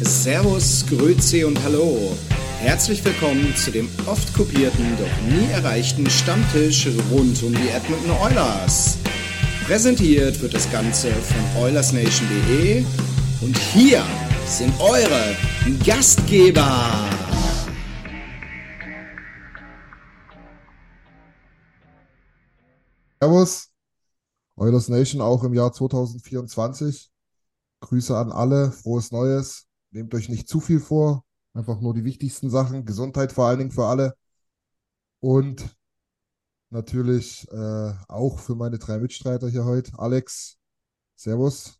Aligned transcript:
Servus, 0.00 0.84
Grüezi 0.88 1.44
und 1.44 1.62
Hallo. 1.62 2.16
Herzlich 2.58 3.04
willkommen 3.04 3.54
zu 3.54 3.70
dem 3.70 3.88
oft 4.06 4.34
kopierten, 4.34 4.84
doch 4.98 5.22
nie 5.28 5.48
erreichten 5.52 6.10
Stammtisch 6.10 6.88
rund 7.12 7.40
um 7.44 7.52
die 7.52 7.68
Edmonton 7.68 8.10
Oilers. 8.10 8.98
Präsentiert 9.64 10.40
wird 10.42 10.52
das 10.52 10.70
Ganze 10.72 11.12
von 11.12 11.62
OilersNation.de 11.62 12.84
und 13.42 13.56
hier 13.56 14.04
sind 14.48 14.74
eure 14.80 15.36
Gastgeber. 15.86 17.08
Servus, 23.20 23.70
Oilers 24.56 24.88
Nation 24.88 25.20
auch 25.20 25.44
im 25.44 25.54
Jahr 25.54 25.72
2024. 25.72 27.10
Grüße 27.80 28.16
an 28.16 28.32
alle, 28.32 28.72
frohes 28.72 29.12
Neues. 29.12 29.68
Nehmt 29.94 30.12
euch 30.14 30.28
nicht 30.28 30.46
zu 30.48 30.60
viel 30.60 30.80
vor, 30.80 31.24
einfach 31.54 31.80
nur 31.80 31.94
die 31.94 32.04
wichtigsten 32.04 32.50
Sachen. 32.50 32.84
Gesundheit 32.84 33.32
vor 33.32 33.46
allen 33.46 33.60
Dingen 33.60 33.70
für 33.70 33.86
alle. 33.86 34.14
Und 35.20 35.76
natürlich 36.70 37.46
äh, 37.50 37.92
auch 38.08 38.38
für 38.40 38.54
meine 38.54 38.78
drei 38.78 38.98
Mitstreiter 38.98 39.48
hier 39.48 39.64
heute. 39.64 39.92
Alex, 39.98 40.58
Servus. 41.16 41.78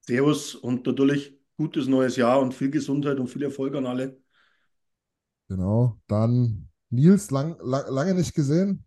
Servus 0.00 0.56
und 0.56 0.86
natürlich 0.86 1.38
gutes 1.56 1.86
neues 1.86 2.16
Jahr 2.16 2.40
und 2.40 2.52
viel 2.52 2.70
Gesundheit 2.70 3.20
und 3.20 3.28
viel 3.28 3.44
Erfolg 3.44 3.76
an 3.76 3.86
alle. 3.86 4.20
Genau. 5.48 5.98
Dann 6.06 6.68
Nils, 6.90 7.30
lang, 7.30 7.56
lang, 7.60 7.84
lange 7.92 8.14
nicht 8.14 8.34
gesehen. 8.34 8.84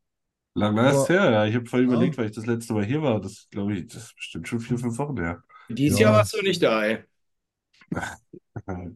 Lange 0.53 0.89
ist 0.91 1.07
her, 1.09 1.31
ja. 1.31 1.45
Ich 1.45 1.55
habe 1.55 1.65
vorhin 1.65 1.87
Ja. 1.89 1.95
überlegt, 1.95 2.17
weil 2.17 2.25
ich 2.27 2.31
das 2.35 2.45
letzte 2.45 2.73
Mal 2.73 2.85
hier 2.85 3.01
war. 3.01 3.21
Das 3.21 3.47
glaube 3.49 3.73
ich, 3.73 3.87
das 3.87 4.03
ist 4.05 4.15
bestimmt 4.15 4.47
schon 4.47 4.59
vier, 4.59 4.77
fünf 4.77 4.97
Wochen 4.97 5.17
her. 5.17 5.43
Dieses 5.69 5.99
Ja. 5.99 6.05
Jahr 6.07 6.13
warst 6.13 6.33
du 6.33 6.41
nicht 6.41 6.61
da, 6.61 6.83
ey. 6.85 7.03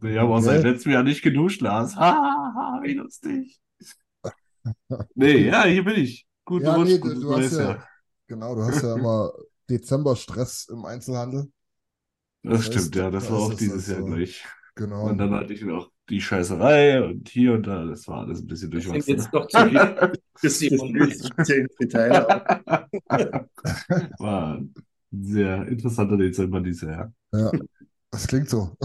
Wir 0.02 0.22
haben 0.22 0.32
auch 0.32 0.42
seit 0.42 0.64
letztem 0.64 0.92
Jahr 0.92 1.04
nicht 1.04 1.22
geduscht, 1.22 1.62
Lars. 1.62 1.96
Ha, 1.96 2.02
ha, 2.14 2.54
ha, 2.56 2.80
wie 2.84 2.94
lustig. 2.94 3.60
Nee, 5.16 5.48
ja, 5.48 5.64
hier 5.66 5.84
bin 5.84 5.96
ich. 5.98 6.26
Guten 6.44 6.66
Ja, 6.66 6.76
Rutsch, 6.76 6.90
nee, 6.90 6.98
du, 7.00 7.14
du 7.20 7.36
hast 7.36 7.58
ja, 7.58 7.64
Jahr. 7.64 7.88
genau, 8.28 8.56
du 8.56 8.64
hast 8.64 8.82
ja 8.82 8.96
immer 8.96 9.32
Dezember-Stress 9.70 10.68
im 10.72 10.86
Einzelhandel. 10.86 11.52
Das 12.44 12.66
Das 12.66 12.66
stimmt, 12.66 12.76
heißt, 12.76 12.96
ja. 12.96 13.12
Das 13.12 13.24
da 13.26 13.32
war 13.32 13.40
auch 13.40 13.52
es 13.52 13.58
dieses 13.58 13.88
Jahr 13.88 14.00
so. 14.00 14.06
gleich. 14.06 14.44
Genau. 14.76 15.06
Und 15.08 15.18
dann 15.18 15.32
hatte 15.34 15.54
ich 15.54 15.62
noch 15.64 15.92
die 16.10 16.22
Scheißerei 16.22 17.04
und 17.04 17.30
hier 17.30 17.54
und 17.54 17.66
da. 17.66 17.86
Das 17.86 18.08
war 18.08 18.22
alles 18.22 18.42
ein 18.42 18.48
bisschen 18.48 18.72
Das 18.72 18.84
durchwachsen. 18.86 19.16
jetzt 19.16 19.30
doch 19.34 19.48
zu 19.48 19.58
viel. 19.70 19.74
Das 20.42 20.62
ins 20.62 21.76
Detail. 21.78 22.26
War 24.20 24.58
ein 24.58 24.74
sehr 25.12 25.68
interessanter 25.68 26.18
Dezember 26.18 26.62
dieses 26.62 26.82
Jahr. 26.82 27.14
Ja, 27.34 27.52
das 28.16 28.28
klingt 28.28 28.50
so. 28.50 28.76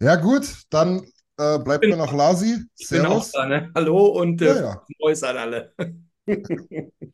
Ja, 0.00 0.16
gut, 0.16 0.64
dann 0.70 1.02
äh, 1.38 1.58
bleibt 1.58 1.82
bin 1.82 1.90
mir 1.90 1.96
noch 1.96 2.12
Lasi. 2.12 2.64
Ich 2.76 2.88
bin 2.88 3.06
auch 3.06 3.22
Servus. 3.22 3.32
da, 3.32 3.46
ne? 3.46 3.70
Hallo 3.74 4.06
und 4.06 4.40
Ja, 4.40 4.52
äh, 4.52 4.60
ja. 4.60 4.82
Neues 4.98 5.22
an 5.22 5.36
alle. 5.36 5.72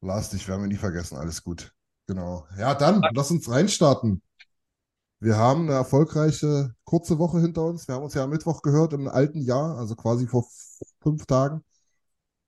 Lars, 0.00 0.30
dich 0.30 0.48
werden 0.48 0.62
wir 0.62 0.68
nie 0.68 0.76
vergessen. 0.76 1.16
Alles 1.16 1.42
gut. 1.42 1.72
Genau. 2.06 2.46
Ja, 2.58 2.74
dann 2.74 3.02
lass 3.12 3.30
uns 3.30 3.48
reinstarten. 3.48 4.22
Wir 5.20 5.36
haben 5.36 5.62
eine 5.68 5.72
erfolgreiche 5.74 6.74
kurze 6.84 7.18
Woche 7.18 7.40
hinter 7.40 7.64
uns. 7.64 7.86
Wir 7.86 7.94
haben 7.94 8.02
uns 8.02 8.14
ja 8.14 8.24
am 8.24 8.30
Mittwoch 8.30 8.62
gehört 8.62 8.92
im 8.92 9.06
alten 9.06 9.40
Jahr, 9.40 9.76
also 9.76 9.94
quasi 9.94 10.26
vor 10.26 10.46
fünf 11.00 11.26
Tagen. 11.26 11.64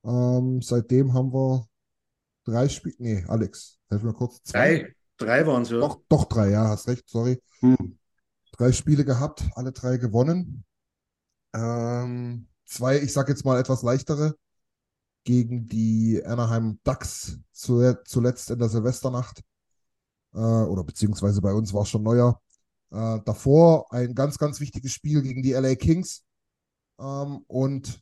Ähm, 0.04 0.60
seitdem 0.62 1.14
haben 1.14 1.32
wir 1.32 1.68
drei 2.44 2.68
Spiele. 2.68 2.96
Nee, 2.98 3.24
Alex, 3.28 3.78
helf 3.90 4.02
mir 4.02 4.12
kurz. 4.12 4.42
Zwei? 4.42 4.78
Drei, 4.78 4.94
drei 5.16 5.46
waren 5.46 5.62
es, 5.62 5.70
ja. 5.70 5.80
Doch, 5.80 6.00
doch 6.08 6.24
drei, 6.24 6.50
ja, 6.50 6.68
hast 6.68 6.88
recht, 6.88 7.08
sorry. 7.08 7.40
Hm. 7.60 7.98
Drei 8.52 8.72
Spiele 8.72 9.04
gehabt, 9.04 9.44
alle 9.54 9.72
drei 9.72 9.96
gewonnen. 9.96 10.64
Ähm, 11.54 12.48
zwei, 12.64 12.98
ich 13.00 13.12
sag 13.12 13.28
jetzt 13.28 13.44
mal 13.44 13.58
etwas 13.58 13.82
leichtere, 13.82 14.36
gegen 15.24 15.66
die 15.66 16.22
Anaheim 16.24 16.78
Ducks 16.84 17.38
zu, 17.52 17.96
zuletzt 18.04 18.50
in 18.50 18.58
der 18.58 18.68
Silvesternacht. 18.68 19.42
Äh, 20.34 20.38
oder 20.38 20.84
beziehungsweise 20.84 21.40
bei 21.40 21.52
uns 21.52 21.72
war 21.72 21.82
es 21.82 21.88
schon 21.88 22.02
Neujahr. 22.02 22.40
Äh, 22.90 23.20
davor 23.24 23.92
ein 23.92 24.14
ganz, 24.14 24.38
ganz 24.38 24.60
wichtiges 24.60 24.92
Spiel 24.92 25.22
gegen 25.22 25.42
die 25.42 25.52
LA 25.52 25.74
Kings. 25.76 26.24
Ähm, 26.98 27.44
und 27.48 28.00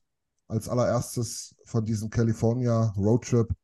als 0.48 0.68
allererstes 0.68 1.54
von 1.64 1.84
diesem 1.84 2.10
California 2.10 2.92
Roadtrip 2.96 3.54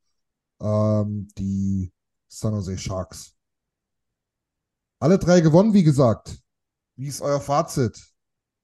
ähm, 0.61 1.29
die 1.37 1.93
San 2.29 2.55
Jose 2.55 2.79
Sharks. 2.79 3.35
Alle 5.01 5.19
drei 5.19 5.41
gewonnen, 5.41 5.75
wie 5.75 5.83
gesagt. 5.83 6.39
Wie 6.97 7.09
ist 7.09 7.21
euer 7.23 7.41
Fazit? 7.41 7.99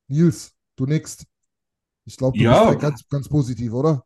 Nils, 0.09 0.55
du 0.77 0.87
nix. 0.87 1.27
Ich 2.07 2.17
glaube, 2.19 2.39
du 2.39 2.45
Ja. 2.45 2.49
bist 2.49 2.67
ja 2.67 2.75
ganz, 2.77 3.09
ganz 3.09 3.29
positiv, 3.29 3.73
oder? 3.75 4.05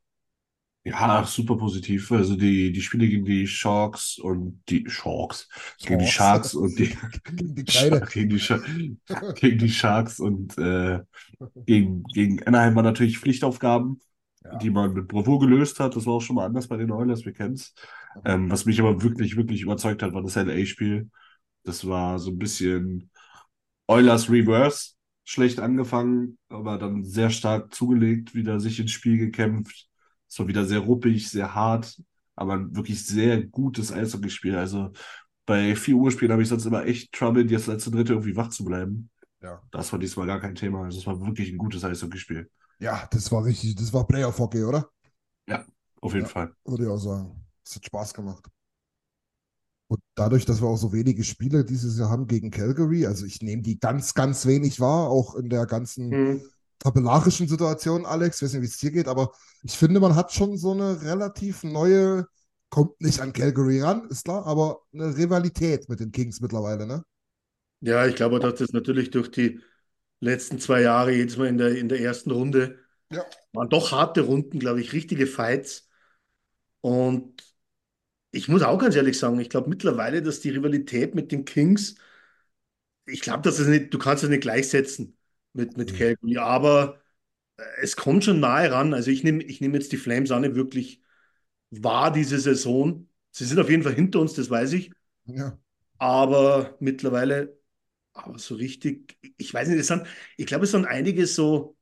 Ja, 0.85 1.25
super 1.25 1.57
positiv. 1.59 2.11
Also 2.13 2.35
die, 2.37 2.73
die 2.73 2.81
Spiele 2.81 3.09
gegen 3.09 3.25
die 3.25 3.47
Sharks 3.47 4.19
und 4.19 4.63
die 4.71 4.85
Sharks, 4.89 5.49
gegen 5.79 5.99
die 5.99 6.07
Sharks. 6.07 6.55
Und 6.55 6.79
die, 6.79 6.97
Gegen 7.37 7.55
die 7.55 7.65
gegen 7.65 8.31
die, 8.31 8.97
gegen 9.35 9.59
die 9.59 9.69
Sharks 9.69 10.19
und 10.19 10.57
äh, 10.57 11.01
gegen, 11.67 12.05
gegen 12.05 12.43
Anaheim 12.45 12.75
waren 12.77 12.85
natürlich 12.85 13.19
Pflichtaufgaben, 13.19 14.01
Ja. 14.45 14.59
die 14.63 14.71
man 14.71 14.95
mit 14.95 15.09
Bravour 15.09 15.41
gelöst 15.41 15.81
hat. 15.81 15.97
Das 15.97 16.07
war 16.07 16.15
auch 16.15 16.23
schon 16.23 16.37
mal 16.37 16.47
anders 16.47 16.69
bei 16.69 16.77
den 16.79 16.91
Oilers, 16.91 17.25
wir 17.27 17.33
kennen's. 17.33 17.75
Ähm, 18.25 18.51
was 18.51 18.65
mich 18.65 18.81
aber 18.81 19.03
wirklich, 19.03 19.37
wirklich 19.37 19.63
überzeugt 19.63 20.03
hat, 20.03 20.15
war 20.15 20.23
das 20.23 20.37
LA-Spiel. 20.37 21.11
Das 21.65 21.87
war 21.87 22.19
so 22.19 22.31
ein 22.31 22.39
bisschen 22.39 23.11
Oilers 23.87 24.31
Reverse. 24.31 24.93
Schlecht 25.25 25.61
angefangen, 25.61 26.39
aber 26.49 26.79
dann 26.79 27.05
sehr 27.05 27.29
stark 27.31 27.75
zugelegt, 27.75 28.35
wieder 28.35 28.61
sich 28.61 28.81
ins 28.81 28.93
Spiel 28.93 29.19
gekämpft. 29.19 29.89
Es 30.29 30.39
war 30.39 30.49
wieder 30.49 30.65
sehr 30.65 30.79
ruppig, 30.81 31.29
sehr 31.31 31.55
hart, 31.55 32.01
aber 32.35 32.55
ein 32.55 32.75
wirklich 32.75 33.05
sehr 33.07 33.43
gutes 33.45 33.93
Eishockeyspiel. 33.93 34.57
Also 34.57 34.91
bei 35.45 35.77
4 35.77 35.97
Uhr 35.97 36.11
Spielen 36.11 36.33
habe 36.33 36.43
ich 36.43 36.49
sonst 36.49 36.65
immer 36.65 36.87
echt 36.87 37.13
Trouble, 37.13 37.45
das 37.47 37.67
letzte 37.67 37.91
Drittel 37.91 38.13
irgendwie 38.13 38.37
wach 38.37 38.49
zu 38.49 38.65
bleiben. 38.65 39.11
Ja. 39.43 39.61
Das 39.71 39.93
war 39.93 39.99
diesmal 39.99 40.27
gar 40.27 40.41
kein 40.41 40.55
Thema. 40.55 40.85
Also 40.85 40.99
es 40.99 41.07
war 41.07 41.21
wirklich 41.27 41.51
ein 41.53 41.59
gutes 41.59 41.85
Eishockeyspiel. 41.85 42.51
Ja, 42.81 43.07
das 43.11 43.31
war 43.33 43.45
richtig, 43.45 43.75
das 43.77 43.93
war 43.93 44.07
Playoff-Hockey, 44.07 44.65
oder? 44.65 44.91
Auf 46.01 46.15
jeden 46.15 46.27
Ja. 46.27 46.31
Fall. 46.31 46.55
Würde 46.65 46.85
ich 46.85 46.89
auch 46.89 46.97
sagen. 46.99 47.45
Es 47.65 47.75
hat 47.77 47.85
Spaß 47.85 48.15
gemacht. 48.15 48.45
Dadurch, 50.19 50.45
dass 50.47 50.61
wir 50.63 50.69
auch 50.69 50.77
so 50.77 50.93
wenige 50.93 51.25
Spiele 51.25 51.65
dieses 51.65 51.99
Jahr 51.99 52.11
haben 52.11 52.27
gegen 52.27 52.51
Calgary, 52.51 53.07
also 53.07 53.27
ich 53.27 53.43
nehme 53.43 53.63
die 53.63 53.79
ganz, 53.79 54.15
ganz 54.15 54.47
wenig 54.47 54.81
wahr, 54.81 55.09
auch 55.11 55.37
in 55.37 55.49
der 55.51 55.67
ganzen 55.67 56.21
Hm. 56.21 56.49
tabellarischen 56.81 57.49
Situation, 57.49 58.07
Alex. 58.07 58.39
Ich 58.39 58.43
weiß 58.45 58.55
nicht, 58.55 58.63
wie 58.63 58.67
es 58.67 58.79
dir 58.79 58.93
geht, 58.93 59.09
aber 59.09 59.33
ich 59.65 59.77
finde, 59.79 60.01
man 60.01 60.17
hat 60.17 60.33
schon 60.33 60.57
so 60.59 60.73
eine 60.73 61.03
relativ 61.03 61.65
neue, 61.65 62.27
kommt 62.71 63.01
nicht 63.01 63.21
an 63.21 63.33
Calgary 63.33 63.81
ran, 63.83 64.09
ist 64.11 64.25
klar, 64.25 64.47
aber 64.47 64.81
eine 64.93 65.17
Rivalität 65.17 65.89
mit 65.89 66.01
den 66.01 66.13
Kings 66.13 66.41
mittlerweile, 66.41 66.87
ne? 66.87 67.05
Ja, 67.81 68.07
ich 68.07 68.17
glaube, 68.17 68.41
dass 68.41 68.57
das 68.59 68.73
natürlich 68.73 69.11
durch 69.11 69.31
die 69.31 69.61
letzten 70.21 70.59
zwei 70.61 70.83
Jahre 70.83 71.13
jedes 71.13 71.37
Mal 71.37 71.49
in 71.49 71.59
der, 71.59 71.77
in 71.77 71.89
der 71.89 72.01
ersten 72.01 72.31
Runde 72.33 72.79
Ja. 73.11 73.25
waren 73.53 73.71
doch 73.71 73.93
harte 73.93 74.23
Runden, 74.23 74.59
glaube 74.61 74.81
ich, 74.83 74.93
richtige 74.95 75.27
Fights. 75.29 75.89
Und 76.83 77.43
ich 78.31 78.49
muss 78.49 78.63
auch 78.63 78.79
ganz 78.79 78.95
ehrlich 78.97 79.19
sagen, 79.19 79.41
ich 79.41 79.51
glaube 79.51 79.69
mittlerweile, 79.69 80.23
dass 80.23 80.41
die 80.41 80.51
Rivalität 80.51 81.15
mit 81.15 81.33
den 81.33 81.45
Kings, 81.45 81.97
ich 83.07 83.21
glaube, 83.21 83.43
dass 83.43 83.59
es 83.59 83.67
nicht, 83.69 83.93
du 83.93 83.99
kannst 83.99 84.23
es 84.25 84.31
nicht 84.31 84.43
gleichsetzen 84.43 85.17
mit, 85.53 85.77
mit 85.77 85.97
Calgary, 85.97 86.37
aber 86.39 87.01
äh, 87.59 87.63
es 87.83 87.97
kommt 87.97 88.25
schon 88.25 88.41
nahe 88.41 88.73
ran. 88.73 88.95
Also 88.95 89.11
ich 89.11 89.25
nehme 89.25 89.45
ich 89.45 89.61
nehm 89.61 89.75
jetzt 89.75 89.93
die 89.93 89.97
Flames 89.99 90.31
auch 90.31 90.41
nicht 90.41 90.55
wirklich 90.57 91.03
wahr 91.71 92.13
diese 92.13 92.39
Saison. 92.41 93.09
Sie 93.33 93.45
sind 93.45 93.61
auf 93.61 93.71
jeden 93.71 93.83
Fall 93.83 93.95
hinter 93.95 94.21
uns, 94.21 94.35
das 94.35 94.51
weiß 94.51 94.73
ich. 94.75 94.93
Ja. 95.27 95.59
Aber 95.99 96.77
mittlerweile, 96.81 97.59
aber 98.13 98.39
so 98.39 98.55
richtig, 98.57 99.19
ich 99.37 99.53
weiß 99.55 99.69
nicht, 99.69 99.79
es 99.81 99.89
sind, 99.89 100.07
ich 100.37 100.47
glaube, 100.47 100.65
es 100.65 100.73
sind 100.73 100.87
einige 100.87 101.27
so, 101.27 101.77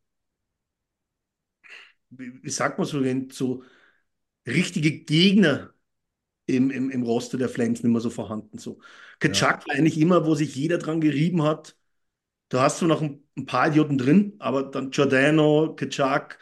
wie, 2.11 2.43
wie 2.43 2.51
sagt 2.51 2.79
man 2.79 2.87
so, 2.87 3.03
so 3.31 3.65
richtige 4.47 5.01
Gegner 5.05 5.75
im, 6.47 6.71
im, 6.71 6.91
im 6.91 7.03
Roster 7.03 7.39
der 7.39 7.49
Flames 7.49 7.83
nicht 7.83 7.93
mehr 7.93 8.01
so 8.01 8.11
vorhanden. 8.11 8.59
So. 8.59 8.79
Kaczak 9.21 9.67
war 9.69 9.77
eigentlich 9.77 9.99
immer, 10.01 10.27
wo 10.27 10.35
sich 10.35 10.55
jeder 10.57 10.79
dran 10.79 11.01
gerieben 11.01 11.43
hat. 11.43 11.77
Da 12.49 12.63
hast 12.63 12.83
du 12.83 12.87
noch 12.87 13.03
ein, 13.03 13.25
ein 13.37 13.47
paar 13.47 13.69
Idioten 13.69 13.99
drin, 13.99 14.35
aber 14.39 14.65
dann 14.65 14.91
Giordano, 14.91 15.75
Kaczak, 15.77 16.39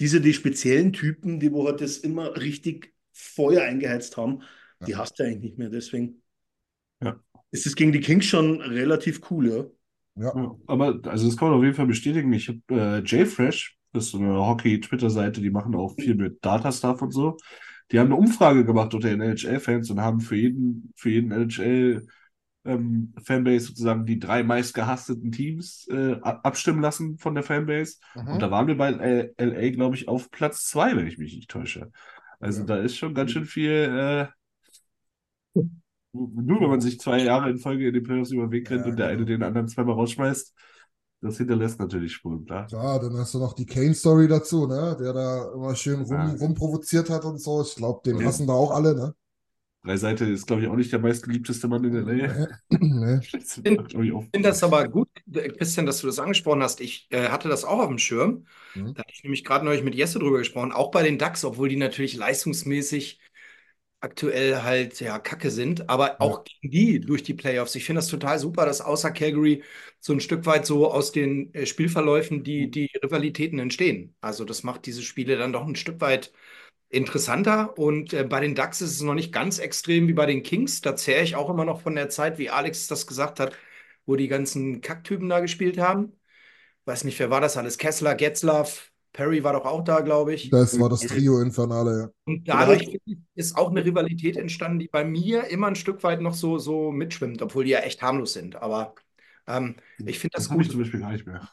diese 0.00 0.20
die 0.20 0.34
speziellen 0.34 0.92
Typen, 0.92 1.40
die 1.40 1.52
wo 1.52 1.66
halt 1.66 1.80
das 1.80 1.98
immer 1.98 2.36
richtig 2.38 2.94
Feuer 3.12 3.62
eingeheizt 3.64 4.16
haben, 4.16 4.42
die 4.86 4.96
hast 4.96 5.18
du 5.18 5.24
eigentlich 5.24 5.42
nicht 5.42 5.58
mehr. 5.58 5.70
Deswegen 5.70 6.22
Ja. 7.00 7.16
ist 7.50 7.66
es 7.66 7.76
gegen 7.76 7.92
die 7.92 8.00
Kings 8.00 8.26
schon 8.26 8.60
relativ 8.60 9.30
cool, 9.30 9.48
ja. 9.48 9.64
Ja. 10.14 10.32
Ja, 10.34 10.56
aber 10.66 10.98
also 11.04 11.26
das 11.26 11.36
kann 11.36 11.48
man 11.50 11.58
auf 11.58 11.64
jeden 11.64 11.74
Fall 11.76 11.86
bestätigen. 11.86 12.32
Ich 12.32 12.48
habe 12.48 12.60
äh, 12.70 12.98
JFresh, 13.00 13.76
das 13.92 14.06
ist 14.06 14.10
so 14.12 14.18
eine 14.18 14.34
Hockey-Twitter-Seite, 14.34 15.40
die 15.42 15.50
machen 15.50 15.74
auch 15.74 15.94
viel 15.94 16.14
mit 16.14 16.42
Data-Stuff 16.44 17.02
und 17.02 17.12
so. 17.12 17.36
Die 17.92 17.98
haben 17.98 18.06
eine 18.06 18.16
Umfrage 18.16 18.64
gemacht 18.64 18.94
unter 18.94 19.08
den 19.08 19.20
NHL-Fans 19.20 19.90
und 19.90 20.00
haben 20.00 20.20
für 20.20 20.36
jeden, 20.36 20.92
für 20.96 21.10
jeden 21.10 21.30
NHL 21.30 22.06
ähm, 22.64 23.14
Fanbase 23.24 23.66
sozusagen 23.66 24.06
die 24.06 24.18
drei 24.18 24.42
meistgehassten 24.42 25.30
Teams 25.30 25.86
äh, 25.90 26.14
ab- 26.20 26.40
abstimmen 26.44 26.80
lassen 26.82 27.16
von 27.18 27.34
der 27.34 27.44
Fanbase. 27.44 27.98
Mhm. 28.14 28.28
Und 28.28 28.42
da 28.42 28.50
waren 28.50 28.66
wir 28.66 28.76
bei 28.76 28.88
L- 28.90 29.34
LA, 29.36 29.70
glaube 29.70 29.94
ich, 29.96 30.08
auf 30.08 30.30
Platz 30.30 30.66
zwei, 30.66 30.96
wenn 30.96 31.06
ich 31.06 31.18
mich 31.18 31.34
nicht 31.36 31.50
täusche. 31.50 31.92
Also 32.40 32.60
Ja. 32.60 32.66
da 32.66 32.76
ist 32.78 32.96
schon 32.96 33.14
ganz 33.14 33.30
schön 33.30 33.44
viel, 33.46 33.70
äh, 33.70 34.26
nur 36.12 36.60
wenn 36.60 36.70
man 36.70 36.80
sich 36.80 36.98
zwei 37.00 37.18
Jahre 37.22 37.50
in 37.50 37.58
Folge 37.58 37.88
in 37.88 37.94
den 37.94 38.02
Playoffs 38.02 38.30
über 38.30 38.46
den 38.46 38.52
Weg 38.52 38.70
rennt 38.70 38.86
Ja, 38.86 38.90
und 38.90 38.96
der 38.98 39.08
eine 39.08 39.18
genau. 39.18 39.26
den 39.26 39.42
anderen 39.42 39.68
zweimal 39.68 39.94
rausschmeißt, 39.94 40.54
das 41.20 41.38
hinterlässt 41.38 41.78
natürlich 41.80 42.12
Spuren, 42.14 42.44
klar. 42.44 42.66
Ja, 42.70 42.98
dann 42.98 43.16
hast 43.16 43.34
du 43.34 43.38
noch 43.38 43.54
die 43.54 43.66
Kane-Story 43.66 44.28
dazu, 44.28 44.66
ne? 44.66 44.96
Der 45.00 45.12
da 45.12 45.52
immer 45.52 45.74
schön 45.74 46.02
rum, 46.02 46.12
Ja. 46.12 46.34
rumprovoziert 46.40 47.10
hat 47.10 47.24
und 47.24 47.38
so. 47.40 47.62
Ich 47.62 47.74
glaube, 47.74 48.00
den 48.04 48.20
Ja. 48.20 48.26
hassen 48.26 48.46
da 48.46 48.52
auch 48.52 48.70
alle, 48.70 48.94
ne? 48.94 49.14
Drei 49.84 49.96
Seite 49.96 50.24
ist, 50.24 50.46
glaube 50.48 50.62
ich, 50.62 50.68
auch 50.68 50.74
nicht 50.74 50.90
der 50.90 50.98
meistgeliebteste 50.98 51.68
Mann 51.68 51.84
in 51.84 51.92
ne? 51.92 52.50
Bin- 52.68 53.76
macht, 53.76 53.88
glaub 53.90 54.02
ich, 54.02 54.10
finde 54.10 54.48
das 54.48 54.62
aber 54.64 54.88
gut, 54.88 55.08
Christian, 55.32 55.86
dass 55.86 56.00
du 56.00 56.08
das 56.08 56.18
angesprochen 56.18 56.62
hast. 56.62 56.80
Ich 56.80 57.06
äh, 57.10 57.28
hatte 57.28 57.48
das 57.48 57.64
auch 57.64 57.78
auf 57.78 57.88
dem 57.88 57.98
Schirm. 57.98 58.46
Mhm. 58.74 58.94
Da 58.94 59.00
hatte 59.02 59.12
ich 59.12 59.22
nämlich 59.22 59.44
gerade 59.44 59.64
neulich 59.64 59.84
mit 59.84 59.94
Jesse 59.94 60.18
drüber 60.18 60.38
gesprochen. 60.38 60.72
Auch 60.72 60.90
bei 60.90 61.04
den 61.04 61.18
Ducks, 61.18 61.44
obwohl 61.44 61.68
die 61.68 61.76
natürlich 61.76 62.16
leistungsmäßig 62.16 63.20
aktuell 64.06 64.62
halt 64.62 65.00
ja 65.00 65.18
kacke 65.18 65.50
sind, 65.50 65.88
aber 65.90 66.20
auch 66.20 66.44
gegen 66.44 66.70
die 66.72 67.00
durch 67.00 67.22
die 67.22 67.34
Playoffs. 67.34 67.74
Ich 67.74 67.84
finde 67.84 67.98
das 68.00 68.08
total 68.08 68.38
super, 68.38 68.64
dass 68.66 68.80
außer 68.80 69.10
Calgary 69.12 69.62
so 70.00 70.12
ein 70.12 70.20
Stück 70.20 70.46
weit 70.46 70.66
so 70.66 70.90
aus 70.90 71.12
den 71.12 71.52
äh, 71.54 71.66
Spielverläufen 71.66 72.44
die, 72.44 72.70
die 72.70 72.90
Rivalitäten 73.02 73.58
entstehen. 73.58 74.14
Also 74.20 74.44
das 74.44 74.62
macht 74.62 74.86
diese 74.86 75.02
Spiele 75.02 75.36
dann 75.36 75.52
doch 75.52 75.66
ein 75.66 75.76
Stück 75.76 76.00
weit 76.00 76.32
interessanter. 76.88 77.78
Und 77.78 78.12
äh, 78.12 78.24
bei 78.24 78.40
den 78.40 78.54
Ducks 78.54 78.80
ist 78.80 78.92
es 78.92 79.02
noch 79.02 79.14
nicht 79.14 79.32
ganz 79.32 79.58
extrem 79.58 80.08
wie 80.08 80.14
bei 80.14 80.26
den 80.26 80.42
Kings. 80.42 80.80
Da 80.80 80.96
zehre 80.96 81.22
ich 81.22 81.36
auch 81.36 81.50
immer 81.50 81.64
noch 81.64 81.80
von 81.82 81.94
der 81.94 82.08
Zeit, 82.08 82.38
wie 82.38 82.50
Alex 82.50 82.86
das 82.88 83.06
gesagt 83.06 83.40
hat, 83.40 83.56
wo 84.06 84.16
die 84.16 84.28
ganzen 84.28 84.80
Kacktypen 84.80 85.28
da 85.28 85.40
gespielt 85.40 85.78
haben. 85.78 86.12
Weiß 86.84 87.04
nicht, 87.04 87.18
wer 87.18 87.30
war 87.30 87.40
das 87.40 87.56
alles? 87.56 87.78
Kessler, 87.78 88.14
Getzlaff, 88.14 88.92
Perry 89.16 89.42
war 89.42 89.54
doch 89.54 89.64
auch 89.64 89.82
da, 89.82 90.00
glaube 90.00 90.34
ich. 90.34 90.50
Das 90.50 90.78
war 90.78 90.90
das 90.90 91.00
Trio 91.00 91.40
Infernale, 91.40 91.98
ja. 92.00 92.08
Und 92.26 92.46
dadurch 92.46 92.98
ist 93.34 93.56
auch 93.56 93.70
eine 93.70 93.82
Rivalität 93.82 94.36
entstanden, 94.36 94.78
die 94.78 94.88
bei 94.88 95.04
mir 95.04 95.44
immer 95.44 95.68
ein 95.68 95.74
Stück 95.74 96.02
weit 96.02 96.20
noch 96.20 96.34
so, 96.34 96.58
so 96.58 96.92
mitschwimmt, 96.92 97.40
obwohl 97.40 97.64
die 97.64 97.70
ja 97.70 97.78
echt 97.80 98.02
harmlos 98.02 98.34
sind. 98.34 98.56
Aber 98.56 98.94
ähm, 99.46 99.76
ich 100.04 100.18
finde 100.18 100.34
das 100.34 100.44
Das 100.44 100.50
habe 100.50 100.60
ich 100.60 100.68
gut. 100.68 100.72
zum 100.72 100.80
Beispiel 100.82 101.00
gar 101.00 101.12
nicht 101.12 101.26
mehr. 101.26 101.48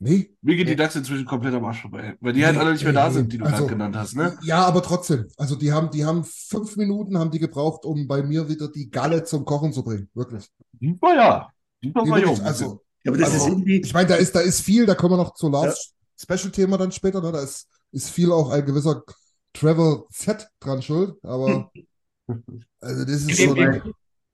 Nee? 0.00 0.36
Mir 0.42 0.56
geht 0.56 0.68
die 0.68 0.76
DAX 0.76 0.96
inzwischen 0.96 1.24
komplett 1.24 1.54
am 1.54 1.64
Arsch 1.64 1.80
vorbei, 1.82 2.16
weil 2.20 2.32
die 2.32 2.44
halt 2.44 2.56
Nee, 2.56 2.60
alle 2.62 2.72
nicht 2.72 2.82
mehr 2.84 2.92
da 2.92 3.10
sind, 3.10 3.32
die 3.32 3.38
du 3.38 3.44
also- 3.44 3.58
gerade 3.58 3.68
genannt 3.70 3.96
hast, 3.96 4.16
ne? 4.16 4.36
Ja, 4.42 4.64
aber 4.66 4.82
trotzdem. 4.82 5.28
Also 5.36 5.54
die 5.54 5.72
haben, 5.72 5.90
die 5.90 6.04
haben 6.04 6.24
fünf 6.24 6.76
Minuten 6.76 7.16
haben 7.16 7.30
die 7.30 7.38
gebraucht, 7.38 7.84
um 7.84 8.06
bei 8.08 8.22
mir 8.24 8.48
wieder 8.48 8.68
die 8.68 8.90
Galle 8.90 9.22
zum 9.24 9.44
Kochen 9.44 9.72
zu 9.72 9.84
bringen. 9.84 10.10
Wirklich. 10.14 10.48
Super, 10.80 11.14
ja. 11.14 11.48
Super 11.82 12.02
Die 12.04 12.10
war 12.10 12.16
wirklich, 12.18 12.38
jung. 12.38 12.46
also, 12.46 12.82
Ja, 13.04 13.12
aber 13.12 13.18
das 13.18 13.32
Also, 13.32 13.44
ist 13.46 13.52
irgendwie, 13.52 13.80
ich 13.82 13.94
meine, 13.94 14.08
da 14.08 14.16
ist, 14.16 14.34
da 14.34 14.40
ist 14.40 14.60
viel, 14.62 14.84
da 14.84 14.94
kommen 14.94 15.12
wir 15.14 15.18
noch 15.18 15.34
zu 15.34 15.48
Lars 15.48 15.93
Special-Thema 16.16 16.78
dann 16.78 16.92
später, 16.92 17.20
ne? 17.20 17.32
Da 17.32 17.40
ist, 17.40 17.68
ist 17.92 18.10
viel 18.10 18.32
auch 18.32 18.50
ein 18.50 18.64
gewisser 18.64 19.02
Travel 19.52 20.04
Z 20.10 20.48
dran 20.60 20.82
schuld, 20.82 21.16
aber 21.22 21.70
also 22.80 23.04
das 23.04 23.14
ist 23.14 23.28
Wir, 23.28 23.36
schon. 23.36 23.56
wir, 23.56 23.82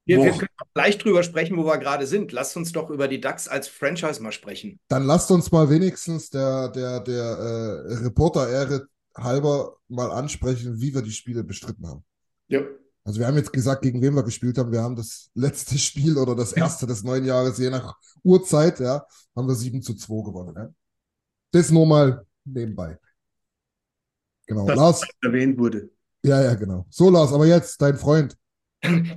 wir, 0.06 0.32
können 0.32 0.48
auch 0.58 0.72
gleich 0.74 0.98
drüber 0.98 1.22
sprechen, 1.22 1.56
wo 1.56 1.64
wir 1.64 1.78
gerade 1.78 2.06
sind. 2.06 2.32
Lasst 2.32 2.56
uns 2.56 2.72
doch 2.72 2.90
über 2.90 3.08
die 3.08 3.20
Ducks 3.20 3.48
als 3.48 3.68
Franchise 3.68 4.22
mal 4.22 4.32
sprechen. 4.32 4.80
Dann 4.88 5.04
lasst 5.04 5.30
uns 5.30 5.52
mal 5.52 5.68
wenigstens 5.70 6.30
der, 6.30 6.68
der, 6.68 7.00
der 7.00 7.22
äh, 7.24 7.94
Reporter-Ehre 8.04 8.86
halber 9.16 9.76
mal 9.88 10.10
ansprechen, 10.10 10.80
wie 10.80 10.94
wir 10.94 11.02
die 11.02 11.12
Spiele 11.12 11.44
bestritten 11.44 11.86
haben. 11.86 12.04
ja. 12.48 12.62
Also 13.02 13.18
wir 13.18 13.26
haben 13.26 13.36
jetzt 13.36 13.52
gesagt, 13.52 13.82
gegen 13.82 14.02
wen 14.02 14.14
wir 14.14 14.22
gespielt 14.22 14.58
haben. 14.58 14.72
Wir 14.72 14.82
haben 14.82 14.94
das 14.94 15.30
letzte 15.34 15.78
Spiel 15.78 16.18
oder 16.18 16.36
das 16.36 16.52
erste 16.52 16.86
des 16.86 17.02
neuen 17.02 17.24
Jahres, 17.24 17.58
je 17.58 17.70
nach 17.70 17.96
Uhrzeit, 18.22 18.78
ja, 18.80 19.04
haben 19.34 19.48
wir 19.48 19.54
7 19.54 19.82
zu 19.82 19.94
2 19.94 20.24
gewonnen. 20.24 20.54
Ja. 20.56 20.68
Das 21.52 21.70
nur 21.70 21.86
mal 21.86 22.26
nebenbei. 22.44 22.98
Genau. 24.46 24.66
Das 24.66 24.76
Lars, 24.76 25.02
erwähnt 25.22 25.58
wurde. 25.58 25.90
ja, 26.24 26.42
ja, 26.42 26.54
genau. 26.54 26.86
So, 26.90 27.10
Lars, 27.10 27.32
aber 27.32 27.46
jetzt 27.46 27.80
dein 27.80 27.96
Freund. 27.96 28.36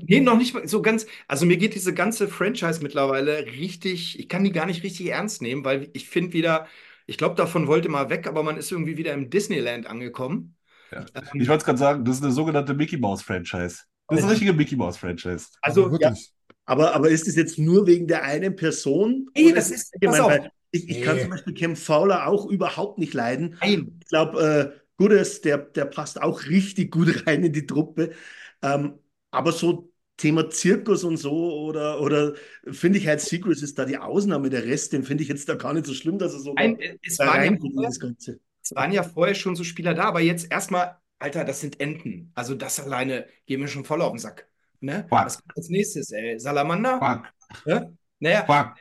Nee, 0.04 0.20
noch 0.20 0.38
nicht 0.38 0.54
mal 0.54 0.68
so 0.68 0.82
ganz. 0.82 1.06
Also 1.28 1.46
mir 1.46 1.58
geht 1.58 1.74
diese 1.74 1.94
ganze 1.94 2.28
Franchise 2.28 2.82
mittlerweile 2.84 3.46
richtig, 3.46 4.20
ich 4.20 4.28
kann 4.28 4.44
die 4.44 4.52
gar 4.52 4.66
nicht 4.66 4.84
richtig 4.84 5.08
ernst 5.08 5.42
nehmen, 5.42 5.64
weil 5.64 5.90
ich 5.94 6.10
finde 6.10 6.34
wieder, 6.34 6.68
ich 7.06 7.18
glaube, 7.18 7.36
davon 7.36 7.68
wollte 7.68 7.88
mal 7.88 8.10
weg, 8.10 8.28
aber 8.28 8.44
man 8.44 8.58
ist 8.58 8.72
irgendwie 8.72 8.98
wieder 8.98 9.14
im 9.14 9.30
Disneyland 9.30 9.88
angekommen. 9.88 10.58
Ja. 10.92 11.06
Ähm, 11.16 11.42
Ich 11.42 11.48
wollte 11.48 11.62
es 11.62 11.66
gerade 11.66 11.80
sagen, 11.80 12.04
das 12.06 12.18
ist 12.18 12.24
eine 12.24 12.34
sogenannte 12.34 12.74
Mickey 12.74 12.98
Mouse 12.98 13.22
Franchise. 13.22 13.84
Das 14.10 14.20
ist 14.20 14.24
eine 14.26 14.34
richtige 14.34 14.54
Mickey 14.54 14.76
Mouse 14.76 14.98
Franchise. 14.98 15.48
Also, 15.62 15.86
Aber 15.86 15.98
ja, 16.02 16.10
wirklich. 16.10 16.32
Aber, 16.66 16.94
aber 16.94 17.10
ist 17.10 17.28
es 17.28 17.36
jetzt 17.36 17.58
nur 17.58 17.88
wegen 17.88 18.08
der 18.08 18.24
einen 18.24 18.56
Person? 18.56 19.30
Nee, 19.36 19.54
das 19.54 19.72
ist- 19.72 19.94
pass 20.02 20.20
auf. 20.20 20.34
Ich, 20.74 20.90
ich 20.90 21.02
kann 21.02 21.18
Nee. 21.18 21.22
zum 21.22 21.32
Beispiel 21.32 21.54
Cam 21.54 21.76
Fowler 21.78 22.28
auch 22.28 22.48
überhaupt 22.48 23.00
nicht 23.00 23.14
leiden. 23.14 23.58
nein, 23.62 24.02
Ich 24.02 24.08
glaube, 24.10 24.74
äh, 24.78 24.80
Goodes, 24.98 25.42
der, 25.42 25.60
der 25.60 25.86
passt 25.86 26.22
auch 26.22 26.46
richtig 26.48 26.92
gut 26.92 27.26
rein 27.28 27.44
in 27.44 27.54
die 27.54 27.66
Truppe. 27.68 28.14
Ähm, 28.62 29.00
aber 29.32 29.52
so 29.52 29.92
Thema 30.18 30.50
Zirkus 30.50 31.04
und 31.04 31.18
so 31.18 31.32
oder, 31.66 32.02
oder 32.02 32.36
finde 32.72 33.00
ich 33.00 33.08
halt 33.08 33.22
Secrets 33.22 33.62
ist 33.64 33.80
da 33.80 33.86
die 33.86 33.98
Ausnahme. 33.98 34.50
Der 34.50 34.66
Rest, 34.66 34.94
den 34.94 35.04
finde 35.04 35.24
ich 35.24 35.30
jetzt 35.30 35.50
da 35.50 35.56
gar 35.56 35.74
nicht 35.74 35.86
so 35.88 35.94
schlimm, 35.94 36.20
dass 36.20 36.34
er 36.34 36.40
so 36.40 36.54
nein, 36.56 36.78
es 37.04 37.18
da 37.18 37.26
waren 37.28 37.44
ja, 37.76 37.82
das 37.86 38.00
Ganze. 38.00 38.40
es 38.64 38.76
waren 38.76 38.92
ja 38.92 39.04
vorher 39.04 39.36
schon 39.36 39.56
so 39.56 39.64
Spieler 39.64 39.94
da, 39.94 40.06
aber 40.06 40.22
jetzt 40.22 40.52
erstmal, 40.52 40.98
Alter, 41.20 41.46
das 41.46 41.62
sind 41.62 41.80
Enten. 41.80 42.32
Also 42.36 42.56
das 42.56 42.80
alleine 42.80 43.28
geht 43.46 43.60
mir 43.60 43.68
schon 43.68 43.86
voll 43.86 44.02
auf 44.02 44.12
den 44.14 44.20
Sack. 44.20 44.48
Ne? 44.80 45.14
Was 45.22 45.38
kommt 45.40 45.58
als 45.58 45.70
nächstes, 45.70 46.12
ey? 46.12 46.40
Salamander? 46.40 47.00
Fuck, 47.00 47.28
Ne? 47.66 47.98
Naja, 48.20 48.48
fuck. 48.48 48.76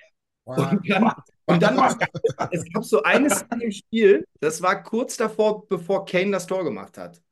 Und 0.45 0.59
dann, 0.59 1.13
und 1.47 1.63
dann 1.63 1.77
es 2.51 2.65
gab 2.73 2.85
so 2.85 3.03
eine 3.03 3.31
Szene 3.31 3.65
im 3.65 3.73
Spiel, 3.73 4.27
das 4.41 4.63
war 4.63 4.83
kurz 4.83 5.17
davor, 5.17 5.67
bevor 5.69 6.05
Kane 6.05 6.31
das 6.31 6.47
Tor 6.47 6.65
gemacht 6.65 6.99
hat. 6.99 7.23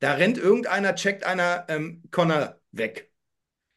Da 0.00 0.12
rennt 0.14 0.38
irgendeiner, 0.38 0.94
checkt 0.94 1.24
einer 1.24 1.64
ähm, 1.68 2.02
Connor 2.10 2.60
weg. 2.72 3.10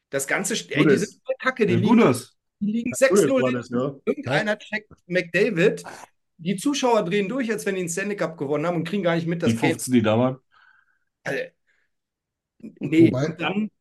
Das 0.09 0.27
ganze, 0.27 0.53
ey, 0.53 0.85
die 0.85 0.97
sind 0.97 1.21
voll 1.25 1.35
kacke, 1.39 1.65
die 1.65 1.75
liegen, 1.75 1.97
Gutes. 1.97 2.35
die 2.59 2.71
liegen 2.71 2.91
Goodes 2.91 3.23
6-0 3.25 3.29
war 3.41 3.51
hinten. 3.51 3.53
das, 3.53 3.69
ja. 3.69 3.95
Irgendeiner 4.05 4.57
checkt 4.57 4.91
McDavid. 5.07 5.83
Die 6.37 6.55
Zuschauer 6.55 7.03
drehen 7.03 7.29
durch, 7.29 7.51
als 7.51 7.65
wenn 7.65 7.75
die 7.75 7.81
den 7.81 7.89
Stanley 7.89 8.15
Cup 8.15 8.37
gewonnen 8.37 8.65
haben 8.65 8.77
und 8.77 8.87
kriegen 8.87 9.03
gar 9.03 9.15
nicht 9.15 9.27
mit, 9.27 9.43
dass 9.43 9.51
Die 9.51 9.55
Kane 9.55 9.73
15, 9.73 9.93
die 9.93 10.01
da 10.01 10.17
waren. 10.17 10.37
äh, 11.23 11.49
Nee, 12.79 13.11
und 13.11 13.39
dann 13.39 13.71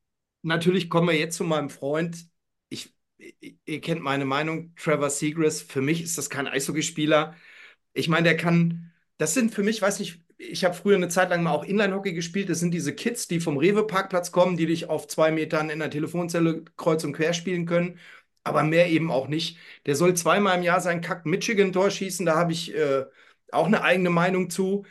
natürlich 0.43 0.89
kommen 0.89 1.09
wir 1.09 1.19
jetzt 1.19 1.37
zu 1.37 1.45
meinem 1.45 1.71
Freund. 1.71 2.27
Ihr, 3.65 3.81
kennt 3.81 4.03
meine 4.03 4.25
Meinung, 4.25 4.75
Trevor 4.77 5.11
Seagrass. 5.11 5.61
Für 5.63 5.81
mich 5.83 6.03
ist 6.03 6.17
das 6.19 6.31
kein 6.31 6.47
Eishockeyspieler. 6.47 7.35
Ich 7.95 8.09
meine, 8.09 8.25
der 8.25 8.37
kann, 8.37 8.93
das 9.19 9.35
sind 9.35 9.55
für 9.55 9.63
mich, 9.63 9.83
weiß 9.83 9.99
nicht, 10.01 10.21
ich 10.39 10.65
habe 10.65 10.75
früher 10.75 10.97
eine 10.97 11.09
Zeit 11.09 11.31
lang 11.31 11.43
mal 11.43 11.53
auch 11.53 11.65
Inline-Hockey 11.65 12.13
gespielt. 12.13 12.49
Das 12.49 12.61
sind 12.61 12.73
diese 12.73 12.95
Kids, 12.95 13.27
die 13.29 13.41
vom 13.41 13.57
Rewe-Parkplatz 13.59 14.31
kommen, 14.33 14.57
die 14.57 14.67
dich 14.67 14.89
auf 14.89 15.09
zwei 15.09 15.33
Metern 15.33 15.71
in 15.71 15.81
der 15.81 15.91
Telefonzelle 15.91 16.65
kreuz 16.77 17.03
und 17.05 17.13
quer 17.13 17.35
spielen 17.35 17.67
können. 17.67 17.99
Aber 18.45 18.63
mehr 18.63 18.89
eben 18.89 19.11
auch 19.11 19.29
nicht. 19.29 19.59
Der 19.87 19.97
soll 19.97 20.15
zweimal 20.15 20.57
im 20.57 20.63
Jahr 20.63 20.81
sein 20.81 21.01
Kack 21.01 21.27
Michigan-Tor 21.27 21.91
schießen. 21.91 22.25
Da 22.25 22.37
habe 22.37 22.53
ich 22.53 22.75
äh, 22.75 23.05
auch 23.51 23.67
eine 23.67 23.83
eigene 23.83 24.11
Meinung 24.11 24.49
zu. 24.51 24.85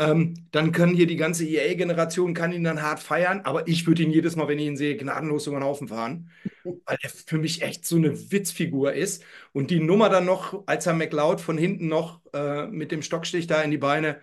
Ähm, 0.00 0.46
dann 0.52 0.70
können 0.72 0.94
hier 0.94 1.06
die 1.08 1.16
ganze 1.16 1.44
EA-Generation 1.44 2.32
kann 2.32 2.52
ihn 2.52 2.62
dann 2.62 2.82
hart 2.82 3.00
feiern, 3.00 3.40
aber 3.42 3.66
ich 3.66 3.86
würde 3.86 4.04
ihn 4.04 4.12
jedes 4.12 4.36
Mal, 4.36 4.46
wenn 4.46 4.58
ich 4.60 4.66
ihn 4.66 4.76
sehe, 4.76 4.96
gnadenlos 4.96 5.46
über 5.48 5.58
den 5.58 5.64
Haufen 5.64 5.88
fahren, 5.88 6.30
weil 6.86 6.98
er 7.02 7.10
für 7.10 7.38
mich 7.38 7.62
echt 7.62 7.84
so 7.84 7.96
eine 7.96 8.30
Witzfigur 8.30 8.92
ist. 8.92 9.24
Und 9.52 9.70
die 9.70 9.80
Nummer 9.80 10.08
dann 10.08 10.24
noch, 10.24 10.62
als 10.66 10.86
er 10.86 10.94
McLeod 10.94 11.40
von 11.40 11.58
hinten 11.58 11.88
noch 11.88 12.20
äh, 12.32 12.66
mit 12.68 12.92
dem 12.92 13.02
Stockstich 13.02 13.46
da 13.48 13.60
in 13.62 13.72
die 13.72 13.78
Beine. 13.78 14.20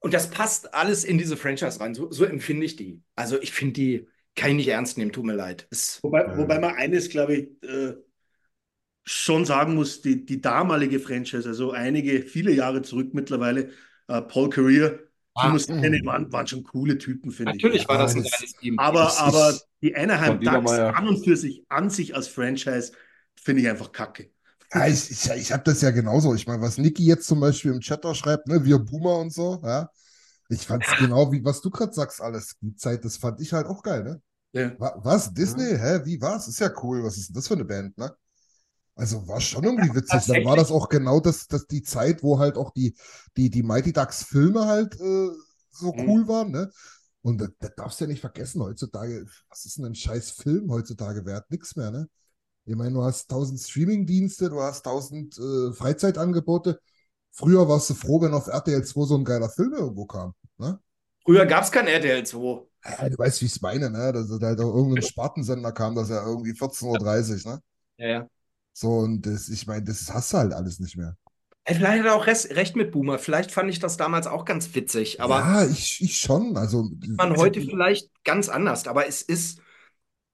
Und 0.00 0.12
das 0.12 0.30
passt 0.30 0.74
alles 0.74 1.04
in 1.04 1.18
diese 1.18 1.36
Franchise 1.36 1.80
rein. 1.80 1.94
So, 1.94 2.10
so 2.10 2.24
empfinde 2.24 2.66
ich 2.66 2.76
die. 2.76 3.02
Also 3.16 3.40
ich 3.40 3.52
finde 3.52 3.72
die, 3.74 4.08
kann 4.34 4.50
ich 4.50 4.56
nicht 4.56 4.68
ernst 4.68 4.98
nehmen, 4.98 5.12
tut 5.12 5.24
mir 5.24 5.34
leid. 5.34 5.66
Es, 5.70 6.02
Wobei, 6.02 6.36
wobei 6.36 6.58
man 6.58 6.74
eines, 6.74 7.08
glaube 7.08 7.34
ich, 7.36 7.62
äh, 7.68 7.94
schon 9.04 9.44
sagen 9.44 9.74
muss, 9.74 10.00
die, 10.02 10.24
die 10.24 10.40
damalige 10.40 10.98
Franchise, 11.00 11.48
also 11.48 11.72
einige, 11.72 12.22
viele 12.22 12.52
Jahre 12.52 12.82
zurück 12.82 13.12
mittlerweile, 13.12 13.70
äh, 14.08 14.22
Paul 14.22 14.50
Career, 14.50 15.00
Ah, 15.36 15.50
Timo 15.50 15.58
Stenne 15.58 16.00
waren, 16.04 16.32
waren 16.32 16.46
schon 16.46 16.64
coole 16.64 16.98
Typen, 16.98 17.30
finde 17.30 17.56
ich. 17.56 17.62
natürlich 17.62 17.88
war 17.88 17.98
Ja, 17.98 17.98
das 17.98 18.14
ein 18.14 18.22
geiles 18.22 18.54
Team. 18.56 18.76
Aber, 18.76 19.18
aber 19.18 19.60
die 19.82 19.94
Anaheim 19.96 20.42
Ducks 20.42 20.82
an 20.92 21.08
und 21.08 21.24
für 21.24 21.36
sich, 21.36 21.64
an 21.68 21.90
sich 21.90 22.14
als 22.14 22.28
Franchise, 22.28 22.92
finde 23.36 23.62
ich 23.62 23.68
einfach 23.68 23.92
kacke. 23.92 24.30
Ja, 24.72 24.86
ich, 24.88 25.10
ich, 25.10 25.30
ich 25.30 25.52
habe 25.52 25.62
das 25.64 25.80
ja 25.82 25.90
genauso. 25.90 26.34
Ich 26.34 26.46
meine, 26.46 26.60
was 26.62 26.78
Niki 26.78 27.04
jetzt 27.04 27.26
zum 27.26 27.40
Beispiel 27.40 27.72
im 27.72 27.80
Chat 27.80 28.04
da 28.04 28.14
schreibt, 28.14 28.48
ne, 28.48 28.64
wir 28.64 28.78
Boomer 28.78 29.18
und 29.18 29.32
so, 29.32 29.60
ja. 29.64 29.90
Ich 30.48 30.66
fand 30.66 30.86
es 30.86 30.96
genau 30.96 31.32
wie, 31.32 31.44
was 31.44 31.60
du 31.62 31.70
gerade 31.70 31.92
sagst, 31.92 32.20
alles. 32.20 32.56
Die 32.60 32.74
Zeit, 32.76 33.04
das 33.04 33.16
fand 33.16 33.40
ich 33.40 33.52
halt 33.52 33.66
auch 33.66 33.82
geil, 33.82 34.04
ne? 34.04 34.22
Ja. 34.52 34.78
Wa- 34.78 34.94
Was? 35.04 35.32
Disney? 35.34 35.76
Hä? 35.78 36.02
Wie 36.04 36.20
was? 36.20 36.48
Ist 36.48 36.60
ja 36.60 36.70
cool. 36.82 37.04
Was 37.04 37.16
ist 37.18 37.28
denn 37.30 37.34
das 37.36 37.48
für 37.48 37.54
eine 37.54 37.64
Band, 37.66 37.98
ne? 37.98 38.14
Also 38.96 39.26
war 39.26 39.40
schon 39.40 39.64
irgendwie 39.64 39.94
witzig. 39.94 40.26
Dann 40.26 40.44
war 40.44 40.56
das 40.56 40.70
auch 40.70 40.88
genau 40.88 41.20
das, 41.20 41.48
das 41.48 41.66
die 41.66 41.82
Zeit, 41.82 42.22
wo 42.22 42.38
halt 42.38 42.56
auch 42.56 42.70
die, 42.72 42.94
die, 43.36 43.50
die 43.50 43.62
Mighty 43.62 43.92
Ducks 43.92 44.22
Filme 44.24 44.66
halt 44.66 44.94
äh, 45.00 45.28
so 45.70 45.96
Mhm. 45.96 46.04
cool 46.06 46.28
waren, 46.28 46.52
ne? 46.52 46.70
Und 47.22 47.40
das, 47.40 47.50
das 47.58 47.72
darfst 47.76 48.00
du 48.00 48.04
ja 48.04 48.08
nicht 48.10 48.20
vergessen 48.20 48.62
heutzutage. 48.62 49.26
Was 49.48 49.64
ist 49.64 49.78
denn 49.78 49.86
ein 49.86 49.94
scheiß 49.94 50.32
Film 50.32 50.70
heutzutage 50.70 51.24
wert? 51.26 51.50
Nix 51.50 51.74
mehr, 51.76 51.90
ne? 51.90 52.08
Ich 52.66 52.76
meine, 52.76 52.92
du 52.94 53.02
hast 53.04 53.28
tausend 53.30 53.60
Streaming-Dienste, 53.60 54.50
du 54.50 54.60
hast 54.62 54.84
tausend 54.84 55.38
äh, 55.38 55.72
Freizeitangebote. 55.74 56.80
Früher 57.32 57.68
warst 57.68 57.90
du 57.90 57.94
froh, 57.94 58.22
wenn 58.22 58.34
auf 58.34 58.48
RTL 58.48 58.84
2 58.84 59.06
so 59.06 59.16
ein 59.16 59.24
geiler 59.24 59.50
Film 59.50 59.74
irgendwo 59.74 60.06
kam, 60.06 60.34
ne? 60.58 60.80
Früher 61.24 61.44
gab 61.46 61.64
es 61.64 61.70
kein 61.72 61.86
RTL 61.86 62.24
2. 62.24 62.66
Ja, 62.84 63.08
du 63.08 63.16
weißt, 63.18 63.40
wie 63.42 63.46
ich 63.46 63.52
es 63.52 63.60
meine, 63.62 63.90
ne? 63.90 64.12
Dass 64.12 64.28
halt 64.30 64.60
auch 64.60 64.74
irgendein 64.74 65.02
Spartensender 65.02 65.72
kam, 65.72 65.94
dass 65.94 66.10
er 66.10 66.22
irgendwie 66.26 66.54
14.30 66.54 67.44
Uhr, 67.46 67.52
ne? 67.54 67.62
Ja, 67.98 68.06
ja. 68.08 68.28
So, 68.74 68.98
und 68.98 69.22
das, 69.24 69.48
ich 69.48 69.66
meine, 69.66 69.84
das 69.84 70.12
hast 70.12 70.32
du 70.32 70.38
halt 70.38 70.52
alles 70.52 70.80
nicht 70.80 70.96
mehr. 70.96 71.16
Vielleicht 71.66 72.00
hat 72.00 72.06
er 72.06 72.14
auch 72.14 72.26
recht 72.26 72.76
mit 72.76 72.92
Boomer. 72.92 73.18
Vielleicht 73.18 73.50
fand 73.50 73.70
ich 73.70 73.78
das 73.78 73.96
damals 73.96 74.26
auch 74.26 74.44
ganz 74.44 74.74
witzig. 74.74 75.20
Aber 75.22 75.38
ja, 75.38 75.64
ich, 75.64 76.02
ich 76.02 76.18
schon. 76.18 76.56
Also, 76.58 76.90
man 77.16 77.36
heute 77.36 77.62
vielleicht 77.62 78.10
ganz 78.24 78.50
anders. 78.50 78.86
Aber 78.86 79.06
es 79.06 79.22
ist, 79.22 79.60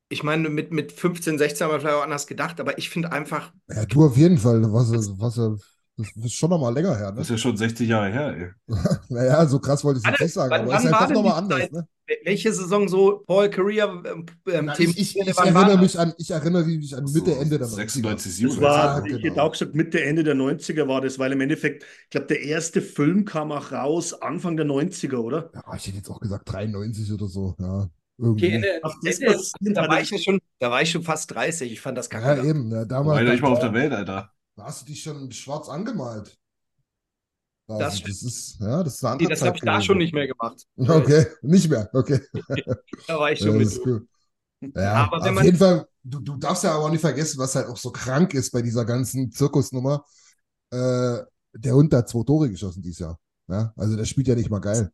ich 0.09 0.25
meine, 0.25 0.49
mit, 0.49 0.73
mit 0.73 0.91
15, 0.91 1.39
16 1.39 1.67
haben 1.67 1.75
wir 1.75 1.81
vielleicht 1.81 1.97
auch 1.97 2.03
anders 2.03 2.27
gedacht. 2.27 2.59
Aber 2.59 2.79
ich 2.79 2.91
finde 2.91 3.13
einfach, 3.13 3.53
ja, 3.69 3.85
du 3.87 4.07
auf 4.07 4.17
jeden 4.17 4.39
Fall. 4.39 4.61
Was, 4.73 4.91
was, 4.91 5.39
das 6.17 6.25
ist 6.27 6.35
schon 6.35 6.51
noch 6.51 6.61
mal 6.61 6.73
länger 6.73 6.97
her, 6.97 7.11
ne? 7.11 7.17
Das 7.19 7.27
ist 7.27 7.31
ja 7.31 7.39
schon 7.39 7.57
60 7.57 7.89
Jahre 7.89 8.11
her, 8.11 8.37
ey. 8.37 8.51
Naja, 9.09 9.47
so 9.47 9.59
krass 9.59 9.85
wollte 9.85 10.01
ich 10.05 10.13
es 10.13 10.21
nicht 10.21 10.33
sagen, 10.35 10.53
aber 10.53 10.75
es 10.75 10.85
ist 10.85 10.93
halt 10.93 11.11
doch 11.11 11.15
noch 11.15 11.23
mal 11.23 11.41
denn 11.41 11.49
die 11.49 11.55
anders, 11.55 11.61
Zeit? 11.61 11.73
ne? 11.73 11.89
welche 12.25 12.53
Saison 12.53 12.89
so 12.89 13.23
Paul 13.27 13.49
Career, 13.51 14.03
ähm, 14.05 14.27
ähm, 14.49 14.65
Na, 14.67 14.75
Team, 14.75 14.91
ich, 14.91 15.17
ich, 15.17 15.17
ich 15.17 15.39
erinnere 15.39 15.73
das? 15.73 15.81
mich 15.81 15.99
an, 15.99 16.13
ich 16.19 16.31
erinnere 16.31 16.65
mich 16.65 16.97
an 16.97 17.05
Mitte, 17.05 17.37
Ende 17.37 17.59
der 17.59 17.67
96, 17.69 18.33
90er. 18.33 18.49
Das 18.49 18.57
97. 18.59 18.63
war, 18.63 18.99
Ja, 18.99 19.05
ich 19.05 19.13
genau. 19.13 19.25
hätte 19.31 19.43
auch 19.43 19.53
gesagt, 19.53 19.75
Mitte, 19.75 20.03
Ende 20.03 20.25
der 20.25 20.35
90er 20.35 20.89
war 20.89 21.01
das, 21.01 21.19
weil 21.19 21.33
im 21.33 21.41
Endeffekt, 21.41 21.85
ich 22.05 22.11
glaube, 22.11 22.27
der 22.27 22.43
erste 22.43 22.83
Film 22.83 23.25
kam 23.25 23.53
auch 23.53 23.71
raus 23.73 24.13
Anfang 24.15 24.57
der 24.57 24.67
90er, 24.67 25.19
oder? 25.19 25.51
Ja, 25.55 25.63
ich 25.77 25.87
hätte 25.87 25.99
jetzt 25.99 26.11
auch 26.11 26.21
gesagt 26.21 26.51
93 26.53 27.13
oder 27.13 27.29
so, 27.29 27.55
ja. 27.61 27.89
Okay, 28.23 28.51
Ende, 28.51 28.69
Ende, 28.69 28.83
basierend 28.93 29.77
da 29.77 29.89
war 29.89 30.01
ich 30.01 30.11
ja 30.11 30.19
schon, 30.19 30.41
da 30.59 30.71
war 30.71 30.83
ich 30.83 30.91
schon 30.91 31.03
fast 31.03 31.31
30. 31.31 31.73
Ich 31.73 31.81
fand 31.81 31.97
das 31.97 32.11
kacke. 32.11 32.43
ja, 32.43 32.45
eben. 32.45 32.71
Ja, 32.71 32.85
damals, 32.85 33.17
War 33.17 33.23
ja 33.25 33.33
nicht 33.33 33.43
mal 33.43 33.49
auf 33.53 33.61
der 33.61 33.73
Welt, 33.73 33.93
Alter. 33.93 34.31
Da 34.61 34.67
hast 34.67 34.83
du 34.83 34.87
dich 34.87 35.03
schon 35.03 35.31
schwarz 35.33 35.69
angemalt. 35.69 36.39
Das 37.77 37.95
Also, 37.95 38.09
das 38.09 38.23
ist, 38.23 38.61
ja, 38.61 38.83
das 38.83 38.95
ist 38.95 39.05
eine 39.05 39.11
Nee, 39.21 39.27
andere 39.27 39.31
das 39.31 39.39
Zeit 39.41 39.49
habe 39.49 39.57
ich 39.57 39.63
da 39.63 39.81
schon 39.81 39.99
nicht 39.99 40.13
mehr 40.13 40.27
gemacht. 40.27 40.67
Okay, 40.77 41.27
nicht 41.43 41.69
mehr, 41.71 41.89
okay. 41.93 42.21
Da 43.07 43.19
war 43.19 43.33
ich 43.33 43.41
Ja, 43.41 43.47
schon 43.47 43.59
das 43.59 43.75
mit. 43.75 43.85
gut. 43.85 44.09
Ja, 44.75 44.95
Aber 45.07 45.25
wenn 45.25 45.31
auf 45.31 45.35
man- 45.37 45.45
jeden 45.47 45.57
Fall, 45.59 45.87
du, 46.03 46.21
du 46.21 46.37
darfst 46.37 46.65
ja 46.65 46.73
aber 46.75 46.85
auch 46.87 46.91
nicht 46.91 47.01
vergessen, 47.01 47.39
was 47.39 47.55
halt 47.55 47.69
auch 47.69 47.77
so 47.77 47.91
krank 47.93 48.35
ist 48.35 48.51
bei 48.51 48.63
dieser 48.63 48.85
ganzen 48.85 49.31
Zirkusnummer. 49.33 50.05
Äh, 50.71 51.19
der 51.55 51.75
Hund 51.75 51.93
hat 51.95 52.09
zwei 52.09 52.25
Tore 52.25 52.51
geschossen 52.51 52.83
dieses 52.83 53.01
Jahr. 53.01 53.19
Ja, 53.49 53.73
also 53.77 53.97
der 53.97 54.05
spielt 54.05 54.29
ja 54.29 54.35
nicht 54.37 54.51
mal 54.51 54.61
geil. 54.61 54.93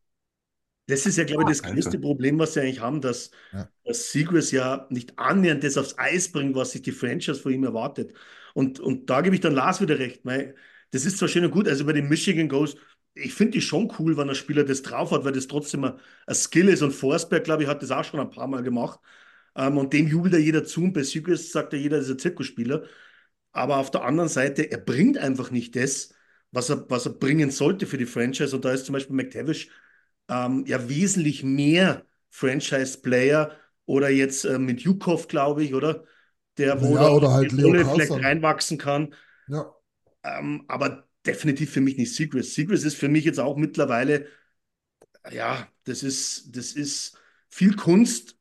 Das 0.88 1.04
ist 1.04 1.16
ja, 1.18 1.24
glaube 1.24 1.42
ich, 1.44 1.48
das 1.48 1.62
größte 1.62 1.98
Problem, 1.98 2.38
was 2.38 2.54
sie 2.54 2.60
eigentlich 2.60 2.80
haben, 2.80 3.00
dass, 3.00 3.30
Ja. 3.52 3.68
dass 3.84 4.12
Seagrass 4.12 4.52
ja 4.52 4.86
nicht 4.90 5.18
annähernd 5.18 5.64
das 5.64 5.76
aufs 5.76 5.98
Eis 5.98 6.30
bringt, 6.30 6.54
was 6.54 6.70
sich 6.72 6.82
die 6.82 6.92
Franchise 6.92 7.40
von 7.40 7.52
ihm 7.52 7.64
erwartet. 7.64 8.14
Und, 8.56 8.80
und 8.80 9.10
da 9.10 9.20
gebe 9.20 9.34
ich 9.34 9.40
dann 9.42 9.54
Lars 9.54 9.80
wieder 9.82 9.98
recht. 9.98 10.20
Weil 10.24 10.54
das 10.90 11.04
ist 11.04 11.18
zwar 11.18 11.28
schön 11.28 11.44
und 11.44 11.50
gut, 11.50 11.68
also 11.68 11.84
bei 11.84 11.92
den 11.92 12.08
Michigan 12.08 12.48
Ghosts, 12.48 12.80
ich 13.14 13.34
finde 13.34 13.52
die 13.52 13.60
schon 13.60 13.92
cool, 13.98 14.16
wenn 14.16 14.28
ein 14.30 14.34
Spieler 14.34 14.64
das 14.64 14.82
drauf 14.82 15.10
hat, 15.10 15.24
weil 15.24 15.32
das 15.32 15.46
trotzdem 15.46 15.84
ein, 15.84 15.94
ein 16.26 16.34
Skill 16.34 16.68
ist. 16.68 16.82
Und 16.82 16.92
Forsberg, 16.92 17.44
glaube 17.44 17.62
ich, 17.64 17.68
hat 17.68 17.82
das 17.82 17.90
auch 17.90 18.04
schon 18.04 18.20
ein 18.20 18.30
paar 18.30 18.46
Mal 18.46 18.62
gemacht. 18.62 19.00
Ähm, 19.56 19.78
und 19.78 19.92
dem 19.92 20.06
jubelt 20.08 20.34
ja 20.34 20.40
jeder 20.40 20.64
zu. 20.64 20.82
Und 20.84 20.92
bei 20.94 21.02
Seagrass 21.02 21.50
sagt 21.52 21.72
ja 21.74 21.78
jeder, 21.78 21.98
das 21.98 22.06
ist 22.06 22.12
ein 22.12 22.18
Zirkusspieler. 22.18 22.84
Aber 23.52 23.78
auf 23.78 23.90
der 23.90 24.04
anderen 24.04 24.28
Seite, 24.28 24.70
er 24.70 24.78
bringt 24.78 25.18
einfach 25.18 25.50
nicht 25.50 25.76
das, 25.76 26.14
was 26.52 26.70
er, 26.70 26.88
was 26.90 27.06
er 27.06 27.12
bringen 27.14 27.50
sollte 27.50 27.86
für 27.86 27.98
die 27.98 28.06
Franchise. 28.06 28.54
Und 28.56 28.64
da 28.64 28.72
ist 28.72 28.86
zum 28.86 28.94
Beispiel 28.94 29.16
McTavish 29.16 29.68
ähm, 30.28 30.64
ja 30.66 30.88
wesentlich 30.88 31.42
mehr 31.42 32.06
Franchise-Player 32.30 33.52
oder 33.86 34.10
jetzt 34.10 34.44
äh, 34.44 34.58
mit 34.58 34.80
Jukov, 34.82 35.28
glaube 35.28 35.64
ich, 35.64 35.74
oder? 35.74 36.04
Der, 36.58 36.82
wo 36.82 36.96
Ja, 36.96 37.02
er 37.02 37.12
oder 37.12 37.32
halt 37.32 37.52
Leo 37.52 37.74
vielleicht 37.84 38.12
reinwachsen 38.24 38.78
kann. 38.78 39.14
Ja, 39.46 39.74
Ähm, 40.24 40.64
aber 40.68 41.08
definitiv 41.24 41.72
für 41.72 41.80
mich 41.80 41.96
nicht 41.96 42.14
Seagrass. 42.14 42.54
Seagrass 42.54 42.84
ist 42.84 42.96
für 42.96 43.08
mich 43.08 43.24
jetzt 43.24 43.40
auch 43.40 43.56
mittlerweile, 43.56 44.26
ja, 45.30 45.68
das 45.84 46.02
ist, 46.02 46.56
das 46.56 46.72
ist 46.72 47.18
viel 47.48 47.74
Kunst 47.76 48.38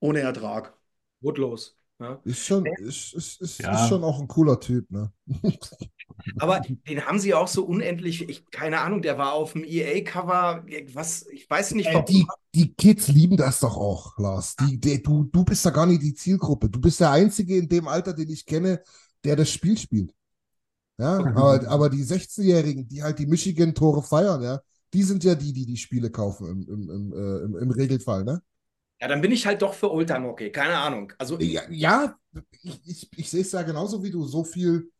ohne 0.00 0.20
Ertrag. 0.20 0.76
Wortlos. 1.20 1.78
Ja. 1.98 2.24
ist 2.24 2.44
schon, 2.44 2.66
ist, 2.74 3.14
ist, 3.14 3.40
ist, 3.40 3.60
Ja. 3.60 3.72
ist 3.72 3.86
schon 3.86 4.04
auch 4.04 4.18
ein 4.20 4.28
cooler 4.28 4.60
Typ, 4.60 4.90
ne? 4.90 5.12
Aber 6.38 6.60
den 6.88 7.04
haben 7.06 7.18
sie 7.18 7.34
auch 7.34 7.48
so 7.48 7.64
unendlich, 7.64 8.28
ich, 8.28 8.50
keine 8.50 8.80
Ahnung, 8.80 9.02
der 9.02 9.18
war 9.18 9.32
auf 9.34 9.52
dem 9.52 9.64
EA-Cover, 9.64 10.64
was, 10.94 11.26
ich 11.28 11.48
weiß 11.48 11.72
nicht, 11.74 11.92
Äh, 11.92 11.94
warum. 11.94 12.08
die, 12.08 12.34
die 12.54 12.74
Kids 12.74 13.08
lieben 13.08 13.36
das 13.36 13.60
doch 13.60 13.76
auch, 13.76 14.18
Lars. 14.18 14.56
Die, 14.56 14.78
die, 14.80 15.02
du, 15.02 15.24
du 15.24 15.44
bist 15.44 15.64
da 15.64 15.70
gar 15.70 15.86
nicht 15.86 16.02
die 16.02 16.14
Zielgruppe. 16.14 16.68
Du 16.70 16.80
bist 16.80 17.00
der 17.00 17.10
Einzige 17.12 17.56
in 17.56 17.68
dem 17.68 17.86
Alter, 17.88 18.12
den 18.14 18.30
ich 18.30 18.44
kenne, 18.46 18.82
der 19.24 19.36
das 19.36 19.50
Spiel 19.50 19.76
spielt. 19.78 20.12
Ja, 20.98 21.30
aber, 21.34 21.68
aber 21.68 21.90
die 21.90 22.04
16-Jährigen, 22.04 22.88
die 22.88 23.02
halt 23.02 23.18
die 23.18 23.26
Michigan-Tore 23.26 24.02
feiern, 24.02 24.42
ja, 24.42 24.60
die 24.94 25.02
sind 25.04 25.24
ja 25.24 25.34
die, 25.34 25.52
die 25.52 25.66
die 25.66 25.76
Spiele 25.78 26.10
kaufen 26.10 26.48
im, 26.48 26.68
im, 26.68 26.90
im, 26.90 27.12
äh, 27.14 27.44
im, 27.44 27.56
im 27.58 27.70
Regelfall, 27.72 28.24
ne? 28.24 28.42
Ja, 29.00 29.08
dann 29.08 29.20
bin 29.20 29.30
ich 29.32 29.46
halt 29.46 29.60
doch 29.62 29.74
für 29.74 29.90
Oldtime 29.92 30.26
Hockey, 30.28 30.50
keine 30.50 30.78
Ahnung. 30.78 31.12
Also, 31.18 31.38
Ja, 31.38 31.62
ja 31.68 32.16
ich, 32.62 32.80
ich, 32.86 33.10
ich 33.18 33.30
sehe 33.30 33.42
es 33.42 33.52
ja 33.52 33.62
genauso 33.62 34.02
wie 34.02 34.10
du. 34.10 34.24
So 34.26 34.44
viel, 34.44 34.90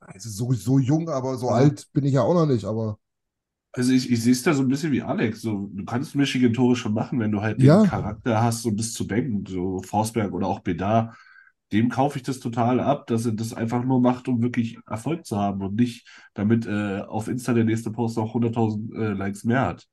also 0.00 0.30
so, 0.30 0.52
so 0.52 0.78
jung, 0.78 1.08
aber 1.08 1.36
so 1.36 1.50
alt 1.50 1.88
bin 1.92 2.04
ich 2.04 2.14
ja 2.14 2.22
auch 2.22 2.34
noch 2.34 2.46
nicht, 2.46 2.64
aber 2.64 2.98
Also 3.72 3.92
ich, 3.92 4.10
ich 4.10 4.22
sehe 4.22 4.32
es 4.32 4.42
da 4.44 4.54
so 4.54 4.62
ein 4.62 4.68
bisschen 4.68 4.92
wie 4.92 5.02
Alex. 5.02 5.40
So, 5.42 5.68
du 5.72 5.84
kannst 5.84 6.14
Michigan-Tore 6.14 6.76
schon 6.76 6.94
machen, 6.94 7.18
wenn 7.18 7.32
du 7.32 7.42
halt 7.42 7.62
den 7.62 7.66
Ja. 7.66 7.82
Charakter 7.82 8.42
hast, 8.42 8.62
so 8.62 8.70
bis 8.72 8.92
zu 8.94 9.04
denken. 9.04 9.44
So 9.46 9.80
Forsberg 9.82 10.32
oder 10.32 10.46
auch 10.46 10.60
Bedard. 10.60 11.16
Dem 11.72 11.88
kaufe 11.88 12.18
ich 12.18 12.22
das 12.22 12.38
total 12.38 12.78
ab, 12.78 13.06
dass 13.08 13.26
er 13.26 13.32
das 13.32 13.52
einfach 13.52 13.82
nur 13.84 14.00
macht, 14.00 14.28
um 14.28 14.42
wirklich 14.42 14.78
Erfolg 14.86 15.26
zu 15.26 15.38
haben 15.38 15.60
und 15.62 15.74
nicht, 15.74 16.06
damit 16.34 16.66
äh, 16.66 17.00
auf 17.00 17.26
Insta 17.26 17.52
der 17.52 17.64
nächste 17.64 17.90
Post 17.90 18.16
auch 18.18 18.32
100.000 18.34 18.94
äh, 18.94 19.12
Likes 19.14 19.42
mehr 19.44 19.62
hat. 19.62 19.88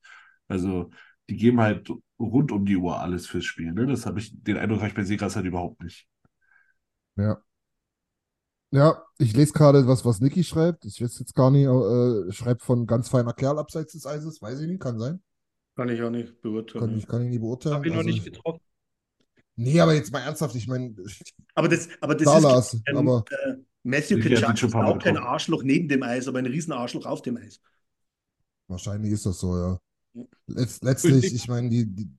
Also 0.47 0.91
die 1.29 1.37
geben 1.37 1.59
halt 1.61 1.89
rund 2.19 2.51
um 2.51 2.65
die 2.65 2.77
Uhr 2.77 2.99
alles 2.99 3.25
fürs 3.27 3.45
Spiel. 3.45 3.71
Ne? 3.71 3.87
Das 3.87 4.05
habe 4.05 4.19
ich, 4.19 4.31
den 4.43 4.57
Eindruck 4.57 4.79
habe 4.79 4.89
ich 4.89 4.95
bei 4.95 5.03
Seegras 5.03 5.35
halt 5.35 5.45
überhaupt 5.47 5.81
nicht. 5.81 6.07
Ja. 7.15 7.41
Ja, 8.71 9.03
ich 9.17 9.33
lese 9.35 9.53
gerade 9.53 9.85
was, 9.87 10.05
was 10.05 10.21
Niki 10.21 10.43
schreibt. 10.43 10.85
Ich 10.85 11.01
weiß 11.01 11.19
jetzt 11.19 11.35
gar 11.35 11.51
nicht, 11.51 11.65
äh, 11.65 12.31
schreibt 12.31 12.61
von 12.63 12.87
ganz 12.87 13.09
feiner 13.09 13.33
Kerl 13.33 13.59
abseits 13.59 13.93
des 13.93 14.05
Eises. 14.05 14.41
Weiß 14.41 14.59
ich 14.61 14.67
nicht, 14.67 14.81
kann 14.81 14.97
sein. 14.99 15.21
Kann 15.75 15.89
ich 15.89 16.01
auch 16.01 16.09
nicht 16.09 16.27
Kann 16.33 16.41
beurteilen. 16.41 16.97
ich, 16.97 17.07
kann 17.07 17.21
ich 17.23 17.29
nicht 17.29 17.41
beurteilen. 17.41 17.75
habe 17.75 17.87
ich 17.87 17.93
noch 17.93 17.99
Also, 17.99 18.09
nicht 18.09 18.23
getroffen. 18.25 18.61
nee, 19.55 19.79
aber 19.79 19.93
jetzt 19.93 20.11
mal 20.11 20.19
ernsthaft, 20.21 20.55
ich 20.55 20.67
meine, 20.67 20.95
Aber 21.55 21.67
das, 21.67 21.89
aber 21.99 22.15
das 22.15 22.23
klar, 22.23 22.59
ist, 22.59 22.81
ähm, 22.87 22.97
aber 22.97 23.25
äh, 23.29 23.55
Matthew 23.83 24.17
hab 24.41 24.57
schon 24.57 24.69
ist 24.69 24.75
auch 24.75 24.99
kein. 24.99 25.17
Arschloch 25.17 25.63
neben 25.63 25.87
dem 25.89 26.03
Eis, 26.03 26.27
aber 26.27 26.39
ein 26.39 26.45
Riesenarschloch 26.45 27.05
auf 27.05 27.21
dem 27.21 27.37
Eis. 27.37 27.59
wahrscheinlich 28.67 29.11
ist 29.11 29.25
das 29.25 29.39
so, 29.39 29.55
ja. 29.57 29.79
Letz, 30.47 30.81
letztlich, 30.81 31.33
ich 31.33 31.47
meine, 31.47 31.69
die, 31.69 31.85
die, 31.85 32.09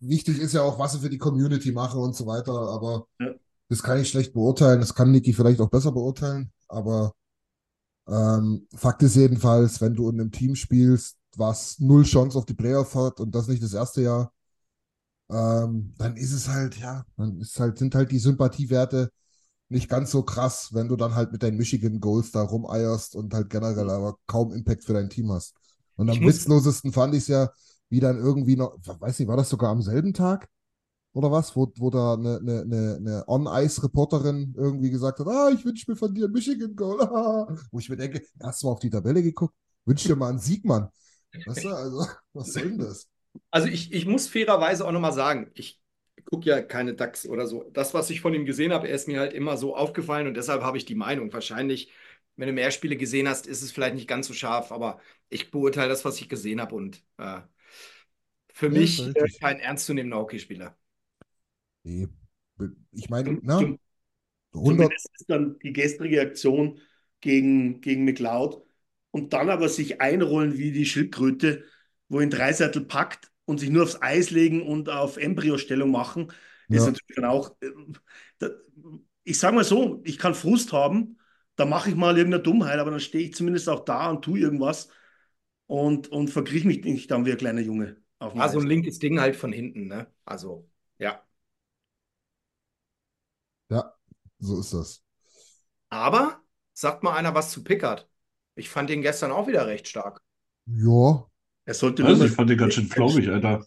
wichtig 0.00 0.38
ist 0.38 0.52
ja 0.54 0.62
auch, 0.62 0.78
was 0.78 0.92
sie 0.92 1.00
für 1.00 1.10
die 1.10 1.18
Community 1.18 1.72
machen 1.72 2.00
und 2.00 2.14
so 2.14 2.26
weiter, 2.26 2.52
aber 2.52 3.06
Ja. 3.18 3.34
Das 3.70 3.82
kann 3.84 4.00
ich 4.00 4.10
schlecht 4.10 4.34
beurteilen. 4.34 4.80
Das 4.80 4.94
kann 4.96 5.12
Niki 5.12 5.32
vielleicht 5.34 5.60
auch 5.62 5.70
besser 5.70 5.92
beurteilen, 5.92 6.52
aber 6.68 7.14
Ähm, 8.08 8.66
Fakt 8.74 9.02
ist 9.02 9.16
jedenfalls, 9.16 9.80
wenn 9.80 9.94
du 9.94 10.08
in 10.10 10.20
einem 10.20 10.32
Team 10.32 10.54
spielst, 10.56 11.16
was 11.36 11.78
null 11.78 12.04
Chance 12.04 12.36
auf 12.38 12.46
die 12.46 12.54
Playoff 12.54 12.94
hat 12.94 13.20
und 13.20 13.34
das 13.34 13.48
nicht 13.48 13.62
das 13.62 13.74
erste 13.74 14.02
Jahr, 14.02 14.32
ähm, 15.30 15.94
dann 15.98 16.16
ist 16.16 16.32
es 16.32 16.48
halt, 16.48 16.76
ja, 16.78 17.04
dann 17.16 17.40
ist 17.40 17.58
halt, 17.60 17.78
sind 17.78 17.94
halt 17.94 18.10
die 18.10 18.18
Sympathiewerte 18.18 19.10
nicht 19.70 19.88
ganz 19.88 20.10
so 20.12 20.22
krass, 20.24 20.70
wenn 20.74 20.88
du 20.88 20.96
dann 20.96 21.14
halt 21.16 21.32
mit 21.32 21.42
deinen 21.42 21.58
Michigan 21.58 22.00
Goals 22.00 22.32
da 22.32 22.42
rumeierst 22.42 23.16
und 23.16 23.34
halt 23.34 23.50
generell 23.50 23.90
aber 23.90 24.16
kaum 24.26 24.52
Impact 24.52 24.84
für 24.84 24.94
dein 24.94 25.10
Team 25.10 25.32
hast. 25.32 25.54
Und 25.96 26.10
am 26.10 26.24
witzlosesten 26.26 26.92
fand 26.92 27.14
ich 27.14 27.22
es 27.24 27.28
ja, 27.28 27.50
wie 27.90 28.00
dann 28.00 28.18
irgendwie 28.18 28.56
noch, 28.56 28.78
weiß 28.84 29.18
nicht, 29.20 29.28
war 29.28 29.36
das 29.38 29.50
sogar 29.50 29.70
am 29.70 29.82
selben 29.82 30.14
Tag? 30.14 30.48
Oder 31.12 31.30
was? 31.32 31.56
Wo, 31.56 31.72
wo 31.76 31.90
da 31.90 32.14
eine, 32.14 32.38
eine, 32.38 32.96
eine, 32.96 33.24
On-Ice-Reporterin 33.26 34.54
irgendwie 34.56 34.90
gesagt 34.90 35.18
hat, 35.18 35.26
ah, 35.26 35.50
ich 35.52 35.64
wünsche 35.64 35.90
mir 35.90 35.96
von 35.96 36.14
dir 36.14 36.26
ein 36.26 36.32
Michigan-Goal. 36.32 36.98
Wo 37.72 37.78
ich 37.78 37.88
mir 37.88 37.96
denke, 37.96 38.22
hast 38.42 38.62
du 38.62 38.66
mal 38.66 38.72
auf 38.74 38.80
die 38.80 38.90
Tabelle 38.90 39.22
geguckt? 39.22 39.54
Wünsch 39.84 40.04
dir 40.04 40.14
mal 40.14 40.28
einen 40.28 40.38
Sieg, 40.38 40.64
Mann. 40.64 40.88
Weißt 41.46 41.64
du, 41.64 41.68
also, 41.70 42.06
was 42.32 42.52
soll 42.52 42.62
denn 42.62 42.78
das? 42.78 43.08
Also 43.50 43.68
ich, 43.68 43.92
ich 43.92 44.06
muss 44.06 44.28
fairerweise 44.28 44.86
auch 44.86 44.92
nochmal 44.92 45.12
sagen, 45.12 45.50
ich 45.54 45.80
gucke 46.24 46.48
ja 46.48 46.62
keine 46.62 46.94
DAX 46.94 47.26
oder 47.26 47.46
so. 47.46 47.64
Das, 47.72 47.94
was 47.94 48.10
ich 48.10 48.20
von 48.20 48.34
ihm 48.34 48.44
gesehen 48.44 48.72
habe, 48.72 48.88
er 48.88 48.94
ist 48.94 49.08
mir 49.08 49.20
halt 49.20 49.32
immer 49.32 49.56
so 49.56 49.76
aufgefallen 49.76 50.26
und 50.26 50.34
deshalb 50.34 50.62
habe 50.62 50.76
ich 50.78 50.84
die 50.84 50.94
Meinung. 50.94 51.32
Wahrscheinlich, 51.32 51.92
wenn 52.36 52.48
du 52.48 52.52
mehr 52.52 52.70
Spiele 52.70 52.96
gesehen 52.96 53.28
hast, 53.28 53.46
ist 53.46 53.62
es 53.62 53.72
vielleicht 53.72 53.94
nicht 53.94 54.08
ganz 54.08 54.26
so 54.28 54.34
scharf, 54.34 54.72
aber 54.72 55.00
ich 55.28 55.50
beurteile 55.50 55.88
das, 55.88 56.04
was 56.04 56.20
ich 56.20 56.28
gesehen 56.28 56.60
habe 56.60 56.74
und 56.74 57.04
äh, 57.18 57.40
für 58.52 58.68
Ja, 58.68 58.80
mich 58.80 58.98
ist 59.14 59.16
äh, 59.16 59.28
kein 59.40 59.58
ernstzunehmender 59.60 60.18
Hockeyspieler. 60.18 60.76
Nee. 61.90 62.08
Ich 62.92 63.08
meine, 63.10 63.36
Zum- 63.36 63.42
na, 63.42 63.58
zum- 63.58 63.78
100, 64.54 64.94
Zumindest 64.94 65.08
ist 65.18 65.30
dann 65.30 65.58
die 65.60 65.72
gestrige 65.72 66.20
Aktion 66.22 66.80
gegen, 67.20 67.80
gegen 67.82 68.04
McLeod 68.04 68.64
und 69.12 69.32
dann 69.32 69.50
aber 69.50 69.68
sich 69.68 70.00
einrollen 70.00 70.58
wie 70.58 70.72
die 70.72 70.86
Schildkröte, 70.86 71.64
wo 72.08 72.20
ihn 72.20 72.30
Dreiseitel 72.30 72.84
packt 72.86 73.32
und 73.46 73.60
sich 73.60 73.70
nur 73.70 73.84
aufs 73.84 74.02
Eis 74.02 74.30
legen 74.30 74.62
und 74.66 74.88
auf 74.90 75.18
Embryostellung 75.18 75.90
machen, 75.92 76.32
ist 76.70 76.86
Ja. 76.86 76.86
natürlich 76.86 77.16
dann 77.16 77.26
auch. 77.26 77.56
äh, 77.62 77.70
da, 78.40 78.50
ich 79.24 79.38
sage 79.38 79.56
mal 79.56 79.64
so, 79.64 80.02
ich 80.04 80.18
kann 80.18 80.34
Frust 80.34 80.72
haben, 80.72 81.18
da 81.56 81.66
mache 81.66 81.90
ich 81.90 81.96
mal 81.96 82.16
irgendeine 82.18 82.42
Dummheit, 82.42 82.78
aber 82.78 82.90
dann 82.92 83.00
stehe 83.00 83.24
ich 83.26 83.34
zumindest 83.34 83.68
auch 83.68 83.84
da 83.84 84.10
und 84.10 84.24
tue 84.24 84.40
irgendwas 84.40 84.88
und, 85.66 86.08
und 86.08 86.28
verkriech 86.30 86.64
mich 86.64 86.84
nicht 86.84 87.10
dann 87.10 87.26
wie 87.26 87.32
ein 87.32 87.38
kleiner 87.38 87.60
Junge 87.62 87.96
auf 88.18 88.34
Ja, 88.34 88.48
so 88.48 88.58
ein 88.60 88.66
linkes 88.66 88.98
Ding 88.98 89.20
halt 89.20 89.36
von 89.36 89.52
hinten, 89.52 89.86
ne? 89.88 90.06
Also, 90.24 90.68
ja. 90.98 91.24
ja, 93.68 93.94
so 94.40 94.60
ist 94.60 94.72
das. 94.74 95.02
Aber 95.88 96.42
sagt 96.72 97.02
mal 97.04 97.14
einer 97.16 97.34
was 97.34 97.50
zu 97.52 97.62
Pickard. 97.64 98.08
Ich 98.56 98.68
fand 98.70 98.90
ihn 98.90 99.02
gestern 99.02 99.30
auch 99.32 99.46
wieder 99.46 99.66
recht 99.68 99.86
stark. 99.88 100.20
Ja, 100.66 101.26
Er 101.64 101.74
sollte 101.74 102.04
Also 102.06 102.24
ich 102.24 102.32
fand 102.32 102.50
den 102.50 102.58
ganz 102.58 102.74
schön 102.74 102.86
flaumig, 102.88 103.28
Alter. 103.30 103.64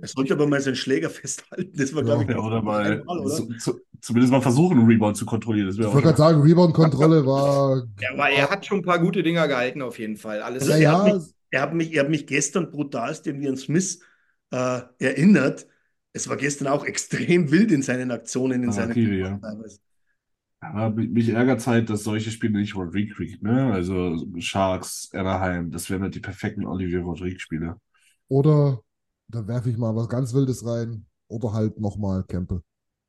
Er 0.00 0.08
sollte 0.08 0.34
aber 0.34 0.46
mal 0.46 0.60
seinen 0.60 0.76
Schläger 0.76 1.10
festhalten. 1.10 1.72
Das 1.76 1.94
war, 1.94 2.02
glaube 2.04 2.24
ich, 2.24 2.30
Ja, 2.30 2.38
oder 2.38 2.62
mal 2.62 2.84
einmal, 2.92 3.18
oder? 3.20 3.36
zu, 3.36 3.54
zu, 3.56 3.80
zumindest 4.00 4.32
mal 4.32 4.40
versuchen, 4.42 4.78
einen 4.78 4.86
Rebound 4.88 5.16
zu 5.16 5.26
kontrollieren. 5.26 5.66
Das 5.68 5.78
ich 5.78 5.86
wäre 5.86 5.90
auch 5.90 5.94
wollte 5.94 6.08
gerade 6.08 6.18
sagen, 6.18 6.40
Rebound-Kontrolle 6.42 7.26
war. 7.26 7.86
Ja, 7.98 8.10
aber 8.12 8.28
er 8.30 8.50
hat 8.50 8.66
schon 8.66 8.78
ein 8.80 8.82
paar 8.82 8.98
gute 8.98 9.22
Dinger 9.22 9.48
gehalten, 9.48 9.82
auf 9.82 9.98
jeden 9.98 10.16
Fall. 10.16 10.42
Alles 10.42 10.64
Also 10.64 10.72
Ja, 10.72 10.76
er, 10.78 10.90
ja. 10.92 10.92
hat 10.92 11.02
mich, 11.02 11.34
er, 11.50 11.62
hat 11.62 11.74
mich, 11.74 11.92
er 11.94 12.02
hat 12.04 12.10
mich 12.10 12.26
gestern 12.26 12.70
brutalst 12.70 13.26
irgendwie 13.26 13.48
an 13.48 13.56
Smith 13.56 14.00
äh, 14.50 14.82
erinnert. 14.98 15.66
Es 16.12 16.28
war 16.28 16.36
gestern 16.36 16.68
auch 16.68 16.84
extrem 16.84 17.50
wild 17.50 17.72
in 17.72 17.82
seinen 17.82 18.10
Aktionen, 18.10 18.62
in 18.62 18.68
Ah, 18.70 18.72
seinen 18.72 18.92
Kiwi, 18.92 19.18
ja. 19.20 19.40
teilweise. 19.40 19.78
Aber 20.72 20.90
mich 20.90 21.28
ärgert 21.28 21.60
es 21.60 21.66
halt, 21.66 21.90
dass 21.90 22.04
solche 22.04 22.30
Spiele 22.30 22.58
nicht 22.58 22.74
Rodrigue 22.74 23.14
kriegt, 23.14 23.42
ne? 23.42 23.72
Also 23.72 24.16
Sharks, 24.38 25.10
Anaheim, 25.12 25.70
das 25.70 25.88
wären 25.90 26.02
halt 26.02 26.14
die 26.14 26.20
perfekten 26.20 26.66
Olivier 26.66 27.00
Rodrigue-Spiele. 27.02 27.76
Oder 28.28 28.80
da 29.28 29.46
werfe 29.46 29.70
ich 29.70 29.76
mal 29.76 29.94
was 29.94 30.08
ganz 30.08 30.32
Wildes 30.34 30.64
rein. 30.66 31.06
Oder 31.28 31.52
halt 31.52 31.80
nochmal 31.80 32.22
Campbell 32.24 32.62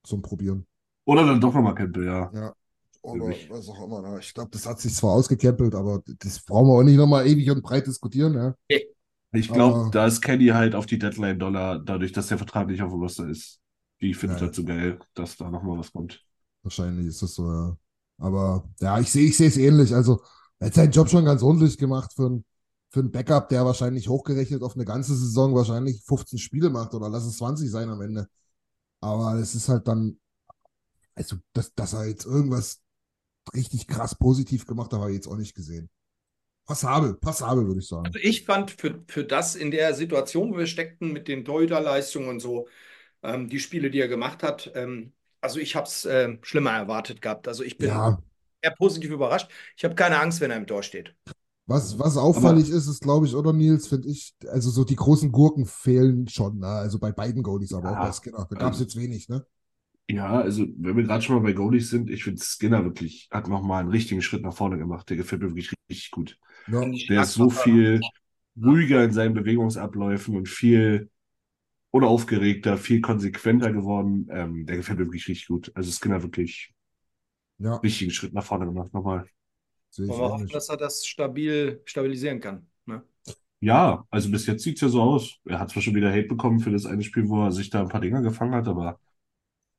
zum 0.04 0.22
Probieren. 0.22 0.66
Oder 1.06 1.26
dann 1.26 1.40
doch 1.40 1.54
nochmal 1.54 1.76
Campbell, 1.76 2.06
ja. 2.06 2.32
Ja. 2.34 2.54
Oder 3.02 3.28
was 3.50 3.70
auch 3.70 3.86
immer. 3.86 4.02
ne? 4.02 4.20
Ich 4.20 4.34
glaube, 4.34 4.50
das 4.52 4.66
hat 4.66 4.82
sich 4.82 4.94
zwar 4.94 5.12
ausgecampelt, 5.12 5.76
aber 5.76 6.02
das 6.20 6.44
brauchen 6.44 6.68
wir 6.68 6.74
auch 6.74 6.84
nicht 6.84 6.98
nochmal 6.98 7.28
ewig 7.28 7.50
und 7.52 7.62
breit 7.62 7.88
diskutieren. 7.88 8.34
Ja? 8.34 8.80
Ich 9.32 9.52
glaube, 9.52 9.90
da 9.92 10.08
ist 10.08 10.22
Kenny 10.22 10.48
halt 10.48 10.76
auf 10.76 10.86
die 10.86 10.98
Deadline-Dollar, 11.00 11.80
dadurch, 11.80 12.12
dass 12.12 12.28
der 12.28 12.38
Vertrag 12.38 12.68
nicht 12.68 12.82
auf 12.82 12.92
dem 12.92 13.00
Roster 13.02 13.30
ist. 13.30 13.62
Die 14.02 14.14
findet 14.14 14.40
Ja. 14.40 14.46
halt 14.48 14.56
so 14.56 14.64
geil, 14.64 15.00
dass 15.14 15.38
da 15.38 15.50
nochmal 15.50 15.78
was 15.78 15.92
kommt. 15.92 16.24
Wahrscheinlich 16.64 17.08
ist 17.08 17.22
das 17.22 17.36
so, 17.36 17.52
ja. 17.52 17.78
Aber 18.20 18.68
ja, 18.80 19.00
ich 19.00 19.12
sehe 19.12 19.28
ich 19.28 19.40
es 19.40 19.58
ähnlich. 19.58 19.94
Also, 19.94 20.22
er 20.60 20.68
hat 20.68 20.74
seinen 20.74 20.92
Job 20.92 21.10
schon 21.10 21.26
ganz 21.26 21.44
ordentlich 21.44 21.78
gemacht 21.78 22.14
für 22.14 22.26
einen 22.26 22.46
für 22.90 23.02
einen 23.02 23.12
Backup, 23.12 23.50
der 23.50 23.66
wahrscheinlich 23.66 24.08
hochgerechnet 24.08 24.64
auf 24.64 24.76
eine 24.76 24.86
ganze 24.86 25.16
Saison 25.16 25.54
wahrscheinlich 25.54 26.02
15 26.04 26.40
Spiele 26.40 26.70
macht 26.70 26.94
oder 26.94 27.10
lass 27.10 27.26
es 27.26 27.38
20 27.38 27.70
sein 27.70 27.90
am 27.90 28.02
Ende. 28.02 28.28
Aber 29.02 29.36
es 29.36 29.56
ist 29.56 29.70
halt 29.70 29.88
dann, 29.88 30.20
also, 31.16 31.36
dass, 31.54 31.74
dass 31.76 31.94
er 31.94 32.08
jetzt 32.08 32.26
irgendwas 32.26 32.82
richtig 33.54 33.88
krass 33.88 34.16
positiv 34.16 34.66
gemacht 34.66 34.92
hat, 34.94 35.00
habe 35.00 35.12
ich 35.12 35.18
jetzt 35.18 35.28
auch 35.28 35.38
nicht 35.38 35.56
gesehen. 35.56 35.90
Passabel, 36.66 37.14
passabel, 37.16 37.66
würde 37.66 37.80
ich 37.80 37.88
sagen. 37.88 38.06
Also 38.06 38.20
ich 38.20 38.44
fand 38.44 38.72
für, 38.72 39.04
für 39.08 39.24
das 39.24 39.56
in 39.56 39.72
der 39.72 39.94
Situation, 39.94 40.54
wo 40.54 40.58
wir 40.58 40.68
steckten 40.68 41.14
mit 41.14 41.28
den 41.28 41.46
Torhüterleistungen 41.46 42.28
und 42.28 42.40
so, 42.42 42.68
ähm, 43.24 43.48
die 43.48 43.60
Spiele, 43.60 43.90
die 43.90 44.00
er 44.00 44.10
gemacht 44.10 44.44
hat, 44.44 44.72
ähm, 44.76 45.14
also 45.42 45.60
ich 45.60 45.76
habe 45.76 45.88
es 45.88 46.06
ähm, 46.06 46.40
schlimmer 46.42 46.72
erwartet 46.72 47.22
gehabt. 47.22 47.48
Also 47.48 47.64
ich 47.64 47.78
bin 47.78 47.90
Ja, 47.90 48.20
eher 48.62 48.72
positiv 48.72 49.12
überrascht. 49.12 49.50
Ich 49.76 49.84
habe 49.86 49.96
keine 49.96 50.20
Angst, 50.20 50.42
wenn 50.42 50.52
er 50.52 50.58
im 50.58 50.68
Tor 50.68 50.84
steht. 50.84 51.16
was, 51.66 52.00
was 52.00 52.18
auffällig 52.18 52.70
ist, 52.70 52.88
ist, 52.88 53.02
glaube 53.02 53.26
ich, 53.26 53.36
oder 53.36 53.54
Nils, 53.54 53.88
finde 53.88 54.08
ich, 54.10 54.34
also 54.48 54.70
so 54.70 54.84
die 54.84 54.96
großen 54.96 55.32
Gurken 55.32 55.66
fehlen 55.66 56.28
schon, 56.28 56.60
ne? 56.60 56.68
Also 56.68 56.98
bei 57.00 57.12
beiden 57.12 57.44
Goalies, 57.44 57.74
aber 57.74 57.90
auch 57.90 57.94
Ja, 57.96 58.06
bei 58.06 58.12
Skinner. 58.14 58.48
Da 58.50 58.56
gab 58.56 58.74
es 58.74 58.80
also- 58.80 58.84
jetzt 58.84 58.96
wenig, 58.96 59.28
ne? 59.30 59.46
Ja, 60.10 60.40
also 60.40 60.66
wenn 60.78 60.96
wir 60.96 61.04
gerade 61.04 61.22
schon 61.22 61.36
mal 61.36 61.42
bei 61.44 61.52
Goalies 61.52 61.90
sind, 61.90 62.10
ich 62.10 62.24
finde 62.24 62.42
Skinner 62.42 62.86
wirklich, 62.86 63.28
hat 63.30 63.50
nochmal 63.50 63.82
einen 63.82 63.90
richtigen 63.92 64.22
Schritt 64.22 64.42
nach 64.42 64.54
vorne 64.56 64.78
gemacht. 64.78 65.10
Der 65.10 65.18
gefällt 65.18 65.42
mir 65.42 65.50
wirklich 65.50 65.74
richtig 65.90 66.12
gut. 66.12 66.40
Ja. 66.68 66.82
Der 67.10 67.24
ist 67.24 67.34
so 67.34 67.50
viel 67.50 68.00
ruhiger 68.56 69.04
in 69.04 69.12
seinen 69.12 69.34
Bewegungsabläufen 69.34 70.36
und 70.38 70.48
viel 70.48 71.10
unaufgeregter, 71.92 72.78
viel 72.78 73.02
konsequenter 73.02 73.72
geworden. 73.72 74.28
Ähm, 74.32 74.66
der 74.66 74.78
gefällt 74.78 75.00
mir 75.00 75.06
wirklich 75.06 75.28
richtig 75.28 75.48
gut. 75.48 75.72
Also 75.76 75.92
Skinner 75.92 76.24
wirklich 76.24 76.74
Ja, 77.60 77.84
richtigen 77.84 78.12
Schritt 78.12 78.34
nach 78.34 78.44
vorne 78.46 78.66
gemacht 78.66 78.94
nochmal. 78.94 79.28
Wollen 80.06 80.20
wir 80.22 80.30
hoffen, 80.30 80.52
dass 80.54 80.70
er 80.70 80.78
das 80.78 81.06
stabil 81.06 81.82
stabilisieren 81.86 82.40
kann. 82.40 82.70
Ne? 82.86 83.04
Ja, 83.60 84.06
also 84.12 84.30
bis 84.32 84.46
jetzt 84.46 84.64
sieht's 84.64 84.82
ja 84.82 84.90
so 84.90 85.02
aus. 85.02 85.40
Er 85.46 85.60
hat 85.60 85.72
zwar 85.72 85.82
schon 85.82 85.96
wieder 85.96 86.12
Hate 86.12 86.28
bekommen 86.28 86.60
für 86.60 86.72
das 86.72 86.86
eine 86.86 87.04
Spiel, 87.04 87.28
wo 87.30 87.44
er 87.46 87.52
sich 87.52 87.70
da 87.70 87.82
ein 87.82 87.88
paar 87.90 88.02
Dinger 88.02 88.22
gefangen 88.22 88.54
hat, 88.56 88.68
aber 88.68 89.00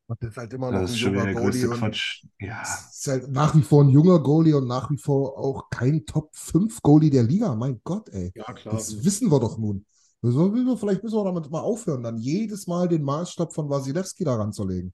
Das 0.09 0.19
ist 0.31 0.37
halt 0.37 0.53
immer 0.55 0.73
noch 0.73 0.85
das 0.85 0.91
ein 0.91 0.93
ist 0.93 0.99
schon 1.01 1.13
wieder 1.15 1.23
junger 1.23 1.27
der 1.27 1.35
Goalie 1.35 1.35
größte 1.35 1.69
und 1.69 1.79
Quatsch. 1.79 2.25
Ja, 2.41 2.91
ist 2.91 3.07
halt 3.07 3.31
nach 3.31 3.55
wie 3.55 3.63
vor 3.63 3.85
ein 3.85 3.91
junger 3.91 4.21
Goalie 4.21 4.55
und 4.57 4.67
nach 4.67 4.91
wie 4.91 4.99
vor 4.99 5.39
auch 5.39 5.71
kein 5.71 6.07
Top 6.07 6.35
5 6.37 6.81
Goalie 6.83 7.11
der 7.11 7.23
Liga. 7.25 7.55
Mein 7.55 7.81
Gott, 7.85 8.09
ey. 8.11 8.35
Ja, 8.35 8.53
klar. 8.55 8.75
Das 8.75 9.05
wissen 9.05 9.31
wir 9.31 9.41
doch 9.41 9.59
nun. 9.59 9.87
So, 10.21 10.77
Vielleicht 10.77 11.03
müssen 11.03 11.17
wir 11.17 11.25
damit 11.25 11.51
mal 11.51 11.61
aufhören, 11.61 12.03
dann 12.03 12.19
jedes 12.19 12.67
Mal 12.67 12.89
den 12.89 13.03
Maßstab 13.03 13.55
von 13.55 13.69
Wasilewski 13.71 14.25
daran 14.25 14.53
zu 14.53 14.67
legen. 14.67 14.93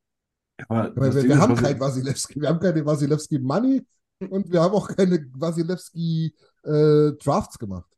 aber 0.69 0.95
wir, 0.95 1.25
wir 1.25 1.39
haben 1.39 1.57
keinen 1.57 1.81
Wasilewski, 1.81 2.41
wir 2.41 2.49
haben 2.49 2.61
keine 2.61 2.85
Wasilewski 2.85 3.39
Money 3.39 3.83
und 4.29 4.53
wir 4.53 4.61
haben 4.61 4.75
auch 4.75 4.89
keine 4.89 5.27
Wasilewski 5.33 6.35
äh, 6.63 7.13
Drafts 7.23 7.59
gemacht. 7.59 7.91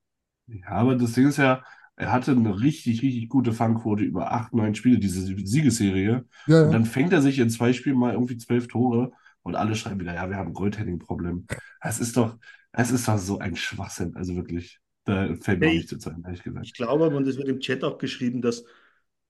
Ja, 0.47 0.69
aber 0.69 0.95
das 0.95 1.13
Ding 1.13 1.27
ist 1.27 1.39
ja, 1.39 1.65
er 1.97 2.13
hatte 2.13 2.33
eine 2.33 2.61
richtig, 2.61 3.03
richtig 3.03 3.29
gute 3.29 3.53
Fangquote 3.53 4.05
über 4.05 4.33
acht, 4.33 4.53
neun 4.55 4.75
Spiele, 4.75 4.99
diese 4.99 5.23
Siegesserie. 5.23 6.25
Ja, 6.47 6.61
Und 6.61 6.67
ja. 6.67 6.71
dann 6.71 6.85
fängt 6.85 7.13
er 7.13 7.23
sich 7.23 7.39
in 7.39 7.51
zwei 7.51 7.73
Spielen 7.73 7.99
mal 7.99 8.13
irgendwie 8.13 8.37
zwölf 8.37 8.69
Tore 8.69 9.13
und 9.43 9.57
alle 9.57 9.75
schreiben 9.75 10.01
wieder, 10.01 10.15
ja, 10.15 10.29
wir 10.29 10.37
haben 10.37 10.49
ein 10.49 10.55
Goaltending-Problem. 10.55 11.47
Es 11.81 11.99
ist 11.99 12.17
doch, 12.17 12.37
es 12.73 12.91
ist 12.91 13.09
doch 13.09 13.19
so 13.19 13.39
ein 13.39 13.57
Schwachsinn. 13.57 14.15
Also 14.15 14.37
wirklich, 14.37 14.81
da 15.07 15.35
fällt 15.37 15.61
mir 15.61 15.69
Hey. 15.69 15.75
nicht 15.75 15.89
zu 15.89 16.11
ehrlich 16.25 16.43
gesagt. 16.45 16.69
Ich 16.69 16.75
glaube 16.75 17.05
aber, 17.07 17.17
und 17.17 17.27
das 17.27 17.37
wird 17.37 17.49
im 17.49 17.61
Chat 17.61 17.85
auch 17.85 17.99
geschrieben, 17.99 18.43
dass, 18.43 18.65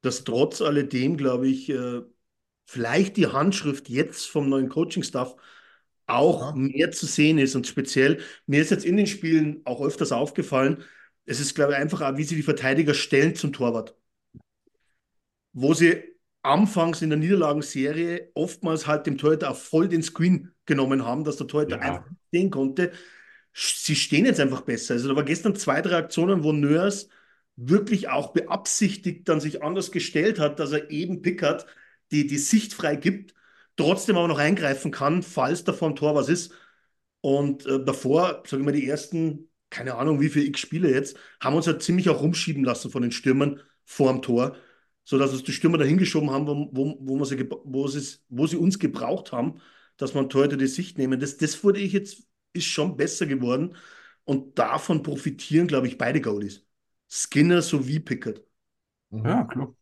dass 0.02 0.24
trotz 0.24 0.62
alledem, 0.62 1.16
glaube 1.16 1.48
ich, 1.48 1.68
äh, 1.70 2.02
vielleicht 2.66 3.16
die 3.16 3.28
Handschrift 3.28 3.88
jetzt 3.88 4.26
vom 4.28 4.48
neuen 4.48 4.68
Coaching-Staff 4.70 5.36
auch 6.06 6.42
Ja. 6.42 6.52
mehr 6.54 6.92
zu 6.92 7.06
sehen 7.06 7.38
ist. 7.38 7.56
Und 7.56 7.66
speziell, 7.66 8.20
mir 8.46 8.62
ist 8.62 8.70
jetzt 8.70 8.84
in 8.86 8.96
den 8.96 9.06
Spielen 9.08 9.62
auch 9.66 9.82
öfters 9.82 10.12
aufgefallen, 10.12 10.84
es 11.26 11.40
ist, 11.40 11.54
glaube 11.54 11.72
ich, 11.74 11.78
einfach 11.78 12.02
auch, 12.02 12.16
wie 12.18 12.24
sie 12.24 12.36
die 12.36 12.42
Verteidiger 12.44 12.94
stellen 12.94 13.34
zum 13.36 13.52
Torwart. 13.52 13.96
Wo 15.52 15.74
sie 15.74 16.02
anfangs 16.42 17.02
in 17.02 17.10
der 17.10 17.18
Niederlagenserie 17.18 18.30
oftmals 18.34 18.86
halt 18.86 19.06
dem 19.06 19.18
Torhüter 19.18 19.50
auch 19.50 19.56
voll 19.56 19.88
den 19.88 20.02
Screen 20.02 20.52
genommen 20.66 21.04
haben, 21.04 21.24
dass 21.24 21.36
der 21.38 21.46
Torhüter 21.46 21.80
Ja. 21.80 21.82
einfach 21.82 22.08
nicht 22.10 22.20
sehen 22.32 22.50
konnte. 22.50 22.92
Sie 23.58 23.96
stehen 23.96 24.26
jetzt 24.26 24.40
einfach 24.40 24.62
besser. 24.62 24.94
Also 24.94 25.08
da 25.08 25.16
war 25.16 25.24
gestern 25.24 25.56
zwei, 25.56 25.80
drei 25.80 25.96
Aktionen, 25.96 26.44
wo 26.44 26.52
Nörs 26.52 27.08
wirklich 27.56 28.08
auch 28.08 28.32
beabsichtigt 28.32 29.28
dann 29.28 29.40
sich 29.40 29.62
anders 29.62 29.90
gestellt 29.90 30.38
hat, 30.38 30.58
dass 30.60 30.72
er 30.72 30.90
eben 30.90 31.22
Pickard 31.22 31.66
die, 32.10 32.26
die 32.26 32.38
Sicht 32.38 32.74
frei 32.74 32.96
gibt, 32.96 33.34
trotzdem 33.76 34.16
aber 34.16 34.28
noch 34.28 34.38
eingreifen 34.38 34.90
kann, 34.90 35.22
falls 35.22 35.64
da 35.64 35.72
dem 35.72 35.96
Tor 35.96 36.14
was 36.14 36.28
ist. 36.28 36.52
Und 37.22 37.66
äh, 37.66 37.84
davor, 37.84 38.42
sagen 38.46 38.62
wir 38.62 38.72
mal, 38.72 38.78
die 38.78 38.88
ersten, 38.88 39.50
keine 39.70 39.94
Ahnung, 39.96 40.20
wie 40.20 40.28
viele 40.28 40.46
X-Spiele 40.46 40.90
jetzt, 40.90 41.16
haben 41.40 41.56
uns 41.56 41.66
halt 41.66 41.82
ziemlich 41.82 42.08
auch 42.10 42.22
rumschieben 42.22 42.64
lassen 42.64 42.90
von 42.90 43.02
den 43.02 43.12
Stürmern 43.12 43.60
vor 43.84 44.12
dem 44.12 44.22
Tor, 44.22 44.56
sodass 45.04 45.32
uns 45.32 45.44
die 45.44 45.52
Stürmer 45.52 45.78
dahingeschoben 45.78 46.30
haben, 46.30 46.46
wo, 46.46 46.70
wo, 46.72 46.96
wo, 47.00 47.24
sie, 47.24 47.48
wo, 47.64 47.88
sie, 47.88 48.18
wo 48.28 48.46
sie 48.46 48.56
uns 48.56 48.78
gebraucht 48.78 49.32
haben, 49.32 49.60
dass 49.96 50.14
man 50.14 50.28
Torhüter 50.28 50.56
die 50.56 50.66
Sicht 50.66 50.98
nehmen. 50.98 51.18
Das, 51.20 51.36
das 51.38 51.64
wurde 51.64 51.80
ich 51.80 51.92
jetzt, 51.92 52.24
ist 52.56 52.66
schon 52.66 52.96
besser 52.96 53.26
geworden. 53.26 53.76
Und 54.24 54.58
davon 54.58 55.02
profitieren, 55.02 55.68
glaube 55.68 55.86
ich, 55.86 55.98
beide 55.98 56.20
Goalies. 56.20 56.66
Skinner 57.08 57.62
sowie 57.62 58.00
Pickett. 58.00 58.44
Ja, 59.10 59.44
klar. 59.44 59.74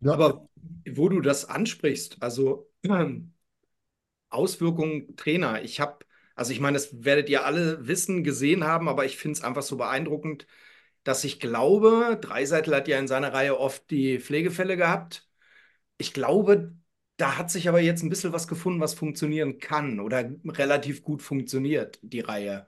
Ja. 0.00 0.12
Aber 0.14 0.48
wo 0.88 1.08
du 1.08 1.20
das 1.20 1.44
ansprichst, 1.44 2.22
also 2.22 2.70
ähm, 2.84 3.34
Auswirkungen 4.30 5.16
Trainer, 5.16 5.62
ich 5.62 5.80
habe, 5.80 6.04
also 6.34 6.52
ich 6.52 6.60
meine, 6.60 6.74
das 6.76 7.04
werdet 7.04 7.28
ihr 7.28 7.44
alle 7.44 7.86
wissen, 7.86 8.24
gesehen 8.24 8.64
haben, 8.64 8.88
aber 8.88 9.04
ich 9.04 9.18
finde 9.18 9.38
es 9.38 9.44
einfach 9.44 9.62
so 9.62 9.76
beeindruckend, 9.76 10.46
dass 11.04 11.24
ich 11.24 11.40
glaube, 11.40 12.18
Dreiseitel 12.20 12.74
hat 12.74 12.88
ja 12.88 12.98
in 12.98 13.08
seiner 13.08 13.32
Reihe 13.34 13.58
oft 13.58 13.90
die 13.90 14.20
Pflegefälle 14.20 14.76
gehabt. 14.76 15.28
Ich 15.98 16.14
glaube, 16.14 16.74
da 17.16 17.38
hat 17.38 17.50
sich 17.50 17.68
aber 17.68 17.80
jetzt 17.80 18.02
ein 18.02 18.08
bisschen 18.08 18.32
was 18.32 18.48
gefunden, 18.48 18.80
was 18.80 18.94
funktionieren 18.94 19.58
kann 19.58 20.00
oder 20.00 20.30
relativ 20.46 21.02
gut 21.02 21.22
funktioniert, 21.22 21.98
die 22.02 22.20
Reihe. 22.20 22.66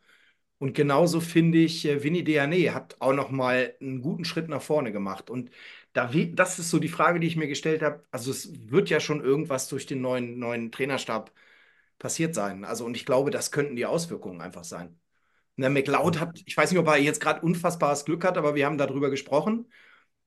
Und 0.58 0.74
genauso 0.74 1.20
finde 1.20 1.58
ich, 1.58 1.84
äh, 1.86 2.02
Vinny 2.02 2.24
Deane 2.24 2.74
hat 2.74 2.96
auch 3.00 3.12
noch 3.12 3.30
mal 3.30 3.74
einen 3.80 4.00
guten 4.02 4.24
Schritt 4.24 4.48
nach 4.48 4.62
vorne 4.62 4.92
gemacht. 4.92 5.30
Und 5.30 5.50
da, 5.92 6.10
das 6.34 6.58
ist 6.58 6.70
so 6.70 6.78
die 6.78 6.88
Frage, 6.88 7.20
die 7.20 7.26
ich 7.26 7.36
mir 7.36 7.48
gestellt 7.48 7.82
habe. 7.82 8.04
Also 8.10 8.30
es 8.30 8.70
wird 8.70 8.90
ja 8.90 9.00
schon 9.00 9.22
irgendwas 9.22 9.68
durch 9.68 9.86
den 9.86 10.00
neuen, 10.00 10.38
neuen 10.38 10.72
Trainerstab 10.72 11.32
passiert 11.98 12.34
sein. 12.34 12.64
Also 12.64 12.84
und 12.84 12.96
ich 12.96 13.06
glaube, 13.06 13.30
das 13.30 13.50
könnten 13.52 13.76
die 13.76 13.86
Auswirkungen 13.86 14.40
einfach 14.40 14.64
sein. 14.64 14.88
Und 15.56 15.62
der 15.62 15.70
McLeod 15.70 16.20
hat, 16.20 16.42
ich 16.46 16.56
weiß 16.56 16.70
nicht, 16.70 16.80
ob 16.80 16.88
er 16.88 16.98
jetzt 16.98 17.20
gerade 17.20 17.40
unfassbares 17.42 18.04
Glück 18.04 18.24
hat, 18.24 18.38
aber 18.38 18.54
wir 18.54 18.66
haben 18.66 18.78
darüber 18.78 19.10
gesprochen. 19.10 19.70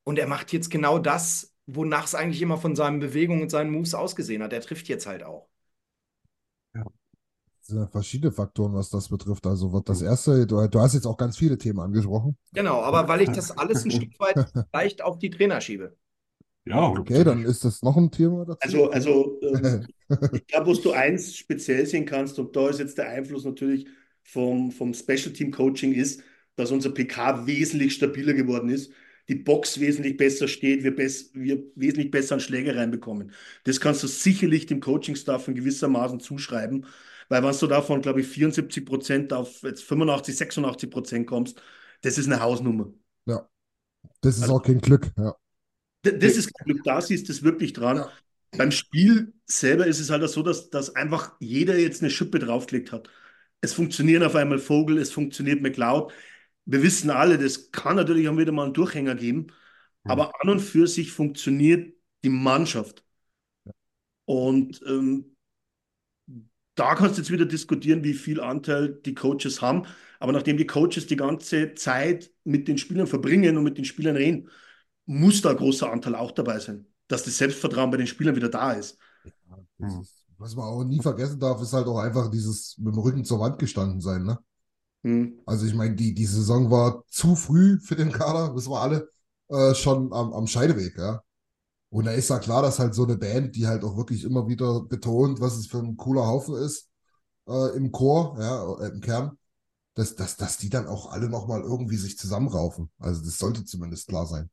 Und 0.03 0.19
er 0.19 0.27
macht 0.27 0.53
jetzt 0.53 0.69
genau 0.71 0.99
das, 0.99 1.55
wonach 1.67 2.05
es 2.05 2.15
eigentlich 2.15 2.41
immer 2.41 2.57
von 2.57 2.75
seinen 2.75 2.99
Bewegungen 2.99 3.43
und 3.43 3.49
seinen 3.51 3.71
Moves 3.71 3.93
ausgesehen 3.93 4.41
hat. 4.41 4.53
Er 4.53 4.61
trifft 4.61 4.87
jetzt 4.87 5.05
halt 5.05 5.23
auch. 5.23 5.47
Es 7.61 7.67
sind 7.67 7.79
ja 7.79 7.87
verschiedene 7.87 8.31
Faktoren, 8.31 8.73
was 8.73 8.89
das 8.89 9.09
betrifft. 9.09 9.45
Also 9.45 9.73
wird 9.73 9.89
das 9.89 10.01
erste, 10.01 10.47
du, 10.47 10.65
du 10.67 10.79
hast 10.79 10.93
jetzt 10.93 11.05
auch 11.05 11.17
ganz 11.17 11.37
viele 11.37 11.57
Themen 11.57 11.81
angesprochen. 11.81 12.37
Genau, 12.53 12.81
aber 12.81 13.09
weil 13.09 13.21
ich 13.21 13.29
das 13.29 13.51
alles 13.51 13.83
ein 13.83 13.91
Stück 13.91 14.17
weit 14.19 14.37
leicht 14.73 15.01
auf 15.01 15.19
die 15.19 15.29
Trainer 15.29 15.59
schiebe. 15.59 15.97
Ja, 16.65 16.89
Okay, 16.91 17.25
dann 17.25 17.43
ist 17.43 17.65
das 17.65 17.81
noch 17.81 17.97
ein 17.97 18.09
Thema 18.09 18.45
dazu. 18.45 18.59
Also, 18.61 18.91
also 18.91 19.39
ähm, 19.41 19.85
ich 20.33 20.47
glaube, 20.47 20.71
was 20.71 20.81
du 20.81 20.91
eins 20.93 21.35
speziell 21.35 21.85
sehen 21.85 22.05
kannst, 22.05 22.39
und 22.39 22.55
da 22.55 22.69
ist 22.69 22.79
jetzt 22.79 22.97
der 22.97 23.09
Einfluss 23.09 23.43
natürlich 23.43 23.85
vom, 24.23 24.71
vom 24.71 24.93
Special 24.93 25.33
Team 25.33 25.51
Coaching 25.51 25.93
ist, 25.93 26.21
dass 26.55 26.71
unser 26.71 26.91
PK 26.91 27.45
wesentlich 27.45 27.93
stabiler 27.93 28.33
geworden 28.33 28.69
ist, 28.69 28.91
die 29.29 29.35
Box 29.35 29.79
wesentlich 29.79 30.17
besser 30.17 30.47
steht, 30.47 30.83
wir, 30.83 30.95
bess 30.95 31.31
wir 31.33 31.61
wesentlich 31.75 32.11
besser 32.11 32.35
an 32.35 32.39
Schläge 32.41 32.75
reinbekommen. 32.75 33.31
Das 33.65 33.79
kannst 33.79 34.03
du 34.03 34.07
sicherlich 34.07 34.65
dem 34.65 34.79
Coaching-Staff 34.79 35.47
in 35.47 35.55
gewissermaßen 35.55 36.19
zuschreiben, 36.19 36.85
weil 37.29 37.43
wenn 37.43 37.57
du 37.57 37.67
davon, 37.67 38.01
glaube 38.01 38.21
ich, 38.21 38.27
74 38.27 38.85
Prozent 38.85 39.33
auf 39.33 39.63
jetzt 39.63 39.83
85, 39.83 40.35
86 40.37 40.89
Prozent 40.89 41.27
kommst, 41.27 41.61
das 42.01 42.17
ist 42.17 42.27
eine 42.27 42.39
Hausnummer. 42.39 42.93
Ja. 43.25 43.49
Das 44.21 44.37
ist 44.37 44.43
Also- 44.43 44.55
auch 44.55 44.63
kein 44.63 44.79
Glück. 44.79 45.11
Ja. 45.17 45.35
Das 46.03 46.37
ist 46.37 46.53
kein 46.53 46.65
Glück, 46.65 46.83
da 46.85 47.01
siehst 47.01 47.27
du 47.27 47.33
es 47.33 47.43
wirklich 47.43 47.73
dran. 47.73 47.97
Ja. 47.97 48.11
Beim 48.57 48.71
Spiel 48.71 49.33
selber 49.45 49.87
ist 49.87 49.99
es 49.99 50.09
halt 50.09 50.23
auch 50.23 50.29
so, 50.29 50.41
dass, 50.41 50.69
dass 50.69 50.95
einfach 50.95 51.35
jeder 51.41 51.77
jetzt 51.77 52.01
eine 52.01 52.09
Schippe 52.09 52.39
draufgelegt 52.39 52.93
hat. 52.93 53.09
Es 53.59 53.73
funktionieren 53.73 54.23
auf 54.23 54.35
einmal 54.35 54.59
Vogel, 54.59 54.99
es 54.99 55.11
funktioniert 55.11 55.61
McLeod. 55.61 56.13
Wir 56.67 56.83
wissen 56.83 57.09
alle, 57.09 57.37
das 57.37 57.71
kann 57.71 57.95
natürlich 57.95 58.27
auch 58.27 58.37
wieder 58.37 58.51
mal 58.51 58.65
einen 58.65 58.73
Durchhänger 58.73 59.15
geben, 59.15 59.47
aber 60.03 60.33
an 60.41 60.49
und 60.49 60.59
für 60.59 60.85
sich 60.85 61.11
funktioniert 61.11 61.93
die 62.23 62.29
Mannschaft. 62.29 63.05
Und 64.25 64.81
ähm, 64.85 65.37
da 66.75 66.93
kannst 66.95 67.17
du 67.17 67.21
jetzt 67.21 67.31
wieder 67.31 67.45
diskutieren, 67.45 68.03
wie 68.03 68.13
viel 68.13 68.41
Anteil 68.41 68.99
die 69.05 69.15
Coaches 69.15 69.61
haben. 69.61 69.83
Aber 70.19 70.33
nachdem 70.33 70.57
die 70.57 70.67
Coaches 70.67 71.07
die 71.07 71.15
ganze 71.15 71.73
Zeit 71.73 72.31
mit 72.43 72.67
den 72.67 72.77
Spielern 72.77 73.07
verbringen 73.07 73.57
und 73.57 73.63
mit 73.63 73.77
den 73.77 73.85
Spielern 73.85 74.17
reden, 74.17 74.49
muss 75.05 75.41
da 75.41 75.51
ein 75.51 75.57
großer 75.57 75.89
Anteil 75.89 76.15
auch 76.15 76.31
dabei 76.31 76.59
sein, 76.59 76.85
dass 77.07 77.23
das 77.23 77.37
Selbstvertrauen 77.37 77.91
bei 77.91 77.97
den 77.97 78.07
Spielern 78.07 78.35
wieder 78.35 78.49
da 78.49 78.73
ist. 78.73 78.97
Das 79.77 79.93
ist, 79.93 80.25
was 80.37 80.55
man 80.55 80.65
auch 80.65 80.83
nie 80.83 81.01
vergessen 81.01 81.39
darf, 81.39 81.61
ist 81.61 81.71
halt 81.71 81.87
auch 81.87 81.99
einfach 81.99 82.29
dieses 82.29 82.77
mit 82.77 82.93
dem 82.93 82.99
Rücken 82.99 83.23
zur 83.23 83.39
Wand 83.39 83.57
gestanden 83.57 84.01
sein. 84.01 84.23
Ne? 84.25 84.37
Hm. 85.07 85.39
Also 85.45 85.65
ich 85.65 85.73
meine, 85.73 85.95
die, 85.95 86.13
die 86.13 86.25
Saison 86.25 86.69
war 86.69 87.05
zu 87.07 87.35
früh 87.37 87.79
für 87.79 87.95
den 87.95 88.11
Kader, 88.11 88.53
wissen 88.55 88.71
wir 88.71 88.81
alle, 88.81 89.09
äh, 89.47 89.73
schon 89.73 90.11
am, 90.11 90.33
am 90.33 90.47
Scheideweg, 90.47 90.97
ja. 90.97 91.23
Und 91.89 92.05
da 92.05 92.11
ist 92.11 92.29
ja 92.29 92.39
klar, 92.39 92.61
dass 92.61 92.79
halt 92.79 92.93
so 92.93 93.05
eine 93.05 93.15
Band, 93.15 93.55
die 93.55 93.67
halt 93.67 93.85
auch 93.85 93.95
wirklich 93.95 94.25
immer 94.25 94.49
wieder 94.49 94.81
betont, 94.81 95.39
was 95.39 95.55
es 95.55 95.67
für 95.67 95.77
ein 95.77 95.95
cooler 95.95 96.27
Haufen 96.27 96.55
ist, 96.55 96.89
äh, 97.47 97.77
im 97.77 97.93
Chor, 97.93 98.35
ja, 98.37 98.85
äh, 98.85 98.89
im 98.89 98.99
Kern, 98.99 99.37
dass, 99.93 100.15
dass, 100.15 100.35
dass 100.35 100.57
die 100.57 100.69
dann 100.69 100.87
auch 100.87 101.09
alle 101.11 101.29
nochmal 101.29 101.61
irgendwie 101.61 101.95
sich 101.95 102.17
zusammenraufen. 102.17 102.91
Also 102.99 103.23
das 103.23 103.37
sollte 103.37 103.63
zumindest 103.63 104.09
klar 104.09 104.27
sein. 104.27 104.49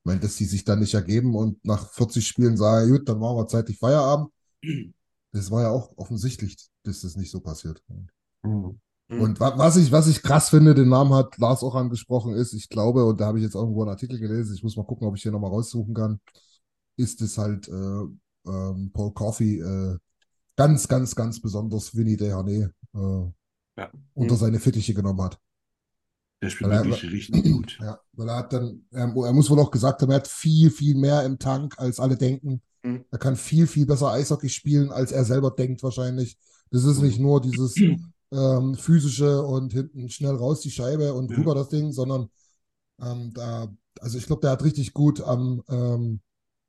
Ich 0.00 0.06
meine, 0.06 0.20
dass 0.20 0.36
die 0.36 0.46
sich 0.46 0.64
dann 0.64 0.78
nicht 0.80 0.94
ergeben 0.94 1.36
und 1.36 1.62
nach 1.62 1.90
40 1.92 2.26
Spielen 2.26 2.56
sagen, 2.56 2.90
gut, 2.90 3.06
dann 3.06 3.18
machen 3.18 3.36
wir 3.36 3.48
zeitig 3.48 3.78
Feierabend. 3.78 4.30
Das 5.32 5.48
war 5.52 5.62
ja 5.62 5.68
auch 5.70 5.96
offensichtlich, 5.96 6.56
dass 6.82 7.02
das 7.02 7.14
nicht 7.14 7.30
so 7.30 7.38
passiert. 7.38 7.84
Mhm. 8.42 8.80
Und 9.18 9.40
wa 9.40 9.58
was 9.58 9.76
ich, 9.76 9.90
was 9.90 10.06
ich 10.06 10.22
krass 10.22 10.50
finde, 10.50 10.74
den 10.74 10.88
Namen 10.88 11.12
hat 11.14 11.36
Lars 11.38 11.62
auch 11.62 11.74
angesprochen, 11.74 12.34
ist, 12.34 12.52
ich 12.52 12.68
glaube, 12.68 13.04
und 13.04 13.20
da 13.20 13.26
habe 13.26 13.38
ich 13.38 13.44
jetzt 13.44 13.56
irgendwo 13.56 13.82
einen 13.82 13.90
Artikel 13.90 14.18
gelesen, 14.18 14.54
ich 14.54 14.62
muss 14.62 14.76
mal 14.76 14.84
gucken, 14.84 15.06
ob 15.08 15.16
ich 15.16 15.22
hier 15.22 15.32
nochmal 15.32 15.50
raussuchen 15.50 15.94
kann, 15.94 16.20
ist 16.96 17.20
es 17.22 17.36
halt 17.38 17.66
äh, 17.68 18.02
ähm, 18.46 18.90
Paul 18.92 19.12
Coffey 19.12 19.58
äh, 19.60 19.96
ganz, 20.56 20.86
ganz, 20.86 21.14
ganz 21.16 21.40
besonders 21.40 21.96
Vinny 21.96 22.16
Dehane 22.16 22.72
äh, 22.94 22.98
Ja. 23.78 23.90
unter 24.14 24.34
Mhm. 24.34 24.38
seine 24.38 24.60
Fittiche 24.60 24.94
genommen 24.94 25.22
hat. 25.22 25.38
Der 26.42 26.50
spielt 26.50 26.70
er- 26.70 26.84
wirklich 26.84 27.12
richtig 27.12 27.42
gut. 27.52 27.78
Ja, 27.82 27.98
weil 28.12 28.28
er 28.28 28.36
hat 28.36 28.52
dann, 28.52 28.84
er, 28.92 29.12
er 29.14 29.32
muss 29.32 29.50
wohl 29.50 29.58
auch 29.60 29.70
gesagt 29.70 30.02
haben, 30.02 30.10
er 30.10 30.16
hat 30.16 30.28
viel, 30.28 30.70
viel 30.70 30.94
mehr 30.96 31.24
im 31.24 31.38
Tank, 31.38 31.74
als 31.78 31.98
alle 31.98 32.16
denken. 32.16 32.62
Mhm. 32.82 33.04
Er 33.10 33.18
kann 33.18 33.36
viel, 33.36 33.66
viel 33.66 33.86
besser 33.86 34.10
Eishockey 34.12 34.48
spielen, 34.48 34.90
als 34.92 35.12
er 35.12 35.24
selber 35.24 35.50
denkt 35.50 35.82
wahrscheinlich. 35.82 36.38
Das 36.70 36.84
ist 36.84 37.00
nicht 37.02 37.18
nur 37.18 37.40
dieses 37.40 37.74
ähm, 38.32 38.74
physische 38.76 39.42
und 39.42 39.72
hinten 39.72 40.08
schnell 40.10 40.34
raus 40.36 40.60
die 40.60 40.70
Scheibe 40.70 41.14
und 41.14 41.30
Ja. 41.30 41.36
rüber 41.36 41.54
das 41.54 41.68
Ding, 41.68 41.92
sondern 41.92 42.30
ähm, 43.00 43.32
da, 43.34 43.68
also 44.00 44.18
ich 44.18 44.26
glaube, 44.26 44.42
der 44.42 44.50
hat 44.52 44.64
richtig 44.64 44.92
gut 44.94 45.20
am, 45.20 45.62
ähm, 45.68 46.20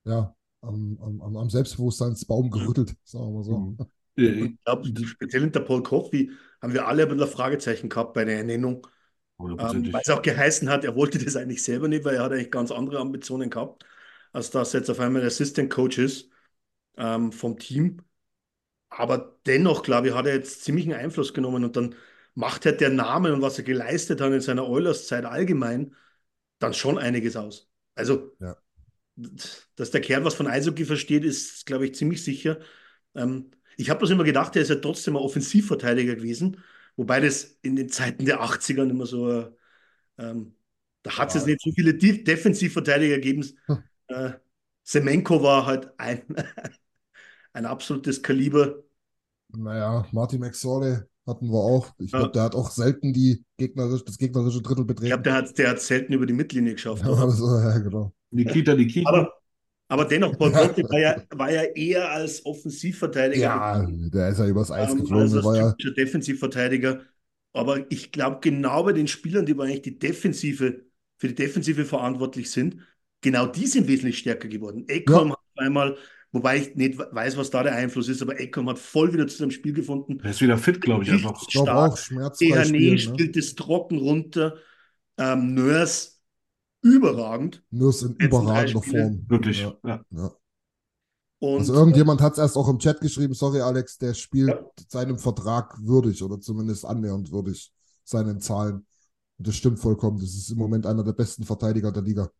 ja, 0.05 0.35
am, 0.61 0.97
am, 1.01 1.37
am- 1.37 1.49
Selbstbewusstseinsbaum 1.49 2.51
gerüttelt, 2.51 2.95
sagen 3.05 3.25
wir 3.27 3.31
mal 3.39 3.43
so. 3.43 3.53
Mhm. 3.55 3.77
Ich 4.17 4.63
glaube, 4.65 4.89
speziell 5.05 5.41
hinter 5.43 5.61
Paul 5.61 5.83
Coffey 5.83 6.31
haben 6.61 6.73
wir 6.73 6.87
alle 6.87 7.03
ein 7.03 7.09
bisschen 7.09 7.23
ein 7.23 7.29
Fragezeichen 7.29 7.89
gehabt 7.89 8.13
bei 8.13 8.25
der 8.25 8.37
Ernennung, 8.37 8.87
ähm, 9.57 9.91
weil 9.91 10.01
es 10.03 10.09
auch 10.11 10.21
geheißen 10.21 10.69
hat, 10.69 10.85
er 10.85 10.95
wollte 10.95 11.19
das 11.23 11.35
eigentlich 11.35 11.63
selber 11.63 11.87
nicht, 11.87 12.05
weil 12.05 12.15
er 12.15 12.23
hat 12.23 12.31
eigentlich 12.33 12.51
ganz 12.51 12.71
andere 12.71 12.99
Ambitionen 12.99 13.49
gehabt, 13.49 13.85
als 14.33 14.51
dass 14.51 14.73
er 14.73 14.81
jetzt 14.81 14.89
auf 14.91 14.99
einmal 14.99 15.25
Assistant 15.25 15.71
Coach 15.71 15.97
ist 15.99 16.29
ähm, 16.97 17.31
vom 17.31 17.57
Team. 17.59 17.99
Aber 18.91 19.39
dennoch, 19.47 19.83
glaube 19.83 20.09
ich, 20.09 20.15
hat 20.15 20.27
er 20.27 20.35
jetzt 20.35 20.63
ziemlichen 20.65 20.93
Einfluss 20.93 21.33
genommen 21.35 21.65
und 21.65 21.77
dann 21.77 21.95
macht 22.35 22.65
halt 22.67 22.81
der 22.81 22.91
Name 22.91 23.33
und 23.33 23.43
was 23.43 23.59
er 23.59 23.65
geleistet 23.65 24.21
hat 24.21 24.33
in 24.33 24.41
seiner 24.41 24.69
Oilers-Zeit 24.69 25.25
allgemein 25.25 25.95
dann 26.59 26.73
schon 26.75 26.97
einiges 26.99 27.35
aus. 27.37 27.69
Also, 27.95 28.33
Ja. 28.39 28.55
dass 29.75 29.91
der 29.91 30.01
Kerl 30.01 30.23
was 30.25 30.35
von 30.35 30.47
Eishockey 30.47 30.85
versteht, 30.85 31.23
ist, 31.23 31.65
glaube 31.65 31.85
ich, 31.85 31.95
ziemlich 31.95 32.23
sicher. 32.23 32.59
Ähm, 33.15 33.51
ich 33.77 33.89
habe 33.89 34.01
das 34.01 34.09
immer 34.09 34.23
gedacht, 34.23 34.55
er 34.55 34.61
ist 34.63 34.69
ja 34.69 34.75
trotzdem 34.75 35.15
ein 35.15 35.21
Offensivverteidiger 35.23 36.15
gewesen, 36.15 36.57
wobei 36.95 37.19
das 37.19 37.43
in 37.61 37.75
den 37.75 37.89
Zeiten 37.89 38.25
der 38.25 38.41
80ern 38.41 38.89
immer 38.89 39.05
so, 39.05 39.31
äh, 39.31 39.51
ähm, 40.19 40.55
da 41.03 41.17
hat 41.17 41.29
es 41.29 41.35
Ja. 41.35 41.39
jetzt 41.41 41.47
nicht 41.47 41.61
so 41.61 41.71
viele 41.73 41.95
De 41.95 42.23
Defensivverteidiger 42.23 43.15
gegeben. 43.17 43.45
Hm. 43.67 43.73
Äh, 44.07 44.33
Semenko 44.83 45.43
war 45.43 45.65
halt 45.65 45.91
ein, 45.99 46.23
ein 47.53 47.65
absolutes 47.65 48.21
Kaliber. 48.23 48.83
Naja, 49.55 50.05
Martin 50.11 50.39
McSorley 50.41 50.97
hatten 51.27 51.47
wir 51.51 51.59
auch. 51.59 51.93
Ich 51.99 52.13
Ja. 52.13 52.17
glaube, 52.17 52.31
der 52.33 52.43
hat 52.43 52.55
auch 52.55 52.69
selten 52.71 53.13
die 53.13 53.45
gegnerisch, 53.57 54.03
das 54.05 54.17
gegnerische 54.17 54.61
Drittel 54.61 54.83
Ich 54.85 54.85
betreten. 54.85 55.09
glaube, 55.09 55.23
der 55.23 55.33
hat, 55.33 55.57
der 55.57 55.69
hat 55.71 55.81
selten 55.81 56.13
über 56.13 56.25
die 56.25 56.33
Mittellinie 56.33 56.73
geschafft. 56.73 57.05
Ja, 57.05 57.13
also, 57.13 57.59
ja, 57.59 57.77
genau. 57.79 58.13
Nikita, 58.31 58.73
Nikita. 58.75 59.09
Aber, 59.09 59.33
aber 59.89 60.05
dennoch, 60.05 60.37
Paul 60.37 60.53
Coffey 60.55 60.83
war 60.89 60.99
ja, 60.99 61.17
war 61.31 61.51
ja 61.51 61.63
eher 61.63 62.11
als 62.11 62.45
Offensivverteidiger 62.45 63.49
Ja, 63.49 63.85
der 63.89 64.29
ist 64.29 64.39
ja 64.39 64.45
übers 64.47 64.71
Eis 64.71 64.95
ähm, 64.95 64.95
geflogen. 64.95 65.31
als 65.31 65.33
der 65.33 65.43
als 65.43 65.43
war 65.43 65.57
ja, 65.57 65.75
typischer 65.77 65.91
Defensivverteidiger. 65.93 67.05
Aber 67.53 67.91
ich 67.91 68.11
glaube, 68.11 68.39
genau 68.41 68.83
bei 68.83 68.93
den 68.93 69.07
Spielern, 69.07 69.45
die 69.45 69.53
eigentlich 69.59 69.81
die 69.81 69.99
Defensive, 69.99 70.85
für 71.17 71.27
die 71.27 71.35
Defensive 71.35 71.85
verantwortlich 71.85 72.49
sind, 72.51 72.79
genau 73.21 73.45
die 73.47 73.67
sind 73.67 73.87
wesentlich 73.87 74.19
stärker 74.19 74.47
geworden. 74.47 74.85
Ekholm 74.87 75.31
hat 75.33 75.39
einmal 75.57 75.97
Wobei 76.33 76.57
ich 76.59 76.75
nicht 76.75 76.97
weiß, 76.97 77.35
was 77.35 77.49
da 77.49 77.61
der 77.63 77.75
Einfluss 77.75 78.07
ist, 78.07 78.21
aber 78.21 78.39
Eckham 78.39 78.69
hat 78.69 78.79
voll 78.79 79.11
wieder 79.13 79.27
zu 79.27 79.37
seinem 79.37 79.51
Spiel 79.51 79.73
gefunden. 79.73 80.19
Der 80.19 80.31
ist 80.31 80.39
wieder 80.41 80.57
fit, 80.57 80.79
glaube 80.79 81.03
ich, 81.03 81.11
einfach. 81.11 81.41
Ich 81.41 81.49
glaube 81.49 81.67
stark. 81.69 81.91
auch, 81.91 81.97
schmerzfrei 81.97 82.45
Dehané 82.45 82.65
spielen. 82.67 82.93
Ne? 82.93 82.99
spielt 82.99 83.35
es 83.37 83.55
trocken 83.55 83.97
runter. 83.97 84.55
Ähm, 85.17 85.53
Nurse 85.53 86.11
überragend. 86.81 87.63
Nur 87.69 87.89
ist 87.89 88.03
in 88.03 88.15
überragender. 88.15 88.81
Form. 88.81 89.25
Wirklich. 89.27 89.61
Ja, 89.61 89.77
Ja. 89.85 90.05
ja. 90.11 90.31
Und 91.39 91.59
Also 91.59 91.73
irgendjemand 91.73 92.21
hat 92.21 92.33
es 92.33 92.39
erst 92.39 92.55
auch 92.55 92.69
im 92.69 92.77
Chat 92.79 93.01
geschrieben, 93.01 93.33
sorry 93.33 93.61
Alex, 93.61 93.97
der 93.97 94.13
spielt 94.13 94.49
Ja. 94.49 94.65
seinem 94.87 95.17
Vertrag 95.17 95.75
würdig 95.81 96.21
oder 96.23 96.39
zumindest 96.39 96.85
annähernd 96.85 97.31
würdig 97.31 97.71
seinen 98.03 98.39
Zahlen. 98.39 98.85
Und 99.37 99.47
das 99.47 99.55
stimmt 99.55 99.79
vollkommen. 99.79 100.19
Das 100.19 100.29
ist 100.29 100.51
im 100.51 100.57
Moment 100.59 100.85
einer 100.85 101.03
der 101.03 101.13
besten 101.13 101.43
Verteidiger 101.43 101.91
der 101.91 102.03
Liga. 102.03 102.31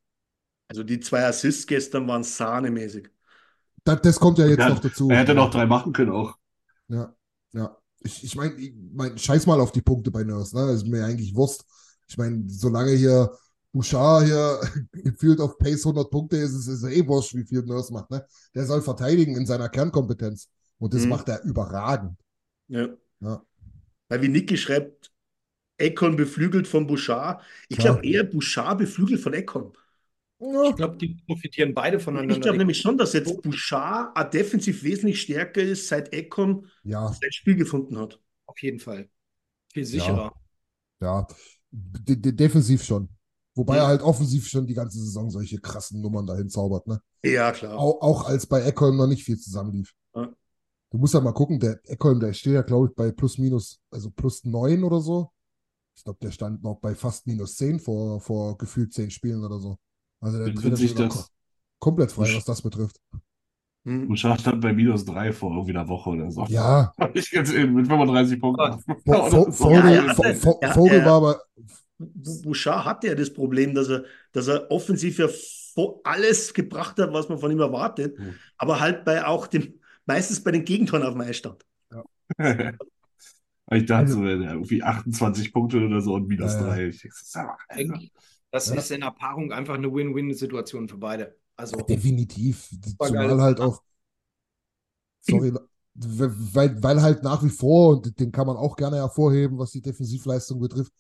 also 0.70 0.84
die 0.84 1.00
zwei 1.02 1.26
Assists 1.26 1.68
gestern 1.68 2.08
waren 2.08 2.24
sahnemäßig. 2.24 3.10
Das, 3.84 4.02
das 4.02 4.20
kommt 4.20 4.38
ja 4.38 4.46
jetzt 4.48 4.60
Er 4.60 4.70
noch 4.70 4.80
dazu. 4.80 5.10
Er 5.10 5.18
hätte 5.20 5.34
noch 5.34 5.50
drei 5.52 5.66
machen 5.66 5.94
können 5.94 6.12
auch. 6.12 6.38
Ja, 6.88 7.16
ja. 7.54 7.78
Ich, 8.04 8.24
ich 8.24 8.36
meine, 8.36 8.54
ich 8.56 8.74
mein, 8.94 9.18
scheiß 9.18 9.46
mal 9.46 9.60
auf 9.60 9.72
die 9.72 9.82
Punkte 9.82 10.12
bei 10.12 10.24
Nurse, 10.24 10.56
ne? 10.56 10.72
Ist 10.72 10.88
mir 10.88 11.06
eigentlich 11.06 11.36
Wurst. 11.36 11.66
Ich 12.08 12.18
meine, 12.18 12.44
solange 12.48 12.92
hier 12.92 13.32
Bouchard 13.72 14.26
hier 14.26 14.60
gefühlt 14.92 15.40
auf 15.40 15.58
Pace 15.58 15.86
100 15.86 16.10
Punkte 16.10 16.38
ist, 16.38 16.54
ist 16.54 16.68
es 16.68 16.84
eh 16.84 17.06
wurscht, 17.08 17.36
wie 17.36 17.44
viel 17.46 17.62
Nurse 17.64 17.94
macht, 17.94 18.10
ne? 18.12 18.26
Der 18.56 18.66
soll 18.66 18.82
verteidigen 18.82 19.36
in 19.36 19.46
seiner 19.46 19.70
Kernkompetenz. 19.70 20.50
Und 20.80 20.94
das 20.94 21.04
Mhm. 21.04 21.10
macht 21.10 21.30
er 21.30 21.44
überragend. 21.44 22.18
Ja. 22.68 22.90
Ja. 23.20 23.44
Weil 24.10 24.22
wie 24.24 24.28
Niki 24.28 24.58
schreibt, 24.58 25.12
Econ 25.78 26.16
beflügelt 26.16 26.68
von 26.68 26.88
Bouchard. 26.88 27.42
Ich 27.70 27.78
glaube 27.78 28.06
eher 28.06 28.24
Bouchard 28.24 28.80
beflügelt 28.80 29.22
von 29.22 29.34
Econ. 29.34 29.74
Ja, 30.42 30.70
Ich 30.70 30.76
glaube, 30.76 30.98
die 30.98 31.16
profitieren 31.28 31.74
beide 31.74 32.00
voneinander. 32.00 32.36
Ich 32.36 32.42
glaube 32.42 32.58
nämlich 32.58 32.80
schon, 32.80 32.98
dass 32.98 33.14
jetzt 33.14 33.42
Bouchard 33.42 34.18
auch 34.18 34.30
defensiv 34.30 34.84
wesentlich 34.84 35.22
stärker 35.22 35.62
ist, 35.62 35.88
seit 35.88 36.12
Econ 36.14 36.68
ja, 36.84 37.08
sein 37.14 37.32
Spiel 37.32 37.56
gefunden 37.56 37.98
hat. 37.98 38.20
Auf 38.46 38.60
jeden 38.62 38.80
Fall. 38.80 39.10
Viel 39.72 39.86
sicherer. 39.86 40.34
ja. 41.02 41.28
De 41.72 42.16
de 42.18 42.32
defensiv 42.34 42.84
schon. 42.84 43.08
Wobei 43.56 43.78
Ja. 43.78 43.84
er 43.84 43.88
halt 43.88 44.02
offensiv 44.02 44.48
schon 44.48 44.66
die 44.68 44.74
ganze 44.74 45.00
Saison 45.00 45.30
solche 45.30 45.60
krassen 45.60 46.02
Nummern 46.02 46.26
dahin 46.26 46.50
zaubert, 46.50 46.88
ne? 46.88 47.02
Ja, 47.24 47.52
klar. 47.52 47.78
Auch, 47.78 48.02
auch 48.02 48.26
als 48.26 48.46
bei 48.46 48.62
Eckholm 48.62 48.98
noch 48.98 49.08
nicht 49.08 49.24
viel 49.24 49.38
zusammenlief. 49.38 49.94
Ja. 50.16 50.34
Du 50.90 50.98
musst 50.98 51.14
ja 51.14 51.22
mal 51.22 51.32
gucken, 51.34 51.60
der 51.60 51.80
Eckholm, 51.86 52.20
der 52.20 52.34
steht 52.34 52.54
ja, 52.54 52.62
glaube 52.64 52.88
ich, 52.88 52.96
bei 52.96 53.12
plus 53.12 53.38
minus, 53.38 53.80
also 53.90 54.10
plus 54.10 54.44
neun 54.44 54.84
oder 54.84 55.00
so. 55.00 55.32
Ich 55.96 56.04
glaube, 56.04 56.20
der 56.22 56.32
stand 56.32 56.64
noch 56.64 56.80
bei 56.80 56.96
fast 56.96 57.28
minus 57.28 57.56
zehn 57.56 57.80
vor, 57.80 58.20
vor 58.20 58.58
gefühlt 58.58 58.94
zehn 58.94 59.12
Spielen 59.12 59.44
oder 59.46 59.60
so. 59.60 59.78
Also 60.22 60.44
der 60.46 60.54
Trainer 60.56 60.76
sich 60.78 60.94
das- 60.96 61.10
ko 61.14 61.24
komplett 61.80 62.12
frei, 62.12 62.34
was 62.36 62.46
das 62.46 62.62
betrifft. 62.62 62.98
Hm. 63.86 64.08
Bouchard 64.08 64.40
stand 64.42 64.62
bei 64.62 64.72
minus 64.72 65.04
drei 65.04 65.34
vor 65.34 65.52
irgendwie 65.52 65.72
einer 65.72 65.88
Woche 65.88 66.12
oder 66.12 66.30
so. 66.30 66.46
Ja, 66.48 66.94
Ich 67.16 67.32
ganz 67.32 67.52
eben 67.52 67.74
mit 67.74 67.88
35 67.88 68.40
Punkten. 68.40 68.64
Vo- 68.86 69.02
Ja, 69.06 69.28
Vo- 69.28 69.46
das 69.46 69.48
ist 69.56 69.58
Vogel, 69.58 69.76
Ja, 69.78 69.90
ja, 69.90 70.14
Vo- 70.14 70.34
Vo- 70.44 70.60
ja, 70.62 70.74
Vogel 70.74 71.00
ja. 71.00 71.06
war 71.06 71.14
aber, 71.18 71.42
Bouchard 71.98 72.86
hatte 72.86 73.08
ja 73.08 73.16
das 73.16 73.34
Problem, 73.34 73.74
dass 73.74 73.90
er, 73.90 74.04
dass 74.32 74.48
er 74.48 74.70
offensiv 74.70 75.18
ja 75.18 75.28
alles 76.04 76.54
gebracht 76.54 77.00
hat, 77.00 77.12
was 77.14 77.28
man 77.30 77.40
von 77.40 77.50
ihm 77.52 77.60
erwartet, 77.60 78.20
Mhm. 78.20 78.36
aber 78.58 78.80
halt 78.80 79.04
bei 79.06 79.26
auch 79.26 79.48
dem, 79.48 79.74
meistens 80.06 80.44
bei 80.44 80.52
den 80.52 80.64
Gegentoren 80.66 81.04
auf 81.04 81.14
dem 81.14 81.22
Eis 81.22 81.38
stand. 81.38 81.66
Ich 83.74 83.86
dachte 83.86 84.04
Also- 84.08 84.16
so, 84.20 84.26
ja, 84.26 84.52
irgendwie 84.52 84.84
28 84.84 85.54
Punkte 85.54 85.78
oder 85.84 86.02
so 86.02 86.14
und 86.16 86.28
minus 86.28 86.54
Ja, 86.54 86.60
ja. 86.60 86.68
drei. 86.68 86.88
Ich 86.88 87.02
denk 87.02 87.14
so, 87.14 87.24
sag 87.26 87.48
mal, 87.48 87.56
Alter. 87.70 87.94
Eigentlich, 87.94 88.12
das 88.52 88.70
Ja. 88.70 88.76
ist 88.76 88.92
in 88.92 89.02
der 89.02 89.12
Paarung 89.12 89.52
einfach 89.52 89.76
eine 89.76 89.92
Win-Win-Situation 89.94 90.88
für 90.90 90.98
beide. 90.98 91.38
Also, 91.56 91.78
definitiv. 91.78 92.70
Super 92.84 93.12
geil. 93.12 93.30
Zumal 93.30 93.42
halt 93.42 93.60
auch, 93.60 93.82
sorry, 95.22 95.54
weil, 95.94 96.82
weil 96.84 97.02
halt 97.02 97.24
nach 97.24 97.44
wie 97.44 97.50
vor, 97.50 97.98
und 97.98 98.20
den 98.20 98.32
kann 98.32 98.48
man 98.48 98.58
auch 98.58 98.76
gerne 98.76 98.98
hervorheben, 98.98 99.58
was 99.58 99.72
die 99.72 99.82
Defensivleistung 99.82 100.60
betrifft, 100.60 100.94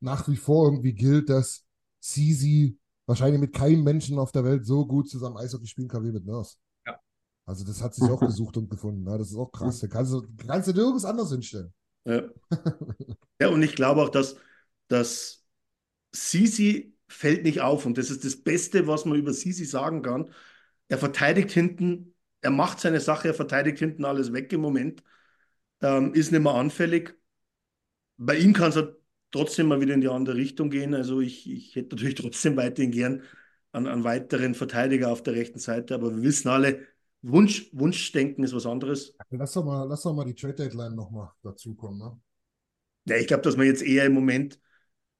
nach 0.00 0.28
wie 0.28 0.36
vor 0.36 0.66
irgendwie 0.66 0.94
gilt, 0.94 1.28
dass 1.28 1.64
Sisi 2.00 2.78
wahrscheinlich 3.06 3.40
mit 3.40 3.54
keinem 3.54 3.82
Menschen 3.82 4.18
auf 4.18 4.32
der 4.32 4.44
Welt 4.44 4.66
so 4.66 4.86
gut 4.86 5.08
zusammen 5.08 5.36
Eishockey 5.36 5.66
spielen 5.66 5.88
kann 5.88 6.04
wie 6.04 6.12
mit 6.12 6.24
Nurse. 6.26 6.56
Ja. 6.86 6.98
Also 7.46 7.64
das 7.64 7.82
hat 7.82 7.94
sich 7.94 8.08
auch 8.08 8.20
gesucht 8.20 8.56
und 8.56 8.70
gefunden. 8.70 9.02
Ne? 9.04 9.18
Das 9.18 9.30
ist 9.30 9.36
auch 9.36 9.50
krass. 9.50 9.80
Da 9.80 9.86
kannst 9.86 10.12
du, 10.12 10.22
kannst 10.46 10.68
du 10.68 10.72
nirgends 10.72 11.04
anders 11.04 11.30
hinstellen. 11.30 11.72
Ja, 12.04 12.22
ja 13.40 13.48
und 13.48 13.62
ich 13.62 13.74
glaube 13.74 14.02
auch, 14.02 14.10
dass, 14.10 14.36
dass 14.88 15.44
Sisi 16.12 16.94
fällt 17.08 17.44
nicht 17.44 17.60
auf 17.60 17.86
und 17.86 17.98
das 17.98 18.10
ist 18.10 18.24
das 18.24 18.36
Beste, 18.36 18.86
was 18.86 19.04
man 19.04 19.18
über 19.18 19.32
Sisi 19.32 19.64
sagen 19.64 20.02
kann. 20.02 20.32
Er 20.88 20.98
verteidigt 20.98 21.50
hinten, 21.50 22.14
er 22.40 22.50
macht 22.50 22.80
seine 22.80 23.00
Sache, 23.00 23.28
er 23.28 23.34
verteidigt 23.34 23.78
hinten 23.78 24.04
alles 24.04 24.32
weg 24.32 24.52
im 24.52 24.60
Moment, 24.60 25.02
ähm, 25.82 26.14
ist 26.14 26.32
nicht 26.32 26.42
mehr 26.42 26.54
anfällig. 26.54 27.14
Bei 28.16 28.36
ihm 28.36 28.52
kann 28.52 28.70
es 28.70 28.76
halt 28.76 28.96
trotzdem 29.30 29.68
mal 29.68 29.80
wieder 29.80 29.94
in 29.94 30.00
die 30.00 30.08
andere 30.08 30.36
Richtung 30.36 30.70
gehen. 30.70 30.94
Also 30.94 31.20
ich, 31.20 31.50
ich 31.50 31.76
hätte 31.76 31.94
natürlich 31.96 32.14
trotzdem 32.20 32.56
weiterhin 32.56 32.90
gern 32.90 33.22
einen, 33.72 33.86
einen 33.86 34.04
weiteren 34.04 34.54
Verteidiger 34.54 35.10
auf 35.10 35.22
der 35.22 35.34
rechten 35.34 35.58
Seite, 35.58 35.94
aber 35.94 36.14
wir 36.14 36.22
wissen 36.22 36.48
alle, 36.48 36.86
Wunsch, 37.22 37.68
Wunschdenken 37.72 38.44
ist 38.44 38.54
was 38.54 38.66
anderes. 38.66 39.14
Lass 39.30 39.52
doch 39.52 39.64
mal, 39.64 39.84
lass 39.84 40.02
doch 40.02 40.14
mal 40.14 40.24
die 40.24 40.34
Trade 40.34 40.54
Deadline 40.54 40.94
nochmal 40.94 41.30
dazukommen. 41.42 41.98
Ne? 41.98 42.20
Ja, 43.06 43.16
ich 43.16 43.26
glaube, 43.26 43.42
dass 43.42 43.56
wir 43.56 43.64
jetzt 43.64 43.82
eher 43.82 44.04
im 44.06 44.12
Moment 44.12 44.60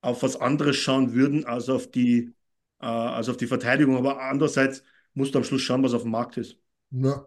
auf 0.01 0.23
was 0.23 0.37
anderes 0.37 0.77
schauen 0.77 1.13
würden, 1.13 1.45
als 1.45 1.69
auf 1.69 1.91
die, 1.91 2.33
äh, 2.81 2.87
als 2.87 3.29
auf 3.29 3.37
die 3.37 3.47
Verteidigung. 3.47 3.97
Aber 3.97 4.21
andererseits 4.21 4.83
musst 5.15 5.35
du 5.35 5.39
am 5.39 5.45
Schluss 5.45 5.63
schauen, 5.63 5.83
was 5.83 5.95
auf 5.95 6.03
dem 6.03 6.13
Markt 6.13 6.37
ist. 6.37 6.57
Ja. 6.91 7.27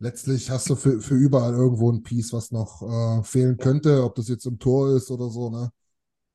Letztlich 0.00 0.48
hast 0.50 0.70
du 0.70 0.76
für, 0.76 1.00
für 1.00 1.16
überall 1.16 1.54
irgendwo 1.54 1.90
ein 1.90 2.02
Piece, 2.04 2.32
was 2.32 2.52
noch 2.52 2.82
äh, 2.82 3.22
fehlen 3.24 3.56
könnte, 3.56 4.04
ob 4.04 4.14
das 4.14 4.28
jetzt 4.28 4.46
im 4.46 4.58
Tor 4.58 4.94
ist 4.96 5.10
oder 5.10 5.28
so, 5.28 5.50
ne? 5.50 5.72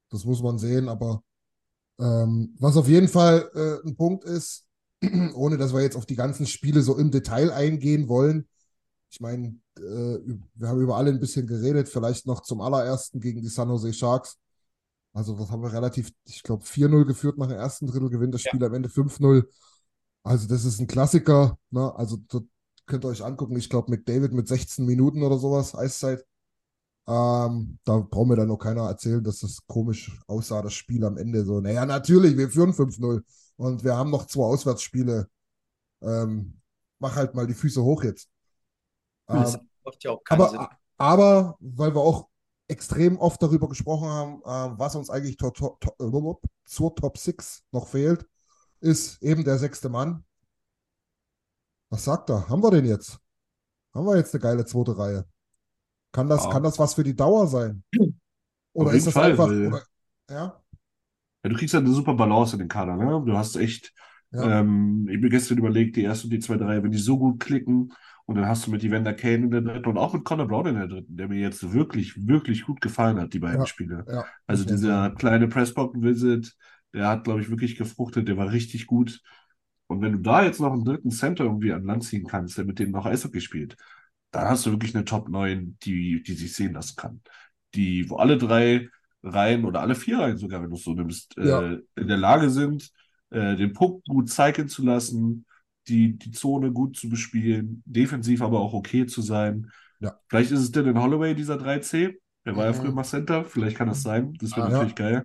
Das 0.10 0.26
muss 0.26 0.44
man 0.44 0.60
sehen, 0.60 0.90
aber 0.90 1.24
ähm, 2.00 2.56
was 2.60 2.76
auf 2.78 2.88
jeden 2.88 3.08
Fall 3.08 3.50
äh, 3.54 3.88
ein 3.88 3.96
Punkt 3.96 4.26
ist, 4.26 4.66
ohne 5.34 5.58
dass 5.58 5.74
wir 5.74 5.82
jetzt 5.82 5.96
auf 5.96 6.06
die 6.06 6.16
ganzen 6.16 6.46
Spiele 6.46 6.82
so 6.82 6.98
im 6.98 7.10
Detail 7.10 7.52
eingehen 7.52 8.10
wollen. 8.10 8.48
Ich 9.10 9.22
meine, 9.22 9.56
wir 9.76 10.68
haben 10.68 10.82
über 10.82 10.98
alle 10.98 11.12
ein 11.12 11.20
bisschen 11.20 11.48
geredet, 11.48 11.90
vielleicht 11.90 12.28
noch 12.28 12.42
zum 12.42 12.62
allerersten 12.62 13.20
gegen 13.20 13.42
die 13.42 13.48
San 13.48 13.70
Jose 13.70 13.94
Sharks. 13.94 14.38
Also, 15.14 15.38
was 15.40 15.52
haben 15.52 15.62
wir 15.62 15.72
relativ, 15.72 16.12
ich 16.26 16.42
glaube, 16.44 16.64
4-0 16.66 17.06
geführt 17.06 17.38
nach 17.38 17.48
dem 17.48 17.58
ersten 17.58 17.88
Drittel, 17.88 18.10
gewinnt 18.10 18.34
das 18.34 18.42
Spiel 18.42 18.64
am 18.64 18.74
Ende 18.74 18.90
5-0. 18.90 19.46
Also, 20.24 20.48
das 20.48 20.66
ist 20.66 20.80
ein 20.80 20.88
Klassiker. 20.88 21.58
Ne? 21.70 21.94
Also, 21.96 22.18
könnt 22.86 23.06
ihr 23.06 23.10
euch 23.10 23.24
angucken. 23.24 23.56
Ich 23.58 23.70
glaube, 23.70 23.92
McDavid 23.92 24.34
mit 24.34 24.48
16 24.48 24.86
Minuten 24.86 25.24
oder 25.24 25.38
sowas, 25.38 25.76
Eiszeit. 25.76 26.26
Ähm, 27.08 27.80
da 27.84 27.98
braucht 28.00 28.28
mir 28.30 28.36
dann 28.38 28.48
noch 28.48 28.58
keiner 28.58 28.84
erzählen, 28.84 29.24
dass 29.24 29.40
das 29.40 29.60
komisch 29.68 30.20
aussah, 30.28 30.62
das 30.62 30.74
Spiel 30.74 31.04
am 31.06 31.18
Ende. 31.18 31.46
So, 31.46 31.60
naja, 31.62 31.86
natürlich, 31.86 32.38
wir 32.38 32.50
führen 32.50 32.74
5-0 32.74 33.24
und 33.58 33.84
wir 33.84 33.96
haben 33.98 34.10
noch 34.10 34.26
zwei 34.28 34.44
Auswärtsspiele. 34.44 35.28
Ähm, 36.02 36.62
mach 37.00 37.16
halt 37.16 37.36
mal 37.36 37.48
die 37.48 37.54
Füße 37.54 37.84
hoch 37.84 38.04
jetzt. 38.04 38.30
Das 39.42 39.58
Ähm, 39.58 39.70
macht 39.84 40.04
ja 40.04 40.12
auch 40.12 40.24
keinen 40.24 40.48
Sinn. 40.48 40.60
aber, 40.60 40.80
aber, 40.98 41.58
weil 41.60 41.96
wir 41.96 42.02
auch 42.02 42.30
extrem 42.68 43.18
oft 43.20 43.42
darüber 43.44 43.70
gesprochen 43.70 44.10
haben, 44.10 44.42
äh, 44.44 44.80
was 44.80 44.96
uns 44.96 45.10
eigentlich 45.10 45.38
to 45.38 45.52
to 45.52 45.78
to 45.82 45.92
äh, 46.00 46.48
zur 46.66 46.96
Top 46.96 47.18
6 47.18 47.64
noch 47.72 47.88
fehlt, 47.88 48.28
ist 48.82 49.22
eben 49.24 49.44
der 49.46 49.60
sechste 49.60 49.90
Mann. 49.90 50.26
Was 51.90 52.04
sagt 52.06 52.30
er? 52.30 52.50
Haben 52.50 52.62
wir 52.64 52.72
den 52.72 52.86
jetzt? 52.86 53.20
Haben 53.94 54.06
wir 54.08 54.18
jetzt 54.18 54.34
eine 54.34 54.42
geile 54.42 54.66
zweite 54.66 54.98
Reihe? 54.98 55.28
Kann 56.14 56.30
das, 56.30 56.48
Ja. 56.48 56.50
kann 56.50 56.64
das 56.64 56.80
was 56.80 56.94
für 56.96 57.04
die 57.04 57.16
Dauer 57.16 57.48
sein? 57.48 57.84
Oder 58.74 58.92
Auf 58.92 58.94
ist 58.94 59.06
jeden 59.06 59.08
das 59.08 59.18
Fall, 59.18 59.34
einfach, 59.34 59.60
oder, 59.66 59.84
ja? 60.30 60.62
Ja, 61.44 61.50
du 61.50 61.56
kriegst 61.58 61.74
ja 61.74 61.80
eine 61.80 61.90
super 61.92 62.14
Balance 62.14 62.54
in 62.56 62.60
den 62.60 62.68
Kader, 62.70 62.96
ne? 62.96 63.22
Du 63.26 63.38
hast 63.38 63.56
echt, 63.58 63.94
Ja. 64.32 64.58
ähm, 64.60 65.06
ich 65.10 65.16
habe 65.16 65.24
mir 65.26 65.30
gestern 65.30 65.58
überlegt, 65.58 65.96
die 65.98 66.04
erste 66.04 66.28
und 66.28 66.32
die 66.32 66.40
zweite 66.40 66.66
Reihe, 66.66 66.84
wenn 66.84 66.92
die 66.92 66.98
so 66.98 67.18
gut 67.18 67.40
klicken, 67.40 67.92
und 68.26 68.36
dann 68.36 68.48
hast 68.48 68.68
du 68.68 68.72
mit 68.72 68.84
Evander 68.84 69.14
Kane 69.14 69.46
in 69.46 69.52
der 69.52 69.62
dritten 69.62 69.90
und 69.90 69.98
auch 69.98 70.14
mit 70.14 70.24
Connor 70.24 70.48
Brown 70.48 70.68
in 70.68 70.76
der 70.76 70.88
dritten, 70.88 71.18
der 71.18 71.28
mir 71.28 71.40
jetzt 71.40 71.74
wirklich, 71.74 72.28
wirklich 72.28 72.64
gut 72.66 72.82
gefallen 72.82 73.20
hat, 73.20 73.34
die 73.34 73.40
beiden 73.40 73.60
Ja. 73.60 73.66
Spiele. 73.66 74.06
Ja, 74.08 74.26
Also 74.48 74.66
dieser 74.66 75.12
kleine 75.12 75.48
Pressbox-Visit, 75.48 76.56
der 76.94 77.08
hat, 77.08 77.24
glaube 77.26 77.42
ich, 77.42 77.50
wirklich 77.50 77.76
gefruchtet, 77.76 78.28
der 78.28 78.38
war 78.38 78.52
richtig 78.52 78.88
gut. 78.88 79.22
Und 79.88 80.02
wenn 80.02 80.14
du 80.14 80.20
da 80.20 80.44
jetzt 80.44 80.60
noch 80.60 80.74
einen 80.74 80.86
dritten 80.86 81.12
Center 81.12 81.44
irgendwie 81.44 81.74
an 81.74 81.84
Land 81.86 82.04
ziehen 82.04 82.26
kannst, 82.28 82.58
der 82.58 82.66
mit 82.66 82.80
denen 82.80 82.92
noch 82.92 83.06
Eishockey 83.06 83.42
spielt, 83.42 83.76
dann 84.32 84.48
hast 84.48 84.66
du 84.66 84.72
wirklich 84.72 84.96
eine 84.96 85.06
Top 85.06 85.30
9, 85.30 85.78
die, 85.84 86.24
die 86.24 86.34
sich 86.34 86.54
sehen 86.54 86.74
lassen 86.74 86.96
kann. 86.96 87.22
Die, 87.76 88.10
wo 88.10 88.18
alle 88.18 88.38
drei 88.38 88.90
Reihen 89.24 89.66
oder 89.66 89.82
alle 89.82 89.96
vier 89.96 90.20
Reihen 90.20 90.38
sogar, 90.38 90.62
wenn 90.62 90.70
du 90.70 90.76
es 90.76 90.84
so 90.84 90.94
nimmst, 90.94 91.38
Ja. 91.42 91.62
äh, 91.64 91.80
in 91.96 92.08
der 92.08 92.18
Lage 92.18 92.50
sind, 92.50 92.92
äh, 93.30 93.56
den 93.56 93.74
Puck 93.74 94.04
gut 94.06 94.30
zeigen 94.30 94.68
zu 94.68 94.84
lassen, 94.84 95.46
die, 95.88 96.18
die 96.18 96.32
Zone 96.32 96.72
gut 96.72 96.98
zu 96.98 97.10
bespielen, 97.10 97.84
defensiv 97.86 98.42
aber 98.42 98.60
auch 98.60 98.74
okay 98.74 99.06
zu 99.06 99.22
sein. 99.22 99.70
Ja. 100.00 100.18
Vielleicht 100.28 100.52
ist 100.52 100.60
es 100.60 100.72
Dylan 100.72 101.02
Holloway, 101.02 101.36
dieser 101.36 101.58
3C. 101.58 102.20
Der 102.46 102.56
war 102.56 102.66
ja 102.66 102.72
Mhm. 102.72 102.78
früher 102.78 102.92
mal 102.92 103.04
Center. 103.04 103.46
Vielleicht 103.46 103.78
kann 103.78 103.88
das 103.88 104.02
sein. 104.04 104.34
Das 104.40 104.52
wäre 104.52 104.68
Ah, 104.68 104.70
natürlich 104.70 104.96
geil. 104.96 105.24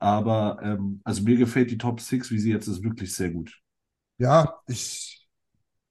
Aber 0.00 0.58
ähm, 0.62 1.00
also 1.04 1.22
mir 1.22 1.36
gefällt 1.36 1.70
die 1.70 1.78
Top 1.78 2.00
6, 2.00 2.30
wie 2.30 2.38
sie 2.38 2.50
jetzt 2.52 2.68
ist, 2.68 2.82
wirklich 2.82 3.14
sehr 3.14 3.30
gut. 3.30 3.60
Ja, 4.18 4.60
ich, 4.66 5.28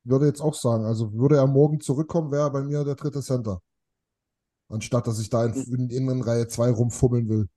würde 0.06 0.28
jetzt 0.28 0.42
auch 0.42 0.54
sagen, 0.56 0.86
also 0.86 1.14
würde 1.14 1.38
er 1.38 1.48
morgen 1.48 1.80
zurückkommen, 1.82 2.32
wäre 2.32 2.44
er 2.44 2.52
bei 2.52 2.64
mir 2.64 2.84
der 2.86 2.96
dritte 2.96 3.22
Center. 3.22 3.62
Anstatt 4.70 5.08
dass 5.08 5.20
ich 5.20 5.30
da 5.30 5.46
in, 5.46 5.90
in, 5.90 6.10
in 6.10 6.22
Reihe 6.22 6.48
2 6.48 6.70
rumfummeln 6.72 7.28
will. 7.30 7.50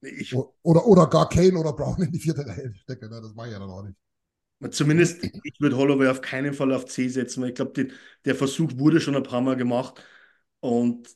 Ich, 0.00 0.32
Oder, 0.62 0.86
oder 0.86 1.06
gar 1.08 1.28
Kane 1.28 1.58
oder 1.58 1.72
Brown 1.72 2.00
in 2.02 2.12
die 2.12 2.20
vierte 2.20 2.46
Reihe 2.46 2.72
stecke. 2.74 3.08
Ne? 3.08 3.20
Das 3.20 3.34
mache 3.34 3.48
ich 3.48 3.52
ja 3.52 3.58
dann 3.58 3.70
auch 3.70 3.82
nicht. 3.82 3.96
Zumindest, 4.72 5.22
ich 5.44 5.60
würde 5.60 5.76
Holloway 5.76 6.08
auf 6.08 6.20
keinen 6.20 6.52
Fall 6.52 6.72
auf 6.72 6.86
C 6.86 7.08
setzen, 7.08 7.42
weil 7.42 7.50
ich 7.50 7.54
glaube, 7.54 7.88
der 8.24 8.34
Versuch 8.34 8.72
wurde 8.76 9.00
schon 9.00 9.14
ein 9.16 9.22
paar 9.22 9.40
Mal 9.40 9.56
gemacht. 9.56 10.02
Und 10.60 11.08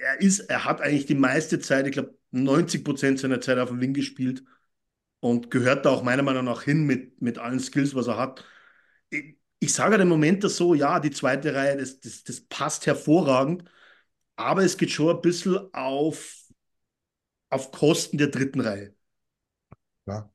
er 0.00 0.20
ist, 0.20 0.40
er 0.40 0.64
hat 0.64 0.80
eigentlich 0.80 1.06
die 1.06 1.14
meiste 1.14 1.58
Zeit, 1.60 1.86
ich 1.86 1.92
glaube, 1.92 2.16
90 2.30 2.84
Prozent 2.84 3.18
seiner 3.18 3.40
Zeit 3.40 3.58
auf 3.58 3.68
dem 3.70 3.80
Wing 3.80 3.94
gespielt 3.94 4.42
und 5.20 5.50
gehört 5.50 5.86
da 5.86 5.90
auch 5.90 6.02
meiner 6.02 6.22
Meinung 6.22 6.44
nach 6.44 6.62
hin 6.62 6.84
mit, 6.86 7.22
mit 7.22 7.38
allen 7.38 7.60
Skills, 7.60 7.94
was 7.94 8.08
er 8.08 8.18
hat. 8.18 8.44
Ich, 9.10 9.38
ich 9.60 9.74
sage 9.74 9.92
halt 9.92 10.02
im 10.02 10.08
Moment 10.08 10.44
das 10.44 10.56
so, 10.56 10.74
ja, 10.74 11.00
die 11.00 11.10
zweite 11.12 11.54
Reihe, 11.54 11.76
das, 11.78 12.00
das, 12.00 12.24
das 12.24 12.40
passt 12.42 12.86
hervorragend, 12.86 13.64
aber 14.36 14.64
es 14.64 14.78
geht 14.78 14.90
schon 14.92 15.14
ein 15.16 15.22
bisschen 15.22 15.58
auf, 15.74 16.36
auf 17.50 17.72
Kosten 17.72 18.16
der 18.18 18.28
dritten 18.28 18.60
Reihe. 18.62 18.94
Ja. 20.06 20.30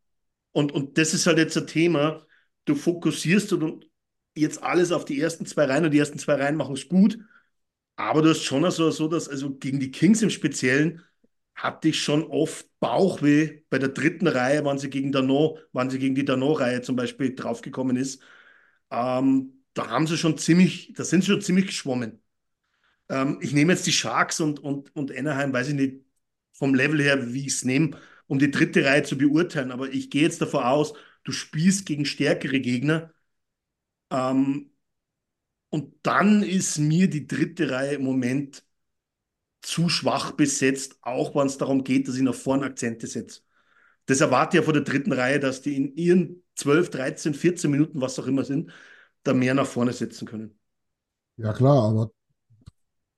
Und, 0.53 0.71
und 0.71 0.97
das 0.97 1.13
ist 1.13 1.27
halt 1.27 1.39
jetzt 1.39 1.57
ein 1.57 1.67
Thema, 1.67 2.25
du 2.65 2.75
fokussierst 2.75 3.53
und 3.53 3.87
jetzt 4.35 4.63
alles 4.63 4.91
auf 4.93 5.05
die 5.05 5.19
ersten 5.21 5.45
zwei 5.45 5.65
Reihen 5.65 5.85
und 5.85 5.91
die 5.91 5.99
ersten 5.99 6.19
zwei 6.19 6.35
Reihen 6.35 6.55
machen 6.55 6.75
es 6.75 6.89
gut, 6.89 7.19
aber 7.95 8.21
du 8.21 8.29
hast 8.29 8.43
schon 8.43 8.69
so, 8.71 8.91
so, 8.91 9.07
dass, 9.07 9.29
also 9.29 9.55
gegen 9.55 9.79
die 9.79 9.91
Kings 9.91 10.21
im 10.21 10.29
Speziellen, 10.29 11.01
hatte 11.55 11.89
ich 11.89 12.01
schon 12.03 12.23
oft 12.23 12.67
Bauchweh 12.79 13.61
bei 13.69 13.79
der 13.79 13.89
dritten 13.89 14.27
Reihe, 14.27 14.65
wann 14.65 14.79
sie 14.79 14.89
gegen 14.89 15.11
Dano, 15.11 15.59
wann 15.71 15.89
sie 15.89 15.99
gegen 15.99 16.15
die 16.15 16.25
Dano-Reihe 16.25 16.81
zum 16.81 16.95
Beispiel 16.95 17.35
draufgekommen 17.35 17.95
ist. 17.95 18.21
Ähm, 18.91 19.63
da 19.73 19.89
haben 19.89 20.07
sie 20.07 20.17
schon 20.17 20.37
ziemlich, 20.37 20.93
da 20.95 21.03
sind 21.03 21.21
sie 21.23 21.31
schon 21.31 21.41
ziemlich 21.41 21.67
geschwommen. 21.67 22.21
Ähm, 23.09 23.39
ich 23.41 23.53
nehme 23.53 23.73
jetzt 23.73 23.87
die 23.87 23.91
Sharks 23.91 24.39
und, 24.39 24.59
und, 24.59 24.95
und 24.95 25.11
Anaheim, 25.17 25.53
weiß 25.53 25.69
ich 25.69 25.75
nicht 25.75 26.05
vom 26.53 26.75
Level 26.75 27.01
her, 27.01 27.33
wie 27.33 27.41
ich 27.41 27.53
es 27.53 27.65
nehme, 27.65 27.91
um 28.33 28.39
die 28.39 28.51
dritte 28.51 28.83
Reihe 28.85 29.03
zu 29.03 29.17
beurteilen, 29.17 29.71
aber 29.71 29.89
ich 29.91 30.09
gehe 30.09 30.23
jetzt 30.23 30.41
davon 30.41 30.63
aus, 30.63 30.93
du 31.23 31.31
spielst 31.31 31.85
gegen 31.85 32.05
stärkere 32.05 32.59
Gegner. 32.59 33.13
Ähm, 34.11 34.71
und 35.69 35.95
dann 36.03 36.43
ist 36.43 36.77
mir 36.79 37.09
die 37.09 37.27
dritte 37.27 37.69
Reihe 37.71 37.95
im 37.95 38.03
Moment 38.03 38.63
zu 39.61 39.89
schwach 39.89 40.31
besetzt, 40.33 40.97
auch 41.01 41.35
wenn 41.35 41.47
es 41.47 41.57
darum 41.57 41.83
geht, 41.83 42.07
dass 42.07 42.15
ich 42.15 42.21
nach 42.23 42.35
vorne 42.35 42.65
Akzente 42.65 43.07
setze. 43.07 43.41
Das 44.07 44.21
erwarte 44.21 44.57
ich 44.57 44.61
ja 44.61 44.65
von 44.65 44.73
der 44.75 44.83
dritten 44.83 45.13
Reihe, 45.13 45.39
dass 45.39 45.61
die 45.61 45.75
in 45.75 45.95
ihren 45.95 46.43
12, 46.55 46.89
13, 46.91 47.33
14 47.35 47.71
Minuten, 47.71 48.01
was 48.01 48.19
auch 48.19 48.27
immer 48.27 48.45
sind, 48.45 48.71
da 49.23 49.33
mehr 49.33 49.53
nach 49.55 49.67
vorne 49.67 49.93
setzen 49.93 50.27
können. 50.27 50.59
Ja, 51.37 51.53
klar, 51.53 51.83
aber 51.89 52.11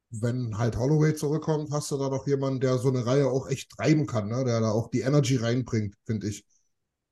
wenn 0.10 0.58
halt 0.58 0.78
Holloway 0.78 1.15
zurückkommt, 1.15 1.72
hast 1.72 1.91
du 1.91 1.98
da 1.98 2.10
doch 2.10 2.28
jemanden, 2.28 2.60
der 2.60 2.78
so 2.78 2.89
eine 2.89 3.06
Reihe 3.06 3.28
auch 3.28 3.48
echt 3.50 3.72
treiben 3.72 4.06
kann, 4.06 4.30
ne? 4.30 4.44
der 4.44 4.62
da 4.62 4.72
auch 4.72 4.89
die 4.89 5.02
Energy 5.02 5.38
reinbringt, 5.38 5.96
finde 6.06 6.28
ich. 6.28 6.46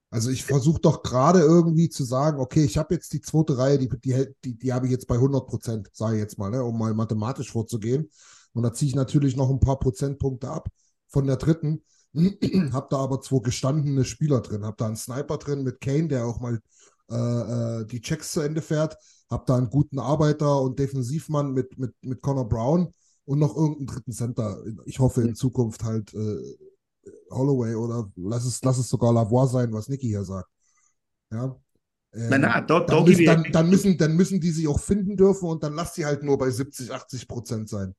Also 0.09 0.29
ich 0.29 0.43
versuche 0.43 0.79
doch 0.79 1.01
gerade 1.01 1.39
irgendwie 1.39 1.89
zu 1.89 2.03
sagen, 2.03 2.39
okay, 2.39 2.63
ich 2.63 2.77
habe 2.77 2.93
jetzt 2.93 3.13
die 3.13 3.21
zweite 3.21 3.57
Reihe, 3.57 3.79
die, 3.79 3.89
die, 3.89 4.27
die, 4.45 4.57
die 4.57 4.73
habe 4.73 4.85
ich 4.85 4.91
jetzt 4.91 5.07
bei 5.07 5.15
100 5.15 5.47
Prozent, 5.47 5.89
sage 5.91 6.17
ich 6.17 6.21
jetzt 6.21 6.37
mal, 6.37 6.51
ne? 6.51 6.63
um 6.63 6.77
mal 6.77 6.93
mathematisch 6.93 7.51
vorzugehen. 7.51 8.11
Und 8.53 8.61
da 8.63 8.73
ziehe 8.73 8.89
ich 8.89 8.95
natürlich 8.95 9.35
noch 9.35 9.49
ein 9.49 9.59
paar 9.59 9.79
Prozentpunkte 9.79 10.49
ab 10.49 10.69
von 11.07 11.25
der 11.25 11.37
dritten. 11.37 11.83
hab 12.73 12.91
da 12.91 12.97
aber 12.97 13.21
zwei 13.21 13.39
gestandene 13.39 14.05
Spieler 14.05 14.41
drin. 14.41 14.65
Hab 14.65 14.77
da 14.77 14.85
einen 14.85 14.95
Sniper 14.95 15.37
drin 15.37 15.63
mit 15.63 15.81
Kane, 15.81 16.09
der 16.09 16.27
auch 16.27 16.39
mal 16.39 16.59
äh, 17.09 17.15
äh, 17.81 17.85
die 17.85 18.01
Checks 18.01 18.33
zu 18.33 18.41
Ende 18.41 18.61
fährt. 18.61 18.95
Hab 19.33 19.45
da 19.47 19.57
einen 19.57 19.69
guten 19.69 19.99
Arbeiter 19.99 20.61
und 20.61 20.79
Defensivmann 20.79 21.51
mit, 21.53 21.77
mit, 21.77 21.93
mit 22.01 22.21
Connor 22.21 22.47
Brown 22.47 22.93
und 23.25 23.39
noch 23.39 23.55
irgendeinen 23.55 23.87
dritten 23.87 24.11
Center. 24.11 24.57
Ich 24.85 24.99
hoffe 24.99 25.21
in 25.21 25.35
Zukunft 25.35 25.83
halt 25.83 26.13
äh, 26.13 26.57
Holloway 27.31 27.75
oder 27.75 28.09
lass 28.15 28.45
es, 28.45 28.61
lass 28.63 28.77
es 28.77 28.89
sogar 28.89 29.13
Lavoie 29.13 29.47
sein, 29.47 29.73
was 29.73 29.89
Niki 29.89 30.07
hier 30.07 30.23
sagt. 30.23 30.49
Ja. 31.31 31.55
Ähm, 32.13 32.29
nein, 32.29 32.41
nein, 32.41 32.67
dort, 32.67 32.89
dann, 32.89 32.97
dort 32.97 33.07
müssen, 33.07 33.25
dann, 33.25 33.43
dann, 33.51 33.69
müssen, 33.69 33.97
dann 33.97 34.15
müssen 34.15 34.39
die 34.39 34.51
sich 34.51 34.67
auch 34.67 34.79
finden 34.79 35.17
dürfen 35.17 35.49
und 35.49 35.63
dann 35.63 35.73
lass 35.73 35.95
sie 35.95 36.05
halt 36.05 36.23
nur 36.23 36.37
bei 36.37 36.49
70, 36.51 36.91
80 36.91 37.27
Prozent 37.27 37.69
sein. 37.69 37.95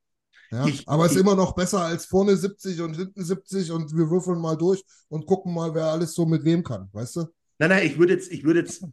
Ja, 0.53 0.69
Ich- 0.69 0.89
aber 0.89 1.07
es 1.07 1.13
ist 1.13 1.21
immer 1.21 1.35
noch 1.35 1.55
besser 1.55 1.81
als 1.81 2.05
vorne 2.07 2.37
70 2.37 2.81
und 2.81 2.95
hinten 2.95 3.25
70 3.25 3.73
und 3.73 3.97
wir 3.97 4.09
würfeln 4.11 4.39
mal 4.41 4.57
durch 4.57 4.85
und 5.09 5.27
gucken 5.27 5.53
mal, 5.53 5.75
wer 5.75 5.87
alles 5.87 6.15
so 6.15 6.27
mit 6.27 6.45
wem 6.45 6.63
kann, 6.63 6.89
weißt 6.93 7.17
du? 7.17 7.21
Nein, 7.59 7.71
nein, 7.71 7.87
ich 7.87 7.99
würde 7.99 8.13
jetzt, 8.13 8.31
ich 8.31 8.45
würde 8.45 8.61
jetzt, 8.61 8.85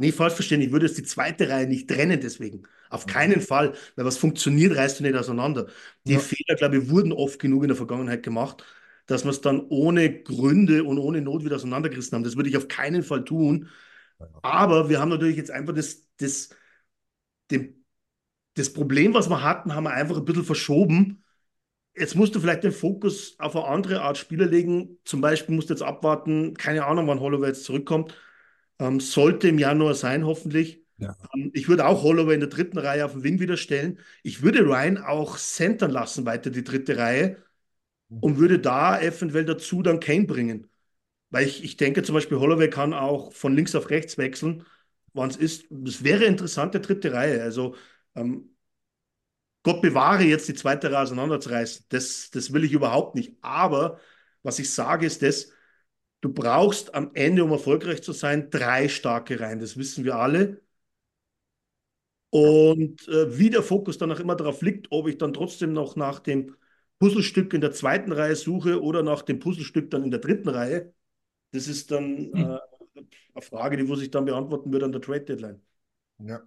nee, 0.00 0.12
falsch 0.12 0.34
verstehen, 0.34 0.60
ich 0.62 0.72
würde 0.72 0.86
jetzt 0.86 0.98
die 0.98 1.02
zweite 1.04 1.48
Reihe 1.48 1.66
nicht 1.66 1.88
trennen 1.88 2.20
deswegen. 2.20 2.62
Auf 2.90 3.06
keinen 3.06 3.40
Fall, 3.40 3.74
weil 3.96 4.04
was 4.04 4.18
funktioniert, 4.18 4.76
reißt 4.76 5.00
du 5.00 5.04
nicht 5.04 5.16
auseinander. 5.16 5.68
Die 6.08 6.14
Ja. 6.14 6.20
Fehler, 6.20 6.56
glaube 6.56 6.78
ich, 6.78 6.88
wurden 6.90 7.12
oft 7.12 7.38
genug 7.38 7.62
in 7.64 7.68
der 7.68 7.76
Vergangenheit 7.76 8.22
gemacht, 8.22 8.64
dass 9.06 9.24
wir 9.24 9.30
es 9.30 9.40
dann 9.40 9.60
ohne 9.68 10.22
Gründe 10.22 10.84
und 10.84 10.98
ohne 10.98 11.20
Not 11.22 11.44
wieder 11.44 11.56
auseinandergerissen 11.56 12.16
haben. 12.16 12.24
Das 12.24 12.36
würde 12.36 12.48
ich 12.50 12.56
auf 12.56 12.68
keinen 12.68 13.02
Fall 13.02 13.24
tun. 13.24 13.68
Aber 14.42 14.88
wir 14.90 15.00
haben 15.00 15.10
natürlich 15.10 15.36
jetzt 15.36 15.50
einfach 15.50 15.74
das, 15.74 16.08
das, 16.18 16.50
dem, 17.50 17.84
das 18.54 18.72
Problem, 18.72 19.14
was 19.14 19.30
wir 19.30 19.42
hatten, 19.42 19.74
haben 19.74 19.84
wir 19.84 19.92
einfach 19.92 20.18
ein 20.18 20.24
bisschen 20.24 20.44
verschoben. 20.44 21.24
Jetzt 21.96 22.16
musst 22.16 22.34
du 22.34 22.40
vielleicht 22.40 22.64
den 22.64 22.72
Fokus 22.72 23.36
auf 23.40 23.56
eine 23.56 23.66
andere 23.66 24.02
Art 24.02 24.18
Spieler 24.18 24.46
legen. 24.46 24.98
Zum 25.04 25.20
Beispiel 25.20 25.54
musst 25.54 25.70
du 25.70 25.74
jetzt 25.74 25.82
abwarten, 25.82 26.54
keine 26.56 26.86
Ahnung, 26.86 27.06
wann 27.08 27.20
Holloway 27.20 27.48
jetzt 27.48 27.64
zurückkommt. 27.64 28.14
Ähm, 28.80 28.98
sollte 28.98 29.48
im 29.48 29.58
Januar 29.58 29.94
sein, 29.94 30.24
hoffentlich. 30.24 30.82
Ja. 30.96 31.14
Ähm, 31.34 31.50
ich 31.54 31.68
würde 31.68 31.86
auch 31.86 32.02
Holloway 32.02 32.34
in 32.34 32.40
der 32.40 32.48
dritten 32.48 32.78
Reihe 32.78 33.04
auf 33.04 33.12
den 33.12 33.22
Wing 33.22 33.38
wieder 33.38 33.56
stellen. 33.56 33.98
Ich 34.22 34.42
würde 34.42 34.60
Ryan 34.60 34.98
auch 34.98 35.36
centern 35.36 35.90
lassen, 35.90 36.26
weiter 36.26 36.50
die 36.50 36.64
dritte 36.64 36.96
Reihe. 36.96 37.36
Und 38.08 38.38
würde 38.38 38.58
da 38.58 39.00
eventuell 39.00 39.44
dazu 39.44 39.82
dann 39.82 40.00
Kane 40.00 40.24
bringen. 40.24 40.68
Weil 41.30 41.46
ich, 41.46 41.62
ich 41.62 41.76
denke 41.76 42.02
zum 42.02 42.16
Beispiel, 42.16 42.38
Holloway 42.38 42.68
kann 42.68 42.92
auch 42.92 43.32
von 43.32 43.54
links 43.54 43.76
auf 43.76 43.88
rechts 43.90 44.18
wechseln, 44.18 44.64
wann 45.12 45.30
es 45.30 45.36
ist. 45.36 45.66
Das 45.70 46.02
wäre 46.02 46.24
interessante 46.24 46.80
dritte 46.80 47.12
Reihe. 47.12 47.40
Also 47.40 47.76
ähm, 48.16 48.56
Gott 49.62 49.82
bewahre 49.82 50.24
jetzt 50.24 50.48
die 50.48 50.54
zweite 50.54 50.90
Reihe 50.90 51.02
auseinanderzureißen. 51.02 51.86
Das, 51.90 52.30
das 52.30 52.52
will 52.52 52.64
ich 52.64 52.72
überhaupt 52.72 53.14
nicht. 53.14 53.36
Aber 53.42 54.00
was 54.42 54.58
ich 54.58 54.72
sage, 54.72 55.06
ist 55.06 55.22
das, 55.22 55.52
du 56.20 56.32
brauchst 56.32 56.94
am 56.94 57.10
Ende, 57.14 57.44
um 57.44 57.50
erfolgreich 57.50 58.02
zu 58.02 58.12
sein, 58.12 58.50
drei 58.50 58.88
starke 58.88 59.40
Reihen. 59.40 59.60
Das 59.60 59.76
wissen 59.76 60.04
wir 60.04 60.16
alle. 60.16 60.62
Und 62.30 63.08
äh, 63.08 63.38
wie 63.38 63.50
der 63.50 63.62
Fokus 63.62 63.98
dann 63.98 64.12
auch 64.12 64.20
immer 64.20 64.36
darauf 64.36 64.62
liegt, 64.62 64.86
ob 64.90 65.08
ich 65.08 65.18
dann 65.18 65.32
trotzdem 65.32 65.72
noch 65.72 65.96
nach 65.96 66.20
dem 66.20 66.54
Puzzlestück 67.00 67.52
in 67.54 67.60
der 67.60 67.72
zweiten 67.72 68.12
Reihe 68.12 68.36
suche 68.36 68.80
oder 68.82 69.02
nach 69.02 69.22
dem 69.22 69.40
Puzzlestück 69.40 69.90
dann 69.90 70.04
in 70.04 70.10
der 70.10 70.20
dritten 70.20 70.48
Reihe, 70.48 70.92
das 71.50 71.66
ist 71.66 71.90
dann 71.90 72.32
äh, 72.34 72.58
eine 73.34 73.42
Frage, 73.42 73.76
die 73.76 73.88
wo 73.88 73.96
sich 73.96 74.10
dann 74.10 74.26
beantworten 74.26 74.72
wird 74.72 74.84
an 74.84 74.92
der 74.92 75.00
Trade 75.00 75.22
Deadline. 75.22 75.60
Ja. 76.18 76.42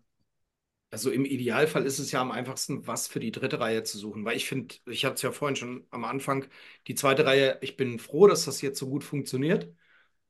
Also 0.94 1.10
im 1.12 1.26
Idealfall 1.26 1.86
ist 1.88 1.98
es 2.00 2.12
ja 2.12 2.22
am 2.22 2.32
einfachsten, 2.32 2.86
was 2.88 3.08
für 3.08 3.20
die 3.20 3.32
dritte 3.32 3.60
Reihe 3.60 3.84
zu 3.84 3.98
suchen, 3.98 4.26
weil 4.26 4.38
ich 4.38 4.48
finde, 4.48 4.76
ich 4.86 5.06
hatte 5.06 5.16
es 5.16 5.22
ja 5.24 5.32
vorhin 5.32 5.56
schon 5.56 5.88
am 5.90 6.06
Anfang, 6.06 6.46
die 6.88 6.94
zweite 6.96 7.26
Reihe, 7.26 7.58
ich 7.62 7.78
bin 7.78 7.98
froh, 8.00 8.28
dass 8.28 8.46
das 8.46 8.62
jetzt 8.62 8.78
so 8.80 8.88
gut 8.90 9.04
funktioniert. 9.04 9.74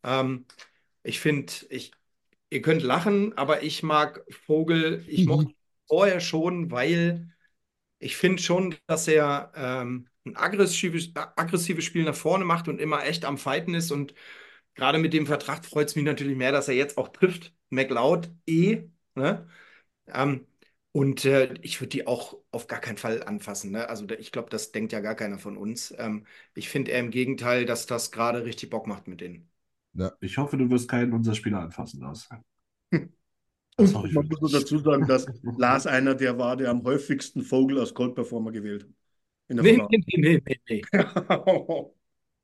Ähm, 0.04 0.46
ich 1.04 1.20
finde, 1.22 1.54
ich, 1.70 1.92
ihr 2.52 2.62
könnt 2.64 2.84
lachen, 2.84 3.38
aber 3.38 3.64
ich 3.64 3.84
mag 3.84 4.26
Vogel, 4.46 5.04
ich 5.08 5.26
Mhm. 5.26 5.28
mochte 5.28 5.52
ihn 5.52 5.58
vorher 5.88 6.20
schon, 6.22 6.72
weil 6.72 7.30
ich 8.00 8.18
finde 8.18 8.42
schon, 8.42 8.76
dass 8.88 9.08
er 9.08 9.52
ähm, 9.56 10.10
ein 10.26 10.36
aggressives, 10.38 11.12
aggressives 11.16 11.86
Spiel 11.86 12.04
nach 12.06 12.16
vorne 12.16 12.46
macht 12.46 12.68
und 12.68 12.80
immer 12.82 13.06
echt 13.06 13.26
am 13.26 13.38
Fighten 13.38 13.74
ist 13.76 13.92
und 13.92 14.14
gerade 14.76 15.00
mit 15.00 15.14
dem 15.14 15.28
Vertrag 15.28 15.66
freut 15.66 15.90
es 15.90 15.96
mich 15.96 16.06
natürlich 16.06 16.38
mehr, 16.38 16.52
dass 16.52 16.68
er 16.68 16.76
jetzt 16.76 16.98
auch 16.98 17.10
trifft. 17.10 17.54
McLeod 17.70 18.32
eh, 18.48 18.90
ne? 19.16 19.48
Ähm, 20.08 20.48
und 20.94 21.26
äh, 21.26 21.54
ich 21.64 21.82
würde 21.82 21.90
die 21.90 22.08
auch 22.08 22.38
auf 22.52 22.68
gar 22.68 22.80
keinen 22.80 22.98
Fall 22.98 23.24
anfassen. 23.24 23.72
Ne? 23.72 23.90
Also 23.90 24.08
ich 24.10 24.32
glaube, 24.32 24.50
das 24.52 24.72
denkt 24.72 24.94
ja 24.94 25.02
gar 25.02 25.16
keiner 25.16 25.40
von 25.40 25.58
uns. 25.58 25.94
Ähm, 25.98 26.26
ich 26.56 26.70
finde 26.70 26.92
eher 26.92 27.02
im 27.02 27.12
Gegenteil, 27.12 27.66
dass 27.66 27.88
das 27.88 28.12
gerade 28.12 28.46
richtig 28.46 28.70
Bock 28.70 28.88
macht 28.88 29.08
mit 29.10 29.22
denen. 29.22 29.52
Ich 30.22 30.38
hoffe, 30.38 30.58
du 30.58 30.70
wirst 30.70 30.90
keinen 30.90 31.14
unserer 31.14 31.36
Spieler 31.36 31.60
anfassen, 31.60 32.00
Lars. 32.02 32.30
Das 33.76 33.94
hoffe 33.96 34.08
ich 34.08 34.14
man 34.14 34.28
muss 34.28 34.40
nur 34.40 34.52
wirklich. 34.52 34.66
dazu 34.66 34.78
sagen, 34.78 35.08
dass 35.08 35.26
Lars 35.58 35.88
einer 35.88 36.14
der 36.16 36.38
war, 36.38 36.58
der 36.58 36.70
am 36.70 36.84
häufigsten 36.84 37.42
Vogel 37.42 37.80
als 37.80 37.94
Cold 37.96 38.14
Performer 38.16 38.52
gewählt 38.52 38.84
hat. 38.84 38.90
Nee, 39.60 39.86
nee, 39.90 40.04
nee, 40.08 40.42
nee, 40.46 40.60
nee. 40.70 40.82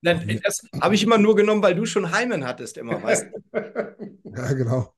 Nein, 0.02 0.40
das 0.44 0.62
habe 0.82 0.96
ich 0.96 1.04
immer 1.04 1.18
nur 1.18 1.36
genommen, 1.36 1.62
weil 1.62 1.76
du 1.76 1.86
schon 1.86 2.12
Heimen 2.12 2.46
hattest, 2.46 2.78
immer, 2.78 3.04
weißt 3.04 3.28
du? 3.54 3.60
Ja, 4.32 4.54
genau. 4.54 4.96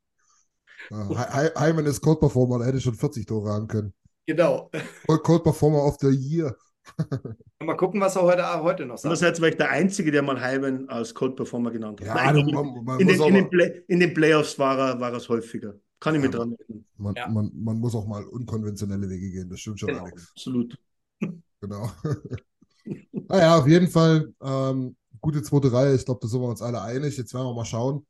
Ja, 0.92 1.08
He- 1.10 1.42
He- 1.48 1.60
Hyman 1.60 1.86
ist 1.86 2.02
Code 2.02 2.20
Performer, 2.20 2.58
der 2.60 2.68
hätte 2.68 2.82
schon 2.82 2.94
40 2.96 3.26
Tore 3.26 3.50
haben 3.50 3.68
können. 3.68 3.94
Genau. 4.28 4.70
Code 5.08 5.44
Performer 5.44 5.84
of 5.86 5.98
the 6.02 6.08
Year. 6.10 6.56
Mal 7.64 7.76
gucken, 7.78 8.02
was 8.02 8.16
er 8.16 8.24
heute, 8.24 8.64
heute 8.64 8.86
noch 8.86 8.98
sagt. 8.98 9.06
Andererseits 9.06 9.40
war 9.40 9.48
ich 9.50 9.56
der 9.58 9.70
Einzige, 9.70 10.12
der 10.12 10.22
mal 10.24 10.40
Hyman 10.42 10.90
als 10.90 11.14
Cold 11.14 11.36
Performer 11.36 11.72
genannt 11.72 12.02
hat. 12.02 12.08
Ja, 12.08 12.16
Nein, 12.16 12.46
man- 12.54 12.84
man 12.84 13.00
in, 13.00 13.08
den, 13.08 13.22
in, 13.22 13.34
den 13.36 13.50
Play, 13.50 13.84
in 13.88 14.00
den 14.00 14.14
Playoffs 14.14 14.58
war 14.60 14.78
er, 14.78 15.00
war 15.00 15.14
es 15.14 15.30
häufiger. 15.30 15.76
Kann 16.00 16.16
ich 16.16 16.22
Ja, 16.22 16.28
mich 16.28 16.36
dran 16.36 16.56
erinnern. 16.60 16.86
Man, 16.98 17.16
Ja. 17.16 17.28
man, 17.30 17.52
man 17.56 17.78
muss 17.80 17.94
auch 17.96 18.08
mal 18.08 18.24
unkonventionelle 18.26 19.08
Wege 19.08 19.30
gehen, 19.30 19.50
das 19.50 19.60
stimmt 19.60 19.80
schon, 19.80 19.90
Genau. 19.90 20.04
Alex. 20.06 20.32
Absolut. 20.32 20.76
Genau. 21.62 21.92
naja, 23.30 23.58
auf 23.60 23.68
jeden 23.68 23.88
Fall 23.88 24.34
ähm, 24.42 24.96
gute 25.22 25.44
zweite 25.44 25.72
Reihe. 25.72 25.94
Ich 25.96 26.04
glaube, 26.06 26.20
da 26.22 26.28
sind 26.28 26.42
wir 26.42 26.48
uns 26.50 26.62
alle 26.64 26.82
einig. 26.82 27.16
Jetzt 27.18 27.34
werden 27.34 27.46
wir 27.46 27.54
mal 27.54 27.66
schauen. 27.66 28.06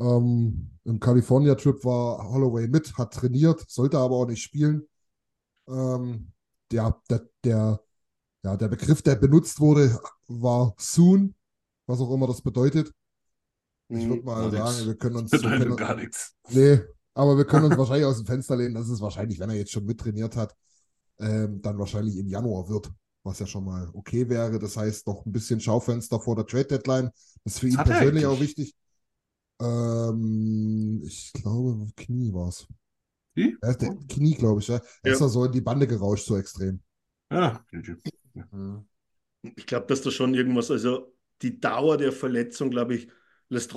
Ähm, 0.00 0.70
Im 0.84 0.98
California-Trip 0.98 1.84
war 1.84 2.30
Holloway 2.32 2.66
mit, 2.68 2.96
hat 2.96 3.12
trainiert, 3.12 3.64
sollte 3.68 3.98
aber 3.98 4.16
auch 4.16 4.26
nicht 4.26 4.42
spielen. 4.42 4.88
Ähm, 5.68 6.32
ja, 6.72 6.98
der, 7.10 7.28
der, 7.44 7.80
ja, 8.42 8.56
der 8.56 8.68
Begriff, 8.68 9.02
der 9.02 9.16
benutzt 9.16 9.60
wurde, 9.60 10.00
war 10.26 10.74
soon, 10.78 11.34
was 11.86 12.00
auch 12.00 12.12
immer 12.12 12.26
das 12.26 12.40
bedeutet. 12.40 12.92
Ich 13.88 14.08
würde 14.08 14.22
mal 14.22 14.50
Gar 14.50 14.72
sagen, 14.72 14.86
wir 14.86 14.94
können 14.94 15.16
uns. 15.16 15.30
Bedeutet 15.30 15.62
können, 15.62 15.76
gar 15.76 15.96
nichts. 15.96 16.34
Nee, 16.48 16.80
aber 17.12 17.36
wir 17.36 17.44
können 17.44 17.66
uns 17.66 17.76
wahrscheinlich 17.78 18.06
aus 18.06 18.18
dem 18.18 18.26
Fenster 18.26 18.56
lehnen, 18.56 18.74
dass 18.74 18.88
es 18.88 19.00
wahrscheinlich, 19.00 19.38
wenn 19.40 19.50
er 19.50 19.56
jetzt 19.56 19.72
schon 19.72 19.84
mittrainiert 19.84 20.36
hat, 20.36 20.54
ähm, 21.18 21.60
dann 21.60 21.78
wahrscheinlich 21.78 22.16
im 22.16 22.28
Januar 22.28 22.68
wird, 22.68 22.90
was 23.24 23.40
ja 23.40 23.46
schon 23.46 23.64
mal 23.64 23.90
okay 23.92 24.28
wäre. 24.28 24.58
Das 24.58 24.76
heißt, 24.76 25.06
noch 25.08 25.26
ein 25.26 25.32
bisschen 25.32 25.60
Schaufenster 25.60 26.20
vor 26.20 26.36
der 26.36 26.46
Trade 26.46 26.66
Deadline. 26.66 27.10
Das 27.44 27.54
ist 27.54 27.58
für 27.58 27.68
ihn 27.68 27.76
hat 27.76 27.88
er 27.88 27.98
persönlich 27.98 28.26
auch 28.26 28.40
wichtig. 28.40 28.74
Ähm, 29.60 31.02
ich 31.04 31.32
glaube, 31.32 31.86
Knie 31.96 32.32
war 32.32 32.48
es. 32.48 32.66
Wie? 33.34 33.56
Ja, 33.62 33.74
der 33.74 33.90
Knie, 34.08 34.34
glaube 34.36 34.60
ich, 34.60 34.68
ja. 34.68 34.80
Er 35.04 35.12
ist 35.12 35.18
Ja. 35.18 35.28
so 35.28 35.44
in 35.46 35.52
die 35.52 35.60
Bande 35.62 35.86
gerauscht, 35.88 36.26
so 36.26 36.36
extrem. 36.38 36.82
Ja, 37.30 37.64
GG. 37.70 37.96
Ich 39.42 39.66
glaube, 39.66 39.86
dass 39.86 40.02
da 40.02 40.10
schon 40.10 40.34
irgendwas, 40.34 40.70
also 40.70 41.14
die 41.42 41.60
Dauer 41.60 41.96
der 41.96 42.12
Verletzung, 42.12 42.70
glaube 42.70 42.94
ich, 42.94 43.08
lässt, 43.48 43.74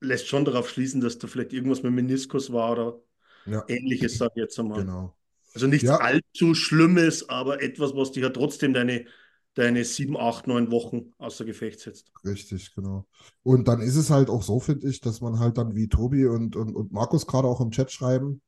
lässt 0.00 0.26
schon 0.28 0.44
darauf 0.44 0.68
schließen, 0.70 1.00
dass 1.00 1.18
da 1.18 1.26
vielleicht 1.28 1.52
irgendwas 1.52 1.82
mit 1.82 1.92
Meniskus 1.92 2.52
war 2.52 2.72
oder 2.72 3.00
Ja, 3.44 3.68
ähnliches, 3.68 4.18
sage 4.18 4.32
ich 4.36 4.42
jetzt 4.42 4.58
einmal. 4.60 4.86
genau. 4.86 5.16
Also 5.54 5.66
nichts 5.68 5.92
Ja. 5.92 5.98
allzu 6.00 6.54
Schlimmes, 6.54 7.28
aber 7.28 7.62
etwas, 7.62 7.94
was 7.96 8.12
dich 8.12 8.22
ja 8.24 8.30
trotzdem 8.30 8.74
deine, 8.74 9.06
deine 9.54 9.84
sieben, 9.84 10.16
acht, 10.16 10.46
neun 10.46 10.70
Wochen 10.70 11.12
außer 11.18 11.44
Gefecht 11.44 11.80
setzt. 11.80 12.10
Richtig, 12.24 12.74
genau. 12.74 13.06
Und 13.42 13.68
dann 13.68 13.80
ist 13.80 13.96
es 13.96 14.10
halt 14.10 14.28
auch 14.28 14.42
so, 14.42 14.60
finde 14.60 14.88
ich, 14.88 15.00
dass 15.00 15.20
man 15.20 15.38
halt 15.38 15.58
dann, 15.58 15.74
wie 15.74 15.88
Tobi 15.88 16.26
und, 16.26 16.56
und, 16.56 16.74
und 16.74 16.92
Markus 16.92 17.26
gerade 17.26 17.48
auch 17.48 17.60
im 17.60 17.70
Chat 17.70 17.92
schreiben, 17.92 18.42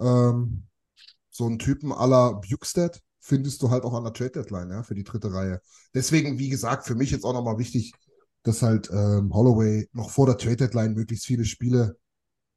ähm, 0.00 0.64
so 1.30 1.46
einen 1.46 1.58
Typen 1.58 1.90
la 1.90 2.32
Bukestead 2.32 3.00
findest 3.20 3.62
du 3.62 3.70
halt 3.70 3.84
auch 3.84 3.92
an 3.94 4.04
der 4.04 4.12
Trade 4.12 4.30
Deadline, 4.30 4.70
ja, 4.70 4.82
für 4.82 4.94
die 4.94 5.04
dritte 5.04 5.32
Reihe. 5.32 5.60
Deswegen, 5.94 6.38
wie 6.38 6.48
gesagt, 6.48 6.86
für 6.86 6.94
mich 6.94 7.10
jetzt 7.10 7.24
auch 7.24 7.34
nochmal 7.34 7.58
wichtig, 7.58 7.92
dass 8.42 8.62
halt 8.62 8.90
ähm, 8.90 9.32
Holloway 9.34 9.88
noch 9.92 10.10
vor 10.10 10.26
der 10.26 10.38
Trade 10.38 10.56
Deadline 10.56 10.94
möglichst 10.94 11.26
viele 11.26 11.44
Spiele 11.44 11.98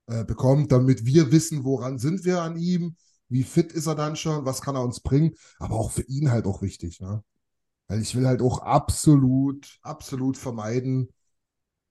äh, 0.08 0.24
bekommt, 0.24 0.72
damit 0.72 1.06
wir 1.06 1.32
wissen, 1.32 1.66
woran 1.66 2.00
sind 2.00 2.24
wir 2.24 2.42
an 2.42 2.58
ihm, 2.58 2.96
wie 3.28 3.44
fit 3.44 3.72
ist 3.72 3.88
er 3.88 3.96
dann 3.96 4.16
schon, 4.16 4.46
was 4.46 4.62
kann 4.62 4.76
er 4.76 4.84
uns 4.84 5.02
bringen, 5.02 5.34
aber 5.60 5.76
auch 5.76 5.92
für 5.92 6.04
ihn 6.04 6.32
halt 6.32 6.46
auch 6.46 6.62
wichtig, 6.62 7.02
ne? 7.02 7.24
Weil 7.92 8.02
ich 8.02 8.16
will 8.16 8.26
halt 8.26 8.42
auch 8.42 8.60
absolut, 8.60 9.78
absolut 9.82 10.38
vermeiden, 10.38 11.10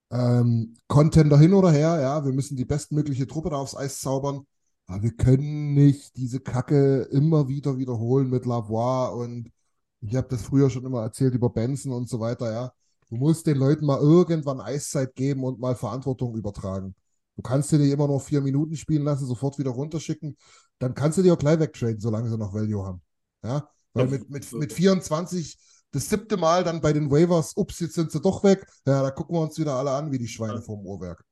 ähm, 0.09 0.75
Contender 0.87 1.37
hin 1.37 1.53
oder 1.53 1.69
her, 1.69 2.01
ja, 2.01 2.25
wir 2.25 2.33
müssen 2.33 2.57
die 2.57 2.65
bestmögliche 2.65 3.27
Truppe 3.27 3.51
da 3.51 3.57
aufs 3.57 3.75
Eis 3.77 3.99
zaubern, 3.99 4.47
aber 4.87 5.03
wir 5.03 5.11
können 5.15 5.75
nicht 5.75 6.17
diese 6.17 6.39
Kacke 6.39 7.03
immer 7.11 7.49
wieder 7.49 7.77
wiederholen 7.77 8.31
mit 8.31 8.47
Lavoie 8.47 9.09
und 9.13 9.51
ich 9.99 10.15
habe 10.15 10.27
das 10.27 10.41
früher 10.41 10.71
schon 10.71 10.85
immer 10.85 11.03
erzählt 11.03 11.35
über 11.35 11.51
Benson 11.51 11.93
und 11.93 12.09
so 12.09 12.19
weiter, 12.19 12.51
ja. 12.51 12.73
Du 13.09 13.17
musst 13.17 13.45
den 13.45 13.57
Leuten 13.57 13.85
mal 13.85 13.99
irgendwann 13.99 14.59
Eiszeit 14.59 15.13
geben 15.13 15.43
und 15.43 15.59
mal 15.59 15.75
Verantwortung 15.75 16.35
übertragen. 16.35 16.95
Du 17.35 17.43
kannst 17.43 17.71
dir 17.71 17.77
nicht 17.77 17.91
immer 17.91 18.07
nur 18.07 18.21
vier 18.21 18.41
Minuten 18.41 18.75
spielen 18.75 19.03
lassen, 19.03 19.27
sofort 19.27 19.59
wieder 19.59 19.69
runterschicken. 19.69 20.35
Dann 20.79 20.95
kannst 20.95 21.19
du 21.19 21.21
die 21.21 21.29
auch 21.29 21.37
gleich 21.37 21.59
wegtraden, 21.59 21.99
solange 21.99 22.27
sie 22.27 22.39
noch 22.39 22.55
Value 22.55 22.83
haben. 22.83 23.03
Ja, 23.43 23.69
weil 23.93 24.07
mit, 24.07 24.31
mit, 24.31 24.51
mit 24.53 24.73
24 24.73 25.59
das 25.91 26.09
siebte 26.09 26.37
Mal 26.37 26.63
dann 26.63 26.81
bei 26.81 26.93
den 26.93 27.11
Waivers, 27.11 27.55
ups, 27.57 27.79
jetzt 27.79 27.95
sind 27.95 28.11
sie 28.11 28.21
doch 28.21 28.43
weg. 28.43 28.65
Ja, 28.85 29.01
da 29.03 29.11
gucken 29.11 29.35
wir 29.35 29.41
uns 29.41 29.57
wieder 29.59 29.75
alle 29.75 29.91
an, 29.91 30.11
wie 30.11 30.17
die 30.19 30.27
Schweine 30.27 30.61
vorm 30.61 30.85
Uhrwerk. 30.85 31.23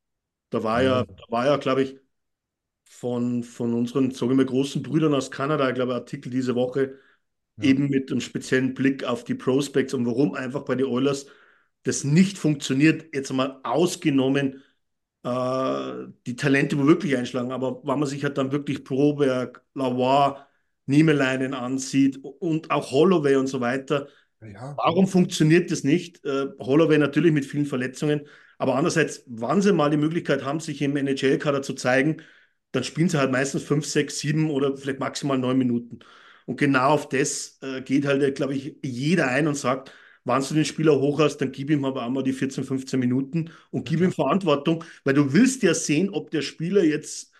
Da 0.50 0.62
war 0.64 0.82
ja, 0.82 1.02
Ja. 1.02 1.06
da 1.16 1.24
war 1.28 1.46
ja, 1.46 1.56
glaube 1.56 1.82
ich, 1.82 1.98
von, 2.84 3.44
von 3.44 3.74
unseren, 3.74 4.10
sagen 4.12 4.38
wir, 4.38 4.46
großen 4.46 4.82
Brüdern 4.82 5.14
aus 5.14 5.30
Kanada, 5.30 5.68
ich 5.68 5.74
glaube, 5.76 5.94
ein 5.94 6.00
Artikel 6.00 6.30
diese 6.30 6.54
Woche, 6.56 6.98
Ja. 7.56 7.70
eben 7.70 7.88
mit 7.88 8.10
einem 8.12 8.20
speziellen 8.22 8.74
Blick 8.74 9.04
auf 9.04 9.24
die 9.24 9.34
Prospects 9.34 9.94
und 9.94 10.06
warum 10.06 10.34
einfach 10.34 10.64
bei 10.64 10.76
den 10.76 10.86
Oilers 10.86 11.26
das 11.84 12.04
nicht 12.04 12.38
funktioniert, 12.38 13.14
jetzt 13.14 13.32
mal 13.32 13.60
ausgenommen 13.64 14.62
äh, 15.24 15.92
die 16.26 16.36
Talente, 16.36 16.78
wo 16.78 16.86
wirklich 16.86 17.16
einschlagen. 17.16 17.52
Aber 17.52 17.82
wenn 17.84 17.98
man 17.98 18.08
sich 18.08 18.24
halt 18.24 18.38
dann 18.38 18.52
wirklich 18.52 18.84
Proberg, 18.84 19.64
Lavoie, 19.74 20.46
Niemeleinen 20.86 21.54
ansieht 21.54 22.18
und 22.24 22.70
auch 22.70 22.90
Holloway 22.92 23.36
und 23.36 23.46
so 23.46 23.60
weiter, 23.60 24.08
Ja, 24.40 24.80
Warum 24.82 25.06
funktioniert 25.06 25.70
das 25.70 25.84
nicht? 25.84 26.24
Äh, 26.24 26.46
Holloway 26.58 26.98
natürlich 26.98 27.32
mit 27.32 27.44
vielen 27.44 27.66
Verletzungen, 27.66 28.26
aber 28.58 28.74
andererseits, 28.76 29.22
wann 29.26 29.60
sie 29.62 29.72
mal 29.72 29.90
die 29.90 29.96
Möglichkeit 29.98 30.42
haben, 30.44 30.60
sich 30.60 30.80
im 30.82 30.96
NHL-Kader 30.96 31.62
zu 31.62 31.74
zeigen, 31.74 32.22
dann 32.72 32.84
spielen 32.84 33.08
sie 33.08 33.18
halt 33.18 33.30
meistens 33.32 33.62
fünf, 33.62 33.84
sechs, 33.86 34.18
sieben 34.20 34.50
oder 34.50 34.76
vielleicht 34.76 35.00
maximal 35.00 35.36
neun 35.38 35.58
Minuten. 35.58 35.98
Und 36.46 36.56
genau 36.58 36.90
auf 36.90 37.08
das 37.08 37.58
äh, 37.62 37.82
geht 37.82 38.06
halt, 38.06 38.34
glaube 38.36 38.54
ich, 38.54 38.76
jeder 38.82 39.28
ein 39.28 39.46
und 39.48 39.54
sagt, 39.56 39.92
wenn 40.24 40.40
du 40.42 40.54
den 40.54 40.64
Spieler 40.64 40.98
hoch 41.00 41.18
hast, 41.20 41.38
dann 41.38 41.52
gib 41.52 41.70
ihm 41.70 41.84
aber 41.84 42.02
einmal 42.04 42.22
die 42.22 42.32
14, 42.32 42.64
15 42.64 43.00
Minuten 43.00 43.50
und 43.70 43.86
gib 43.88 44.00
ihm 44.00 44.12
Verantwortung, 44.12 44.84
weil 45.04 45.14
du 45.14 45.32
willst 45.32 45.62
ja 45.62 45.74
sehen, 45.74 46.10
ob 46.10 46.30
der 46.30 46.42
Spieler 46.42 46.84
jetzt 46.84 47.32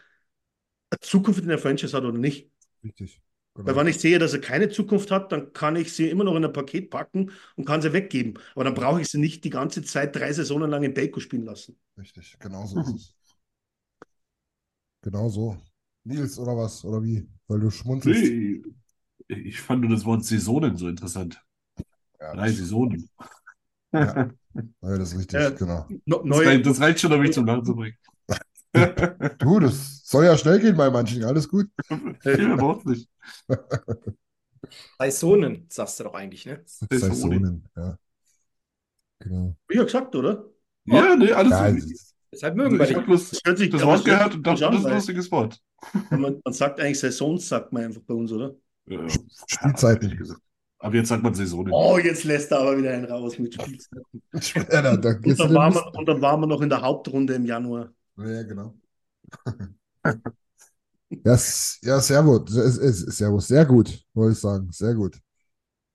eine 0.90 1.00
Zukunft 1.00 1.40
in 1.42 1.48
der 1.48 1.58
Franchise 1.58 1.96
hat 1.96 2.04
oder 2.04 2.18
nicht. 2.18 2.48
richtig. 2.84 3.20
Weil 3.64 3.74
Genau. 3.74 3.80
wenn 3.80 3.86
ich 3.88 3.98
sehe, 4.00 4.18
dass 4.18 4.32
er 4.32 4.40
keine 4.40 4.68
Zukunft 4.70 5.10
hat, 5.10 5.32
dann 5.32 5.52
kann 5.52 5.76
ich 5.76 5.92
sie 5.92 6.08
immer 6.10 6.24
noch 6.24 6.34
in 6.36 6.44
ein 6.44 6.52
Paket 6.52 6.90
packen 6.90 7.30
und 7.56 7.64
kann 7.66 7.82
sie 7.82 7.92
weggeben. 7.92 8.38
Aber 8.54 8.64
dann 8.64 8.74
brauche 8.74 9.00
ich 9.00 9.08
sie 9.08 9.18
nicht 9.18 9.44
die 9.44 9.50
ganze 9.50 9.82
Zeit 9.82 10.16
drei 10.16 10.32
Saisonen 10.32 10.70
lang 10.70 10.82
in 10.82 10.94
Baco 10.94 11.20
spielen 11.20 11.44
lassen. 11.44 11.78
Richtig, 11.96 12.36
genau 12.40 12.66
so 12.66 12.80
ist 12.80 12.94
es. 12.94 13.14
Genau 15.02 15.28
so. 15.28 15.56
Nils, 16.04 16.38
oder 16.38 16.56
was? 16.56 16.84
Oder 16.84 17.02
wie? 17.02 17.28
Weil 17.48 17.60
du 17.60 17.70
schmunzelst. 17.70 18.22
Nee, 18.22 18.62
ich 19.28 19.60
fand 19.60 19.82
nur 19.82 19.90
das 19.90 20.04
Wort 20.04 20.24
Saisonen 20.24 20.76
so 20.76 20.88
interessant. 20.88 21.42
Ja, 22.20 22.34
Drei 22.34 22.52
Saisonen. 22.52 23.08
Ja. 23.92 24.30
ja, 24.82 24.98
das 24.98 25.12
ist 25.12 25.18
richtig, 25.18 25.40
Ja. 25.40 25.50
genau. 25.50 25.86
No, 26.06 26.22
Das 26.28 26.38
neue, 26.38 26.46
reicht, 26.46 26.66
das 26.66 26.80
reicht 26.80 27.00
schon, 27.00 27.12
um 27.12 27.20
mich 27.20 27.32
zum 27.32 27.46
Lachen 27.46 27.64
zu 27.64 27.74
bringen. 27.74 27.96
Du, 29.38 29.58
das 29.60 30.02
soll 30.04 30.24
ja 30.26 30.36
schnell 30.38 30.60
gehen 30.60 30.76
bei 30.76 30.90
manchen, 30.90 31.24
alles 31.24 31.48
gut. 31.48 31.68
Viel 32.20 32.52
überhaupt 32.52 32.86
nicht. 32.86 33.08
Saisonen, 34.98 35.66
sagst 35.68 35.98
du 36.00 36.04
doch 36.04 36.14
eigentlich, 36.14 36.46
ne? 36.46 36.62
Saisonen. 36.66 37.64
Ja. 37.76 37.98
Genau. 39.20 39.54
wie 39.68 39.76
ja 39.76 39.84
gesagt, 39.84 40.14
oder? 40.16 40.44
Ja, 40.86 41.14
nee, 41.16 41.32
alles 41.32 41.50
Ja, 41.52 41.70
gut. 41.70 41.78
es- 41.90 42.14
Deshalb 42.32 42.54
mögen 42.56 42.78
wir 42.78 42.82
Ich 42.82 42.88
dich. 42.90 42.96
habe 42.96 43.06
bloß 43.06 43.30
Das 43.30 43.82
Wort 43.82 44.04
gehört 44.04 44.34
und 44.36 44.46
dachte, 44.46 44.60
das 44.60 44.78
ist 44.78 44.86
ein 44.86 44.94
lustiges 44.94 45.32
Wort. 45.32 45.60
Man, 46.10 46.40
man 46.44 46.52
sagt 46.54 46.78
eigentlich 46.80 47.00
Saisons, 47.00 47.48
sagt 47.48 47.72
man 47.72 47.84
einfach 47.84 48.02
bei 48.02 48.14
uns, 48.14 48.30
oder? 48.30 48.54
Ja, 48.86 49.00
Spielzeiten. 49.48 50.16
gesagt. 50.16 50.40
Aber 50.78 50.94
jetzt 50.94 51.08
sagt 51.08 51.22
man 51.24 51.34
Saisonen. 51.34 51.72
Oh, 51.72 51.98
jetzt 51.98 52.22
lässt 52.24 52.52
er 52.52 52.60
aber 52.60 52.78
wieder 52.78 52.92
einen 52.92 53.04
raus 53.06 53.36
mit 53.38 53.52
Spielzeiten. 53.60 54.04
Ja, 54.32 54.96
da, 54.96 55.10
Und 55.10 55.38
dann, 55.40 55.54
waren 55.54 55.74
wir, 55.74 55.94
und 55.98 56.06
dann 56.08 56.22
waren 56.22 56.40
wir 56.40 56.46
noch 56.46 56.60
in 56.60 56.68
der 56.68 56.82
Hauptrunde 56.82 57.34
im 57.34 57.44
Januar. 57.46 57.92
Ja, 58.28 58.42
genau. 58.44 58.74
Ja, 61.24 61.34
s- 61.34 61.78
ja, 61.82 62.00
sehr 62.00 62.22
gut. 62.22 62.48
Servus, 62.50 63.46
sehr 63.48 63.66
gut, 63.66 64.04
wollte 64.14 64.32
ich 64.32 64.38
sagen. 64.40 64.70
Sehr 64.72 64.94
gut. 64.94 65.18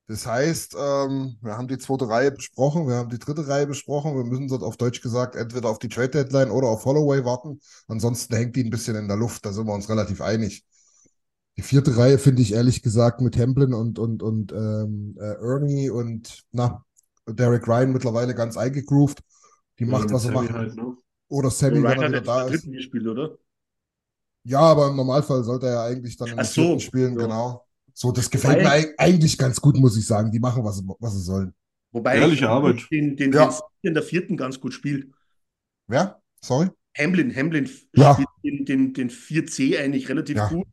Das 0.08 0.26
heißt, 0.26 0.74
ähm, 0.78 1.36
wir 1.42 1.56
haben 1.58 1.68
die 1.68 1.78
zweite 1.78 2.08
Reihe 2.08 2.30
besprochen, 2.32 2.88
wir 2.88 2.96
haben 2.96 3.10
die 3.10 3.18
dritte 3.18 3.48
Reihe 3.48 3.66
besprochen. 3.66 4.14
Wir 4.16 4.24
müssen 4.24 4.48
dort 4.48 4.62
auf 4.62 4.76
Deutsch 4.76 5.02
gesagt 5.02 5.36
entweder 5.36 5.68
auf 5.70 5.80
die 5.80 5.88
Trade 5.88 6.10
Deadline 6.10 6.50
oder 6.50 6.68
auf 6.68 6.84
Holloway 6.84 7.24
warten. 7.24 7.60
Ansonsten 7.88 8.34
hängt 8.36 8.56
die 8.56 8.64
ein 8.64 8.70
bisschen 8.70 8.96
in 8.96 9.08
der 9.08 9.16
Luft. 9.16 9.44
Da 9.46 9.52
sind 9.52 9.66
wir 9.66 9.74
uns 9.74 9.88
relativ 9.88 10.20
einig. 10.20 10.64
Die 11.56 11.62
vierte 11.62 11.96
Reihe 11.96 12.18
finde 12.18 12.42
ich 12.42 12.52
ehrlich 12.54 12.82
gesagt 12.82 13.20
mit 13.22 13.36
Hamblin 13.38 13.74
und, 13.74 13.98
und, 13.98 14.22
und 14.22 14.52
ähm, 14.52 15.16
äh, 15.20 15.34
Ernie 15.42 15.90
und 15.90 16.44
na, 16.52 16.84
Derek 17.28 17.66
Ryan 17.68 17.92
mittlerweile 17.92 18.34
ganz 18.34 18.56
eingegroovt. 18.56 19.20
Die 19.80 19.86
macht, 19.86 20.10
mit 20.10 20.12
was 20.12 20.26
sie 20.26 20.32
macht. 20.32 20.52
halt, 20.52 20.74
ne? 20.76 20.96
Oder 21.28 21.50
Sammy, 21.50 21.82
wenn 21.82 21.84
Ryan 21.86 21.98
er 21.98 22.04
hat 22.04 22.10
wieder 22.10 22.20
da 22.22 22.44
den 22.44 22.54
ist. 22.54 22.62
dritten 22.62 22.72
gespielt, 22.76 23.06
oder? 23.06 23.38
Ja, 24.44 24.60
aber 24.60 24.88
im 24.88 24.96
Normalfall 24.96 25.42
sollte 25.42 25.66
er 25.66 25.72
ja 25.72 25.84
eigentlich 25.84 26.16
dann 26.16 26.28
in 26.28 26.38
Ach 26.38 26.44
den 26.44 26.52
vierten 26.52 26.78
so, 26.78 26.78
spielen, 26.78 27.18
ja. 27.18 27.26
genau. 27.26 27.66
So, 27.92 28.12
das 28.12 28.30
gefällt 28.30 28.58
mir 28.58 28.64
Wobei- 28.64 28.80
eig- 28.84 28.94
eigentlich 28.98 29.36
ganz 29.38 29.60
gut, 29.60 29.76
muss 29.78 29.96
ich 29.96 30.06
sagen. 30.06 30.30
Die 30.30 30.38
machen, 30.38 30.62
was 30.64 30.76
sie, 30.78 30.84
was 31.00 31.14
sie 31.14 31.22
sollen. 31.22 31.52
Wobei 31.92 32.16
Ehrliche 32.18 32.44
ich 32.44 32.50
Arbeit. 32.50 32.86
den, 32.90 33.16
den, 33.16 33.32
Ja. 33.32 33.46
den 33.48 33.88
in 33.88 33.94
der 33.94 34.02
vierten 34.02 34.36
ganz 34.36 34.60
gut 34.60 34.72
spielt. 34.74 35.08
Wer? 35.88 36.20
Sorry? 36.42 36.68
Hamlin, 36.96 37.34
Hamlin 37.34 37.68
Ja. 37.94 38.14
spielt 38.14 38.28
den, 38.44 38.64
den, 38.64 38.92
den 38.94 39.10
4C 39.10 39.78
eigentlich 39.78 40.08
relativ 40.08 40.36
Ja. 40.36 40.48
gut. 40.48 40.66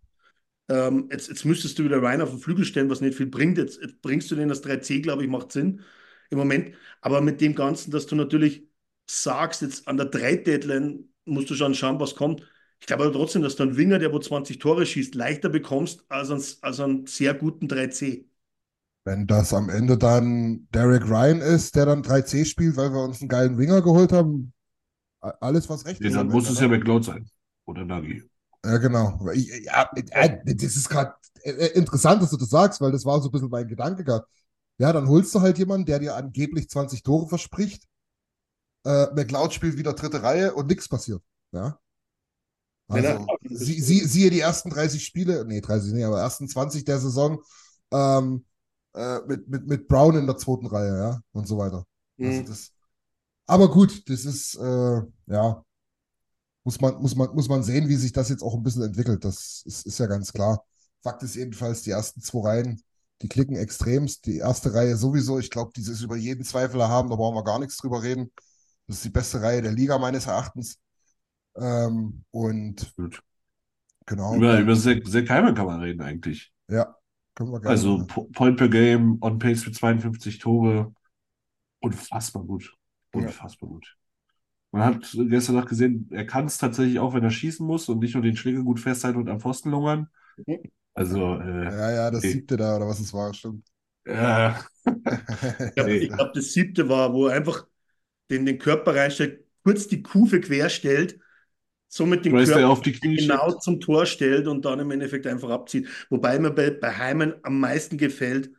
Ähm, 0.70 1.10
jetzt, 1.12 1.30
jetzt 1.30 1.46
müsstest 1.46 1.78
du 1.80 1.84
wieder 1.84 1.98
Ryan 2.02 2.22
auf 2.22 2.30
den 2.30 2.40
Flügel 2.40 2.66
stellen, 2.66 2.90
was 2.90 3.02
nicht 3.02 3.16
viel 3.18 3.26
bringt. 3.28 3.58
Jetzt, 3.58 3.82
jetzt 3.82 4.02
bringst 4.02 4.30
du 4.32 4.36
den 4.36 4.50
das 4.50 4.62
3C, 4.64 5.02
glaube 5.02 5.24
ich, 5.24 5.30
macht 5.30 5.52
Sinn 5.52 5.82
im 6.30 6.38
Moment. 6.38 6.76
Aber 7.02 7.22
mit 7.22 7.42
dem 7.42 7.56
Ganzen, 7.56 7.92
dass 7.92 8.06
du 8.06 8.16
natürlich 8.16 8.68
sagst, 9.08 9.62
jetzt 9.62 9.88
an 9.88 9.98
der 9.98 10.08
3-Deadline 10.08 11.10
musst 11.26 11.50
du 11.50 11.56
schon 11.56 11.76
schauen, 11.76 12.00
was 12.00 12.16
kommt. 12.16 12.42
Ich 12.80 12.88
glaube 12.88 13.04
aber 13.06 13.14
trotzdem, 13.14 13.42
dass 13.42 13.56
du 13.56 13.64
einen 13.64 13.78
Winger, 13.78 14.00
der 14.00 14.12
wo 14.14 14.20
20 14.20 14.60
Tore 14.60 14.86
schießt, 14.86 15.16
leichter 15.16 15.50
bekommst 15.50 16.06
als 16.10 16.32
einen, 16.32 16.44
als 16.62 16.80
einen 16.80 17.06
sehr 17.08 17.34
guten 17.34 17.68
3C. 17.68 18.26
Wenn 19.06 19.28
das 19.28 19.54
am 19.54 19.70
Ende 19.70 19.98
dann 19.98 20.68
Derek 20.74 21.04
Ryan 21.10 21.42
ist, 21.42 21.76
der 21.76 21.86
dann 21.86 22.04
3C 22.04 22.46
spielt, 22.46 22.78
weil 22.78 22.92
wir 22.94 23.04
uns 23.04 23.20
einen 23.22 23.30
geilen 23.30 23.58
Winger 23.58 23.82
geholt 23.82 24.12
haben, 24.14 24.54
alles 25.22 25.70
was 25.70 25.86
recht 25.86 26.04
Nee, 26.04 26.10
ist. 26.10 26.16
dann 26.16 26.30
muss 26.30 26.50
Ende, 26.50 26.52
es 26.52 26.60
ja 26.60 26.68
McLeod 26.68 27.04
sein. 27.06 27.30
Oder 27.66 27.84
Nagy. 27.86 28.22
Ja, 28.66 28.78
genau. 28.78 29.20
Ja, 29.34 29.90
äh, 30.14 30.30
das 30.56 30.76
ist 30.76 30.90
gerade 30.90 31.14
interessant, 31.76 32.22
dass 32.22 32.30
du 32.32 32.38
das 32.38 32.50
sagst, 32.50 32.80
weil 32.82 32.92
das 32.92 33.06
war 33.06 33.20
so 33.22 33.28
ein 33.30 33.32
bisschen 33.32 33.50
mein 33.50 33.68
Gedanke 33.68 34.04
gerade. 34.04 34.26
Ja, 34.80 34.94
dann 34.94 35.08
holst 35.08 35.36
du 35.36 35.42
halt 35.42 35.58
jemanden, 35.60 35.86
der 35.86 36.00
dir 36.00 36.16
angeblich 36.16 36.70
20 36.70 37.04
Tore 37.04 37.28
verspricht. 37.28 37.84
Äh, 38.86 39.08
McLeod 39.14 39.54
spielt 39.54 39.78
wieder 39.78 39.94
dritte 39.94 40.24
Reihe 40.24 40.54
und 40.54 40.68
nichts 40.68 40.88
passiert. 40.90 41.22
Ja. 41.52 41.80
Also, 42.88 43.26
sie, 43.50 43.82
sie, 43.82 44.00
siehe 44.02 44.30
die 44.30 44.42
ersten 44.42 44.70
30 44.70 45.04
Spiele, 45.04 45.46
nee, 45.46 45.62
30 45.62 45.94
nicht, 45.94 46.04
aber 46.06 46.20
ersten 46.22 46.48
20 46.48 46.84
der 46.86 47.00
Saison 47.00 47.42
ähm, 47.92 48.46
äh, 48.94 49.20
mit, 49.28 49.48
mit, 49.48 49.68
mit 49.68 49.88
Brown 49.88 50.16
in 50.18 50.28
der 50.28 50.38
zweiten 50.38 50.68
Reihe, 50.68 50.96
ja, 50.98 51.22
und 51.32 51.48
so 51.48 51.58
weiter. 51.58 51.86
Also 52.22 52.42
Mhm. 52.42 52.44
das, 52.44 52.72
aber 53.48 53.72
gut, 53.72 54.10
das 54.10 54.26
ist, 54.26 54.56
äh, 54.58 55.02
ja, 55.28 55.66
muss 56.64 56.80
man, 56.82 57.02
muss 57.02 57.16
man, 57.16 57.34
muss 57.36 57.50
man 57.50 57.64
sehen, 57.64 57.88
wie 57.90 57.96
sich 57.96 58.12
das 58.14 58.30
jetzt 58.30 58.44
auch 58.44 58.54
ein 58.56 58.64
bisschen 58.64 58.84
entwickelt. 58.84 59.24
Das 59.26 59.64
ist, 59.66 59.86
ist 59.86 60.00
ja 60.00 60.08
ganz 60.08 60.32
klar. 60.34 60.66
Fakt 61.02 61.24
ist 61.24 61.36
jedenfalls, 61.36 61.82
die 61.84 61.92
ersten 61.92 62.22
zwei 62.22 62.40
Reihen, 62.50 62.82
die 63.22 63.28
klicken 63.28 63.56
extremst. 63.56 64.26
Die 64.26 64.38
erste 64.38 64.74
Reihe 64.74 64.96
sowieso, 64.96 65.40
ich 65.40 65.50
glaube, 65.50 65.72
dieses 65.76 66.02
über 66.02 66.16
jeden 66.16 66.46
Zweifel 66.46 66.80
erhaben, 66.80 67.10
da 67.10 67.16
brauchen 67.16 67.36
wir 67.36 67.44
gar 67.44 67.60
nichts 67.60 67.78
drüber 67.78 68.02
reden. 68.04 68.32
Das 68.88 68.98
ist 68.98 69.06
die 69.06 69.10
beste 69.10 69.42
Reihe 69.42 69.62
der 69.62 69.72
Liga 69.72 69.98
meines 69.98 70.28
Erachtens. 70.28 70.80
Ähm, 71.58 72.26
und 72.32 72.96
Gut. 72.98 73.24
genau, 74.06 74.38
Über, 74.38 74.60
über 74.60 74.76
Zach, 74.76 74.98
Zach 75.06 75.30
Hyman 75.30 75.56
kann 75.56 75.66
man 75.66 75.80
reden 75.82 76.02
eigentlich. 76.02 76.52
ja, 76.68 76.98
können 77.36 77.52
wir 77.52 77.62
gerne 77.62 77.80
Also 77.82 78.06
machen. 78.06 78.08
Po- 78.08 78.26
Point 78.34 78.58
per 78.58 78.68
Game, 78.70 79.18
on 79.22 79.40
pace 79.40 79.64
für 79.64 79.72
52 79.72 80.40
Tore. 80.40 80.94
Unfassbar 81.82 82.44
gut. 82.44 82.74
Ja. 83.14 83.34
Unfassbar 83.34 83.70
gut. 83.70 83.98
Man 84.72 84.84
hat 84.86 85.12
gestern 85.30 85.56
Nacht 85.58 85.70
gesehen, 85.70 86.08
er 86.12 86.26
kann 86.28 86.46
es 86.48 86.58
tatsächlich 86.60 87.00
auch, 87.00 87.14
wenn 87.16 87.24
er 87.24 87.32
schießen 87.32 87.66
muss 87.68 87.90
und 87.90 88.00
nicht 88.00 88.16
nur 88.16 88.24
den 88.24 88.38
Schläger 88.38 88.64
gut 88.64 88.80
festhalten 88.82 89.20
und 89.20 89.30
am 89.30 89.40
Pfosten 89.42 89.72
lungern. 89.72 90.10
Also, 90.96 91.36
äh, 91.42 91.72
Ja, 91.72 91.92
ja, 91.92 92.12
das 92.12 92.30
siebte 92.32 92.56
da, 92.58 92.76
oder 92.78 92.88
was 92.88 93.00
es 93.02 93.14
war, 93.14 93.34
stimmt. 93.34 93.68
äh, 94.06 94.54
Ich 95.66 95.74
glaube, 95.76 95.98
glaub, 96.16 96.34
das 96.34 96.54
siebte 96.54 96.90
war, 96.90 97.14
wo 97.14 97.28
er 97.28 97.36
einfach 97.38 97.68
den, 98.30 98.46
den 98.46 98.58
Körper 98.60 98.96
reinstellt, 98.96 99.46
kurz 99.64 99.88
die 99.88 100.02
Kufe 100.04 100.42
quer 100.42 100.70
stellt, 100.70 101.20
so 101.88 102.06
mit 102.06 102.26
dem 102.26 102.34
Bryce 102.34 102.48
der 102.50 102.56
Körper 102.56 102.70
auf 102.70 102.82
die 102.82 102.94
Knie 102.94 103.18
genau 103.18 103.50
schickt. 103.50 103.64
zum 103.64 103.80
Tor 103.80 104.06
stellt 104.06 104.48
und 104.48 104.66
dann 104.66 104.80
im 104.80 104.92
Endeffekt 104.92 105.28
einfach 105.28 105.50
abzieht. 105.50 105.88
Wobei 106.10 106.40
mir 106.40 106.52
bei, 106.52 106.72
bei 106.72 106.98
Heimen 106.98 107.36
am 107.44 107.60
meisten 107.60 107.98
gefällt, 107.98 108.52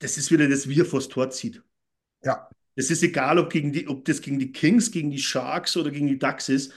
das 0.00 0.18
ist 0.18 0.30
wieder 0.30 0.48
das, 0.48 0.68
wie 0.68 0.80
er 0.80 0.84
vors 0.84 1.08
Tor 1.08 1.30
zieht. 1.30 1.62
Ja, 2.24 2.48
Es 2.74 2.90
ist 2.90 3.02
egal, 3.02 3.38
ob, 3.38 3.50
gegen 3.50 3.72
die, 3.72 3.88
ob 3.88 4.04
das 4.04 4.20
gegen 4.20 4.38
die 4.38 4.52
Kings, 4.52 4.90
gegen 4.90 5.10
die 5.10 5.18
Sharks 5.18 5.76
oder 5.76 5.90
gegen 5.90 6.06
die 6.08 6.18
Ducks 6.18 6.48
ist. 6.48 6.72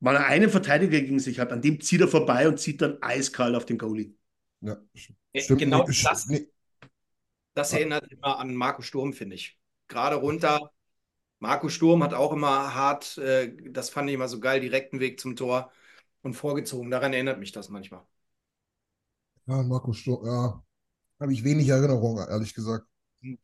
Wenn 0.00 0.14
er 0.14 0.26
einen 0.26 0.50
Verteidiger 0.50 1.00
gegen 1.00 1.18
sich 1.18 1.38
hat, 1.40 1.52
an 1.52 1.62
dem 1.62 1.80
zieht 1.80 2.02
er 2.02 2.08
vorbei 2.08 2.48
und 2.48 2.60
zieht 2.60 2.82
dann 2.82 2.98
eiskalt 3.02 3.54
auf 3.54 3.64
den 3.64 3.78
Goalie. 3.78 4.14
ja. 4.60 4.76
Äh, 5.32 5.40
Stimmt, 5.40 5.60
genau 5.60 5.86
das, 5.86 6.28
das 7.54 7.72
erinnert 7.72 8.10
immer 8.12 8.38
an 8.38 8.54
Marco 8.54 8.82
Sturm, 8.82 9.12
finde 9.12 9.36
ich. 9.36 9.58
Gerade 9.88 10.16
runter. 10.16 10.70
Marco 11.38 11.68
Sturm 11.68 12.02
hat 12.02 12.14
auch 12.14 12.32
immer 12.32 12.74
hart, 12.74 13.18
äh, 13.18 13.54
das 13.70 13.90
fand 13.90 14.08
ich 14.08 14.14
immer 14.14 14.28
so 14.28 14.40
geil, 14.40 14.60
direkten 14.60 15.00
Weg 15.00 15.20
zum 15.20 15.36
Tor 15.36 15.70
und 16.22 16.34
vorgezogen. 16.34 16.90
Daran 16.90 17.12
erinnert 17.12 17.38
mich 17.38 17.52
das 17.52 17.68
manchmal. 17.68 18.02
ja, 19.46 19.62
Marco 19.62 19.92
Sturm, 19.92 20.24
ja, 20.26 20.62
habe 21.20 21.32
ich 21.34 21.44
wenig 21.44 21.68
Erinnerung, 21.68 22.18
ehrlich 22.18 22.54
gesagt. 22.54 22.86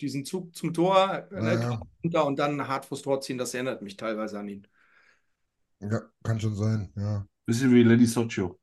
Diesen 0.00 0.24
Zug 0.24 0.54
zum 0.54 0.72
Tor, 0.74 1.26
äh, 1.32 1.40
ne, 1.42 1.60
Ja. 1.62 1.80
runter 2.04 2.24
und 2.26 2.38
dann 2.38 2.68
hart 2.68 2.84
vors 2.86 3.02
Tor 3.02 3.20
ziehen, 3.20 3.38
das 3.38 3.52
erinnert 3.54 3.82
mich 3.82 3.96
teilweise 3.96 4.38
an 4.38 4.48
ihn. 4.48 4.66
Ja, 5.80 6.00
kann 6.22 6.40
schon 6.40 6.54
sein, 6.56 6.90
ja. 6.96 7.26
Bisschen 7.46 7.72
wie 7.74 7.82
Lenny 7.82 8.06
Soccio. 8.06 8.58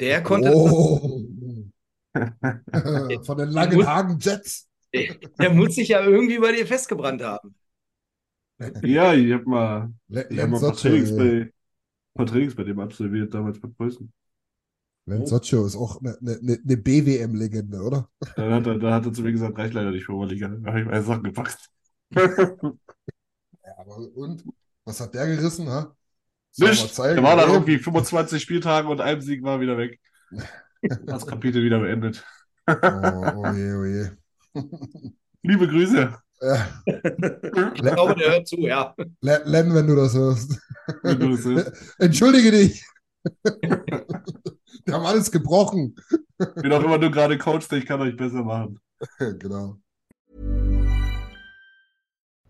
Der 0.00 0.22
konnte, 0.22 0.52
Oh. 0.54 1.70
Von 3.24 3.38
den 3.38 3.50
Langenhagen 3.50 4.18
Jets. 4.18 4.68
der 5.40 5.50
muss 5.50 5.74
sich 5.74 5.88
ja 5.88 6.00
irgendwie 6.04 6.38
bei 6.38 6.52
dir 6.52 6.66
festgebrannt 6.66 7.22
haben. 7.22 7.54
Ja, 8.82 9.14
ich 9.14 9.32
habe 9.32 9.44
mal, 9.44 9.92
ich 10.08 10.40
hab 10.40 10.48
mal 10.50 10.56
ein 10.58 10.62
paar 10.62 10.76
Trainings 10.76 11.14
bei, 11.14 11.52
paar 12.14 12.26
Trainings 12.26 12.54
bei 12.54 12.64
dem 12.64 12.80
absolviert, 12.80 13.34
damals 13.34 13.60
bei 13.60 13.68
Preußen. 13.68 14.12
Lenzoccio 15.06 15.64
ist 15.66 15.76
auch 15.76 16.00
eine, 16.00 16.18
eine, 16.20 16.58
eine 16.64 16.76
BWM-Legende, 16.76 17.80
oder? 17.80 18.10
Dann 18.34 18.52
hat 18.52 18.66
er, 18.66 18.78
da 18.78 18.94
hat 18.94 19.06
er 19.06 19.12
zu 19.12 19.22
mir 19.22 19.32
gesagt, 19.32 19.56
reicht 19.58 19.74
leider 19.74 19.90
nicht 19.90 20.04
für 20.06 20.12
Oberliga. 20.14 20.48
Da 20.48 20.68
habe 20.70 20.80
ich 20.80 20.86
meine 20.86 21.02
Sachen 21.02 21.22
gepackt. 21.22 21.70
Ja, 23.64 23.76
aber 23.78 23.96
und? 24.16 24.44
Was 24.84 25.00
hat 25.00 25.14
der 25.14 25.26
gerissen, 25.26 25.68
ha? 25.68 25.96
Nicht. 26.58 26.96
Der 26.98 27.22
war 27.22 27.36
dann 27.36 27.50
irgendwie 27.50 27.78
25 27.78 28.42
Spieltage 28.42 28.88
und 28.88 29.00
ein 29.00 29.20
Sieg 29.20 29.42
war 29.42 29.60
wieder 29.60 29.76
weg. 29.78 30.00
Das 31.06 31.26
Kapitel 31.26 31.62
wieder 31.64 31.80
beendet. 31.80 32.24
Oh, 32.68 33.32
oh 33.36 33.46
je, 33.52 33.72
oh 33.74 33.84
je. 33.84 34.16
Liebe 35.42 35.66
Grüße. 35.68 36.18
Ja, 36.40 36.68
Ich 36.86 37.82
glaube, 37.82 38.14
der 38.14 38.32
hört 38.32 38.48
zu, 38.48 38.56
ja. 38.56 38.94
Len, 39.20 39.40
Len, 39.44 39.74
wenn 39.74 39.86
du 39.86 39.96
das 39.96 40.14
hörst. 40.14 40.58
Wenn 41.02 41.18
du 41.18 41.30
das 41.30 41.44
hörst. 41.44 41.72
Entschuldige 41.98 42.50
dich. 42.50 42.84
Wir 44.84 44.94
haben 44.94 45.06
alles 45.06 45.30
gebrochen. 45.30 45.96
Bin 46.56 46.72
auch 46.72 46.82
immer 46.82 46.98
nur 46.98 47.10
gerade 47.10 47.38
Coach, 47.38 47.66
ich 47.72 47.86
kann 47.86 48.00
euch 48.00 48.16
besser 48.16 48.42
machen. 48.42 48.78
Genau. 49.18 49.76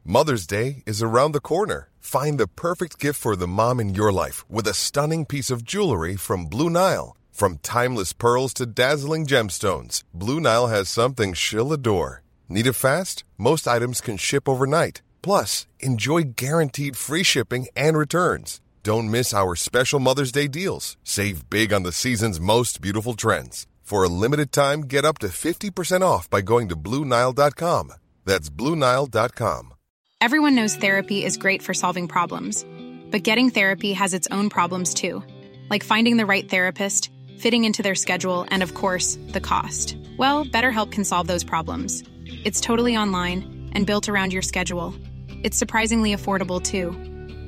Mother's 0.05 0.47
Day 0.47 0.85
is 0.87 1.03
around 1.03 1.33
the 1.33 1.41
corner. 1.41 1.89
Find 1.99 2.39
the 2.39 2.47
perfect 2.47 3.01
gift 3.01 3.19
for 3.19 3.35
the 3.35 3.49
mom 3.49 3.81
in 3.81 3.93
your 3.93 4.13
life 4.13 4.45
with 4.49 4.69
a 4.69 4.75
stunning 4.75 5.27
piece 5.27 5.51
of 5.51 5.65
jewelry 5.65 6.15
from 6.17 6.47
Blue 6.47 6.71
Nile. 6.71 7.17
From 7.33 7.59
timeless 7.59 8.13
pearls 8.13 8.55
to 8.55 8.67
dazzling 8.67 9.27
gemstones, 9.27 10.05
Blue 10.15 10.41
Nile 10.41 10.69
has 10.69 10.89
something 10.89 11.35
she'll 11.35 11.73
adore. 11.73 12.23
Need 12.49 12.67
it 12.69 12.75
fast? 12.75 13.25
Most 13.37 13.67
items 13.67 14.01
can 14.01 14.17
ship 14.17 14.49
overnight. 14.49 15.03
Plus, 15.21 15.67
enjoy 15.81 16.23
guaranteed 16.37 16.97
free 16.97 17.25
shipping 17.25 17.67
and 17.75 17.99
returns. 17.99 18.61
Don't 18.85 19.11
miss 19.11 19.35
our 19.35 19.57
special 19.57 19.99
Mother's 19.99 20.31
Day 20.31 20.47
deals. 20.47 20.97
Save 21.03 21.51
big 21.51 21.73
on 21.73 21.83
the 21.83 21.91
season's 21.91 22.39
most 22.39 22.81
beautiful 22.81 23.15
trends. 23.15 23.67
For 23.83 24.05
a 24.05 24.09
limited 24.09 24.53
time, 24.53 24.83
get 24.83 25.05
up 25.05 25.19
to 25.19 25.27
50% 25.27 26.03
off 26.03 26.31
by 26.31 26.41
going 26.41 26.69
to 26.69 26.77
BlueNile.com. 26.77 27.93
That's 28.25 28.49
BlueNile.com. 28.49 29.75
Everyone 30.21 30.55
knows 30.55 30.77
therapy 30.77 31.25
is 31.25 31.37
great 31.37 31.63
for 31.63 31.75
solving 31.75 32.09
problems, 32.09 32.65
but 33.11 33.23
getting 33.23 33.51
therapy 33.51 33.93
has 33.93 34.15
its 34.15 34.27
own 34.31 34.51
problems 34.51 34.95
too, 34.95 35.23
like 35.69 35.85
finding 35.85 36.17
the 36.17 36.27
right 36.27 36.49
therapist, 36.49 37.11
fitting 37.39 37.65
into 37.65 37.83
their 37.83 37.95
schedule, 37.95 38.47
and 38.51 38.63
of 38.63 38.75
course, 38.75 39.19
the 39.29 39.41
cost. 39.41 39.97
Well, 40.17 40.45
BetterHelp 40.45 40.91
can 40.91 41.05
solve 41.05 41.27
those 41.27 41.45
problems. 41.45 42.03
It's 42.45 42.61
totally 42.61 42.97
online 42.97 43.71
and 43.73 43.87
built 43.87 44.09
around 44.09 44.33
your 44.33 44.43
schedule. 44.43 44.95
It's 45.43 45.57
surprisingly 45.57 46.15
affordable 46.15 46.63
too. 46.63 46.91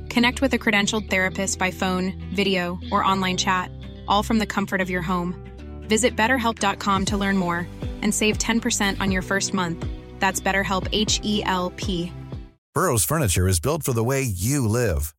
Connect 0.09 0.41
with 0.41 0.53
a 0.53 0.57
credentialed 0.57 1.09
therapist 1.09 1.59
by 1.59 1.71
phone, 1.71 2.13
video, 2.33 2.79
or 2.91 3.03
online 3.03 3.37
chat, 3.37 3.71
all 4.07 4.23
from 4.23 4.39
the 4.39 4.45
comfort 4.45 4.81
of 4.81 4.89
your 4.89 5.01
home. 5.01 5.35
Visit 5.87 6.15
betterhelp.com 6.15 7.05
to 7.05 7.17
learn 7.17 7.37
more 7.37 7.67
and 8.01 8.13
save 8.13 8.37
10% 8.37 9.01
on 9.01 9.11
your 9.11 9.21
first 9.21 9.53
month. 9.53 9.85
That's 10.19 10.39
BetterHelp 10.39 10.87
H 10.91 11.19
E 11.23 11.43
L 11.45 11.71
P. 11.75 12.11
Burrow's 12.73 13.03
furniture 13.03 13.47
is 13.47 13.59
built 13.59 13.83
for 13.83 13.93
the 13.93 14.03
way 14.03 14.21
you 14.21 14.67
live. 14.67 15.15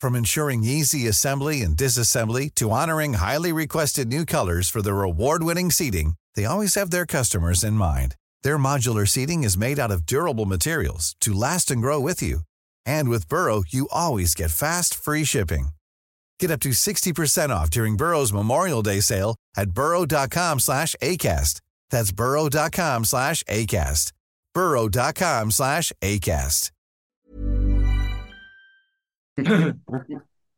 From 0.00 0.14
ensuring 0.14 0.64
easy 0.64 1.06
assembly 1.08 1.62
and 1.62 1.76
disassembly 1.76 2.54
to 2.54 2.70
honoring 2.70 3.14
highly 3.14 3.52
requested 3.52 4.08
new 4.08 4.24
colors 4.24 4.68
for 4.68 4.82
their 4.82 5.02
award-winning 5.02 5.70
seating, 5.70 6.14
they 6.34 6.44
always 6.44 6.74
have 6.74 6.90
their 6.90 7.06
customers 7.06 7.64
in 7.64 7.74
mind. 7.74 8.14
Their 8.42 8.58
modular 8.58 9.08
seating 9.08 9.42
is 9.42 9.58
made 9.58 9.78
out 9.78 9.90
of 9.90 10.06
durable 10.06 10.46
materials 10.46 11.16
to 11.22 11.32
last 11.32 11.70
and 11.70 11.82
grow 11.82 11.98
with 11.98 12.22
you. 12.22 12.40
And 12.86 13.08
with 13.08 13.28
Burrow, 13.28 13.64
you 13.68 13.88
always 13.90 14.34
get 14.34 14.50
fast, 14.52 14.94
free 14.94 15.24
shipping. 15.24 15.70
Get 16.38 16.50
up 16.50 16.60
to 16.60 16.70
60% 16.70 17.50
off 17.50 17.70
during 17.70 17.96
Burrow's 17.96 18.32
Memorial 18.32 18.82
Day 18.82 19.00
sale 19.00 19.34
at 19.56 19.72
burrow.com 19.72 20.60
slash 20.60 20.94
ACAST. 21.02 21.60
That's 21.90 22.12
burrow.com 22.12 23.04
slash 23.04 23.42
ACAST. 23.44 24.12
burrow.com 24.54 25.50
slash 25.50 25.92
ACAST. 26.02 26.70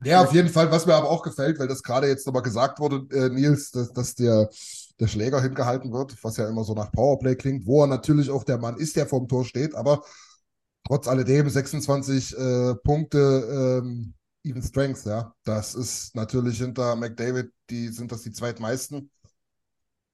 Ja, 0.04 0.20
auf 0.20 0.32
jeden 0.32 0.48
Fall, 0.48 0.70
was 0.70 0.84
mir 0.84 0.94
aber 0.94 1.08
auch 1.08 1.22
gefällt, 1.22 1.60
weil 1.60 1.68
das 1.68 1.82
gerade 1.82 2.08
jetzt 2.08 2.26
nochmal 2.26 2.42
gesagt 2.42 2.80
wurde, 2.80 3.06
äh, 3.16 3.28
Nils, 3.28 3.70
dass, 3.70 3.92
dass 3.92 4.14
der, 4.16 4.50
der 5.02 5.08
Schläger 5.08 5.42
hingehalten 5.42 5.92
wird, 5.92 6.16
was 6.24 6.38
ja 6.38 6.48
immer 6.48 6.64
so 6.64 6.74
nach 6.74 6.92
Powerplay 6.92 7.36
klingt, 7.36 7.66
wo 7.66 7.82
er 7.82 7.88
natürlich 7.88 8.30
auch 8.30 8.44
der 8.44 8.58
Mann 8.58 8.76
ist, 8.78 8.96
der 8.96 9.06
vorm 9.06 9.28
Tor 9.28 9.44
steht, 9.44 9.74
aber 9.74 10.04
trotz 10.86 11.08
alledem 11.08 11.48
26 11.48 12.36
äh, 12.38 12.74
Punkte, 12.76 13.80
ähm, 13.82 14.14
Even 14.44 14.62
Strength, 14.62 15.04
ja. 15.06 15.34
Das 15.44 15.74
ist 15.74 16.16
natürlich 16.16 16.58
hinter 16.58 16.96
McDavid, 16.96 17.52
die 17.70 17.88
sind 17.88 18.12
das 18.12 18.22
die 18.22 18.32
zweitmeisten. 18.32 19.10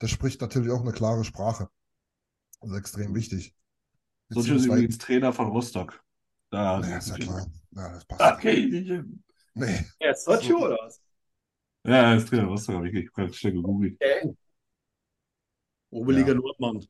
Das 0.00 0.10
spricht 0.10 0.40
natürlich 0.40 0.70
auch 0.70 0.82
eine 0.82 0.92
klare 0.92 1.24
Sprache. 1.24 1.68
Das 2.60 2.70
ist 2.70 2.76
extrem 2.78 3.14
wichtig. 3.14 3.54
So 4.30 4.40
ist 4.40 4.48
übrigens 4.48 4.98
Trainer 4.98 5.32
von 5.32 5.48
Rostock. 5.48 6.02
Da 6.50 6.80
Ja, 6.80 6.98
ist 6.98 7.08
ja 7.08 7.16
klar. 7.16 7.46
Ja, 7.72 7.88
das 7.90 8.04
passt. 8.04 8.38
Okay. 8.38 9.02
Nee. 9.54 9.86
Ja, 10.00 10.14
Sochi 10.14 10.52
oder 10.54 10.76
was? 10.82 11.00
Ja, 11.84 12.12
er 12.12 12.16
ist 12.16 12.28
Trainer 12.28 12.42
von 12.44 12.50
Rostock, 12.52 12.74
habe 12.76 12.88
ich 12.90 13.12
gerade 13.12 13.32
schnell 13.32 13.54
gegoogelt. 13.54 13.94
Okay. 14.00 14.34
Oberliga 15.90 16.32
Ja. 16.32 16.34
Nordmann. 16.34 16.86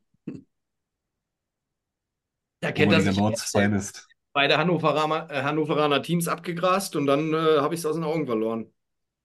Da 2.60 2.70
kennt 2.72 2.92
er 2.92 3.00
Oberliga 3.00 3.00
sich 3.00 3.20
Nords 3.20 3.42
Finest. 3.44 4.08
beide 4.32 4.58
Hannoveraner, 4.58 5.30
äh, 5.30 5.42
Hannoveraner 5.42 6.02
Teams 6.02 6.28
abgegrast 6.28 6.96
und 6.96 7.06
dann 7.06 7.32
äh, 7.34 7.60
habe 7.60 7.74
ich 7.74 7.80
es 7.80 7.86
aus 7.86 7.96
den 7.96 8.04
Augen 8.04 8.26
verloren. 8.26 8.72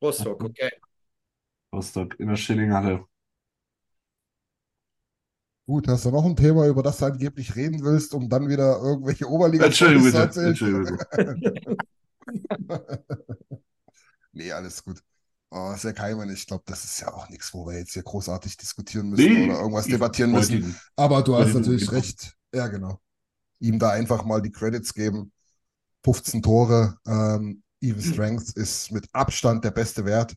Rostock, 0.01 0.43
okay. 0.45 0.71
Rostock 1.73 2.17
in 2.21 2.29
der 2.29 2.37
Schillinghalle. 2.37 3.05
Gut, 5.65 5.87
hast 5.87 6.05
du 6.05 6.11
noch 6.11 6.25
ein 6.25 6.35
Thema, 6.35 6.67
über 6.67 6.83
das 6.83 6.97
du 6.97 7.05
angeblich 7.05 7.55
reden 7.55 7.83
willst, 7.83 8.13
um 8.13 8.27
dann 8.29 8.49
wieder 8.49 8.79
irgendwelche 8.81 9.27
Oberliga 9.29 9.65
Entschuldigung 9.65 10.03
zu 10.03 10.11
bitte. 10.11 10.17
erzählen? 10.17 10.49
Entschuldigung. 10.49 10.97
Nee, 14.31 14.51
alles 14.51 14.83
gut. 14.83 15.03
Oh, 15.55 15.75
sehr 15.75 15.93
Heimann, 15.99 16.31
ich 16.31 16.47
glaube, 16.47 16.63
das 16.65 16.83
ist 16.83 16.99
ja 16.99 17.13
auch 17.13 17.29
nichts, 17.29 17.53
wo 17.53 17.67
wir 17.67 17.77
jetzt 17.77 17.93
hier 17.93 18.01
großartig 18.01 18.57
diskutieren 18.57 19.09
müssen 19.09 19.31
Nee, 19.31 19.45
oder 19.45 19.59
irgendwas 19.59 19.85
debattieren 19.85 20.31
müssen. 20.31 20.63
ihn- 20.63 20.75
Aber 20.95 21.21
du 21.21 21.35
hast 21.35 21.53
natürlich 21.53 21.81
genau. 21.81 21.91
recht. 21.91 22.35
Ja, 22.53 22.67
genau. 22.67 22.99
Ihm 23.59 23.77
da 23.77 23.91
einfach 23.91 24.25
mal 24.25 24.41
die 24.41 24.51
Credits 24.51 24.93
geben. 24.95 25.31
15 26.03 26.41
Tore, 26.41 26.97
ähm, 27.05 27.61
Even 27.81 28.01
Strength 28.01 28.57
ist 28.57 28.91
mit 28.91 29.07
Abstand 29.13 29.63
der 29.63 29.71
beste 29.71 30.05
Wert. 30.05 30.35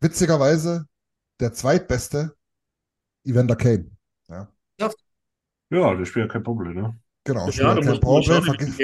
Witzigerweise 0.00 0.86
der 1.40 1.52
zweitbeste, 1.52 2.36
Evander 3.24 3.56
Kane. 3.56 3.90
Ja, 4.28 4.48
Ja, 5.70 5.94
der 5.94 6.04
spielt 6.04 6.26
ja 6.26 6.32
kein 6.32 6.42
Problem, 6.42 6.74
ne? 6.74 6.96
genau. 7.24 7.46
Ja, 7.46 7.52
spielt 7.52 7.66
da 7.68 7.74
kein 7.74 7.86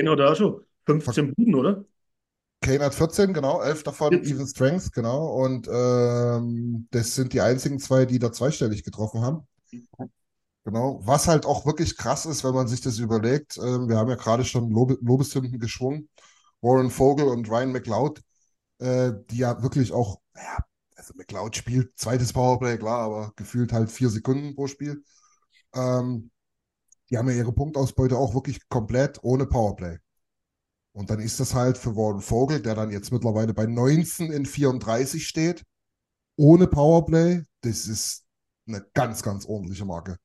hat 0.08 0.18
er 0.20 0.30
auch 0.32 0.36
schon 0.36 0.64
15 0.84 1.34
Buden, 1.34 1.54
oder? 1.54 1.84
Kane 2.60 2.84
hat 2.84 2.94
14, 2.94 3.32
genau, 3.32 3.60
11 3.60 3.82
davon 3.84 4.10
14. 4.12 4.34
Even 4.34 4.46
Strength, 4.46 4.92
genau. 4.92 5.26
Und 5.44 5.68
ähm, 5.72 6.88
das 6.90 7.14
sind 7.14 7.32
die 7.32 7.40
einzigen 7.40 7.78
zwei, 7.78 8.04
die 8.04 8.18
da 8.18 8.32
zweistellig 8.32 8.84
getroffen 8.84 9.22
haben. 9.22 9.46
Genau. 10.64 11.00
Was 11.02 11.28
halt 11.28 11.46
auch 11.46 11.64
wirklich 11.64 11.96
krass 11.96 12.26
ist, 12.26 12.44
wenn 12.44 12.54
man 12.54 12.68
sich 12.68 12.80
das 12.82 12.98
überlegt, 12.98 13.56
ähm, 13.56 13.88
wir 13.88 13.96
haben 13.96 14.10
ja 14.10 14.16
gerade 14.16 14.44
schon 14.44 14.70
Lobe 14.70 14.98
Lobeshymnen 15.00 15.58
geschwungen. 15.58 16.08
Warren 16.60 16.90
Vogel 16.90 17.28
und 17.28 17.48
Ryan 17.48 17.72
McLeod, 17.72 18.20
äh, 18.80 19.12
die 19.30 19.38
ja 19.38 19.62
wirklich 19.62 19.92
auch, 19.92 20.20
ja, 20.34 20.58
also 20.96 21.14
McLeod 21.16 21.56
spielt 21.56 21.98
zweites 21.98 22.32
Powerplay, 22.32 22.76
klar, 22.78 23.00
aber 23.00 23.32
gefühlt 23.36 23.72
halt 23.72 23.90
vier 23.90 24.10
Sekunden 24.10 24.54
pro 24.54 24.66
Spiel. 24.66 25.02
Ähm, 25.74 26.30
die 27.10 27.18
haben 27.18 27.28
ja 27.30 27.36
ihre 27.36 27.52
Punktausbeute 27.52 28.16
auch 28.18 28.34
wirklich 28.34 28.68
komplett 28.68 29.22
ohne 29.22 29.46
Powerplay. 29.46 29.98
Und 30.98 31.10
dann 31.10 31.20
ist 31.20 31.38
das 31.38 31.54
halt 31.54 31.78
für 31.78 31.94
Warren 31.94 32.20
Vogel, 32.20 32.60
der 32.60 32.74
dann 32.74 32.90
jetzt 32.90 33.12
mittlerweile 33.12 33.54
bei 33.54 33.66
19 33.66 34.32
in 34.32 34.44
34 34.44 35.24
steht, 35.28 35.64
ohne 36.34 36.66
Powerplay, 36.66 37.44
das 37.60 37.86
ist 37.86 38.24
eine 38.66 38.84
ganz, 38.94 39.22
ganz 39.22 39.46
ordentliche 39.46 39.84
Marke. 39.84 40.16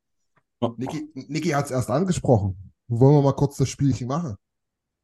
Niki, 0.78 1.12
Niki 1.14 1.50
hat 1.50 1.66
es 1.66 1.72
erst 1.72 1.92
angesprochen. 1.92 2.74
Wollen 2.88 3.18
wir 3.18 3.22
mal 3.22 3.36
kurz 3.36 3.58
das 3.58 3.70
Spielchen 3.70 4.08
machen? 4.08 4.36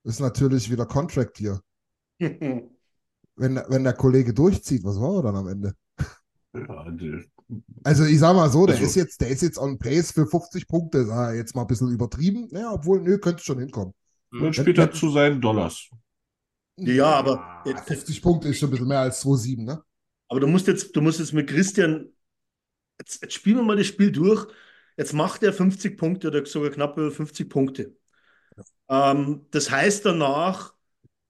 Ist 0.04 0.20
natürlich 0.20 0.72
wieder 0.72 0.88
Contract 0.88 1.38
hier. 1.38 1.62
Wenn, 2.20 3.56
wenn 3.70 3.84
der 3.84 3.94
Kollege 3.94 4.34
durchzieht, 4.34 4.84
was 4.84 4.98
machen 4.98 5.18
wir 5.18 5.22
dann 5.24 5.36
am 5.36 5.48
Ende? 5.48 5.74
Also 7.84 8.04
ich 8.06 8.20
sag 8.20 8.36
mal 8.36 8.50
so, 8.50 8.66
der 8.66 8.76
Also- 8.76 8.88
ist 8.88 8.96
jetzt, 8.96 9.22
der 9.22 9.30
ist 9.30 9.44
jetzt 9.44 9.60
on 9.60 9.78
pace 9.78 10.12
für 10.12 10.26
50 10.26 10.68
Punkte, 10.68 11.06
sag 11.06 11.36
jetzt 11.36 11.56
mal 11.56 11.62
ein 11.62 11.68
bisschen 11.68 11.92
übertrieben. 11.92 12.48
Ja, 12.52 12.74
obwohl, 12.74 13.02
nö, 13.02 13.20
könnte 13.20 13.44
schon 13.44 13.60
hinkommen. 13.60 13.94
Dann 14.32 14.54
spielt 14.54 14.78
er 14.78 14.92
zu 14.92 15.10
seinen 15.12 15.42
Dollars. 15.42 15.90
Ja, 16.78 17.12
aber, 17.16 17.46
Ah, 17.72 17.82
50 17.86 18.22
Punkte 18.22 18.48
ist 18.50 18.60
schon 18.60 18.70
ein 18.70 18.72
bisschen 18.72 18.88
mehr 18.88 19.00
als 19.00 19.20
2,7, 19.22 19.66
ne? 19.66 19.84
aber 20.28 20.40
du 20.40 20.48
musst 20.48 20.68
jetzt, 20.68 20.96
du 20.96 21.02
musst 21.02 21.20
jetzt 21.20 21.34
mit 21.34 21.50
Christian, 21.50 22.10
jetzt, 23.00 23.22
jetzt 23.22 23.34
spielen 23.34 23.58
wir 23.58 23.64
mal 23.64 23.78
das 23.78 23.88
Spiel 23.88 24.12
durch. 24.12 24.48
Jetzt 24.98 25.14
macht 25.14 25.44
er 25.44 25.54
50 25.54 25.98
Punkte 25.98 26.28
oder 26.30 26.46
sogar 26.46 26.72
knapp 26.72 26.98
über 26.98 27.12
50 27.12 27.50
Punkte. 27.50 27.98
Ähm, 28.90 29.48
das 29.52 29.72
heißt, 29.72 30.06
danach 30.06 30.74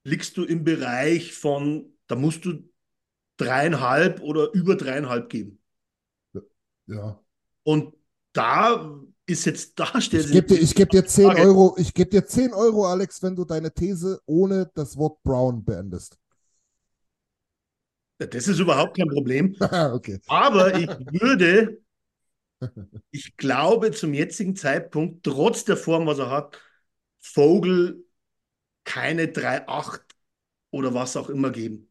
liegst 0.05 0.37
du 0.37 0.45
im 0.45 0.63
Bereich 0.63 1.33
von, 1.33 1.93
da 2.07 2.15
musst 2.15 2.45
du 2.45 2.69
dreieinhalb 3.37 4.21
oder 4.21 4.51
über 4.53 4.75
dreieinhalb 4.75 5.29
geben. 5.29 5.61
Ja. 6.87 7.21
Und 7.63 7.93
da 8.33 8.91
ist 9.29 9.45
jetzt, 9.45 9.79
da 9.79 10.01
stellt 10.01 10.25
Ich 10.25 10.31
gebe 10.31 10.47
dir, 10.47 10.59
ich 10.59 10.75
geb 10.75 10.89
dir 10.89 11.05
10 11.05 11.25
Frage. 11.25 11.41
Euro, 11.41 11.75
ich 11.77 11.93
gebe 11.93 12.09
dir 12.09 12.25
10 12.25 12.53
Euro, 12.53 12.87
Alex, 12.87 13.21
wenn 13.21 13.35
du 13.35 13.45
deine 13.45 13.71
These 13.71 14.19
ohne 14.25 14.69
das 14.73 14.97
Wort 14.97 15.21
Brown 15.23 15.63
beendest. 15.63 16.17
das 18.17 18.47
ist 18.47 18.59
überhaupt 18.59 18.97
kein 18.97 19.07
Problem. 19.07 19.55
okay. 19.93 20.19
Aber 20.27 20.75
ich 20.75 20.89
würde, 21.21 21.79
ich 23.11 23.37
glaube 23.37 23.91
zum 23.91 24.13
jetzigen 24.13 24.55
Zeitpunkt, 24.55 25.23
trotz 25.23 25.63
der 25.63 25.77
Form, 25.77 26.05
was 26.05 26.19
er 26.19 26.29
hat, 26.29 26.59
Vogel 27.19 28.03
keine 28.83 29.27
3,8 29.27 30.01
oder 30.71 30.93
was 30.93 31.15
auch 31.15 31.29
immer 31.29 31.51
geben. 31.51 31.87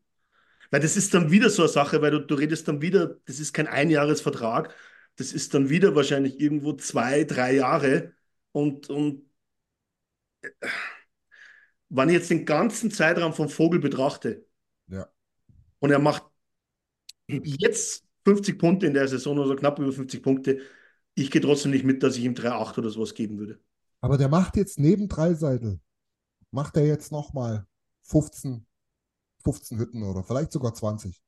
Weil 0.70 0.80
das 0.80 0.96
ist 0.96 1.14
dann 1.14 1.30
wieder 1.30 1.48
so 1.50 1.62
eine 1.62 1.68
Sache, 1.70 2.02
weil 2.02 2.10
du, 2.10 2.18
du 2.20 2.34
redest 2.34 2.68
dann 2.68 2.82
wieder, 2.82 3.16
das 3.26 3.40
ist 3.40 3.52
kein 3.52 3.66
Einjahresvertrag, 3.66 4.74
das 5.18 5.32
ist 5.32 5.52
dann 5.54 5.68
wieder 5.68 5.94
wahrscheinlich 5.94 6.40
irgendwo 6.40 6.72
zwei, 6.74 7.24
drei 7.24 7.54
Jahre. 7.54 8.12
Und, 8.52 8.88
und 8.88 9.28
wenn 11.88 12.08
ich 12.08 12.14
jetzt 12.14 12.30
den 12.30 12.44
ganzen 12.44 12.90
Zeitraum 12.90 13.32
von 13.32 13.48
Vogel 13.48 13.80
betrachte, 13.80 14.46
Ja. 14.88 15.08
und 15.80 15.90
er 15.90 15.98
macht 15.98 16.24
jetzt 17.26 18.04
50 18.24 18.58
Punkte 18.58 18.86
in 18.86 18.94
der 18.94 19.08
Saison 19.08 19.38
oder 19.38 19.56
knapp 19.56 19.78
über 19.78 19.92
50 19.92 20.22
Punkte. 20.22 20.60
Ich 21.14 21.30
gehe 21.30 21.40
trotzdem 21.40 21.72
nicht 21.72 21.84
mit, 21.84 22.02
dass 22.02 22.16
ich 22.16 22.24
ihm 22.24 22.34
3,8 22.34 22.78
oder 22.78 22.90
sowas 22.90 23.14
geben 23.14 23.38
würde. 23.38 23.58
Aber 24.00 24.18
der 24.18 24.28
macht 24.28 24.56
jetzt 24.56 24.78
neben 24.78 25.08
Dreiseitel, 25.08 25.80
macht 26.52 26.76
er 26.76 26.86
jetzt 26.86 27.10
nochmal 27.10 27.66
15, 28.02 28.66
15 29.42 29.78
Hütten 29.78 30.02
oder 30.04 30.22
vielleicht 30.22 30.52
sogar 30.52 30.74
20. 30.74 31.20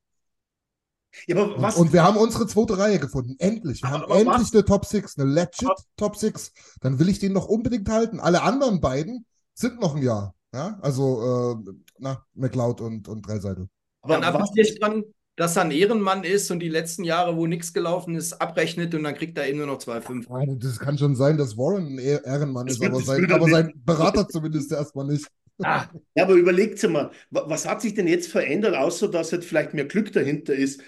Ja, 1.27 1.37
aber 1.37 1.55
Und, 1.57 1.63
was, 1.63 1.77
und 1.77 1.93
wir 1.93 2.03
haben 2.05 2.17
unsere 2.17 2.47
zweite 2.47 2.79
Reihe 2.79 2.99
gefunden. 2.99 3.37
Endlich. 3.39 3.83
Wir 3.83 3.89
Aber- 3.89 3.95
haben 3.99 4.05
aber 4.05 4.15
endlich 4.21 4.39
was- 4.49 4.53
eine 4.55 4.65
Top 4.65 4.85
6, 4.85 5.19
eine 5.19 5.29
legit 5.31 5.65
Aber- 5.69 5.77
Top 5.97 6.17
6. 6.17 6.53
Dann 6.81 6.99
will 6.99 7.09
ich 7.09 7.19
den 7.19 7.33
noch 7.33 7.47
unbedingt 7.47 7.89
halten. 7.89 8.21
Alle 8.21 8.43
anderen 8.43 8.81
beiden 8.81 9.27
sind 9.55 9.81
noch 9.81 9.97
ein 9.97 10.03
Jahr. 10.03 10.35
Ja, 10.55 10.79
also, 10.83 11.57
äh, 11.67 11.73
na, 11.99 12.25
McLeod 12.35 12.81
und, 12.81 13.07
und 13.09 13.27
Dreiseitel. 13.27 13.69
Dann 14.07 14.25
aber 14.25 14.41
was 14.41 14.49
appelliere 14.51 14.69
ich 14.69 14.81
dran, 14.81 15.05
dass 15.37 15.57
er 15.57 15.63
ein 15.63 15.71
Ehrenmann 15.71 16.25
ist 16.25 16.51
und 16.51 16.61
die 16.61 16.69
letzten 16.69 17.05
Jahre, 17.05 17.37
wo 17.37 17.47
nichts 17.47 17.73
gelaufen 17.73 18.15
ist, 18.17 18.33
abrechnet 18.35 18.95
und 18.95 19.05
dann 19.05 19.15
kriegt 19.15 19.39
er 19.39 19.49
eben 19.49 19.59
nur 19.59 19.67
noch 19.69 19.79
2,5. 19.79 20.27
Nein, 20.29 20.59
Das 20.59 20.79
kann 20.79 20.99
schon 20.99 21.15
sein, 21.17 21.37
dass 21.39 21.57
Warren 21.57 21.95
ein 21.95 21.99
Ehr- 21.99 22.25
Ehrenmann 22.25 22.67
Das 22.67 22.77
ist, 22.79 22.85
aber 22.85 23.01
sein, 23.01 23.31
aber 23.33 23.49
sein 23.49 23.73
Berater 23.85 24.27
zumindest 24.29 24.73
erstmal 24.73 25.07
nicht. 25.07 25.27
Ja, 25.59 25.91
aber 26.19 26.33
überlegt 26.35 26.83
mal, 26.89 27.11
wa- 27.31 27.45
was 27.47 27.69
hat 27.69 27.83
sich 27.83 27.93
denn 27.95 28.07
jetzt 28.09 28.29
verändert, 28.29 28.75
außer 28.75 29.09
dass 29.09 29.31
jetzt 29.31 29.47
vielleicht 29.47 29.75
mehr 29.75 29.85
Glück 29.85 30.11
dahinter 30.13 30.55
ist? 30.55 30.81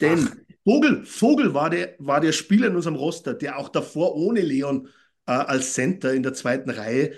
Denn 0.00 0.28
Vogel, 0.64 1.04
Vogel 1.06 1.54
war 1.54 1.70
der, 1.70 1.94
war 1.98 2.20
der 2.20 2.32
Spieler 2.32 2.68
in 2.68 2.76
unserem 2.76 2.96
Roster, 2.96 3.34
der 3.34 3.58
auch 3.58 3.68
davor 3.68 4.14
ohne 4.16 4.40
Leon 4.40 4.88
äh, 5.26 5.32
als 5.32 5.74
Center 5.74 6.12
in 6.12 6.22
der 6.22 6.34
zweiten 6.34 6.70
Reihe 6.70 7.12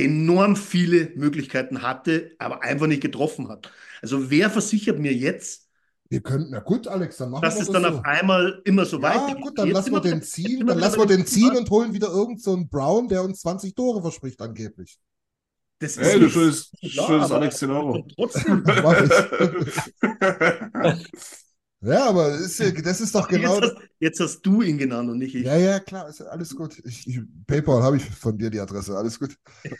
enorm 0.00 0.54
viele 0.56 1.10
Möglichkeiten 1.16 1.82
hatte, 1.82 2.32
aber 2.38 2.62
einfach 2.62 2.86
nicht 2.86 3.02
getroffen 3.02 3.48
hat. 3.48 3.72
Also 4.00 4.30
wer 4.30 4.48
versichert 4.48 4.98
mir 4.98 5.12
jetzt, 5.12 5.68
Wir 6.08 6.20
könnten, 6.20 6.50
na 6.52 6.60
gut, 6.60 6.86
Alex, 6.86 7.16
dann 7.16 7.30
machen 7.30 7.42
dass 7.42 7.56
wir 7.56 7.62
es 7.62 7.66
das 7.68 7.82
dann 7.82 7.92
so. 7.92 7.98
auf 7.98 8.04
einmal 8.04 8.62
immer 8.64 8.84
so 8.84 8.98
Ja, 9.00 9.02
weitergeht? 9.02 9.42
gut, 9.44 9.58
dann 9.58 9.70
lassen 9.70 9.92
wir 9.92 10.00
den 10.00 10.22
ziehen, 10.22 10.66
dann 10.66 10.78
lassen 10.78 11.00
wir 11.00 11.06
den 11.06 11.26
ziehen 11.26 11.56
und 11.56 11.68
holen 11.68 11.92
wieder 11.92 12.08
irgend 12.08 12.40
so 12.40 12.54
einen 12.54 12.68
Brown, 12.68 13.08
der 13.08 13.22
uns 13.24 13.40
20 13.40 13.74
Tore 13.74 14.00
verspricht 14.00 14.40
angeblich. 14.40 14.98
Das 15.80 15.96
ist 15.96 15.98
Ey, 15.98 16.18
du 16.18 16.24
nicht- 16.26 16.32
schönes, 16.32 16.70
Ja, 16.80 17.06
schönes 17.06 17.30
Alex 17.32 17.58
Tenaro. 17.58 18.06
trotzdem, 18.16 18.62
Mach 18.82 18.96
Ja, 21.80 22.08
aber 22.08 22.30
das 22.30 22.40
ist, 22.40 22.58
ja- 22.58 22.70
das 22.72 23.00
ist 23.00 23.14
doch 23.14 23.28
genau. 23.28 23.54
jetzt, 23.54 23.62
hast, 23.62 23.76
jetzt 24.00 24.20
hast 24.20 24.40
du 24.42 24.62
ihn 24.62 24.78
genannt 24.78 25.08
und 25.10 25.18
nicht 25.18 25.34
ich. 25.34 25.44
Ja, 25.46 25.56
ja, 25.56 25.78
klar, 25.78 26.08
ist 26.08 26.18
ja 26.20 26.26
alles 26.26 26.54
gut. 26.56 26.80
Ich, 26.84 27.06
ich, 27.06 27.20
PayPal 27.46 27.82
habe 27.82 27.96
ich 27.96 28.04
von 28.04 28.36
dir 28.36 28.50
die 28.50 28.58
Adresse, 28.60 28.96
alles 28.96 29.18
gut. 29.18 29.36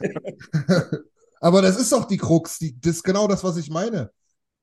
aber 1.41 1.63
das 1.63 1.79
ist 1.79 1.93
doch 1.93 2.05
die 2.07 2.17
Krux, 2.17 2.59
die, 2.59 2.79
das 2.81 2.97
ist 2.97 3.03
genau 3.05 3.27
das, 3.27 3.43
was 3.45 3.57
ich 3.57 3.71
meine. 3.71 4.11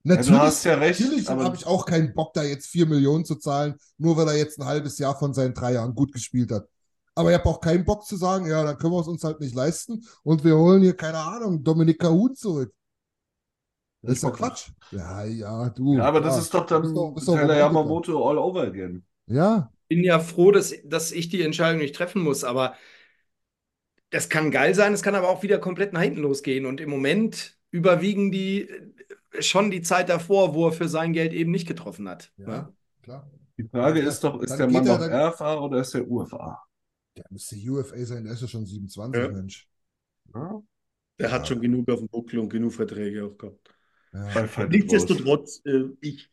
Ja, 0.04 0.16
Natürlich, 0.16 0.30
du 0.30 0.38
hast 0.40 0.64
ja 0.66 0.76
recht, 0.76 1.00
natürlich 1.00 1.30
aber- 1.30 1.44
habe 1.46 1.56
ich 1.56 1.66
auch 1.66 1.86
keinen 1.86 2.14
Bock, 2.14 2.34
da 2.34 2.44
jetzt 2.44 2.68
4 2.68 2.86
Millionen 2.86 3.26
zu 3.26 3.36
zahlen, 3.36 3.76
nur 3.98 4.16
weil 4.18 4.28
er 4.28 4.38
jetzt 4.38 4.60
ein 4.60 4.66
halbes 4.66 4.98
Jahr 5.00 5.18
von 5.18 5.34
seinen 5.34 5.54
drei 5.54 5.74
Jahren 5.74 5.96
gut 5.96 6.14
gespielt 6.14 6.52
hat. 6.52 6.68
Aber 7.16 7.32
ich 7.32 7.38
habe 7.38 7.50
auch 7.50 7.60
keinen 7.60 7.86
Bock 7.86 8.06
zu 8.06 8.16
sagen, 8.18 8.46
ja, 8.46 8.64
dann 8.64 8.78
können 8.78 8.94
wir 8.94 9.00
es 9.00 9.08
uns 9.08 9.24
halt 9.24 9.40
nicht 9.40 9.56
leisten 9.56 10.06
und 10.24 10.44
wir 10.44 10.56
holen 10.58 10.82
hier, 10.84 10.96
keine 10.96 11.18
Ahnung, 11.18 11.64
Dominik 11.64 12.00
Cahun 12.00 12.36
zurück. 12.36 12.74
Das 14.06 14.16
ist 14.16 14.24
doch 14.24 14.34
Quatsch. 14.34 14.70
Ja, 14.92 15.26
ja, 15.26 15.70
du. 15.70 15.96
Ja, 15.98 16.06
aber 16.06 16.22
das 16.22 16.34
klar. 16.34 16.42
ist 16.42 16.54
doch 16.54 16.66
dann 16.66 16.82
Bist 16.84 16.96
doch- 16.96 17.12
bist 17.14 17.28
Romantiker. 17.28 17.58
Yamamoto 17.60 18.30
all 18.30 18.38
over 18.38 18.62
again. 18.64 19.04
Ja, 19.28 19.72
bin 19.88 20.04
ja 20.04 20.20
froh, 20.20 20.52
dass, 20.52 20.74
dass 20.84 21.12
ich 21.12 21.30
die 21.30 21.42
Entscheidung 21.42 21.80
nicht 21.80 21.96
treffen 21.96 22.22
muss, 22.22 22.44
aber 22.44 22.76
das 24.10 24.30
kann 24.30 24.52
geil 24.52 24.74
sein, 24.76 24.94
es 24.94 25.02
kann 25.04 25.16
aber 25.16 25.30
auch 25.30 25.44
wieder 25.44 25.58
komplett 25.60 25.94
nach 25.94 26.02
hinten 26.02 26.22
losgehen. 26.22 26.66
Und 26.66 26.80
im 26.82 26.90
Moment 26.90 27.58
überwiegen 27.72 28.32
die 28.32 28.70
äh, 28.70 29.42
schon 29.42 29.72
die 29.72 29.82
Zeit 29.82 30.10
davor, 30.10 30.54
wo 30.54 30.68
er 30.68 30.72
für 30.72 30.88
sein 30.88 31.14
Geld 31.14 31.34
eben 31.34 31.52
nicht 31.52 31.68
getroffen 31.68 32.08
hat. 32.08 32.32
ja, 32.38 32.48
ne? 32.48 32.74
klar. 33.02 33.30
Die 33.58 33.64
Frage 33.64 34.02
Ja, 34.02 34.08
ist 34.10 34.22
doch, 34.24 34.42
ist 34.42 34.58
der 34.58 34.70
Mann 34.70 34.84
noch 34.86 35.00
RFA 35.00 35.60
oder 35.60 35.80
ist 35.80 35.94
der 35.94 36.10
UFA? 36.10 36.62
Der 37.18 37.24
müsste 37.30 37.56
UFA 37.56 38.06
sein, 38.06 38.26
der 38.26 38.34
ist 38.34 38.42
ja 38.42 38.48
schon 38.48 38.66
27, 38.66 39.22
Ja. 39.22 39.30
Mensch. 39.30 39.70
Ja? 40.34 40.62
Der 41.20 41.32
hat 41.32 41.48
schon 41.48 41.62
genug 41.62 41.90
auf 41.90 42.00
dem 42.00 42.10
Buckel 42.10 42.40
und 42.40 42.50
genug 42.50 42.74
Verträge 42.74 43.26
auch 43.26 43.38
gehabt. 43.38 43.75
Ja. 44.16 44.66
Nichtsdestotrotz, 44.68 45.62
äh, 45.66 45.84
ich, 46.02 46.30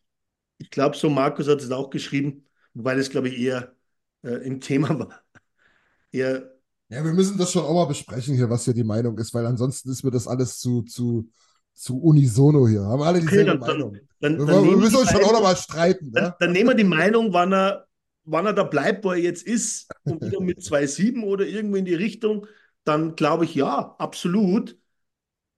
ich 0.57 0.69
glaube, 0.69 0.95
so 0.95 1.09
Markus 1.09 1.47
hat 1.49 1.61
es 1.61 1.71
auch 1.71 1.89
geschrieben, 1.89 2.45
wobei 2.73 2.95
das, 2.95 3.09
glaube 3.09 3.27
ich, 3.29 3.37
eher 3.39 3.75
äh, 4.23 4.45
im 4.45 4.61
Thema 4.61 4.97
war. 4.97 5.21
Eher, 6.11 6.51
Ja, 6.89 7.03
wir 7.03 7.13
müssen 7.13 7.37
das 7.37 7.51
schon 7.51 7.63
auch 7.63 7.73
mal 7.73 7.85
besprechen 7.85 8.35
hier, 8.35 8.49
was 8.49 8.65
hier 8.65 8.73
die 8.73 8.83
Meinung 8.83 9.17
ist, 9.17 9.33
weil 9.33 9.45
ansonsten 9.45 9.89
ist 9.91 10.03
mir 10.03 10.11
das 10.11 10.27
alles 10.27 10.59
zu, 10.59 10.83
zu, 10.83 11.27
zu 11.73 11.99
unisono 11.99 12.67
hier. 12.67 12.83
Haben 12.83 13.01
alle 13.01 13.17
okay, 13.19 13.27
dieselbe 13.29 13.51
dann, 13.51 13.59
dann, 13.59 13.77
Meinung. 13.79 13.97
dann, 14.19 14.37
Wir, 14.37 14.45
dann, 14.45 14.47
wir 14.47 14.61
nehmen 14.69 14.79
müssen 14.79 14.93
wir 14.93 14.99
uns 15.01 15.09
die 15.09 15.15
schon 15.15 15.23
auch 15.23 15.27
noch 15.27 15.33
Meinung- 15.41 15.43
mal 15.43 15.55
streiten. 15.57 16.11
dann, 16.11 16.23
Ne? 16.25 16.35
dann 16.39 16.51
nehmen 16.51 16.69
wir 16.69 16.75
die 16.75 16.83
Meinung, 16.83 17.33
wann 17.33 17.51
er, 17.53 17.87
wann 18.25 18.45
er 18.45 18.53
da 18.53 18.63
bleibt, 18.63 19.03
wo 19.03 19.11
er 19.11 19.17
jetzt 19.17 19.43
ist, 19.43 19.89
und 20.05 20.21
wieder 20.23 20.39
mit 20.39 20.59
2,7 20.59 21.23
oder 21.23 21.45
irgendwo 21.45 21.75
in 21.77 21.85
die 21.85 21.95
Richtung, 21.95 22.45
dann 22.85 23.15
glaube 23.15 23.45
ich, 23.45 23.55
ja, 23.55 23.95
absolut. 23.97 24.77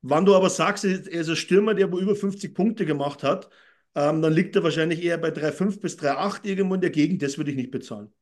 Wann 0.07 0.25
du 0.25 0.35
aber 0.35 0.51
sagst, 0.51 0.85
er 0.85 0.91
ist 0.91 1.07
er 1.07 1.33
ein 1.33 1.35
Stürmer, 1.35 1.73
der 1.73 1.91
wo 1.91 1.97
über 1.97 2.15
50 2.15 2.53
Punkte 2.53 2.85
gemacht 2.85 3.23
hat, 3.23 3.49
ähm, 3.95 4.21
dann 4.21 4.33
liegt 4.33 4.55
er 4.55 4.61
wahrscheinlich 4.61 5.01
eher 5.03 5.17
bei 5.17 5.29
3,5 5.29 5.79
bis 5.79 5.97
3,8 5.97 6.45
irgendwo 6.45 6.75
in 6.75 6.81
der 6.81 6.91
Gegend. 6.91 7.23
Das 7.23 7.39
würde 7.39 7.49
ich 7.49 7.57
nicht 7.57 7.71
bezahlen. 7.71 8.13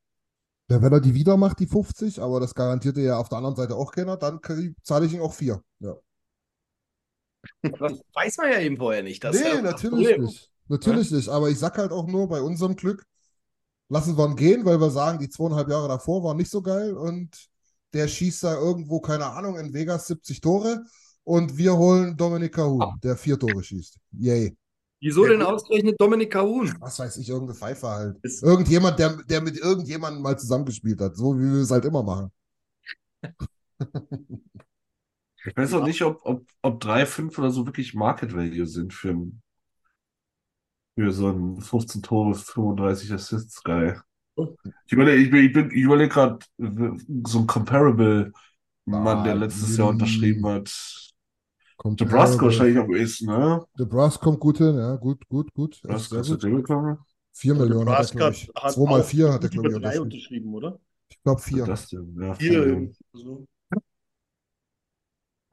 Ja, 0.70 0.82
wenn 0.82 0.94
er 0.94 1.02
die 1.02 1.14
wieder 1.14 1.36
macht, 1.36 1.60
die 1.60 1.68
50, 1.68 2.22
aber 2.22 2.40
das 2.40 2.56
garantierte 2.56 3.02
ja 3.02 3.18
auf 3.18 3.28
der 3.28 3.40
anderen 3.40 3.58
Seite 3.58 3.76
auch 3.76 3.92
keiner, 3.92 4.16
dann 4.16 4.40
zahle 4.82 5.08
ich 5.08 5.14
ihm 5.14 5.20
auch 5.20 5.34
vier. 5.34 5.62
Ja. 5.80 5.98
Das 7.64 8.02
weiß 8.14 8.38
man 8.38 8.52
ja 8.54 8.62
eben 8.62 8.78
vorher 8.78 9.04
nicht. 9.04 9.22
Das 9.22 9.36
ist 9.36 9.44
nee, 9.44 9.50
ja 9.50 9.62
das 9.62 9.84
natürlich 9.84 10.08
Problem. 10.08 10.24
nicht. 10.24 10.52
Natürlich 10.70 11.12
nicht. 11.12 11.28
Aber 11.28 11.50
ich 11.50 11.60
sag 11.60 11.78
halt 11.78 11.92
auch 11.92 12.08
nur, 12.08 12.30
bei 12.30 12.42
unserem 12.42 12.78
Glück 12.78 13.06
lassen 13.90 14.18
wir 14.18 14.26
ihn 14.26 14.38
gehen, 14.38 14.64
weil 14.64 14.80
wir 14.80 14.90
sagen, 14.90 15.20
die 15.20 15.28
zweieinhalb 15.28 15.68
Jahre 15.68 15.90
davor 15.90 16.24
waren 16.24 16.38
nicht 16.38 16.50
so 16.50 16.62
geil 16.62 16.96
und 16.96 17.50
der 17.92 18.08
schießt 18.08 18.46
da 18.46 18.54
irgendwo, 18.54 19.02
keine 19.02 19.26
Ahnung, 19.26 19.58
in 19.58 19.74
Vegas 19.74 20.08
70 20.08 20.40
Tore 20.40 20.86
und 21.24 21.58
wir 21.58 21.76
holen 21.76 22.16
Dominik 22.18 22.54
Cahun, 22.54 23.00
der 23.04 23.16
vier 23.18 23.40
Tore 23.40 23.64
schießt. 23.64 23.98
Yay. 24.20 24.56
Wieso 25.02 25.26
Ja, 25.26 25.32
denn 25.32 25.40
gut. 25.40 25.48
ausgerechnet 25.50 26.00
Dominik 26.00 26.32
Cahun? 26.32 26.74
Was 26.80 27.00
weiß 27.00 27.18
ich, 27.18 27.30
irgendeine 27.30 27.58
Pfeife 27.58 27.88
halt. 27.88 28.18
Ist- 28.24 28.44
Irgendjemand, 28.44 29.00
der, 29.00 29.18
der 29.30 29.42
mit 29.42 29.58
irgendjemandem 29.58 30.22
mal 30.22 30.38
zusammengespielt 30.38 31.00
hat, 31.02 31.16
so 31.18 31.38
wie 31.38 31.44
wir 31.44 31.62
es 31.62 31.72
halt 31.72 31.86
immer 31.86 32.04
machen. 32.04 32.32
Ich 35.46 35.56
weiß 35.58 35.74
auch 35.74 35.84
nicht, 35.86 36.02
ob, 36.04 36.22
ob, 36.26 36.46
ob 36.62 36.80
3, 36.80 37.06
5 37.06 37.38
oder 37.38 37.52
so 37.52 37.66
wirklich 37.66 37.94
Market 37.94 38.34
Value 38.34 38.66
sind 38.66 38.94
für, 38.94 39.16
für 40.96 41.12
so 41.12 41.30
einen 41.30 41.62
15 41.62 42.02
Tore, 42.02 42.36
35 42.36 43.12
Assists 43.14 43.64
Guy. 43.64 43.94
Ich 44.86 44.94
überlege, 44.94 45.22
ich 45.24 45.32
bin, 45.32 45.46
ich 45.46 45.54
bin, 45.54 45.72
ich 45.72 45.84
überlege 45.84 46.10
gerade 46.10 46.40
so 47.28 47.40
ein 47.40 47.48
Comparable 47.48 48.32
Mann, 48.86 49.24
der 49.24 49.34
Ah, 49.34 49.38
letztes 49.38 49.78
Jahr 49.78 49.90
unterschrieben 49.90 50.46
hat. 50.48 51.03
Kommt 51.84 52.00
Nebraska 52.02 52.46
wahrscheinlich 52.46 52.78
am 52.80 52.92
ehesten, 52.96 53.26
ne? 53.28 53.64
Nebraska 53.78 54.24
kommt 54.24 54.40
gut 54.40 54.58
hin, 54.58 54.76
ja, 54.78 54.96
gut, 54.96 55.28
gut, 55.28 55.54
gut. 55.54 55.84
Ist 55.86 56.10
sehr 56.10 56.20
ist 56.22 56.30
der 56.44 56.50
gut. 56.50 56.68
Vier 57.34 57.56
Also 57.56 57.66
Millionen 57.66 57.90
hat 57.90 58.16
er, 58.16 58.30
ich. 58.32 58.52
hat 58.56 58.72
Zwei 58.74 58.86
mal 58.88 59.02
auch 59.02 59.04
vier 59.04 59.32
hat 59.34 59.44
er, 59.44 59.50
glaube 59.50 59.70
ich, 59.70 59.76
drei 59.76 60.00
unterschrieben. 60.00 60.02
unterschrieben, 60.02 60.54
oder? 60.56 60.80
Ich 61.10 61.22
glaube 61.24 61.42
Was 61.42 61.50
vier. 61.50 61.64
ist 61.64 61.68
das 61.68 61.88
denn? 61.90 62.18
Ja, 62.22 62.34
Vier. 62.34 62.64
vier. 62.64 62.64
irgendwie 62.64 62.96
so. 63.14 63.48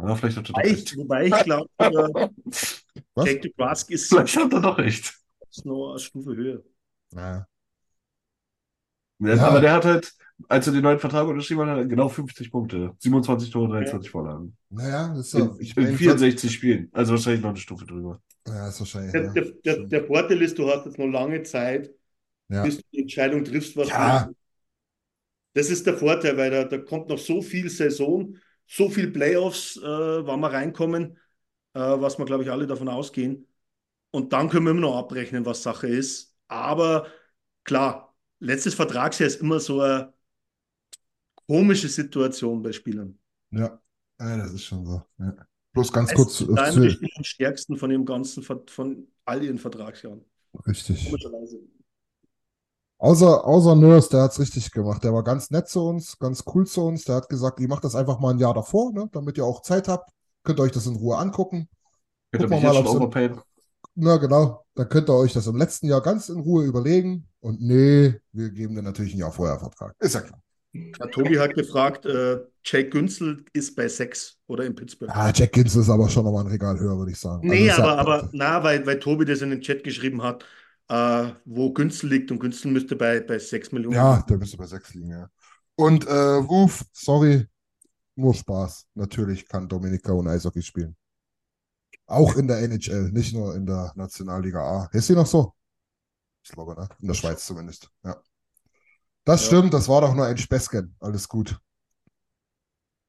Ja, 0.01 0.15
vielleicht 0.17 0.37
hat 0.39 0.49
er 0.49 0.55
doch 0.55 0.57
Wobei 0.57 0.69
ich, 0.69 0.79
recht. 0.79 0.97
wobei 0.97 1.27
ich 1.27 1.43
glaube? 1.45 1.69
Jake 3.21 3.41
DeBrusk 3.41 3.91
ist 3.91 4.09
Vielleicht 4.09 4.37
hat 4.37 4.53
er 4.53 4.61
doch 4.61 4.79
recht. 4.79 5.15
noch 5.65 5.91
eine 5.91 5.99
Stufe 6.01 6.35
höher. 6.37 6.63
Ja. 7.13 7.47
Ja, 9.19 9.37
Ja. 9.37 9.47
Aber 9.49 9.61
der 9.61 9.73
hat 9.75 9.85
halt, 9.85 10.13
als 10.49 10.67
er 10.67 10.73
den 10.73 10.83
neuen 10.83 10.99
Vertrag 10.99 11.27
unterschrieben 11.29 11.69
hat, 11.69 11.89
genau 11.89 12.09
50 12.09 12.51
Punkte. 12.51 12.95
27 12.99 13.51
Tore, 13.51 13.69
23 13.69 14.11
Vorlagen. 14.11 14.57
Naja, 14.71 15.09
das 15.15 15.27
ist 15.29 15.35
In, 15.35 15.41
ja, 15.41 15.57
ich 15.59 15.77
in 15.77 15.83
meine, 15.85 15.97
64 15.97 16.53
Spielen. 16.53 16.89
Also 16.93 17.13
wahrscheinlich 17.13 17.43
noch 17.43 17.51
eine 17.51 17.59
Stufe 17.59 17.85
drüber. 17.87 18.21
ja, 18.47 18.69
ist 18.69 18.81
wahrscheinlich, 18.81 19.13
Der, 19.13 19.23
ja. 19.23 19.33
der, 19.33 19.45
der, 19.65 19.77
der 19.87 20.05
Vorteil 20.07 20.43
ist, 20.43 20.59
du 20.59 20.69
hast 20.71 20.87
jetzt 20.87 20.99
noch 20.99 21.07
lange 21.09 21.43
Zeit, 21.43 21.91
Ja. 22.49 22.63
bis 22.65 22.79
du 22.79 22.83
die 22.93 23.01
Entscheidung 23.03 23.45
triffst, 23.45 23.77
was 23.77 23.89
Ja. 23.89 24.25
du 24.27 24.35
Das 25.55 25.71
ist 25.71 25.87
der 25.87 25.97
Vorteil, 25.99 26.37
weil 26.37 26.51
da, 26.51 26.65
da 26.65 26.79
kommt 26.79 27.09
noch 27.09 27.19
so 27.19 27.43
viel 27.43 27.69
Saison, 27.71 28.37
so 28.67 28.89
viel 28.89 29.11
Playoffs, 29.11 29.77
äh, 29.77 29.81
wann 29.83 30.41
wir 30.41 30.53
reinkommen, 30.53 31.19
äh, 31.75 31.81
was 31.81 32.19
wir, 32.19 32.25
glaube 32.25 32.45
ich, 32.45 32.51
alle 32.51 32.67
davon 32.67 32.89
ausgehen. 32.89 33.49
Und 34.13 34.33
dann 34.33 34.49
können 34.51 34.67
wir 34.67 34.73
immer 34.73 34.81
noch 34.83 34.97
abrechnen, 34.99 35.47
was 35.47 35.63
Sache 35.63 35.89
ist. 35.89 36.37
Aber 36.49 37.09
klar, 37.65 38.17
letztes 38.41 38.75
Vertragsjahr 38.75 39.29
ist 39.29 39.41
immer 39.41 39.61
so 39.61 39.81
eine 39.83 40.13
komische 41.51 41.89
Situation 41.89 42.63
bei 42.63 42.71
Spielern. 42.71 43.19
Ja. 43.51 43.81
ja, 44.21 44.37
das 44.37 44.53
ist 44.53 44.65
schon 44.65 44.87
so. 44.87 45.03
Ja. 45.19 45.35
Bloß 45.73 45.93
ganz 45.93 46.15
kurz 46.15 46.37
zu, 46.37 46.45
richtig 46.45 47.17
am 47.17 47.25
stärksten 47.25 47.77
von 47.77 47.91
dem 47.91 48.05
ganzen, 48.05 48.45
von 48.45 49.09
all 49.25 49.43
ihren 49.43 49.59
Vertragsjahren. 49.59 50.25
richtig. 50.67 51.07
Komischerweise. 51.07 51.59
Außer, 52.99 53.45
außer 53.45 53.75
Nurse, 53.75 54.11
der 54.11 54.23
hat 54.23 54.33
es 54.33 54.39
richtig 54.39 54.71
gemacht. 54.71 55.03
Der 55.03 55.13
war 55.13 55.25
ganz 55.25 55.51
nett 55.51 55.69
zu 55.69 55.81
uns, 55.89 56.19
ganz 56.19 56.45
cool 56.55 56.67
zu 56.67 56.83
uns. 56.83 57.05
Der 57.05 57.17
hat 57.17 57.29
gesagt, 57.29 57.59
ihr 57.59 57.69
macht 57.69 57.83
das 57.83 57.97
einfach 57.97 58.21
mal 58.21 58.35
ein 58.35 58.39
Jahr 58.39 58.55
davor, 58.55 58.93
ne, 58.93 59.09
damit 59.11 59.37
ihr 59.37 59.45
auch 59.45 59.63
Zeit 59.63 59.89
habt. 59.89 60.11
Könnt 60.45 60.61
ihr 60.61 60.63
euch 60.63 60.73
das 60.73 60.87
in 60.87 60.97
Ruhe 60.97 61.17
angucken. 61.17 61.69
Gucken 62.31 62.51
mich 62.51 62.63
wir 62.63 62.73
jetzt 62.73 62.85
mal, 62.85 63.11
schon. 63.11 63.43
Na 63.97 64.19
genau, 64.19 64.65
dann 64.75 64.89
könnt 64.89 65.09
ihr 65.09 65.15
euch 65.15 65.33
das 65.33 65.49
im 65.49 65.57
letzten 65.57 65.87
Jahr 65.87 66.01
ganz 66.01 66.29
in 66.29 66.41
Ruhe 66.41 66.65
überlegen. 66.65 67.27
Und 67.41 67.61
nee, 67.61 68.21
wir 68.33 68.51
geben 68.51 68.75
dir 68.77 68.83
natürlich 68.83 69.15
ein 69.15 69.19
Jahr 69.19 69.33
vorher 69.33 69.59
Vertrag. 69.59 69.95
Ist 69.99 70.15
ja 70.15 70.21
klar. 70.21 70.41
Ja, 70.73 71.07
Tobi 71.07 71.39
hat 71.39 71.55
gefragt, 71.55 72.07
äh, 72.07 72.41
Jake 72.65 72.91
Günzel 72.91 73.45
ist 73.53 73.75
bei 73.75 73.89
sechs 73.89 74.39
oder 74.47 74.65
in 74.65 74.75
Pittsburgh. 74.75 75.11
Ah, 75.13 75.33
Jack 75.35 75.53
Ginsel 75.53 75.83
ist 75.83 75.91
aber 75.91 76.09
schon 76.09 76.25
nochmal 76.25 76.45
ein 76.45 76.51
Regal 76.53 76.79
höher, 76.79 76.97
würde 76.97 77.11
ich 77.13 77.19
sagen. 77.19 77.45
Also 77.49 77.53
Nee, 77.55 77.67
ja- 77.67 77.77
aber, 77.77 77.99
aber 77.99 78.29
na, 78.33 78.63
weil, 78.63 78.85
weil 78.87 78.99
Tobi 78.99 79.25
das 79.25 79.41
in 79.43 79.51
den 79.51 79.61
Chat 79.63 79.83
geschrieben 79.83 80.23
hat, 80.23 80.45
äh, 80.89 81.33
wo 81.47 81.73
Günzel 81.73 82.11
liegt 82.11 82.31
und 82.31 82.39
Günzel 82.39 82.71
müsste 82.71 82.97
bei, 82.97 83.21
bei 83.21 83.39
6 83.39 83.73
Millionen. 83.73 83.97
Ja, 83.97 84.23
der 84.23 84.39
müsste 84.39 84.57
bei 84.57 84.67
sechs 84.67 84.95
liegen, 84.95 85.11
ja. 85.11 85.29
Und 85.77 86.07
äh, 86.07 86.13
Ruf, 86.13 86.85
sorry, 86.93 87.47
nur 88.17 88.35
Spaß. 88.35 88.89
Natürlich 88.95 89.49
kann 89.49 89.69
Dominika 89.69 90.13
und 90.13 90.29
Eishockey 90.29 90.63
spielen. 90.63 90.97
Auch 92.07 92.37
in 92.37 92.47
der 92.47 92.59
NHL, 92.61 93.11
nicht 93.13 93.33
nur 93.33 93.55
in 93.55 93.65
der 93.67 93.93
Nationalliga 93.97 94.61
A. 94.61 94.89
Ist 94.93 95.07
sie 95.07 95.15
noch 95.15 95.27
so? 95.27 95.55
Ich 96.45 96.53
glaube, 96.53 96.75
ne? 96.75 96.89
In 97.01 97.09
der 97.09 97.15
Schweiz 97.15 97.47
zumindest. 97.47 97.91
Ja. 98.05 98.23
Das 99.25 99.43
Ja. 99.43 99.47
stimmt, 99.47 99.75
das 99.75 99.89
war 99.89 100.01
doch 100.01 100.15
nur 100.15 100.27
ein 100.27 100.39
Späßchen. 100.39 100.97
Alles 101.01 101.29
gut. 101.29 101.59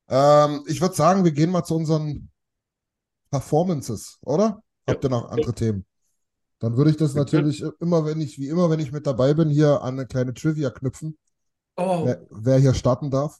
Ähm, 0.09 0.63
ich 0.67 0.81
würde 0.81 0.95
sagen, 0.95 1.23
wir 1.23 1.31
gehen 1.31 1.51
mal 1.51 1.63
zu 1.63 1.75
unseren 1.75 2.29
Performances, 3.31 4.17
oder? 4.21 4.61
Habt 4.87 5.03
ihr 5.05 5.09
noch 5.09 5.29
andere 5.29 5.53
Themen? 5.53 5.85
Dann 6.59 6.77
würde 6.77 6.91
ich 6.91 6.97
das 6.97 7.15
natürlich 7.15 7.63
immer, 7.79 8.05
wenn 8.05 8.21
ich, 8.21 8.37
wie 8.37 8.49
immer, 8.49 8.69
wenn 8.69 8.79
ich 8.79 8.91
mit 8.91 9.07
dabei 9.07 9.33
bin, 9.33 9.49
hier 9.49 9.81
an 9.81 9.95
eine 9.95 10.05
kleine 10.05 10.33
Trivia 10.33 10.69
knüpfen 10.69 11.17
Oh, 11.77 12.05
wer, 12.05 12.21
wer 12.29 12.59
hier 12.59 12.73
starten 12.73 13.09
darf. 13.09 13.39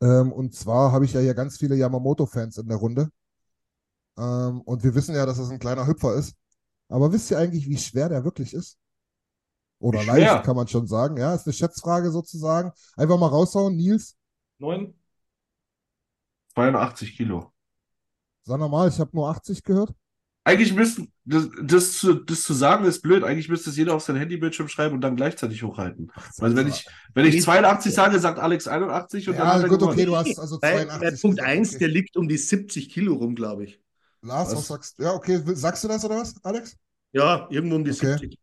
Ähm, 0.00 0.32
und 0.32 0.54
zwar 0.54 0.90
habe 0.90 1.04
ich 1.04 1.12
ja 1.12 1.20
hier 1.20 1.34
ganz 1.34 1.58
viele 1.58 1.76
Yamamoto-Fans 1.76 2.56
in 2.58 2.68
der 2.68 2.78
Runde. 2.78 3.10
Ähm, 4.18 4.60
und 4.62 4.82
wir 4.82 4.94
wissen 4.94 5.14
ja, 5.14 5.26
dass 5.26 5.38
es 5.38 5.50
ein 5.50 5.58
kleiner 5.58 5.86
Hüpfer 5.86 6.14
ist. 6.14 6.34
Aber 6.88 7.12
wisst 7.12 7.30
ihr 7.30 7.38
eigentlich, 7.38 7.68
wie 7.68 7.78
schwer 7.78 8.08
der 8.08 8.24
wirklich 8.24 8.54
ist? 8.54 8.78
Oder 9.82 10.04
leicht, 10.04 10.38
schwer? 10.38 10.42
kann 10.42 10.56
man 10.56 10.68
schon 10.68 10.86
sagen. 10.86 11.16
Ja, 11.16 11.34
ist 11.34 11.46
eine 11.46 11.52
Schätzfrage 11.52 12.10
sozusagen. 12.10 12.72
Einfach 12.96 13.18
mal 13.18 13.26
raushauen, 13.28 13.76
Nils. 13.76 14.16
neun? 14.58 14.94
82 16.54 17.16
Kilo. 17.16 17.52
Sag 18.44 18.58
nochmal, 18.58 18.88
ich 18.88 18.98
habe 18.98 19.10
nur 19.14 19.28
80 19.28 19.62
gehört. 19.64 19.94
Eigentlich 20.44 20.74
müssten, 20.74 21.12
das, 21.24 21.48
das, 21.62 21.92
zu, 21.98 22.14
das 22.14 22.42
zu 22.42 22.52
sagen 22.52 22.84
ist 22.84 23.00
blöd. 23.02 23.22
Eigentlich 23.22 23.48
müsste 23.48 23.70
es 23.70 23.76
jeder 23.76 23.94
auf 23.94 24.02
sein 24.02 24.16
Handybildschirm 24.16 24.66
schreiben 24.68 24.94
und 24.96 25.00
dann 25.00 25.14
gleichzeitig 25.14 25.62
hochhalten. 25.62 26.10
Also 26.40 26.56
wenn 26.56 26.66
ich, 26.66 26.84
wenn 27.14 27.26
ich 27.26 27.42
82 27.42 27.94
sage, 27.94 28.18
sagt 28.18 28.40
Alex 28.40 28.66
81 28.66 29.28
und 29.28 29.38
dann 29.38 29.46
Ja, 29.46 29.54
hat 29.54 29.62
er 29.62 29.68
gut, 29.68 29.82
okay, 29.84 30.04
du 30.04 30.16
hast 30.16 30.36
also 30.40 30.58
Bei, 30.58 30.84
82. 30.84 31.00
bei 31.00 31.10
Punkt 31.20 31.36
gesagt, 31.36 31.48
1, 31.48 31.68
okay. 31.70 31.78
der 31.78 31.88
liegt 31.88 32.16
um 32.16 32.28
die 32.28 32.36
70 32.38 32.88
Kilo 32.90 33.14
rum, 33.14 33.36
glaube 33.36 33.64
ich. 33.64 33.80
Lars, 34.22 34.52
was 34.52 34.58
Was? 34.58 34.66
sagst 34.68 34.98
du? 34.98 35.04
Ja, 35.04 35.12
okay, 35.14 35.40
sagst 35.54 35.84
du 35.84 35.88
das 35.88 36.04
oder 36.04 36.16
was, 36.16 36.34
Alex? 36.44 36.76
Ja, 37.12 37.46
irgendwo 37.50 37.76
um 37.76 37.84
die 37.84 37.92
Okay. 37.92 38.18
70. 38.18 38.38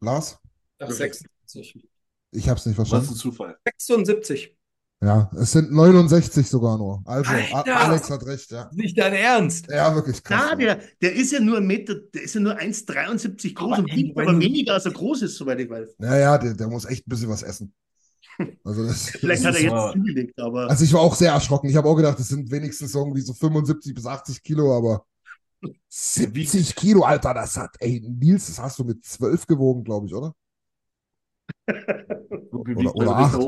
Lars? 0.00 0.38
Ach, 0.82 0.90
76. 0.90 1.88
Ich 2.32 2.48
habe 2.48 2.58
es 2.58 2.66
nicht 2.66 2.78
Was 2.78 2.88
verstanden. 2.88 3.14
ein 3.14 3.16
Zufall. 3.16 3.58
76. 3.64 4.56
Ja, 5.02 5.28
es 5.36 5.50
sind 5.50 5.72
69 5.72 6.48
sogar 6.48 6.78
nur. 6.78 7.02
Also, 7.04 7.32
Alter! 7.32 7.76
Alex 7.76 8.08
hat 8.08 8.24
recht, 8.24 8.52
ja. 8.52 8.70
Nicht 8.72 8.96
dein 8.96 9.12
Ernst. 9.12 9.66
Ja, 9.68 9.92
wirklich 9.96 10.22
krass. 10.22 10.42
Na, 10.44 10.60
ja. 10.60 10.76
der, 10.76 10.84
der 11.02 11.12
ist 11.14 11.32
ja 11.32 11.40
nur 11.40 11.56
ein 11.56 11.66
Meter, 11.66 11.96
der 11.96 12.22
ist 12.22 12.34
ja 12.36 12.40
nur 12.40 12.56
1,73 12.56 13.52
groß 13.52 13.72
Aber 13.72 13.82
und 13.82 13.96
wiegt 13.96 14.16
aber 14.16 14.38
weniger 14.38 14.74
als 14.74 14.84
er 14.84 14.92
groß 14.92 15.22
ist, 15.22 15.36
soweit 15.36 15.58
ich 15.58 15.68
weiß. 15.68 15.96
Naja, 15.98 16.38
der, 16.38 16.54
der 16.54 16.68
muss 16.68 16.84
echt 16.84 17.06
ein 17.06 17.10
bisschen 17.10 17.28
was 17.28 17.42
essen. 17.42 17.74
Also, 18.64 18.86
das, 18.86 19.10
Vielleicht 19.10 19.44
das 19.44 19.54
hat 19.54 19.60
er 19.60 19.62
jetzt 19.62 19.92
zugelegt, 19.92 20.40
aber 20.40 20.70
also 20.70 20.84
ich 20.84 20.92
war 20.94 21.02
auch 21.02 21.14
sehr 21.14 21.32
erschrocken. 21.32 21.68
Ich 21.68 21.76
habe 21.76 21.86
auch 21.86 21.96
gedacht, 21.96 22.18
das 22.18 22.28
sind 22.28 22.50
wenigstens 22.50 22.94
irgendwie 22.94 23.20
so 23.20 23.34
75 23.34 23.94
bis 23.94 24.06
80 24.06 24.42
Kilo, 24.42 24.74
aber 24.74 25.04
70 25.88 26.74
Kilo, 26.74 27.02
Alter, 27.02 27.34
das 27.34 27.56
hat, 27.56 27.76
ey, 27.80 28.00
Nils, 28.00 28.46
das 28.46 28.58
hast 28.58 28.78
du 28.78 28.84
mit 28.84 29.04
12 29.04 29.46
gewogen, 29.46 29.84
glaube 29.84 30.06
ich, 30.06 30.14
oder? 30.14 30.34
Wie 31.66 32.74
Oder- 32.76 32.94
oder 32.96 33.16
acht. 33.16 33.40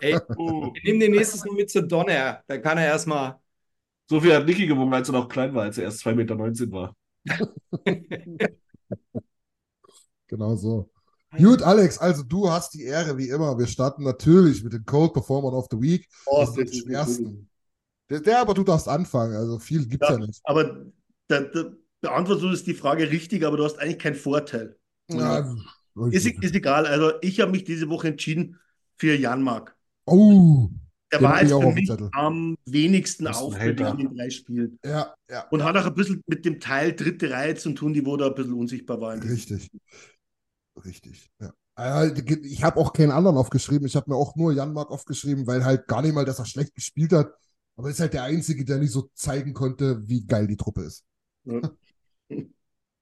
Ey, 0.00 0.18
Oh. 0.36 0.72
wir 0.74 0.82
nehmen 0.84 1.00
den 1.00 1.12
nächstes 1.12 1.44
Mal 1.44 1.54
mit 1.54 1.70
zur 1.70 1.82
Donner. 1.82 2.42
Da 2.46 2.58
kann 2.58 2.78
er 2.78 2.86
erstmal. 2.86 3.38
So 4.08 4.20
viel 4.20 4.34
hat 4.34 4.46
Niki 4.46 4.66
gewogen, 4.66 4.92
als 4.94 5.08
er 5.08 5.12
noch 5.12 5.28
klein 5.28 5.54
war, 5.54 5.62
als 5.64 5.78
er 5.78 5.84
erst 5.84 6.04
2,19 6.06 6.14
Meter 6.14 6.72
war. 6.72 6.96
Genau 10.28 10.56
so. 10.56 10.90
Gut, 11.36 11.62
Alex, 11.62 11.98
also 11.98 12.22
du 12.22 12.50
hast 12.50 12.74
die 12.74 12.84
Ehre, 12.84 13.16
wie 13.16 13.28
immer. 13.28 13.58
Wir 13.58 13.66
starten 13.66 14.02
natürlich 14.02 14.62
mit 14.62 14.72
den 14.72 14.84
Cold 14.84 15.12
Performer 15.14 15.52
of 15.52 15.66
the 15.70 15.80
Week. 15.80 16.06
Oh, 16.26 16.40
das 16.40 16.50
ist 16.50 16.58
das 16.58 16.70
ist 16.70 16.84
schwersten. 16.84 17.48
Der, 18.10 18.20
der, 18.20 18.40
aber 18.40 18.54
du 18.54 18.62
darfst 18.62 18.88
anfangen, 18.88 19.34
also 19.34 19.58
viel 19.58 19.86
gibt's 19.86 20.08
ja, 20.08 20.14
Ja, 20.18 20.26
nicht. 20.26 20.40
aber 20.44 20.86
da, 21.28 21.40
da 21.40 21.72
beantwortest 22.00 22.44
du 22.44 22.50
das 22.50 22.64
die 22.64 22.74
Frage 22.74 23.10
richtig, 23.10 23.44
aber 23.44 23.56
du 23.56 23.64
hast 23.64 23.78
eigentlich 23.78 23.98
keinen 23.98 24.16
Vorteil. 24.16 24.76
Ja, 25.08 25.54
Ist, 26.10 26.26
ist 26.26 26.54
egal. 26.54 26.86
Also 26.86 27.12
ich 27.20 27.40
habe 27.40 27.50
mich 27.52 27.64
diese 27.64 27.88
Woche 27.88 28.08
entschieden 28.08 28.58
für 28.96 29.14
Janmark. 29.14 29.76
oh, 30.06 30.68
Der 31.12 31.22
war 31.22 31.42
jetzt 31.42 31.52
für 31.52 31.72
mich 31.72 31.90
am 32.14 32.56
wenigsten 32.64 33.26
auffällig 33.26 33.80
in 33.80 33.96
den 33.98 34.16
drei 34.16 34.30
Spielen. 34.30 34.78
ja, 34.84 35.14
ja, 35.30 35.46
Und 35.50 35.62
hat 35.64 35.76
auch 35.76 35.86
ein 35.86 35.94
bisschen 35.94 36.22
mit 36.26 36.44
dem 36.44 36.60
Teil 36.60 36.94
dritte 36.94 37.30
Reihe 37.30 37.54
zu 37.54 37.72
tun, 37.72 37.92
die 37.92 38.04
wo 38.06 38.16
da 38.16 38.28
ein 38.28 38.34
bisschen 38.34 38.54
unsichtbar 38.54 39.00
war. 39.00 39.14
in 39.14 39.20
diesem 39.20 39.34
richtig. 39.34 39.70
Richtig, 40.84 41.30
ja. 41.40 41.52
Äh, 41.76 42.12
Ich 42.44 42.62
habe 42.64 42.78
auch 42.80 42.92
keinen 42.92 43.10
anderen 43.10 43.36
aufgeschrieben. 43.36 43.86
Ich 43.86 43.96
habe 43.96 44.10
mir 44.10 44.16
auch 44.16 44.36
nur 44.36 44.52
Janmark 44.52 44.90
aufgeschrieben, 44.90 45.46
weil 45.46 45.64
halt 45.64 45.86
gar 45.86 46.02
nicht 46.02 46.14
mal, 46.14 46.24
dass 46.24 46.38
er 46.38 46.46
schlecht 46.46 46.74
gespielt 46.74 47.12
hat. 47.12 47.32
Aber 47.76 47.90
ist 47.90 48.00
halt 48.00 48.14
der 48.14 48.24
Einzige, 48.24 48.64
der 48.64 48.78
nicht 48.78 48.92
so 48.92 49.10
zeigen 49.14 49.52
konnte, 49.54 50.06
wie 50.08 50.24
geil 50.26 50.46
die 50.46 50.56
Truppe 50.56 50.82
ist. 50.82 51.04
Ja. 51.44 51.60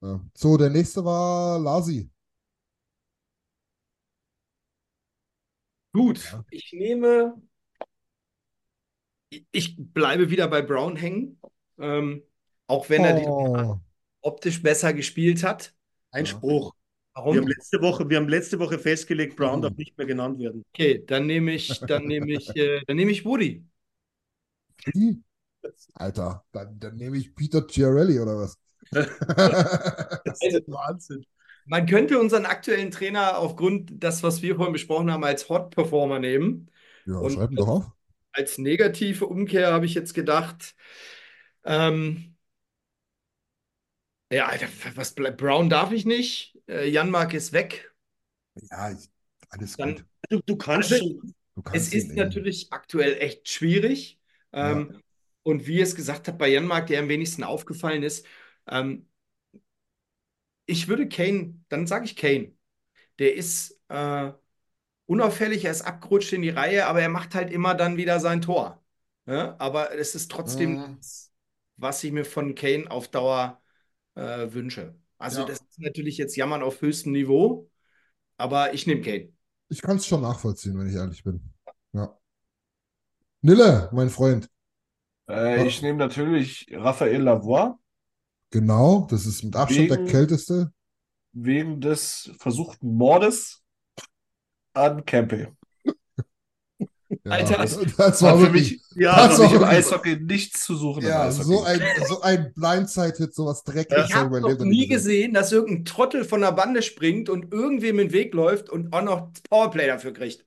Ja. 0.02 0.18
So, 0.34 0.56
der 0.56 0.70
nächste 0.70 1.04
war 1.04 1.58
Lasi. 1.58 2.08
Gut, 5.92 6.18
ich 6.50 6.72
nehme. 6.72 7.40
Ich 9.52 9.76
bleibe 9.78 10.30
wieder 10.30 10.48
bei 10.48 10.62
Brown 10.62 10.96
hängen. 10.96 11.40
Ähm, 11.78 12.22
auch 12.66 12.88
wenn 12.90 13.04
er 13.04 13.12
die 13.14 13.26
Oh, 13.26 13.80
optisch 14.22 14.62
besser 14.62 14.92
gespielt 14.94 15.42
hat. 15.44 15.74
Einspruch. 16.12 16.74
Wir 17.28 17.38
Warum? 17.38 17.40
haben 17.40 17.48
letzte 17.48 17.80
Woche, 17.82 18.08
wir 18.10 18.16
haben 18.18 18.28
letzte 18.28 18.58
Woche 18.58 18.78
festgelegt, 18.78 19.36
Brown 19.36 19.62
Mhm. 19.62 19.62
darf 19.62 19.76
nicht 19.76 19.96
mehr 19.98 20.06
genannt 20.06 20.38
werden. 20.40 20.64
Okay, 20.74 21.04
dann 21.06 21.26
nehme 21.26 21.52
ich, 21.54 21.84
dann 21.86 22.06
nehme 22.06 22.32
ich, 22.32 22.56
äh, 22.56 22.82
dann 22.86 22.96
nehme 22.96 23.10
ich 23.12 23.24
Woody. 23.24 23.64
die? 24.94 25.22
Alter, 25.94 26.44
dann, 26.52 26.78
dann 26.80 26.96
nehme 26.96 27.18
ich 27.18 27.34
Peter 27.34 27.66
Chiarelli 27.68 28.20
oder 28.20 28.38
was? 28.38 28.58
Das 30.24 30.46
ist 30.46 30.62
Wahnsinn. 30.66 31.24
Man 31.70 31.86
könnte 31.86 32.18
unseren 32.18 32.46
aktuellen 32.46 32.90
Trainer 32.90 33.38
aufgrund 33.38 33.92
das, 34.02 34.24
was 34.24 34.42
wir 34.42 34.56
vorhin 34.56 34.72
besprochen 34.72 35.08
haben, 35.12 35.22
als 35.22 35.48
Hot 35.48 35.70
Performer 35.70 36.18
nehmen. 36.18 36.68
ja, 37.06 37.14
Und- 37.14 37.32
schreib 37.32 37.50
ihn 37.50 37.56
doch 37.56 37.68
auf. 37.68 37.84
Als 38.32 38.58
negative 38.58 39.26
Umkehr 39.26 39.72
habe 39.72 39.86
ich 39.86 39.94
jetzt 39.94 40.12
gedacht, 40.14 40.74
ähm, 41.64 42.36
ja, 44.32 44.46
Alter, 44.46 44.66
was 44.94 45.14
bleibt? 45.14 45.38
Brown 45.38 45.68
darf 45.70 45.92
ich 45.92 46.04
nicht. 46.06 46.58
Äh, 46.68 46.88
Janmark 46.88 47.34
ist 47.34 47.52
weg. 47.52 47.92
Ja, 48.70 48.90
ich, 48.92 49.08
alles 49.48 49.76
Dann- 49.76 49.94
gut. 49.96 50.04
Du, 50.28 50.40
du 50.46 50.56
kannst 50.56 50.92
Also-. 50.92 51.20
Du 51.56 51.62
Es 51.72 51.92
ist 51.92 52.08
nehmen. 52.08 52.16
natürlich 52.18 52.72
aktuell 52.72 53.16
echt 53.20 53.48
schwierig. 53.48 54.18
Ähm, 54.52 55.00
Und 55.42 55.66
wie 55.66 55.76
ihr 55.78 55.82
es 55.84 55.94
gesagt 55.94 56.28
habt, 56.28 56.38
bei 56.38 56.48
Janmark, 56.48 56.86
der 56.88 57.00
am 57.00 57.08
wenigsten 57.08 57.42
aufgefallen 57.44 58.02
ist, 58.02 58.26
ähm, 58.68 59.08
ich 60.70 60.88
würde 60.88 61.08
Kane, 61.08 61.56
dann 61.68 61.86
sage 61.86 62.04
ich 62.06 62.16
Kane. 62.16 62.54
Der 63.18 63.34
ist 63.34 63.80
äh, 63.88 64.32
unauffällig, 65.06 65.64
er 65.64 65.72
ist 65.72 65.82
abgerutscht 65.82 66.32
in 66.32 66.42
die 66.42 66.50
Reihe, 66.50 66.86
aber 66.86 67.02
er 67.02 67.08
macht 67.08 67.34
halt 67.34 67.52
immer 67.52 67.74
dann 67.74 67.96
wieder 67.96 68.20
sein 68.20 68.42
Tor. 68.42 68.82
Ja? 69.26 69.56
Aber 69.58 69.92
es 69.94 70.14
ist 70.14 70.30
trotzdem 70.30 70.78
Mhm. 70.78 70.96
das, 71.00 71.32
was 71.76 72.04
ich 72.04 72.12
mir 72.12 72.24
von 72.24 72.54
Kane 72.54 72.90
auf 72.90 73.08
Dauer 73.08 73.62
äh, 74.16 74.52
wünsche. 74.52 74.94
Also 75.18 75.42
Ja. 75.42 75.44
das 75.44 75.60
ist 75.60 75.80
natürlich 75.80 76.18
jetzt 76.18 76.36
Jammern 76.36 76.62
auf 76.62 76.80
höchstem 76.82 77.12
Niveau, 77.12 77.70
aber 78.38 78.74
ich 78.74 78.86
nehme 78.86 79.02
Kane. 79.02 79.32
Ich 79.68 79.80
kann 79.82 79.96
es 79.96 80.06
schon 80.06 80.22
nachvollziehen, 80.22 80.78
wenn 80.78 80.88
ich 80.88 80.94
ehrlich 80.96 81.22
bin. 81.24 81.40
Ja. 81.92 82.16
Nille, 83.42 83.90
mein 83.92 84.08
Freund. 84.10 84.48
Äh, 85.28 85.66
ich 85.66 85.82
nehme 85.82 85.98
natürlich 85.98 86.66
Raphael 86.72 87.22
Lavoie 87.22 87.78
Genau, 88.50 89.06
das 89.10 89.26
ist 89.26 89.44
mit 89.44 89.54
Abstand 89.56 89.90
der 89.90 89.98
Wegen- 89.98 90.08
kälteste. 90.08 90.72
wegen 91.32 91.80
des 91.80 92.30
versuchten 92.38 92.94
Mordes 92.96 93.62
an 94.74 95.04
Kempe. 95.04 95.52
Ja, 97.24 97.32
Alter, 97.32 97.56
das, 97.58 97.76
das- 97.96 98.22
war 98.22 98.36
für 98.36 98.42
wirklich. 98.44 98.70
mich, 98.72 98.82
Ja, 99.02 99.26
Das 99.26 99.38
war 99.40 99.52
im 99.52 99.64
Eishockey 99.64 100.16
nichts 100.20 100.64
zu 100.64 100.76
suchen. 100.76 101.02
Ja, 101.02 101.28
so 101.32 101.64
ein, 101.64 101.80
so 102.06 102.20
ein 102.22 102.52
Blindside-Hit, 102.54 103.34
sowas 103.34 103.64
Dreckiges 103.64 104.10
Ich 104.10 104.14
habe 104.14 104.40
noch 104.40 104.56
nie 104.60 104.86
gesehen, 104.86 105.34
dass 105.34 105.50
irgendein 105.50 105.84
Trottel 105.84 106.24
von 106.24 106.40
der 106.40 106.52
Bande 106.52 106.82
springt 106.82 107.28
und 107.28 107.52
irgendwem 107.52 107.98
in 107.98 108.06
den 108.08 108.12
Weg 108.12 108.32
läuft 108.32 108.70
und 108.70 108.92
auch 108.92 109.02
noch 109.02 109.32
Powerplay 109.50 109.88
dafür 109.88 110.12
kriegt. 110.12 110.46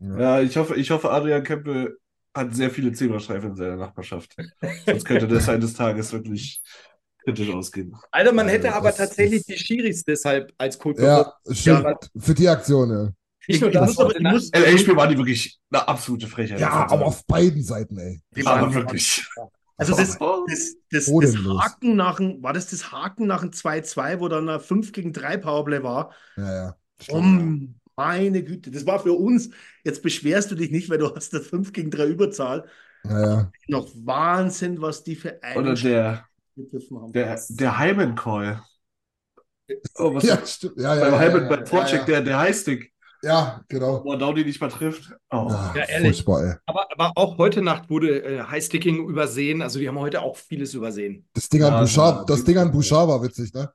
Ja, 0.00 0.40
ich 0.40 0.56
hoffe, 0.56 0.74
ich 0.74 0.90
hoffe, 0.90 1.10
Adrian 1.10 1.44
Kempe 1.44 1.96
hat 2.34 2.54
sehr 2.56 2.70
viele 2.70 2.92
Zebrastreifen 2.92 3.50
in 3.50 3.56
seiner 3.56 3.76
Nachbarschaft. 3.76 4.34
Sonst 4.86 5.04
könnte 5.04 5.28
das 5.28 5.48
eines 5.48 5.74
Tages 5.74 6.12
wirklich 6.12 6.60
kritisch 7.24 7.50
ausgehen. 7.50 7.94
Alter, 8.10 8.32
man 8.32 8.46
Ja, 8.46 8.52
hätte 8.52 8.66
das 8.68 8.74
aber 8.74 8.94
tatsächlich 8.94 9.44
die 9.44 9.56
Schiris 9.58 10.04
deshalb 10.04 10.52
als 10.58 10.78
Code 10.78 11.02
Ja, 11.02 11.32
stimmt. 11.50 12.10
Für 12.16 12.34
die 12.34 12.48
Aktion, 12.48 12.90
ja. 12.90 12.96
Nur 12.96 13.12
Ich 13.46 13.60
das, 13.60 13.86
muss 13.96 13.98
aber- 13.98 14.16
ich 14.16 14.54
LA-Spiel 14.54 14.96
waren 14.96 15.10
die 15.10 15.16
wirklich 15.18 15.58
eine 15.72 15.88
absolute 15.88 16.26
Frechheit. 16.28 16.60
Ja, 16.60 16.86
aber 16.88 17.06
auf 17.06 17.26
beiden 17.26 17.62
Seiten, 17.62 17.98
ey. 17.98 18.20
Die 18.36 18.44
waren- 18.44 18.72
wirklich. 18.72 19.26
Also 19.76 19.96
das, 19.96 20.20
Oh. 20.20 20.44
das, 20.46 20.74
das, 20.90 21.06
das. 21.06 21.36
Haken 21.36 21.96
nach 21.96 22.16
dem, 22.18 22.42
war 22.42 22.52
das 22.52 22.68
das 22.68 22.92
Haken 22.92 23.26
nach 23.26 23.40
dem 23.40 23.50
2-2, 23.50 24.20
wo 24.20 24.28
dann 24.28 24.48
ein 24.48 24.60
5 24.60 24.92
gegen 24.92 25.12
3 25.14 25.38
Powerplay 25.38 25.82
war? 25.82 26.12
Ja, 26.36 26.54
ja. 26.54 26.76
Um, 27.08 27.74
meine 27.96 28.42
Güte, 28.44 28.70
das 28.70 28.84
war 28.86 29.00
für 29.00 29.14
uns, 29.14 29.48
jetzt 29.82 30.02
beschwerst 30.02 30.50
du 30.50 30.54
dich 30.54 30.70
nicht, 30.70 30.90
weil 30.90 30.98
du 30.98 31.14
hast 31.14 31.32
das 31.32 31.46
5 31.46 31.72
gegen 31.72 31.90
3 31.90 32.06
Überzahl. 32.08 32.66
Ja, 33.04 33.20
ja. 33.26 33.52
Noch 33.68 33.88
Wahnsinn, 33.94 34.82
was 34.82 35.02
die 35.02 35.16
für 35.16 35.38
Oder 35.38 35.70
einen 35.70 35.74
der, 35.76 36.26
gegriffen 36.64 37.00
haben. 37.00 37.12
der, 37.12 37.38
der 37.50 37.78
Hyman-Call. 37.78 38.62
Oh, 39.98 40.14
was 40.14 40.24
Ja, 40.24 40.44
stimmt. 40.46 40.76
Ja, 40.78 40.94
ja, 40.96 41.00
beim 41.00 41.12
ja, 41.12 41.20
Hyman, 41.20 41.42
ja, 41.42 41.48
beim 41.48 41.86
ja. 41.86 42.04
der, 42.04 42.20
der 42.22 42.38
Highstick, 42.38 42.92
Ja, 43.22 43.62
genau. 43.68 44.04
wo 44.04 44.16
Downey 44.16 44.44
nicht 44.44 44.60
mal 44.60 44.68
trifft. 44.68 45.12
Oh. 45.30 45.46
Ja, 45.48 45.72
Ja, 45.76 45.84
ehrlich. 45.84 46.24
furchtbar, 46.24 46.44
ey. 46.44 46.54
aber, 46.66 46.86
aber 46.92 47.12
auch 47.16 47.38
heute 47.38 47.62
Nacht 47.62 47.88
wurde 47.90 48.22
äh, 48.22 48.42
Highsticking 48.42 49.08
übersehen. 49.08 49.62
Also 49.62 49.78
die 49.78 49.86
haben 49.88 49.98
heute 49.98 50.22
auch 50.22 50.36
vieles 50.36 50.74
übersehen. 50.74 51.26
Das 51.34 51.48
Ding 51.48 51.62
an 51.62 51.72
Ja, 51.72 51.80
Bouchard, 51.82 52.28
das 52.28 52.44
Ding 52.44 52.58
an 52.58 52.70
Bouchard 52.72 53.08
war 53.08 53.22
witzig, 53.22 53.52
ne? 53.54 53.70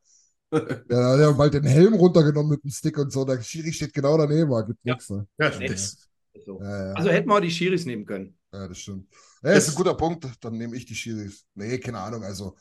Ja, 0.90 1.18
der 1.18 1.28
hat 1.30 1.38
bald 1.38 1.54
den 1.54 1.64
Helm 1.64 1.94
runtergenommen 1.96 2.52
mit 2.52 2.64
dem 2.64 2.72
Stick 2.72 2.98
und 2.98 3.12
so. 3.12 3.26
Der 3.26 3.42
Schiri 3.42 3.72
steht 3.74 3.94
genau 3.94 4.18
daneben, 4.18 4.52
da 4.52 4.62
gibt 4.62 4.80
Ja. 4.84 4.94
nichts, 4.94 5.10
ne? 5.10 5.28
Ja, 5.38 5.50
das, 5.50 5.98
So. 6.46 6.60
Ja, 6.62 6.88
ja. 6.88 6.94
Also 6.94 7.10
hätten 7.10 7.30
wir 7.30 7.36
auch 7.36 7.40
die 7.40 7.50
Schiris 7.52 7.86
nehmen 7.86 8.06
können. 8.06 8.38
Ja, 8.54 8.68
das 8.68 8.78
stimmt. 8.80 9.08
Ja, 9.44 9.52
ist 9.52 9.70
ein 9.70 9.76
guter 9.76 9.94
Punkt. 9.96 10.28
Dann 10.42 10.58
nehme 10.58 10.76
ich 10.76 10.86
die 10.86 10.96
Schiris. 10.96 11.46
Nee, 11.56 11.78
keine 11.80 12.00
Ahnung. 12.00 12.24
Also, 12.24 12.56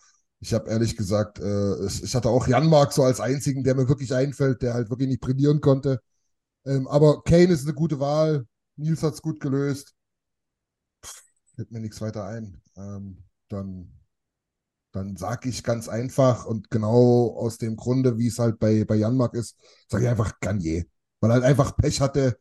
ich 0.45 0.55
habe 0.55 0.71
ehrlich 0.71 0.97
gesagt, 0.97 1.39
äh, 1.41 1.45
es- 1.45 2.03
ich 2.03 2.15
hatte 2.15 2.29
auch 2.31 2.47
Janmark 2.49 2.93
so 2.93 3.03
als 3.05 3.21
einzigen, 3.21 3.65
der 3.65 3.75
mir 3.75 3.89
wirklich 3.89 4.15
einfällt, 4.15 4.63
der 4.63 4.75
halt 4.75 4.91
wirklich 4.91 5.09
nicht 5.09 5.21
brillieren 5.21 5.61
konnte. 5.61 6.01
Ähm, 6.67 6.89
aber 6.89 7.23
Kane 7.25 7.53
ist 7.53 7.65
eine 7.65 7.75
gute 7.75 8.01
Wahl. 8.01 8.47
Nils 8.77 9.03
hat 9.03 9.15
es 9.15 9.23
gut 9.23 9.41
gelöst. 9.41 9.95
Fällt 11.57 11.71
mir 11.73 11.81
nichts 11.81 12.01
weiter 12.01 12.25
ein. 12.27 12.61
Ähm, 12.77 13.25
dann 13.49 13.91
dann 14.93 15.17
sage 15.17 15.49
ich 15.49 15.65
ganz 15.65 15.89
einfach 15.89 16.47
und 16.47 16.71
genau 16.71 17.35
aus 17.37 17.59
dem 17.59 17.77
Grunde, 17.77 18.17
wie 18.19 18.29
es 18.29 18.39
halt 18.39 18.59
bei, 18.61 18.85
bei 18.85 18.95
Janmark 18.97 19.35
ist, 19.35 19.57
sage 19.89 20.05
ich 20.05 20.11
einfach 20.11 20.39
Garnier. 20.41 20.85
Weil 21.21 21.31
er 21.31 21.35
halt 21.35 21.45
einfach 21.45 21.77
Pech 21.77 22.01
hatte 22.01 22.39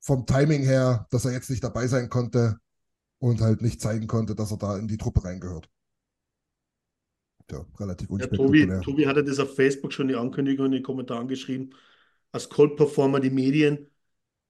vom 0.00 0.26
Timing 0.26 0.62
her, 0.64 1.06
dass 1.10 1.24
er 1.26 1.32
jetzt 1.32 1.50
nicht 1.50 1.64
dabei 1.64 1.86
sein 1.88 2.10
konnte 2.10 2.58
und 3.20 3.40
halt 3.42 3.62
nicht 3.62 3.80
zeigen 3.80 4.06
konnte, 4.08 4.34
dass 4.36 4.52
er 4.52 4.58
da 4.58 4.78
in 4.78 4.88
die 4.88 4.98
Truppe 4.98 5.24
reingehört. 5.24 5.70
Ja, 7.50 7.66
relativ 7.80 8.08
Ja, 8.18 8.26
Tobi, 8.28 8.66
unspektakulär. 8.68 8.80
Tobi 8.80 9.06
hatte 9.06 9.24
das 9.24 9.38
auf 9.38 9.54
Facebook 9.56 9.92
schon 9.92 10.08
die 10.08 10.14
Ankündigung 10.16 10.66
in 10.66 10.72
den 10.72 10.82
Kommentaren 10.82 11.28
geschrieben. 11.28 11.70
Als 12.32 12.48
Cold 12.48 12.76
Performer 12.76 13.20
die 13.20 13.30
Medien. 13.30 13.90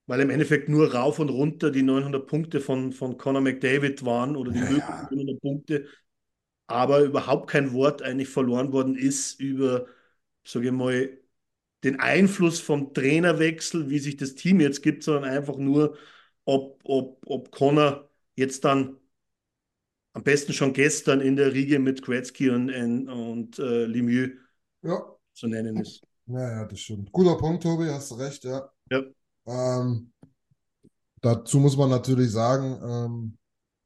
weil 0.06 0.20
im 0.20 0.30
Endeffekt 0.30 0.68
nur 0.68 0.94
rauf 0.94 1.18
und 1.20 1.30
runter 1.30 1.70
die 1.72 1.82
900 1.82 2.26
Punkte 2.28 2.60
von, 2.60 2.92
von 2.92 3.18
Conor 3.18 3.42
McDavid 3.42 4.04
waren 4.06 4.36
oder 4.36 4.52
die 4.52 4.60
Ja, 4.60 4.64
möglichen 4.64 5.06
ja. 5.10 5.10
900 5.10 5.40
Punkte, 5.42 5.88
aber 6.68 7.00
überhaupt 7.02 7.50
kein 7.50 7.72
Wort 7.74 8.02
eigentlich 8.02 8.28
verloren 8.28 8.72
worden 8.72 8.96
ist 8.96 9.40
über, 9.40 9.86
sage 10.46 10.66
ich 10.68 10.72
mal, 10.72 11.18
den 11.84 12.00
Einfluss 12.00 12.60
vom 12.60 12.92
Trainerwechsel, 12.94 13.90
wie 13.90 13.98
sich 13.98 14.16
das 14.16 14.34
Team 14.34 14.60
jetzt 14.60 14.82
gibt, 14.82 15.02
sondern 15.04 15.24
einfach 15.24 15.56
nur, 15.56 15.96
ob, 16.44 16.80
ob, 16.84 17.22
ob 17.26 17.50
Conor 17.52 18.10
jetzt 18.36 18.64
dann 18.64 18.96
am 20.16 20.22
besten 20.22 20.54
schon 20.54 20.72
gestern 20.72 21.20
in 21.20 21.36
der 21.36 21.52
Riege 21.52 21.78
mit 21.78 22.00
Gretzky 22.00 22.48
und, 22.48 22.70
und, 22.70 23.08
und 23.10 23.58
äh, 23.58 23.84
Lemieux 23.84 24.30
Ja. 24.82 25.04
zu 25.34 25.46
nennen 25.46 25.76
ist. 25.76 26.02
Ja, 26.26 26.50
ja, 26.52 26.64
das 26.64 26.80
stimmt. 26.80 27.12
Guter 27.12 27.36
Punkt, 27.36 27.62
Tobi, 27.62 27.84
hast 27.90 28.10
du 28.10 28.14
recht, 28.14 28.42
ja. 28.44 28.66
Ja. 28.90 29.02
Ähm, 29.46 30.10
dazu 31.20 31.60
muss 31.60 31.76
man 31.76 31.90
natürlich 31.90 32.30
sagen, 32.30 32.80
ähm, 32.82 33.38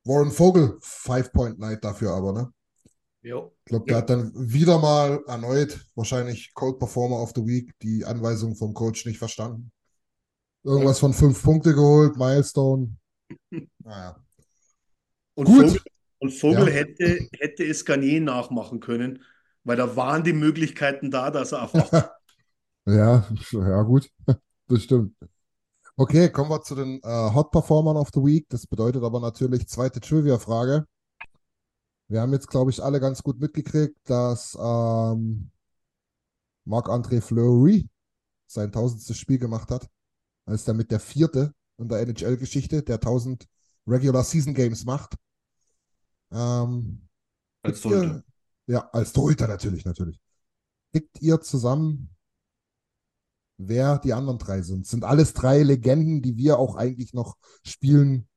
Warren 0.04 0.30
Vogel, 0.30 0.78
Five-Point-Night 0.80 1.82
dafür 1.82 2.12
aber, 2.12 2.32
ne? 2.32 2.52
Jo. 3.22 3.52
Ich 3.64 3.70
glaube, 3.70 3.86
der 3.86 3.96
hat 3.96 4.08
dann 4.10 4.32
wieder 4.36 4.78
mal 4.78 5.20
erneut, 5.26 5.84
wahrscheinlich 5.96 6.54
Cold 6.54 6.78
Performer 6.78 7.20
of 7.20 7.32
the 7.34 7.44
Week, 7.44 7.72
die 7.82 8.04
Anweisung 8.04 8.54
vom 8.54 8.72
Coach 8.72 9.04
nicht 9.04 9.18
verstanden. 9.18 9.72
Irgendwas 10.62 11.00
von 11.00 11.12
fünf 11.12 11.42
Punkte 11.42 11.74
geholt, 11.74 12.16
Milestone. 12.16 12.96
Naja. 13.82 14.16
Und 15.34 15.46
Gut. 15.46 15.66
Vogel, 15.66 15.80
und 16.20 16.30
Vogel 16.32 16.68
Ja. 16.68 16.74
hätte, 16.74 17.28
hätte 17.38 17.64
es 17.64 17.84
Garnier 17.84 18.20
nachmachen 18.20 18.80
können, 18.80 19.24
weil 19.64 19.76
da 19.76 19.96
waren 19.96 20.24
die 20.24 20.32
Möglichkeiten 20.34 21.10
da, 21.10 21.30
dass 21.30 21.52
er 21.52 21.62
einfach. 21.62 21.90
Ja, 22.86 23.28
ja, 23.52 23.82
gut. 23.82 24.10
Das 24.68 24.84
stimmt. 24.84 25.16
Okay, 25.96 26.30
kommen 26.30 26.50
wir 26.50 26.62
zu 26.62 26.74
den 26.76 27.00
äh, 27.02 27.34
Hot 27.34 27.50
Performern 27.50 27.96
of 27.96 28.10
the 28.14 28.20
Week. 28.20 28.46
Das 28.48 28.66
bedeutet 28.66 29.02
aber 29.04 29.20
natürlich 29.20 29.68
zweite 29.68 30.00
Trivia-Frage. 30.00 30.86
Wir 32.08 32.20
haben 32.22 32.32
jetzt, 32.32 32.48
glaube 32.48 32.70
ich, 32.70 32.82
alle 32.82 33.00
ganz 33.00 33.22
gut 33.22 33.40
mitgekriegt, 33.40 33.96
dass 34.04 34.56
ähm, 34.60 35.50
Marc-André 36.64 37.20
Fleury 37.20 37.88
sein 38.46 38.72
tausendstes 38.72 39.18
Spiel 39.18 39.38
gemacht 39.38 39.70
hat, 39.70 39.88
als 40.46 40.64
damit 40.64 40.90
der 40.90 41.00
vierte 41.00 41.52
in 41.78 41.88
der 41.88 42.00
NHL-Geschichte, 42.00 42.82
der 42.82 42.96
1000 43.00 43.46
Regular 43.86 44.24
Season 44.24 44.54
Games 44.54 44.84
macht. 44.84 45.14
Ähm, 46.32 47.06
Als 47.62 47.80
Kriegt 47.80 47.94
ihr- 47.94 48.00
Torhüter. 48.00 48.24
Ja, 48.66 48.88
als 48.92 49.12
Torhüter 49.12 49.48
natürlich, 49.48 49.84
natürlich. 49.84 50.20
Kriegt 50.92 51.20
ihr 51.20 51.40
zusammen, 51.40 52.14
wer 53.58 53.98
die 53.98 54.12
anderen 54.12 54.38
drei 54.38 54.62
sind? 54.62 54.86
Sind 54.86 55.04
alles 55.04 55.32
drei 55.34 55.62
Legenden, 55.62 56.22
die 56.22 56.36
wir 56.36 56.58
auch 56.58 56.76
eigentlich 56.76 57.12
noch 57.12 57.36
spielen 57.64 58.28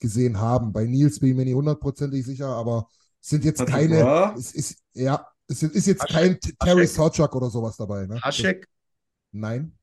gesehen 0.00 0.38
haben. 0.38 0.72
Bei 0.72 0.84
Nils 0.84 1.20
bin 1.20 1.30
ich 1.30 1.36
mir 1.36 1.44
nicht 1.44 1.54
hundertprozentig 1.54 2.24
sicher, 2.24 2.48
aber 2.48 2.88
es 3.20 3.28
sind 3.28 3.44
jetzt 3.44 3.58
Patrick 3.58 3.90
keine, 3.90 4.34
es 4.36 4.52
ist, 4.54 4.78
ja, 4.94 5.26
es 5.46 5.62
ist, 5.62 5.74
ist 5.74 5.86
jetzt 5.86 6.02
Haschek- 6.02 6.12
kein 6.12 6.40
Terry. 6.58 6.86
Sawchuk 6.86 7.34
oder 7.34 7.50
sowas 7.50 7.76
dabei, 7.76 8.06
ne? 8.06 8.20
Haschek, 8.20 8.68
Nein. 9.32 9.76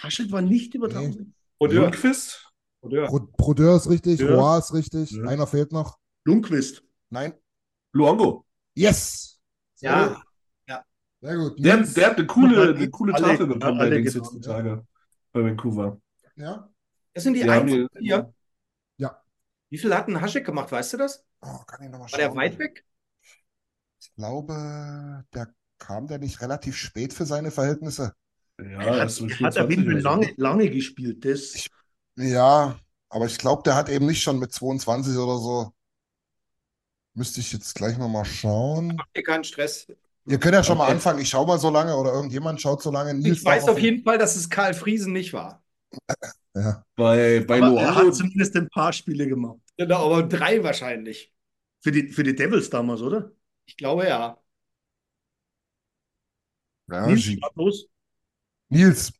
Haschek 0.00 0.30
war 0.32 0.42
nicht 0.42 0.74
über 0.74 0.88
Nee. 0.88 0.94
1000. 0.94 1.34
Brodeur. 1.58 1.82
Lundqvist? 1.82 2.52
Brodeur. 2.82 3.08
Brodeur 3.36 3.76
ist 3.76 3.88
richtig, 3.88 4.20
Ja. 4.20 4.34
Roy 4.34 4.58
ist 4.58 4.74
richtig, 4.74 5.10
Ja. 5.12 5.24
einer 5.24 5.46
fehlt 5.46 5.72
noch. 5.72 5.98
Lundqvist. 6.24 6.82
Nein. 7.10 7.34
Luongo. 7.92 8.44
Yes! 8.74 9.40
Ja, 9.80 10.22
Sehr 11.22 11.36
gut. 11.36 11.64
Der, 11.64 11.78
der 11.78 12.06
hat 12.10 12.18
eine 12.18 12.26
coole, 12.26 12.74
eine 12.74 12.90
coole 12.90 13.14
alle- 13.14 13.24
Tafel 13.24 13.46
bekommen 13.46 13.78
bei 13.78 13.84
alle 13.84 13.96
Dings 13.96 14.12
genau, 14.12 14.24
jetzt 14.26 14.34
die 14.44 14.48
ja. 14.48 14.54
Tage 14.54 14.86
bei 15.32 15.42
Vancouver. 15.44 16.00
Ja? 16.36 16.70
das 17.14 17.24
sind 17.24 17.34
die 17.34 17.40
Die 17.42 17.46
die- 17.66 17.88
hier. 18.00 18.32
Ja. 18.98 19.22
Wie 19.70 19.78
viel 19.78 19.94
hat 19.94 20.08
ein 20.08 20.20
Haschek 20.20 20.44
gemacht, 20.44 20.70
weißt 20.70 20.92
du 20.92 20.96
das? 20.98 21.24
Oh, 21.40 21.58
kann 21.66 21.82
ich 21.82 21.90
nochmal 21.90 22.10
War 22.12 22.18
der 22.18 22.26
schauen. 22.26 22.36
weit 22.36 22.58
weg? 22.58 22.84
Ich 24.00 24.14
glaube, 24.14 25.24
der 25.34 25.52
kam 25.78 26.06
der 26.06 26.18
nicht 26.18 26.40
relativ 26.42 26.76
spät 26.76 27.12
für 27.14 27.24
seine 27.26 27.50
Verhältnisse. 27.50 28.12
Ja, 28.60 28.66
Er 28.66 28.78
hat, 28.78 28.86
er 28.86 29.00
hat 29.00 29.08
auf 29.08 29.18
jeden 29.18 29.30
20 29.30 29.40
Fall 29.40 29.86
oder 29.86 30.00
so. 30.00 30.08
lange, 30.08 30.34
lange 30.36 30.70
gespielt. 30.70 31.24
Das, 31.24 31.54
Ich- 31.54 31.70
Ja, 32.16 32.78
aber 33.08 33.26
ich 33.26 33.38
glaube, 33.38 33.62
der 33.64 33.74
hat 33.74 33.88
eben 33.88 34.06
nicht 34.06 34.22
schon 34.22 34.38
mit 34.38 34.52
22 34.52 35.16
oder 35.16 35.38
so. 35.38 35.72
Müsste 37.16 37.40
ich 37.40 37.52
jetzt 37.52 37.74
gleich 37.74 37.98
nochmal 37.98 38.24
schauen. 38.24 38.96
Mach 38.96 39.06
dir 39.16 39.22
keinen 39.22 39.44
Stress. 39.44 39.86
Ihr 40.28 40.38
könnt 40.38 40.54
ja 40.54 40.62
schon 40.62 40.76
mal 40.78 40.84
Okay. 40.84 40.92
anfangen. 40.94 41.20
Ich 41.20 41.28
schaue 41.28 41.46
mal 41.46 41.58
so 41.58 41.70
lange 41.70 41.96
oder 41.96 42.12
irgendjemand 42.12 42.60
schaut 42.60 42.82
so 42.82 42.90
lange. 42.90 43.14
Nils 43.14 43.38
Ich 43.38 43.44
weiß 43.44 43.68
auf 43.68 43.78
jeden 43.78 44.02
Fall, 44.04 44.18
dass 44.18 44.36
es 44.36 44.50
Karl 44.50 44.74
Friesen 44.74 45.12
nicht 45.12 45.32
war. 45.32 45.62
Ja. 46.54 46.82
Bei, 46.96 47.44
bei 47.46 47.58
aber 47.58 47.80
er 47.80 47.94
hat 47.94 48.14
zumindest 48.14 48.56
ein 48.56 48.68
paar 48.70 48.92
Spiele 48.92 49.28
gemacht. 49.28 49.58
Genau, 49.76 50.06
aber 50.06 50.22
drei 50.22 50.62
wahrscheinlich. 50.62 51.32
Für 51.82 51.92
die, 51.92 52.08
für 52.08 52.22
die 52.22 52.34
Devils 52.34 52.70
damals, 52.70 53.02
oder? 53.02 53.32
Ich 53.66 53.76
glaube 53.76 54.06
ja. 54.06 54.38
Ja, 56.88 57.06
Nils, 57.06 57.22
schlag 57.22 57.52
los. 57.56 57.86
Nils. 58.70 59.12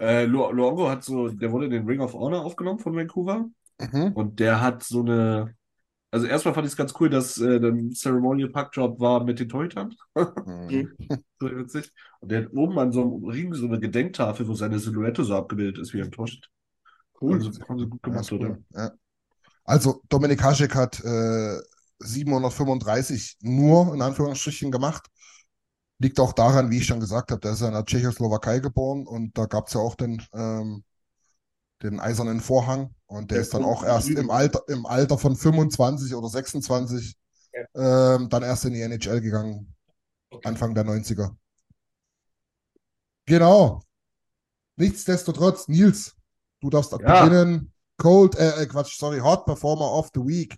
äh, 0.00 0.24
Lu 0.24 0.50
Luongo 0.52 0.88
hat 0.88 1.04
so, 1.04 1.28
der 1.28 1.52
wurde 1.52 1.66
in 1.66 1.70
den 1.72 1.86
Ring 1.86 2.00
of 2.00 2.14
Honor 2.14 2.44
aufgenommen 2.44 2.78
von 2.78 2.94
Vancouver 2.96 3.48
Mhm. 3.80 4.12
und 4.14 4.40
der 4.40 4.60
hat 4.60 4.82
so 4.84 5.00
eine, 5.00 5.56
also 6.12 6.26
erstmal 6.26 6.54
fand 6.54 6.66
ich 6.66 6.72
es 6.74 6.78
ganz 6.78 6.94
cool, 7.00 7.10
dass 7.10 7.38
äh, 7.40 7.58
ein 7.58 7.92
Ceremonial 7.94 8.50
Puck 8.50 8.72
Drop 8.72 9.00
war 9.00 9.24
mit 9.24 9.40
den 9.40 9.50
Torhütern. 9.50 9.96
Mhm. 10.46 10.96
So 11.40 11.50
witzig. 11.56 11.92
Und 12.20 12.30
der 12.30 12.44
hat 12.44 12.52
oben 12.54 12.78
an 12.78 12.92
so 12.92 13.02
einem 13.02 13.24
Ring 13.24 13.54
so 13.54 13.66
eine 13.66 13.80
Gedenktafel, 13.80 14.46
wo 14.48 14.54
seine 14.54 14.78
Silhouette 14.78 15.24
so 15.24 15.34
abgebildet 15.36 15.78
ist 15.78 15.92
wie 15.94 16.02
ein 16.02 16.12
Torschütze. 16.12 16.48
Cool. 17.20 17.34
Also, 17.36 17.50
haben 17.68 17.78
sie 17.80 17.88
gut 17.88 18.02
Ja, 18.04 18.04
gemacht, 18.04 18.32
oder? 18.32 18.58
cool. 18.58 18.64
Ja. 18.74 18.92
Also, 19.64 20.02
Dominik 20.10 20.42
Hašek 20.42 20.74
hat 20.74 21.00
äh, 21.04 21.60
735 22.00 23.38
nur 23.42 23.94
in 23.94 24.02
Anführungsstrichen 24.02 24.70
gemacht. 24.72 25.08
Liegt 25.98 26.20
auch 26.20 26.32
daran, 26.32 26.70
wie 26.70 26.78
ich 26.78 26.86
schon 26.86 27.00
gesagt 27.00 27.30
habe, 27.30 27.40
der 27.40 27.52
ist 27.52 27.60
ja 27.60 27.68
in 27.68 27.74
der 27.74 27.84
Tschechoslowakei 27.86 28.58
geboren 28.60 29.06
und 29.06 29.38
da 29.38 29.46
gab 29.46 29.68
es 29.68 29.74
ja 29.74 29.80
auch 29.80 29.94
den, 29.94 30.22
ähm, 30.34 30.84
den 31.82 32.00
eisernen 32.00 32.40
Vorhang 32.40 32.94
und 33.06 33.30
der 33.30 33.36
Der 33.36 33.42
ist 33.42 33.54
dann 33.54 33.64
auch 33.64 33.82
erst 33.84 34.10
im 34.10 34.30
Alter, 34.30 34.62
im 34.68 34.86
Alter 34.86 35.18
von 35.18 35.36
25 35.36 36.14
oder 36.14 36.28
26 36.28 37.16
ähm, 37.74 38.28
dann 38.28 38.42
erst 38.42 38.64
in 38.64 38.72
die 38.74 38.80
NHL 38.80 39.20
gegangen, 39.20 39.74
Okay. 40.30 40.48
Anfang 40.48 40.74
der 40.74 40.84
90er. 40.84 41.36
Genau. 43.26 43.82
Nichtsdestotrotz, 44.76 45.68
Nils, 45.68 46.16
du 46.60 46.70
darfst 46.70 46.92
Ja. 46.92 47.24
beginnen. 47.24 47.72
Cold, 47.98 48.34
äh, 48.36 48.62
äh, 48.62 48.66
Quatsch, 48.66 48.98
sorry, 48.98 49.18
Hot 49.18 49.44
Performer 49.44 49.92
of 49.92 50.10
the 50.14 50.20
Week. 50.20 50.56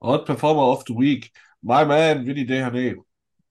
Hot 0.00 0.24
Performer 0.24 0.62
of 0.62 0.84
the 0.86 0.94
Week. 0.94 1.30
My 1.60 1.84
man, 1.84 2.24
Vinny 2.24 2.46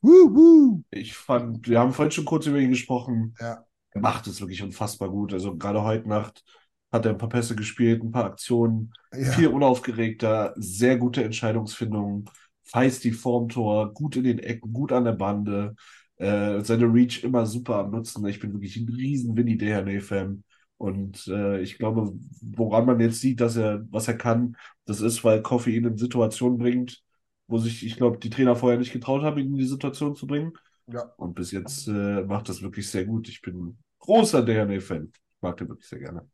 woo. 0.01 0.83
Ich 0.91 1.15
fand, 1.15 1.67
wir 1.67 1.79
haben 1.79 1.93
vorhin 1.93 2.11
schon 2.11 2.25
kurz 2.25 2.45
über 2.45 2.57
ihn 2.57 2.71
gesprochen. 2.71 3.35
Ja. 3.39 3.65
Er 3.91 4.01
macht 4.01 4.27
es 4.27 4.41
wirklich 4.41 4.61
unfassbar 4.61 5.09
gut. 5.09 5.33
Also 5.33 5.55
gerade 5.55 5.83
heute 5.83 6.09
Nacht 6.09 6.43
hat 6.95 7.05
er 7.05 7.11
ein 7.11 7.17
paar 7.17 7.29
Pässe 7.29 7.55
gespielt, 7.55 8.03
ein 8.03 8.11
paar 8.11 8.25
Aktionen, 8.25 8.93
Ja. 9.13 9.31
viel 9.31 9.47
unaufgeregter, 9.47 10.53
sehr 10.57 10.97
gute 10.97 11.23
Entscheidungsfindung, 11.23 12.29
feisty 12.63 13.11
vorm 13.11 13.49
Tor, 13.49 13.93
gut 13.93 14.15
in 14.15 14.23
den 14.23 14.39
Ecken, 14.39 14.73
gut 14.73 14.91
an 14.91 15.05
der 15.05 15.13
Bande, 15.13 15.75
äh, 16.17 16.61
seine 16.61 16.85
Reach 16.85 17.23
immer 17.23 17.45
super 17.45 17.75
am 17.77 17.91
Nutzen. 17.91 18.25
Ich 18.27 18.39
bin 18.39 18.53
wirklich 18.53 18.77
ein 18.77 18.89
riesen 18.89 19.35
Vinny 19.37 19.57
Desharnais-Fan. 19.57 20.43
Und 20.77 21.27
äh, 21.27 21.61
ich 21.61 21.77
glaube, 21.77 22.13
woran 22.41 22.85
man 22.85 22.99
jetzt 22.99 23.21
sieht, 23.21 23.39
dass 23.39 23.55
er, 23.55 23.85
was 23.91 24.07
er 24.07 24.17
kann, 24.17 24.57
das 24.85 24.99
ist, 25.01 25.23
weil 25.23 25.41
Kofi 25.41 25.75
ihn 25.75 25.85
in 25.85 25.97
Situationen 25.97 26.57
bringt, 26.57 27.01
wo 27.47 27.57
sich, 27.57 27.85
ich 27.85 27.95
glaube, 27.95 28.17
die 28.17 28.29
Trainer 28.29 28.55
vorher 28.55 28.79
nicht 28.79 28.91
getraut 28.91 29.21
haben, 29.23 29.37
ihn 29.37 29.47
in 29.47 29.57
die 29.57 29.65
Situation 29.65 30.15
zu 30.15 30.27
bringen. 30.27 30.53
Ja. 30.87 31.03
Und 31.17 31.35
bis 31.35 31.51
jetzt 31.51 31.87
äh, 31.87 32.23
macht 32.23 32.49
das 32.49 32.61
wirklich 32.61 32.89
sehr 32.89 33.05
gut. 33.05 33.29
Ich 33.29 33.41
bin 33.41 33.77
großer 33.99 34.43
Desharnais-Fan. 34.43 35.11
Ich 35.13 35.41
mag 35.41 35.57
den 35.57 35.69
wirklich 35.69 35.87
sehr 35.87 35.99
gerne. 35.99 36.27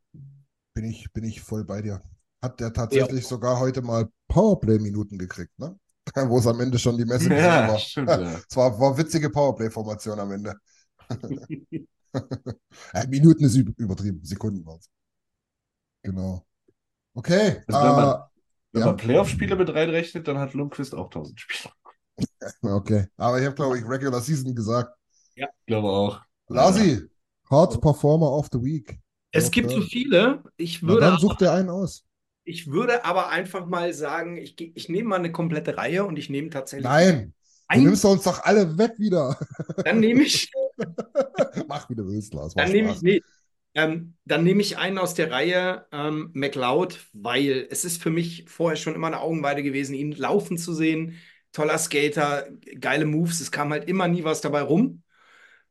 Bin 0.74 0.84
ich, 0.84 1.12
bin 1.12 1.24
ich 1.24 1.40
voll 1.40 1.64
bei 1.64 1.82
dir. 1.82 2.00
Hat 2.40 2.58
der 2.60 2.72
tatsächlich 2.72 3.26
sogar 3.26 3.58
heute 3.60 3.82
mal 3.82 4.08
Powerplay-Minuten 4.28 5.18
gekriegt, 5.18 5.56
ne? 5.58 5.78
Wo 6.28 6.38
es 6.38 6.46
am 6.46 6.60
Ende 6.60 6.78
schon 6.78 6.96
die 6.96 7.04
Message 7.04 7.30
Ja, 7.30 7.68
war. 7.68 7.78
stimmt, 7.78 8.08
ja. 8.08 8.20
Es 8.50 8.56
war, 8.56 8.78
war 8.80 8.96
witzige 8.98 9.30
Powerplay-Formation 9.30 10.18
am 10.18 10.32
Ende. 10.32 10.54
äh, 12.94 13.06
Minuten 13.08 13.44
ist 13.44 13.54
üb- 13.56 13.74
übertrieben, 13.76 14.24
Sekunden 14.24 14.64
waren 14.66 14.78
es. 14.78 14.90
Genau. 16.02 16.44
Okay. 17.14 17.62
Also 17.66 17.80
wenn 17.80 17.96
man- 17.96 18.14
äh, 18.16 18.22
Wenn 18.72 18.80
Ja. 18.80 18.86
man 18.86 18.96
Playoff-Spiele 18.96 19.56
mit 19.56 19.68
reinrechnet, 19.72 20.26
dann 20.26 20.38
hat 20.38 20.54
Lundqvist 20.54 20.94
auch 20.94 21.10
1000 21.10 21.38
Spiele. 21.40 21.74
okay. 22.62 23.06
Aber 23.18 23.38
ich 23.38 23.44
habe, 23.44 23.54
glaube 23.54 23.78
ich, 23.78 23.86
Regular 23.86 24.20
Season 24.20 24.54
gesagt. 24.54 24.96
Ich 25.34 25.44
glaube 25.66 25.88
auch. 25.88 26.20
Lasi, 26.48 27.08
Hot 27.50 27.80
Performer 27.80 28.32
of 28.32 28.48
the 28.52 28.58
Week. 28.62 28.98
Es 29.32 29.50
gibt 29.50 29.70
so 29.70 29.80
viele. 29.82 30.42
Ich 30.56 30.82
Na, 30.86 30.94
würde, 30.94 31.06
dann 31.06 31.16
aber, 31.16 31.18
such 31.18 31.36
dir 31.36 31.52
einen 31.52 31.70
aus. 31.70 32.04
ich 32.44 32.66
würde 32.70 33.04
aber 33.04 33.28
einfach 33.30 33.66
mal 33.66 33.92
sagen, 33.94 34.36
ich, 34.36 34.60
ich 34.60 34.88
nehme 34.88 35.08
mal 35.10 35.16
eine 35.16 35.32
komplette 35.32 35.76
Reihe 35.76 36.04
und 36.04 36.18
ich 36.18 36.30
nehme 36.30 36.50
tatsächlich. 36.50 36.90
Nein, 36.90 37.34
du 37.70 37.80
nimmst 37.80 38.04
uns 38.04 38.24
doch 38.24 38.42
alle 38.44 38.76
weg 38.78 38.98
wieder. 38.98 39.36
Dann 39.84 40.00
nehme 40.00 40.22
ich, 40.24 40.50
Mach, 41.68 41.88
wie 41.90 41.94
du 41.94 42.06
willst, 42.06 42.34
Lars. 42.34 42.54
Dann 42.54 42.70
nehme 42.72 42.90
ich, 42.90 43.02
nee, 43.02 43.22
Ähm, 43.76 44.16
dann 44.26 44.44
nehme 44.44 44.62
ich 44.62 44.78
einen 44.78 44.98
aus 44.98 45.14
der 45.14 45.32
Reihe, 45.32 45.86
ähm, 45.92 46.30
McLeod, 46.34 47.00
weil 47.14 47.68
es 47.70 47.84
ist 47.84 48.02
für 48.02 48.10
mich 48.10 48.46
vorher 48.48 48.76
schon 48.78 48.94
immer 48.94 49.08
eine 49.08 49.20
Augenweide 49.20 49.64
gewesen, 49.64 49.94
ihn 49.96 50.12
laufen 50.12 50.58
zu 50.58 50.74
sehen. 50.74 51.18
Toller 51.52 51.78
Skater, 51.78 52.48
geile 52.80 53.06
Moves, 53.06 53.40
es 53.40 53.52
kam 53.52 53.72
halt 53.72 53.88
immer 53.88 54.08
nie 54.08 54.24
was 54.24 54.42
dabei 54.42 54.62
rum. 54.62 55.02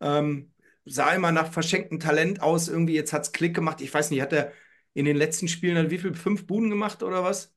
Ähm, 0.01 0.50
sah 0.85 1.13
immer 1.13 1.31
nach 1.31 1.51
verschenktem 1.51 1.99
Talent 1.99 2.41
aus, 2.41 2.67
irgendwie 2.67 2.95
jetzt 2.95 3.13
hat 3.13 3.23
es 3.23 3.31
Klick 3.31 3.55
gemacht. 3.55 3.81
Ich 3.81 3.93
weiß 3.93 4.11
nicht, 4.11 4.21
hat 4.21 4.33
er 4.33 4.51
in 4.93 5.05
den 5.05 5.17
letzten 5.17 5.47
Spielen 5.47 5.75
dann 5.75 5.89
wie 5.91 5.97
viel? 5.99 6.13
Fünf 6.15 6.47
Buden 6.47 6.69
gemacht 6.69 7.03
oder 7.03 7.23
was? 7.23 7.53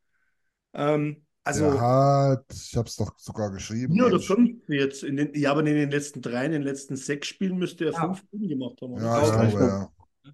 Ähm, 0.75 1.27
also. 1.45 1.65
Der 1.65 1.81
hat, 1.81 2.45
ich 2.53 2.77
habe 2.77 2.89
es 2.89 2.97
doch 2.97 3.19
sogar 3.19 3.51
geschrieben. 3.51 3.95
Vier 3.95 4.07
oder 4.07 4.21
fünf 4.21 4.69
jetzt. 4.69 5.03
In 5.05 5.17
den, 5.17 5.35
ja, 5.35 5.51
aber 5.51 5.61
in 5.61 5.67
den 5.67 5.91
letzten 5.91 6.21
drei, 6.23 6.47
in 6.47 6.53
den 6.53 6.63
letzten 6.63 6.97
sechs 6.97 7.29
Spielen 7.29 7.59
müsste 7.59 7.85
er 7.87 7.93
Ja. 7.93 8.01
fünf 8.01 8.29
Punkte 8.31 8.49
gemacht 8.49 8.81
haben. 8.83 8.95
Ja, 8.97 9.21
ich 9.23 9.33
Ja, 9.33 9.35
glaube, 9.35 9.75
ja. 9.83 9.93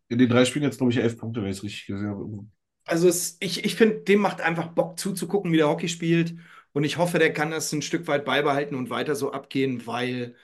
In 0.08 0.18
den 0.18 0.28
drei 0.28 0.44
Spielen 0.44 0.64
jetzt, 0.64 0.78
glaube 0.78 0.92
ich, 0.92 0.98
elf 0.98 1.18
Punkte, 1.18 1.42
wenn 1.42 1.50
ich 1.50 1.58
es 1.58 1.62
richtig 1.64 1.86
gesehen 1.86 2.08
habe. 2.08 2.46
Also 2.84 3.08
es, 3.08 3.36
ich, 3.40 3.64
ich 3.64 3.74
finde, 3.76 4.00
dem 4.00 4.20
macht 4.20 4.40
einfach 4.40 4.68
Bock 4.68 4.98
zuzugucken, 4.98 5.52
wie 5.52 5.56
der 5.58 5.68
Hockey 5.68 5.88
spielt. 5.88 6.34
Und 6.72 6.84
ich 6.84 6.96
hoffe, 6.98 7.18
der 7.18 7.32
kann 7.32 7.50
das 7.50 7.72
ein 7.72 7.82
Stück 7.82 8.06
weit 8.08 8.24
beibehalten 8.24 8.74
und 8.74 8.90
weiter 8.90 9.14
so 9.14 9.32
abgehen, 9.32 9.86
weil 9.86 10.36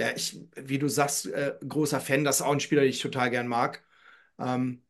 ja, 0.00 0.10
ich, 0.16 0.40
wie 0.56 0.78
du 0.78 0.88
sagst, 0.88 1.26
äh, 1.26 1.56
großer 1.68 2.00
Fan, 2.00 2.24
das 2.24 2.36
ist 2.40 2.42
auch 2.42 2.52
ein 2.52 2.60
Spieler, 2.60 2.82
den 2.82 2.90
ich 2.90 3.00
total 3.00 3.30
gern 3.30 3.48
mag. 3.48 3.84
Ähm, 4.38 4.82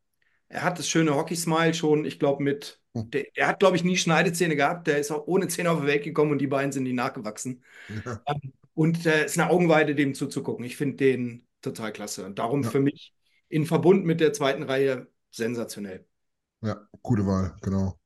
er 0.49 0.65
hat 0.65 0.79
das 0.79 0.89
schöne 0.89 1.15
Hockey-Smile 1.17 1.75
schon, 1.75 2.05
ich 2.05 2.19
glaube, 2.19 2.43
mit, 2.43 2.81
Hm. 2.95 3.11
der, 3.13 3.27
er 3.37 3.49
hat, 3.49 3.61
glaube 3.61 3.77
ich, 3.77 3.85
nie 3.85 3.97
Schneidezähne 3.97 4.57
gehabt. 4.57 4.87
Der 4.89 4.99
ist 5.01 5.11
auch 5.13 5.27
ohne 5.27 5.49
Zähne 5.49 5.71
auf 5.73 5.81
die 5.83 5.87
Welt 5.89 6.05
gekommen 6.05 6.33
und 6.33 6.39
die 6.41 6.47
beiden 6.49 6.73
sind 6.73 6.85
nie 6.85 6.93
nachgewachsen. 6.95 7.65
Ja. 7.89 8.25
Ähm, 8.27 8.53
und 8.75 9.07
äh, 9.07 9.25
es 9.25 9.33
ist 9.33 9.39
eine 9.39 9.51
Augenweide, 9.51 9.95
dem 9.95 10.15
zuzugucken. 10.15 10.65
Ich 10.65 10.77
finde 10.77 10.97
den 10.97 11.47
total 11.63 11.93
klasse. 11.93 12.27
Und 12.27 12.39
darum 12.39 12.65
Ja. 12.65 12.71
für 12.71 12.81
mich 12.81 13.15
in 13.49 13.67
Verbund 13.67 14.05
mit 14.07 14.21
der 14.21 14.33
zweiten 14.33 14.63
Reihe 14.63 15.09
sensationell. 15.31 16.07
Ja, 16.63 16.89
gute 17.03 17.27
Wahl, 17.27 17.55
genau. 17.63 17.99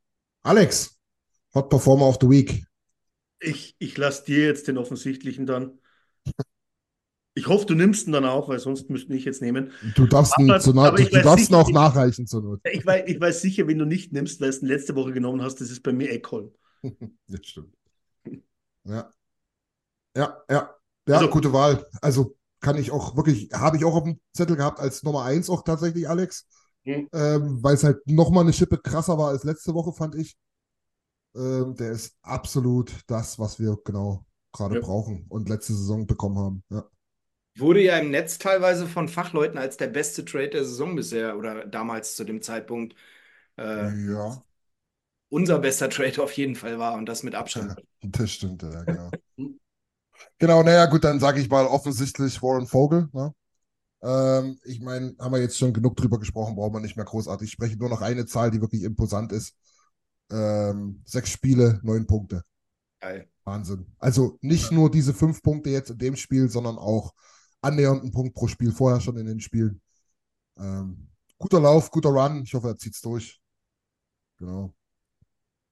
Alex, 0.45 0.99
Hot 1.55 1.71
Performer 1.71 2.07
of 2.09 2.19
the 2.21 2.29
Week. 2.31 2.65
Ich, 3.41 3.77
ich 3.79 3.97
lasse 3.97 4.25
dir 4.25 4.45
jetzt 4.47 4.69
den 4.69 4.79
offensichtlichen 4.79 5.47
dann. 5.47 5.79
Ich 7.37 7.49
hoffe, 7.49 7.67
du 7.67 7.75
nimmst 7.75 8.07
ihn 8.07 8.13
dann 8.13 8.25
auch, 8.25 8.49
weil 8.49 8.61
sonst 8.61 8.89
müsste 8.91 9.13
ich 9.15 9.25
jetzt 9.25 9.43
nehmen. 9.43 9.73
Du 9.97 10.07
darfst 10.07 10.39
ihn, 10.39 10.47
zu 10.61 10.73
na- 10.73 10.91
du 10.93 11.05
darfst 11.23 11.47
sicher, 11.47 11.59
auch 11.59 11.69
ich- 11.69 11.75
nachreichen 11.75 12.27
zur 12.29 12.43
Not. 12.43 12.61
Ich 12.71 12.87
weiß, 12.87 13.05
ich 13.09 13.21
weiß 13.21 13.41
sicher, 13.41 13.67
wen 13.67 13.79
du 13.79 13.85
nicht 13.87 14.13
nimmst, 14.13 14.41
weil 14.41 14.51
du 14.53 14.59
ihn 14.61 14.67
letzte 14.69 14.95
Woche 14.95 15.13
genommen 15.13 15.43
hast. 15.43 15.61
Das 15.61 15.71
ist 15.71 15.83
bei 15.83 15.93
mir 15.93 16.11
Eckholm. 16.11 16.53
Das 17.27 17.41
stimmt. 17.43 17.75
Ja. 18.85 19.11
Ja, 20.17 20.43
ja. 20.49 20.75
Ja, 21.09 21.17
Also- 21.17 21.29
gute 21.29 21.53
Wahl. 21.53 21.87
Also 22.01 22.37
kann 22.61 22.79
ich 22.79 22.91
auch 22.93 23.17
wirklich, 23.17 23.51
habe 23.53 23.77
ich 23.77 23.85
auch 23.85 23.95
auf 23.95 24.05
dem 24.05 24.21
Zettel 24.33 24.57
gehabt 24.57 24.79
als 24.81 25.03
Nummer 25.03 25.25
eins 25.25 25.51
auch 25.51 25.63
tatsächlich, 25.65 26.09
Alex. 26.09 26.47
Mhm. 26.85 27.09
Ähm, 27.13 27.63
weil 27.63 27.75
es 27.75 27.85
halt 27.85 28.07
nochmal 28.07 28.45
eine 28.45 28.53
Schippe 28.53 28.79
krasser 28.79 29.19
war 29.19 29.29
als 29.29 29.45
letzte 29.45 29.75
Woche, 29.75 29.93
fand 29.93 30.15
ich. 30.15 30.37
Ähm, 31.35 31.75
der 31.75 31.91
ist 31.93 32.15
absolut 32.23 32.93
das, 33.07 33.39
was 33.39 33.59
wir 33.59 33.77
genau 33.85 34.25
gerade 34.53 34.77
Ja. 34.77 34.81
brauchen 34.83 35.27
und 35.29 35.49
letzte 35.49 35.73
Saison 35.75 36.07
bekommen 36.07 36.39
haben. 36.39 36.63
Ja. 36.71 36.85
Wurde 37.57 37.83
ja 37.83 37.99
im 37.99 38.11
Netz 38.11 38.39
teilweise 38.39 38.87
von 38.87 39.09
Fachleuten 39.09 39.59
als 39.59 39.77
der 39.77 39.87
beste 39.87 40.25
Trade 40.25 40.51
der 40.51 40.65
Saison 40.65 40.97
bisher 40.97 41.37
oder 41.37 41.67
damals 41.67 42.17
zu 42.17 42.25
dem 42.25 42.43
Zeitpunkt 42.43 42.95
äh, 43.57 43.91
ja, 44.11 44.43
unser 45.29 45.59
bester 45.59 45.91
Trade 45.91 46.23
auf 46.23 46.33
jeden 46.33 46.55
Fall 46.55 46.79
war 46.79 46.95
und 46.95 47.07
das 47.07 47.23
mit 47.23 47.35
Abstand. 47.35 47.75
das 48.03 48.31
stimmt, 48.31 48.63
ja, 48.63 48.83
genau. 48.83 49.11
Genau, 50.39 50.63
naja, 50.63 50.87
gut, 50.87 51.05
dann 51.05 51.21
sage 51.21 51.41
ich 51.41 51.49
mal 51.49 51.67
offensichtlich 51.67 52.41
Warren 52.43 52.67
Vogel. 52.67 53.09
Ne? 53.13 53.35
Ähm, 54.03 54.59
ich 54.65 54.81
meine, 54.81 55.15
haben 55.19 55.33
wir 55.33 55.41
jetzt 55.41 55.59
schon 55.59 55.73
genug 55.73 55.97
drüber 55.97 56.19
gesprochen, 56.19 56.55
brauchen 56.55 56.75
wir 56.75 56.81
nicht 56.81 56.97
mehr 56.97 57.05
großartig 57.05 57.51
sprechen. 57.51 57.79
Nur 57.79 57.89
noch 57.89 58.01
eine 58.01 58.27
Zahl, 58.27 58.51
die 58.51 58.61
wirklich 58.61 58.83
imposant 58.83 59.33
ist. 59.33 59.57
Ähm, 60.31 61.03
sechs 61.05 61.31
Spiele, 61.31 61.81
neun 61.83 62.07
Punkte. 62.07 62.43
Geil. 63.01 63.29
Wahnsinn. 63.45 63.87
Also 63.99 64.39
nicht 64.41 64.73
nur 64.73 64.91
diese 64.91 65.15
fünf 65.15 65.43
Punkte 65.43 65.71
jetzt 65.71 65.91
in 65.91 65.99
dem 65.99 66.17
Spiel, 66.17 66.49
sondern 66.49 66.79
auch 66.79 67.13
annähernd 67.65 68.03
einen 68.03 68.13
Punkt 68.13 68.35
pro 68.35 68.49
Spiel 68.49 68.73
vorher 68.73 69.01
schon 69.01 69.17
in 69.19 69.27
den 69.27 69.41
Spielen. 69.41 69.81
Ähm, 70.59 71.09
guter 71.39 71.61
Lauf, 71.61 71.91
guter 71.91 72.11
Run. 72.11 72.43
Ich 72.45 72.55
hoffe, 72.55 72.69
er 72.69 72.79
zieht's 72.79 73.01
durch. 73.03 73.41
Genau. 74.39 74.75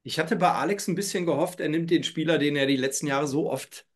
Ich 0.02 0.18
hatte 0.18 0.36
bei 0.36 0.50
Alex 0.52 0.88
ein 0.88 0.94
bisschen 0.94 1.26
gehofft, 1.26 1.60
er 1.60 1.68
nimmt 1.68 1.90
den 1.90 2.02
Spieler, 2.04 2.38
den 2.38 2.56
er 2.56 2.66
die 2.66 2.76
letzten 2.76 3.06
Jahre 3.06 3.26
so 3.28 3.50
oft 3.50 3.86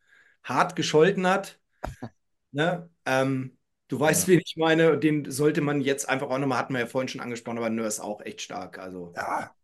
hart 0.45 0.77
gescholten 0.77 1.27
hat. 1.27 1.59
Ne? 2.53 2.91
Ähm, 3.07 3.59
du 3.89 4.01
weißt, 4.01 4.27
Ja. 4.27 4.29
wen 4.29 4.41
ich 4.45 4.57
meine. 4.57 4.99
Den 4.99 5.31
sollte 5.31 5.61
man 5.63 5.81
jetzt 5.83 6.09
einfach 6.09 6.31
auch 6.31 6.39
nochmal, 6.39 6.59
hatten 6.59 6.75
wir 6.75 6.81
ja 6.81 6.87
vorhin 6.87 7.09
schon 7.09 7.21
angesprochen, 7.23 7.59
aber 7.59 7.71
Nöhr 7.71 7.87
ist 7.89 8.01
auch 8.01 8.21
echt 8.23 8.43
stark. 8.43 8.79
Also, 8.79 9.17
Ja, 9.17 9.55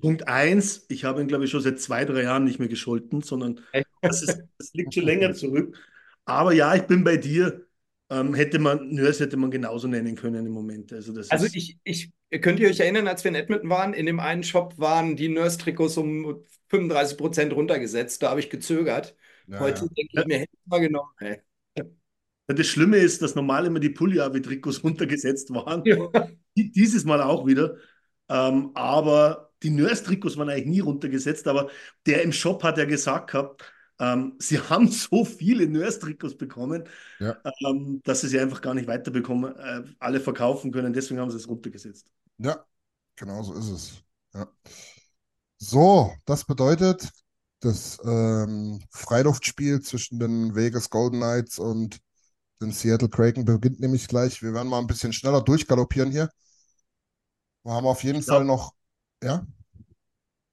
Punkt 0.00 0.28
eins, 0.28 0.86
ich 0.88 1.04
habe 1.04 1.20
ihn, 1.20 1.28
glaube 1.28 1.44
ich, 1.44 1.50
schon 1.50 1.60
seit 1.60 1.80
zwei, 1.80 2.04
drei 2.04 2.22
Jahren 2.22 2.44
nicht 2.44 2.58
mehr 2.58 2.68
gescholten, 2.68 3.22
sondern 3.22 3.60
das, 4.04 4.22
ist, 4.22 4.42
das 4.58 4.72
liegt 4.74 4.94
schon 4.94 5.04
länger 5.04 5.34
zurück. 5.34 5.76
Aber 6.24 6.52
ja, 6.52 6.74
ich 6.74 6.82
bin 6.86 7.04
bei 7.04 7.16
dir. 7.16 7.66
Ähm, 8.12 8.34
hätte 8.34 8.58
man, 8.58 8.90
Nurse 8.90 9.24
hätte 9.24 9.36
man 9.38 9.50
genauso 9.50 9.88
nennen 9.88 10.14
können 10.16 10.44
im 10.44 10.52
Moment. 10.52 10.92
Also, 10.92 11.12
das 11.14 11.30
Also 11.30 11.46
ist, 11.46 11.56
ich, 11.56 11.78
ich, 11.82 12.10
könnt 12.42 12.60
ihr 12.60 12.68
euch 12.68 12.80
erinnern, 12.80 13.08
als 13.08 13.24
wir 13.24 13.30
in 13.30 13.34
Edmonton 13.34 13.70
waren, 13.70 13.94
in 13.94 14.04
dem 14.06 14.20
einen 14.20 14.42
Shop 14.44 14.74
waren 14.78 15.16
die 15.16 15.28
Nurse-Trikots 15.28 15.96
um 15.96 16.44
35 16.68 17.16
Prozent 17.16 17.52
runtergesetzt. 17.54 18.22
Da 18.22 18.30
habe 18.30 18.40
ich 18.40 18.50
gezögert. 18.50 19.16
ja, 19.46 19.60
Heute 19.60 19.82
ja. 19.82 19.88
denke 19.88 20.20
ich 20.20 20.26
mir, 20.26 20.38
hätte 20.40 20.52
ich 20.52 20.66
mal 20.66 20.78
genommen. 20.80 21.10
Ey. 21.20 21.40
das 22.46 22.66
Schlimme 22.66 22.98
ist, 22.98 23.22
dass 23.22 23.34
normal 23.34 23.66
immer 23.66 23.80
die 23.80 23.90
Pulli-Trikots 23.90 24.84
runtergesetzt 24.84 25.50
waren. 25.54 25.82
Ja. 25.84 26.08
Die- 26.56 26.70
Dieses 26.70 27.04
Mal 27.04 27.22
auch 27.22 27.46
wieder. 27.46 27.76
Ähm, 28.28 28.72
aber 28.74 29.52
die 29.62 29.70
Nurse-Trikots 29.70 30.36
waren 30.36 30.50
eigentlich 30.50 30.66
nie 30.66 30.80
runtergesetzt. 30.80 31.46
Aber 31.48 31.70
der 32.06 32.22
im 32.22 32.32
Shop 32.32 32.62
hat 32.62 32.78
ja 32.78 32.84
gesagt 32.84 33.30
gehabt, 33.30 33.71
ähm, 33.98 34.36
sie 34.38 34.58
haben 34.70 34.88
so 34.90 35.24
viele 35.24 35.66
Nurse-Trikots 35.68 36.36
bekommen, 36.36 36.84
Ja. 37.18 37.36
ähm, 37.66 38.00
dass 38.04 38.20
sie 38.22 38.28
sie 38.28 38.40
einfach 38.40 38.60
gar 38.60 38.74
nicht 38.74 38.86
weiterbekommen, 38.88 39.54
äh, 39.56 39.84
alle 39.98 40.20
verkaufen 40.20 40.72
können. 40.72 40.92
Deswegen 40.92 41.20
haben 41.20 41.30
sie 41.30 41.36
es 41.36 41.48
runtergesetzt. 41.48 42.10
Ja, 42.38 42.64
genau 43.16 43.42
so 43.42 43.54
ist 43.54 43.68
es. 43.68 44.02
Ja. 44.34 44.48
So, 45.58 46.12
das 46.24 46.44
bedeutet, 46.44 47.08
das 47.60 47.98
ähm, 48.04 48.80
Freiluftspiel 48.90 49.80
zwischen 49.80 50.18
den 50.18 50.54
Vegas 50.56 50.90
Golden 50.90 51.18
Knights 51.20 51.58
und 51.58 52.00
den 52.60 52.72
Seattle 52.72 53.08
Kraken 53.08 53.44
beginnt 53.44 53.80
nämlich 53.80 54.08
gleich. 54.08 54.42
Wir 54.42 54.54
werden 54.54 54.68
mal 54.68 54.80
ein 54.80 54.86
bisschen 54.86 55.12
schneller 55.12 55.40
durchgaloppieren 55.42 56.10
hier. 56.10 56.30
Wir 57.64 57.72
haben 57.72 57.86
auf 57.86 58.02
jeden 58.02 58.20
Ich 58.20 58.26
glaub- 58.26 58.38
Fall 58.38 58.44
noch, 58.44 58.72
ja, 59.22 59.46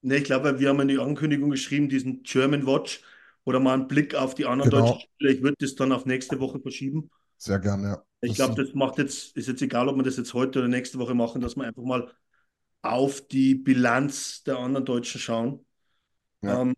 Ne, 0.02 0.18
ich 0.18 0.24
glaube, 0.24 0.60
wir 0.60 0.70
haben 0.70 0.80
in 0.82 0.88
die 0.88 0.98
Ankündigung 1.00 1.50
geschrieben, 1.50 1.90
diesen 1.90 2.24
German 2.24 2.66
Watch 2.66 3.02
oder 3.50 3.60
mal 3.60 3.74
einen 3.74 3.88
Blick 3.88 4.16
auf 4.16 4.36
die 4.36 4.45
anderen 4.45 4.70
Genau. 4.72 4.86
deutschen 4.91 5.02
Spiele. 5.16 5.34
Ich 5.34 5.41
würde 5.41 5.56
das 5.60 5.76
dann 5.76 5.91
auf 5.91 6.06
nächste 6.06 6.39
Woche 6.39 6.60
verschieben. 6.60 7.10
sehr 7.38 7.60
gerne, 7.60 7.88
ja. 7.88 8.04
Ich 8.22 8.36
glaube, 8.36 8.62
das 8.62 8.74
macht 8.74 8.97
jetzt, 8.97 9.36
ist 9.38 9.47
jetzt 9.47 9.61
egal, 9.61 9.88
ob 9.88 9.95
wir 9.95 10.03
das 10.03 10.18
jetzt 10.18 10.34
heute 10.34 10.60
oder 10.60 10.68
nächste 10.68 10.99
Woche 10.99 11.14
machen, 11.15 11.41
dass 11.41 11.56
wir 11.56 11.64
einfach 11.64 11.84
mal 11.84 12.11
auf 12.82 13.28
die 13.28 13.56
Bilanz 13.56 14.44
der 14.44 14.57
anderen 14.60 14.86
Deutschen 14.86 15.19
schauen. 15.22 15.65
Ja. 16.41 16.61
Ähm, 16.61 16.76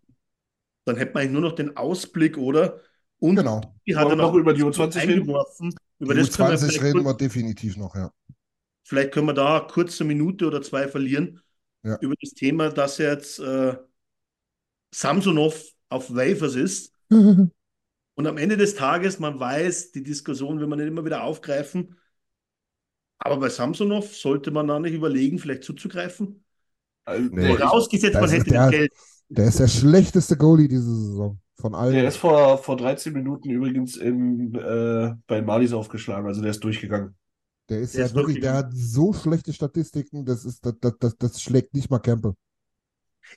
dann 0.84 0.96
hätten 0.96 1.14
wir 1.14 1.20
eigentlich 1.20 1.32
nur 1.32 1.42
noch 1.42 1.52
den 1.52 1.76
Ausblick, 1.76 2.38
oder? 2.38 2.80
Und 3.18 3.36
Genau. 3.36 3.60
die 3.86 3.96
hat 3.96 4.04
er 4.08 4.10
wir 4.10 4.16
noch 4.16 4.34
über 4.34 4.54
die 4.54 4.62
U20 4.62 5.02
reden? 5.02 5.20
eingeworfen. 5.20 5.74
Über 5.98 6.14
Die 6.14 6.20
das 6.20 6.36
können 6.36 6.48
wir 6.50 6.56
U20 6.58 6.58
vielleicht, 6.58 6.82
reden 6.82 7.04
wir 7.04 7.14
definitiv 7.14 7.76
noch, 7.76 7.94
ja. 7.94 8.10
vielleicht 8.84 9.12
können 9.12 9.26
wir 9.26 9.34
da 9.34 9.60
kurz 9.60 10.00
eine 10.00 10.08
Minute 10.08 10.46
oder 10.46 10.62
zwei 10.62 10.88
verlieren 10.88 11.40
Ja. 11.84 11.98
über 12.00 12.14
das 12.20 12.30
Thema, 12.34 12.70
dass 12.70 12.98
jetzt 12.98 13.38
äh, 13.40 13.76
Samsonov 14.94 15.71
auf 15.92 16.14
Wafers 16.14 16.54
ist. 16.56 16.92
Und 17.08 18.26
am 18.26 18.36
Ende 18.36 18.56
des 18.56 18.74
Tages, 18.74 19.18
man 19.18 19.38
weiß, 19.38 19.92
die 19.92 20.02
Diskussion 20.02 20.58
will 20.60 20.66
man 20.66 20.78
nicht 20.78 20.88
immer 20.88 21.04
wieder 21.04 21.22
aufgreifen. 21.24 21.96
Aber 23.18 23.38
bei 23.38 23.48
Samsonov 23.48 24.14
sollte 24.16 24.50
man 24.50 24.66
da 24.66 24.80
nicht 24.80 24.94
überlegen, 24.94 25.38
vielleicht 25.38 25.64
zuzugreifen. 25.64 26.44
Also, 27.04 27.28
Nee. 27.32 27.56
Vorausgesetzt, 27.56 28.14
man 28.20 28.28
hätte 28.30 28.44
der- 28.50 28.60
das 28.62 28.70
Geld. 28.70 28.92
Der 29.28 29.46
ist 29.46 29.58
der 29.60 29.68
schlechteste 29.68 30.36
Goalie 30.36 30.68
diese 30.68 30.94
Saison. 30.94 31.38
Von 31.56 31.74
allen. 31.76 31.92
der 31.92 32.08
ist 32.08 32.16
vor, 32.16 32.58
vor 32.58 32.76
13 32.76 33.12
Minuten 33.12 33.48
übrigens 33.50 33.96
im, 33.96 34.52
äh, 34.56 35.14
bei 35.28 35.42
Malis 35.42 35.72
aufgeschlagen, 35.72 36.26
also 36.26 36.40
der 36.42 36.50
ist 36.50 36.64
durchgegangen. 36.64 37.14
Der 37.68 37.80
ist 37.80 37.94
Der 37.94 38.00
ja 38.00 38.06
ist 38.06 38.14
wirklich, 38.14 38.36
wirklich- 38.36 38.42
der 38.50 38.54
hat 38.54 38.72
so 38.74 39.12
schlechte 39.12 39.52
Statistiken, 39.52 40.24
das 40.24 40.44
ist, 40.44 40.66
das, 40.66 40.74
das, 40.80 40.94
das, 40.98 41.16
das 41.18 41.40
schlägt 41.40 41.72
nicht 41.74 41.88
mal 41.88 42.00
Campbell. 42.00 42.34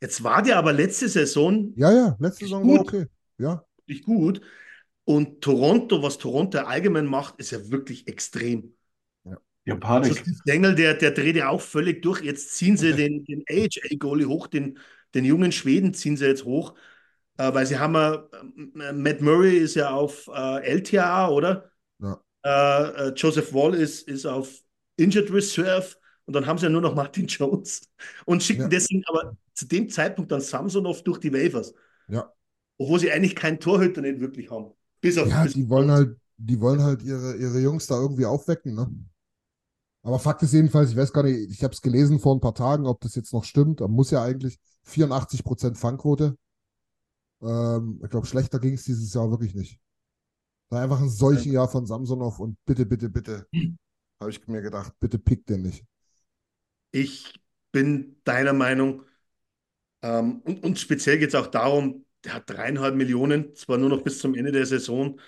Jetzt 0.02 0.24
war 0.24 0.42
der 0.42 0.58
aber 0.58 0.74
letzte 0.74 1.10
Saison 1.10 1.74
Ja, 1.76 1.92
ja, 1.92 2.16
letzte 2.20 2.46
Saison 2.46 2.68
war 2.68 2.80
gut. 2.80 2.82
okay. 2.82 3.08
Ja, 3.38 3.66
wirklich 3.78 4.04
gut. 4.04 4.42
Und 5.06 5.42
Toronto, 5.42 6.02
was 6.04 6.18
Toronto 6.18 6.60
allgemein 6.60 7.06
macht, 7.06 7.38
ist 7.40 7.52
ja 7.52 7.70
wirklich 7.72 8.08
extrem. 8.08 8.76
Ja, 9.66 9.76
Also 10.00 10.14
Panik. 10.14 10.16
Steve 10.16 10.38
Dengel, 10.48 10.76
der, 10.76 10.94
der 10.96 11.12
dreht 11.12 11.36
ja 11.36 11.50
auch 11.50 11.62
völlig 11.62 12.02
durch. 12.02 12.22
Jetzt 12.22 12.56
ziehen 12.56 12.78
sie 12.78 12.94
den, 12.94 13.24
den 13.26 13.44
AHL-Goalie 13.50 14.26
hoch, 14.28 14.48
den, 14.48 14.80
den 15.14 15.26
jungen 15.26 15.52
Schweden 15.52 15.94
ziehen 15.94 16.18
sie 16.18 16.26
jetzt 16.26 16.46
hoch, 16.46 16.76
äh, 17.38 17.54
weil 17.54 17.66
sie 17.66 17.80
haben 17.80 17.96
ja, 17.96 18.28
äh, 18.80 18.94
Matt 18.94 19.22
Murray 19.22 19.58
ist 19.58 19.76
ja 19.76 19.92
auf 19.92 20.30
äh, 20.34 20.64
LTA, 20.66 21.30
oder? 21.30 21.72
Ja. 22.00 22.20
Äh, 22.46 23.10
äh, 23.10 23.14
Joseph 23.16 23.54
Wall 23.54 23.76
ist, 23.76 24.08
ist 24.08 24.26
auf 24.26 24.62
Injured 24.98 25.32
Reserve 25.34 25.96
und 26.26 26.34
dann 26.34 26.46
haben 26.46 26.58
sie 26.58 26.66
ja 26.66 26.70
nur 26.70 26.82
noch 26.82 26.96
Martin 26.96 27.28
Jones 27.28 27.82
und 28.26 28.44
schicken 28.44 28.64
Ja. 28.64 28.68
deswegen 28.70 29.04
aber 29.08 29.36
zu 29.54 29.68
dem 29.68 29.90
Zeitpunkt 29.90 30.32
dann 30.32 30.42
Samsonov 30.42 31.04
durch 31.04 31.20
die 31.20 31.34
Waivers, 31.34 31.74
Ja. 32.08 32.32
obwohl 32.78 33.00
sie 33.00 33.12
eigentlich 33.12 33.36
keinen 33.36 33.60
Torhüter 33.60 34.02
nicht 34.02 34.20
wirklich 34.20 34.50
haben. 34.52 34.72
Bis 35.02 35.18
auf 35.18 35.28
Ja, 35.30 35.44
bis 35.44 35.54
die 35.54 35.70
wollen 35.70 35.92
halt, 35.92 36.18
die 36.38 36.60
wollen 36.60 36.82
halt 36.82 37.04
ihre, 37.04 37.36
ihre 37.36 37.60
Jungs 37.60 37.88
da 37.88 38.00
irgendwie 38.00 38.26
aufwecken, 38.26 38.76
ne? 38.76 38.90
Aber 40.04 40.20
Fakt 40.20 40.44
ist 40.44 40.54
jedenfalls, 40.54 40.92
ich 40.92 40.98
weiß 40.98 41.12
gar 41.14 41.24
nicht, 41.24 41.50
ich 41.50 41.64
habe 41.64 41.74
es 41.74 41.82
gelesen 41.82 42.20
vor 42.20 42.36
ein 42.36 42.40
paar 42.40 42.54
Tagen, 42.54 42.86
ob 42.86 43.02
das 43.02 43.16
jetzt 43.16 43.34
noch 43.34 43.44
stimmt. 43.44 43.82
Da 43.82 43.88
muss 43.88 44.12
ja 44.12 44.22
eigentlich 44.24 44.60
84% 44.84 45.78
Fangquote. 45.78 46.38
Ähm, 47.42 48.00
ich 48.04 48.10
glaube, 48.10 48.28
schlechter 48.28 48.60
ging 48.60 48.74
es 48.74 48.84
dieses 48.84 49.14
Jahr 49.14 49.30
wirklich 49.30 49.56
nicht. 49.56 49.80
Da 50.70 50.82
einfach 50.82 51.02
ein 51.02 51.10
solchen 51.10 51.52
Jahr 51.52 51.70
von 51.70 51.86
Samsonov 51.86 52.40
und 52.40 52.58
bitte, 52.66 52.86
bitte, 52.86 53.10
bitte, 53.10 53.48
habe 54.22 54.32
ich 54.32 54.48
mir 54.48 54.62
gedacht, 54.62 54.94
bitte 55.00 55.20
pick 55.20 55.46
den 55.46 55.64
nicht. 55.64 55.86
Ich 56.96 57.34
bin 57.74 58.16
deiner 58.24 58.54
Meinung, 58.54 59.04
ähm, 60.02 60.42
und, 60.46 60.64
und 60.64 60.80
speziell 60.80 61.18
geht 61.20 61.30
es 61.30 61.36
auch 61.36 61.48
darum, 61.48 62.06
der 62.24 62.36
hat 62.36 62.50
dreieinhalb 62.50 62.96
Millionen, 62.96 63.54
zwar 63.54 63.78
nur 63.78 63.90
noch 63.90 64.02
bis 64.02 64.20
zum 64.20 64.34
Ende 64.34 64.54
der 64.54 64.66
Saison, 64.66 65.20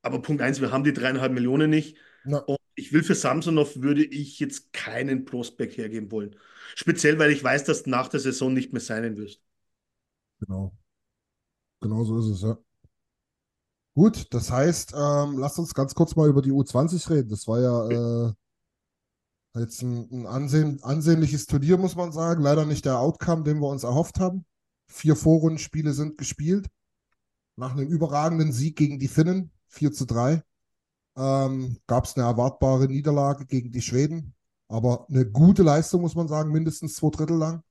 aber 0.00 0.22
Punkt 0.22 0.40
eins, 0.40 0.62
wir 0.62 0.72
haben 0.72 0.84
die 0.84 0.94
dreieinhalb 0.94 1.32
Millionen 1.34 1.68
nicht. 1.68 1.98
Ja. 2.24 2.38
Und 2.38 2.56
ich 2.76 2.94
will 2.94 3.02
für 3.02 3.14
Samsonov 3.14 3.76
würde 3.76 4.02
ich 4.02 4.40
jetzt 4.40 4.72
keinen 4.72 5.26
Prospect 5.26 5.76
hergeben 5.76 6.10
wollen. 6.10 6.34
Speziell, 6.74 7.18
weil 7.18 7.30
ich 7.30 7.44
weiß, 7.44 7.64
dass 7.64 7.82
du 7.82 7.90
nach 7.90 8.08
der 8.08 8.20
Saison 8.20 8.54
nicht 8.54 8.72
mehr 8.72 8.80
sein 8.80 9.18
wirst. 9.18 9.42
Genau. 10.40 10.72
Genau 11.82 12.04
so 12.04 12.20
ist 12.20 12.36
es, 12.36 12.40
ja. 12.40 12.56
Gut, 13.94 14.28
das 14.30 14.50
heißt, 14.50 14.94
ähm, 14.94 15.36
lasst 15.36 15.58
uns 15.58 15.74
ganz 15.74 15.94
kurz 15.94 16.16
mal 16.16 16.30
über 16.30 16.40
die 16.40 16.52
U20 16.52 17.10
reden. 17.10 17.28
Das 17.28 17.46
war 17.46 17.60
ja 17.60 18.28
äh, 18.28 18.32
jetzt 19.60 19.82
ein, 19.82 20.08
ein 20.10 20.26
ansehen, 20.26 20.82
ansehnliches 20.82 21.46
Turnier, 21.46 21.76
muss 21.78 21.96
man 21.96 22.12
sagen. 22.12 22.42
Leider 22.42 22.64
nicht 22.64 22.84
der 22.84 22.98
Outcome, 22.98 23.44
den 23.44 23.60
wir 23.60 23.68
uns 23.68 23.84
erhofft 23.84 24.18
haben. 24.20 24.44
Vier 24.86 25.16
Vorrundenspiele 25.16 25.92
sind 25.92 26.18
gespielt. 26.18 26.68
Nach 27.56 27.72
einem 27.72 27.88
überragenden 27.88 28.52
Sieg 28.52 28.76
gegen 28.76 28.98
die 28.98 29.08
Finnen, 29.08 29.50
4 29.68 29.92
zu 29.92 30.06
3, 30.06 30.42
ähm, 31.16 31.78
gab 31.86 32.04
es 32.04 32.16
eine 32.16 32.26
erwartbare 32.26 32.86
Niederlage 32.86 33.46
gegen 33.46 33.70
die 33.70 33.82
Schweden. 33.82 34.34
Aber 34.68 35.06
eine 35.08 35.26
gute 35.30 35.62
Leistung, 35.62 36.00
muss 36.00 36.14
man 36.14 36.28
sagen, 36.28 36.50
mindestens 36.50 36.94
zwei 36.94 37.10
Drittel 37.10 37.36
lang. 37.36 37.62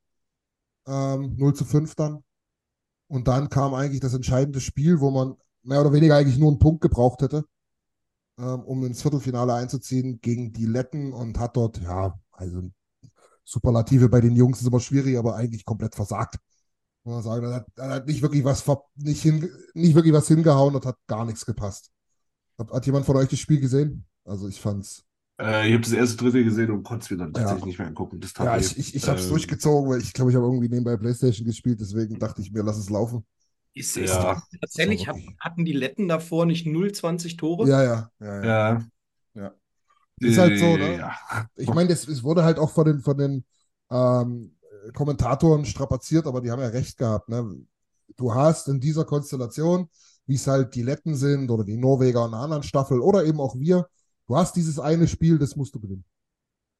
Ähm, 0.87 1.35
0 1.37 1.55
zu 1.55 1.65
5 1.65 1.95
dann. 1.95 2.23
Und 3.07 3.27
dann 3.27 3.49
kam 3.49 3.73
eigentlich 3.73 3.99
das 3.99 4.13
entscheidende 4.13 4.61
Spiel, 4.61 4.99
wo 4.99 5.09
man 5.11 5.35
mehr 5.63 5.81
oder 5.81 5.93
weniger 5.93 6.15
eigentlich 6.15 6.37
nur 6.37 6.49
einen 6.49 6.59
Punkt 6.59 6.81
gebraucht 6.81 7.21
hätte, 7.21 7.45
ähm, 8.41 8.61
um 8.63 8.85
ins 8.85 9.03
Viertelfinale 9.03 9.55
einzuziehen 9.55 10.21
gegen 10.21 10.53
die 10.53 10.67
Letten 10.67 11.13
und 11.13 11.39
hat 11.39 11.57
dort, 11.57 11.79
ja, 11.81 12.19
also 12.33 12.63
Superlative 13.45 14.09
bei 14.09 14.21
den 14.21 14.35
Jungs 14.35 14.61
ist 14.61 14.67
immer 14.67 14.79
schwierig, 14.79 15.17
aber 15.17 15.35
eigentlich 15.35 15.65
komplett 15.65 15.95
versagt. 15.95 16.37
Muss 17.03 17.15
man 17.15 17.23
sagen, 17.23 17.43
da 17.45 17.55
hat, 17.55 17.67
da 17.75 17.89
hat 17.91 18.07
nicht 18.07 18.21
wirklich 18.21 18.43
was 18.45 18.65
nicht, 18.95 19.21
hin, 19.23 19.49
nicht 19.75 19.95
wirklich 19.95 20.13
was 20.13 20.27
hingehauen 20.27 20.75
und 20.75 20.85
hat 20.85 20.97
gar 21.07 21.25
nichts 21.25 21.45
gepasst. 21.45 21.91
Hat, 22.59 22.71
hat 22.71 22.85
jemand 22.87 23.05
von 23.05 23.17
euch 23.17 23.29
das 23.29 23.39
Spiel 23.39 23.59
gesehen? 23.61 24.05
Also 24.25 24.47
ich 24.49 24.61
fand's. 24.61 25.05
Äh, 25.39 25.67
ich 25.67 25.73
habe 25.73 25.83
das 25.83 25.93
erste 25.93 26.17
Drittel 26.17 26.43
gesehen 26.43 26.71
und 26.71 26.83
konnte 26.83 27.03
es 27.05 27.09
mir 27.11 27.17
dann 27.17 27.33
tatsächlich 27.33 27.65
Ja. 27.65 27.65
nicht 27.65 27.79
mehr 27.79 27.87
angucken. 27.87 28.19
Das 28.19 28.33
tat 28.33 28.49
Ja, 28.49 28.57
ich, 28.57 28.77
ich, 28.77 28.95
ich 28.95 29.09
habe 29.09 29.19
es 29.19 29.27
Ähm, 29.27 29.27
durchgezogen, 29.27 29.89
weil 29.91 30.01
ich 30.01 30.13
glaube, 30.13 30.31
ich 30.31 30.37
habe 30.37 30.45
irgendwie 30.47 30.69
nebenbei 30.69 30.97
Playstation 30.97 31.45
gespielt, 31.47 31.79
deswegen 31.81 32.19
dachte 32.19 32.41
ich 32.41 32.51
mir, 32.51 32.63
lass 32.63 32.77
es 32.77 32.89
laufen. 32.89 33.25
Ist, 33.73 33.95
ist 33.97 34.13
Ja. 34.13 34.41
tatsächlich 34.59 35.07
hat, 35.07 35.15
hatten 35.39 35.65
die 35.65 35.73
Letten 35.73 36.07
davor 36.07 36.45
nicht 36.45 36.65
0,20 36.67 37.37
Tore? 37.37 37.67
Ja, 37.67 37.83
ja, 37.83 38.11
ja, 38.19 38.43
ja. 38.43 38.85
Ja. 39.33 39.53
Ist 40.19 40.37
halt 40.37 40.59
so, 40.59 40.77
ne? 40.77 40.97
Ja. 40.97 41.15
Ich 41.55 41.73
meine, 41.73 41.91
es 41.93 42.23
wurde 42.23 42.43
halt 42.43 42.59
auch 42.59 42.69
von 42.69 42.85
den, 42.85 43.01
von 43.01 43.17
den 43.17 43.45
ähm, 43.89 44.55
Kommentatoren 44.93 45.65
strapaziert, 45.65 46.27
aber 46.27 46.41
die 46.41 46.51
haben 46.51 46.61
ja 46.61 46.67
recht 46.67 46.97
gehabt. 46.97 47.29
Ne? 47.29 47.65
Du 48.17 48.33
hast 48.33 48.67
in 48.67 48.79
dieser 48.79 49.05
Konstellation, 49.05 49.89
wie 50.25 50.35
es 50.35 50.47
halt 50.47 50.75
die 50.75 50.83
Letten 50.83 51.15
sind 51.15 51.49
oder 51.49 51.63
die 51.63 51.77
Norweger 51.77 52.25
in 52.25 52.33
einer 52.33 52.43
anderen 52.43 52.63
Staffel 52.63 52.99
oder 52.99 53.25
eben 53.25 53.39
auch 53.39 53.55
wir, 53.57 53.87
du 54.27 54.35
hast 54.35 54.55
dieses 54.55 54.79
eine 54.79 55.07
Spiel, 55.07 55.39
das 55.39 55.55
musst 55.55 55.73
du 55.75 55.79
gewinnen. 55.79 56.05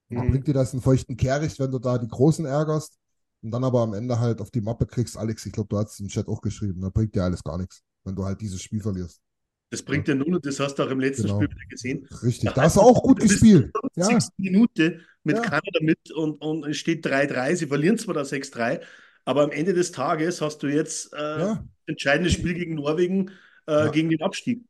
Mhm. 0.10 0.30
bringt 0.30 0.48
dir 0.48 0.54
das 0.54 0.74
einen 0.74 0.82
feuchten 0.82 1.16
Kehricht, 1.16 1.58
wenn 1.60 1.72
du 1.72 1.80
da 1.80 1.98
die 1.98 2.08
Großen 2.08 2.46
ärgerst 2.46 2.98
und 3.42 3.52
dann 3.52 3.64
aber 3.64 3.82
am 3.82 3.94
Ende 3.94 4.20
halt 4.20 4.42
auf 4.42 4.52
die 4.52 4.62
Mappe 4.62 4.86
kriegst. 4.86 5.18
Alex, 5.18 5.46
ich 5.46 5.54
glaube, 5.54 5.70
du 5.70 5.78
hast 5.78 5.94
es 5.94 6.00
im 6.00 6.08
Chat 6.08 6.28
auch 6.28 6.42
geschrieben, 6.42 6.82
da 6.82 6.90
bringt 6.90 7.16
dir 7.16 7.24
alles 7.24 7.44
gar 7.44 7.58
nichts, 7.58 7.84
wenn 8.04 8.16
du 8.16 8.26
halt 8.26 8.42
dieses 8.42 8.62
Spiel 8.62 8.82
verlierst. 8.82 9.20
Das 9.70 9.84
bringt 9.84 10.08
ja 10.10 10.16
nur, 10.16 10.28
und 10.28 10.46
das 10.46 10.60
hast 10.60 10.76
du 10.76 10.84
auch 10.84 10.90
im 10.90 11.00
letzten 11.00 11.24
Genau. 11.24 11.36
Spiel 11.38 11.50
wieder 11.50 11.66
gesehen. 11.70 12.08
Richtig, 12.24 12.52
da 12.52 12.64
hast 12.64 12.76
du 12.76 12.82
auch 12.82 13.02
gut 13.04 13.20
gespielt. 13.22 13.72
Ja, 13.96 14.06
50. 14.06 14.34
Minute 14.38 15.00
mit 15.24 15.38
Ja. 15.38 15.42
Kanada 15.44 15.80
mit 15.82 16.12
und, 16.12 16.42
und 16.42 16.66
es 16.66 16.78
steht 16.78 17.06
3-3. 17.06 17.56
Sie 17.56 17.68
verlieren 17.68 17.98
zwar 17.98 18.14
da 18.14 18.26
6-3, 18.26 18.82
aber 19.24 19.44
am 19.44 19.52
Ende 19.52 19.74
des 19.74 19.92
Tages 19.92 20.42
hast 20.42 20.62
du 20.64 20.68
jetzt 20.68 21.14
äh, 21.14 21.40
ja, 21.40 21.64
entscheidendes 21.86 22.34
Spiel 22.34 22.54
gegen 22.54 22.76
Norwegen 22.76 23.32
äh, 23.66 23.90
gegen 23.92 24.10
den 24.10 24.22
Abstieg. 24.22 24.64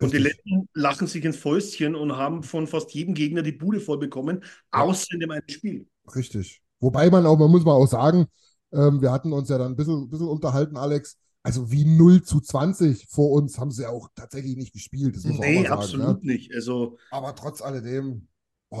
Und 0.00 0.12
die. 0.12 0.18
Letten 0.18 0.68
lachen 0.74 1.06
sich 1.06 1.24
ins 1.24 1.36
Fäustchen 1.36 1.94
und 1.94 2.16
haben 2.16 2.42
von 2.42 2.66
fast 2.66 2.92
jedem 2.92 3.14
Gegner 3.14 3.42
die 3.42 3.52
Bude 3.52 3.80
voll 3.80 3.98
bekommen, 3.98 4.42
außer 4.72 5.12
in 5.12 5.20
dem 5.20 5.30
einen 5.30 5.48
Spiel. 5.48 5.86
Richtig. 6.14 6.63
Wobei 6.84 7.10
man 7.10 7.26
auch, 7.26 7.38
man 7.38 7.50
muss 7.50 7.64
mal 7.64 7.72
auch 7.72 7.86
sagen, 7.86 8.26
ähm, 8.72 9.00
wir 9.02 9.12
hatten 9.12 9.32
uns 9.32 9.48
ja 9.48 9.58
dann 9.58 9.72
ein 9.72 9.76
bisschen, 9.76 10.08
bisschen 10.10 10.28
unterhalten, 10.28 10.76
Alex. 10.76 11.16
Also 11.42 11.70
wie 11.70 11.84
0 11.84 12.22
zu 12.22 12.40
20 12.40 13.06
vor 13.08 13.30
uns 13.32 13.58
haben 13.58 13.70
sie 13.70 13.82
ja 13.82 13.90
auch 13.90 14.08
tatsächlich 14.14 14.56
nicht 14.56 14.72
gespielt. 14.72 15.16
Das 15.16 15.24
muss 15.24 15.38
Nee, 15.38 15.62
sagen. 15.64 15.68
absolut 15.68 16.24
Ne? 16.24 16.32
nicht. 16.32 16.54
Also, 16.54 16.98
Aber 17.10 17.34
trotz 17.34 17.62
alledem, 17.62 18.28
oh, 18.70 18.76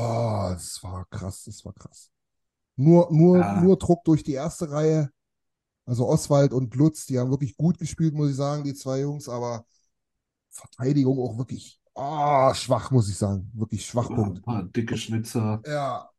das 0.52 0.82
war 0.82 1.06
krass, 1.10 1.44
das 1.44 1.64
war 1.64 1.72
krass. 1.74 2.10
Nur, 2.76 3.08
nur, 3.12 3.38
Ja. 3.38 3.60
nur 3.60 3.78
Druck 3.78 4.04
durch 4.04 4.22
die 4.24 4.32
erste 4.34 4.70
Reihe. 4.70 5.10
Also 5.86 6.08
Oswald 6.08 6.52
und 6.52 6.74
Lutz, 6.76 7.06
die 7.06 7.18
haben 7.18 7.30
wirklich 7.30 7.56
gut 7.56 7.78
gespielt, 7.78 8.14
muss 8.14 8.30
ich 8.30 8.36
sagen, 8.36 8.64
die 8.64 8.74
zwei 8.74 9.00
Jungs, 9.00 9.28
aber 9.28 9.66
Verteidigung 10.50 11.18
auch 11.20 11.38
wirklich 11.38 11.80
ah, 11.94 12.54
schwach, 12.54 12.90
muss 12.90 13.08
ich 13.08 13.16
sagen. 13.18 13.50
Wirklich 13.54 13.86
Schwachpunkt. 13.86 14.38
Ein 14.38 14.42
paar 14.42 14.62
dicke 14.64 14.96
Schnitzer. 14.96 15.62
Ja, 15.66 16.10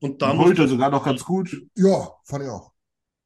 und 0.00 0.20
da 0.22 0.32
musst 0.34 0.48
heute 0.50 0.62
du, 0.62 0.68
sogar 0.68 0.90
noch 0.90 1.04
ganz 1.04 1.24
gut. 1.24 1.56
ja, 1.76 2.08
fand 2.24 2.44
ich 2.44 2.50
auch. 2.50 2.72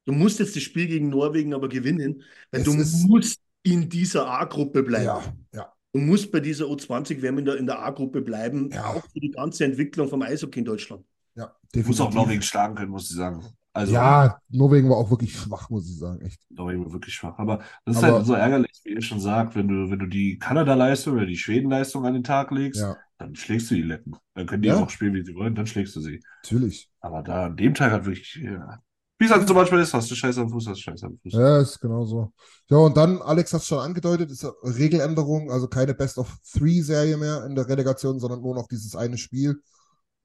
du 0.06 0.12
musst 0.12 0.38
jetzt 0.38 0.55
das 0.56 0.62
Spiel 0.62 0.86
gegen 0.86 1.09
Norwegen 1.09 1.55
aber 1.55 1.68
gewinnen, 1.68 2.22
weil 2.51 2.60
Es 2.62 2.66
du 2.66 2.74
musst 3.09 3.40
in 3.62 3.88
dieser 3.88 4.26
A-Gruppe 4.28 4.82
bleiben. 4.82 5.05
Ja, 5.06 5.22
ja. 5.55 5.72
Du 5.92 6.01
musst 6.01 6.30
bei 6.30 6.40
dieser 6.40 6.66
U20-WM 6.66 7.38
in 7.38 7.44
der, 7.44 7.56
in 7.56 7.66
der 7.66 7.80
A-Gruppe 7.80 8.22
bleiben, 8.22 8.70
Ja. 8.72 8.86
auch 8.86 9.02
für 9.12 9.20
die 9.20 9.30
ganze 9.32 9.64
Entwicklung 9.64 10.09
vom 10.09 10.22
Eishockey 10.22 10.60
in 10.60 10.64
Deutschland. 10.64 11.05
Ja, 11.34 11.52
Ich 11.72 11.84
muss 11.86 12.01
auch 12.01 12.06
definitiv. 12.06 12.14
Norwegen 12.14 12.42
schlagen 12.42 12.74
können, 12.76 12.90
muss 12.90 13.10
ich 13.10 13.16
sagen. 13.16 13.44
Also, 13.72 13.92
Ja, 13.92 14.38
Norwegen 14.48 14.88
war 14.88 14.97
auch 14.97 15.10
wirklich 15.10 15.32
schwach, 15.36 15.68
muss 15.70 15.88
ich 15.88 15.98
sagen, 15.98 16.20
echt. 16.22 16.40
Norwegen 16.51 16.84
war 16.84 16.92
wirklich 16.92 17.14
schwach. 17.14 17.38
Aber 17.38 17.59
das 17.84 17.97
ist 17.97 18.02
Aber- 18.05 18.16
halt 18.18 18.26
so 18.26 18.34
ärgerlich, 18.34 18.80
wie 18.84 18.90
ihr 18.94 19.02
schon 19.02 19.20
sagt, 19.20 19.55
wenn 19.56 19.68
du, 19.68 19.90
wenn 19.90 19.98
du 19.98 20.06
die 20.06 20.38
Kanada-Leistung 20.38 21.14
oder 21.16 21.26
die 21.26 21.36
Schweden-Leistung 21.36 22.05
an 22.06 22.14
den 22.14 22.24
Tag 22.24 22.51
legst, 22.52 22.80
Ja, 22.80 22.97
dann 23.20 23.34
schlägst 23.36 23.70
du 23.70 23.74
die 23.76 23.82
Letten. 23.82 24.12
Dann 24.34 24.47
können 24.47 24.62
die 24.62 24.68
Ja. 24.68 24.82
auch 24.82 24.90
spielen, 24.90 25.14
wie 25.14 25.24
sie 25.24 25.34
wollen, 25.34 25.55
dann 25.55 25.66
schlägst 25.66 25.94
du 25.97 26.01
sie. 26.01 26.20
natürlich. 26.42 26.90
Aber 27.01 27.22
da 27.22 27.47
an 27.47 27.56
dem 27.56 27.74
Tag 27.74 27.92
hat 27.92 28.05
wirklich, 28.06 28.34
ja. 28.42 28.78
Wie 29.18 29.26
es 29.26 29.30
halt 29.30 29.47
so 29.47 29.52
manchmal 29.52 29.80
ist, 29.82 29.92
hast 29.92 30.10
du 30.10 30.14
Scheiße 30.14 30.40
am 30.40 30.48
Fuß, 30.48 30.66
hast 30.68 30.78
du 30.78 30.82
Scheiße 30.82 31.05
am 31.06 31.18
Fuß. 31.18 31.32
Ja, 31.34 31.59
ist 31.60 31.78
genau 31.78 32.05
so. 32.06 32.32
Ja, 32.70 32.78
und 32.78 32.97
dann, 32.97 33.20
Alex 33.20 33.52
hat 33.52 33.60
es 33.60 33.66
schon 33.66 33.78
angedeutet, 33.78 34.30
ist 34.30 34.44
eine 34.44 34.55
Regeländerung, 34.78 35.51
also 35.51 35.68
keine 35.68 35.92
Best-of-Three-Serie 35.92 37.18
mehr 37.18 37.44
in 37.44 37.55
der 37.55 37.68
Relegation, 37.68 38.18
sondern 38.18 38.40
nur 38.40 38.55
noch 38.55 38.66
dieses 38.66 38.97
eine 38.97 39.18
Spiel. 39.18 39.60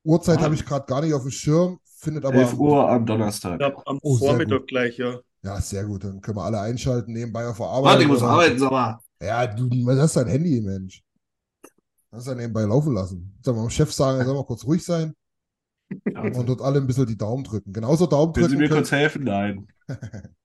Uhrzeit 0.03 0.39
Ah. 0.39 0.43
habe 0.43 0.55
ich 0.55 0.65
gerade 0.65 0.85
gar 0.85 1.01
nicht 1.01 1.13
auf 1.13 1.23
dem 1.23 1.31
Schirm, 1.31 1.79
findet 1.97 2.23
aber. 2.23 2.35
11 2.35 2.53
Uhr 2.57 2.89
am 2.89 3.05
Donnerstag. 3.05 3.59
Ja, 3.59 3.73
am 3.85 3.99
Oh, 4.01 4.15
Vormittag 4.17 4.67
gleich, 4.67 4.97
ja. 4.97 5.19
Ja, 5.43 5.59
sehr 5.61 5.83
gut, 5.83 6.03
dann 6.05 6.21
können 6.21 6.37
wir 6.37 6.43
alle 6.43 6.61
einschalten, 6.61 7.11
nebenbei 7.11 7.45
auf 7.47 7.57
der 7.57 7.65
Arbeit. 7.67 7.91
Warte, 7.91 8.03
ich 8.03 8.07
muss 8.07 8.23
arbeiten, 8.23 8.57
sag 8.59 8.71
mal. 8.71 8.99
Ja, 9.21 9.45
du, 9.47 9.69
was 9.85 9.99
hast 9.99 10.15
dein 10.15 10.27
Handy, 10.27 10.61
Mensch? 10.61 11.03
Hast 12.15 12.27
du 12.27 12.35
nebenbei 12.35 12.61
laufen 12.61 12.93
lassen. 12.93 13.37
Sag 13.41 13.55
mal, 13.55 13.61
dem 13.63 13.69
Chef 13.69 13.91
sagen, 13.91 14.19
er 14.19 14.25
soll 14.25 14.35
mal 14.35 14.45
kurz 14.45 14.65
ruhig 14.65 14.83
sein 14.83 15.13
Ja, 16.11 16.21
und 16.21 16.49
dort 16.49 16.61
alle 16.61 16.79
ein 16.79 16.87
bisschen 16.87 17.05
die 17.05 17.17
Daumen 17.17 17.43
drücken. 17.43 17.73
Genauso 17.73 18.07
Daumen 18.07 18.33
Können 18.33 18.47
Sie 18.47 18.55
drücken 18.55 18.61
mir 18.61 18.69
könnt, 18.69 18.79
kurz 18.79 18.91
helfen? 18.91 19.23
Nein. 19.23 19.67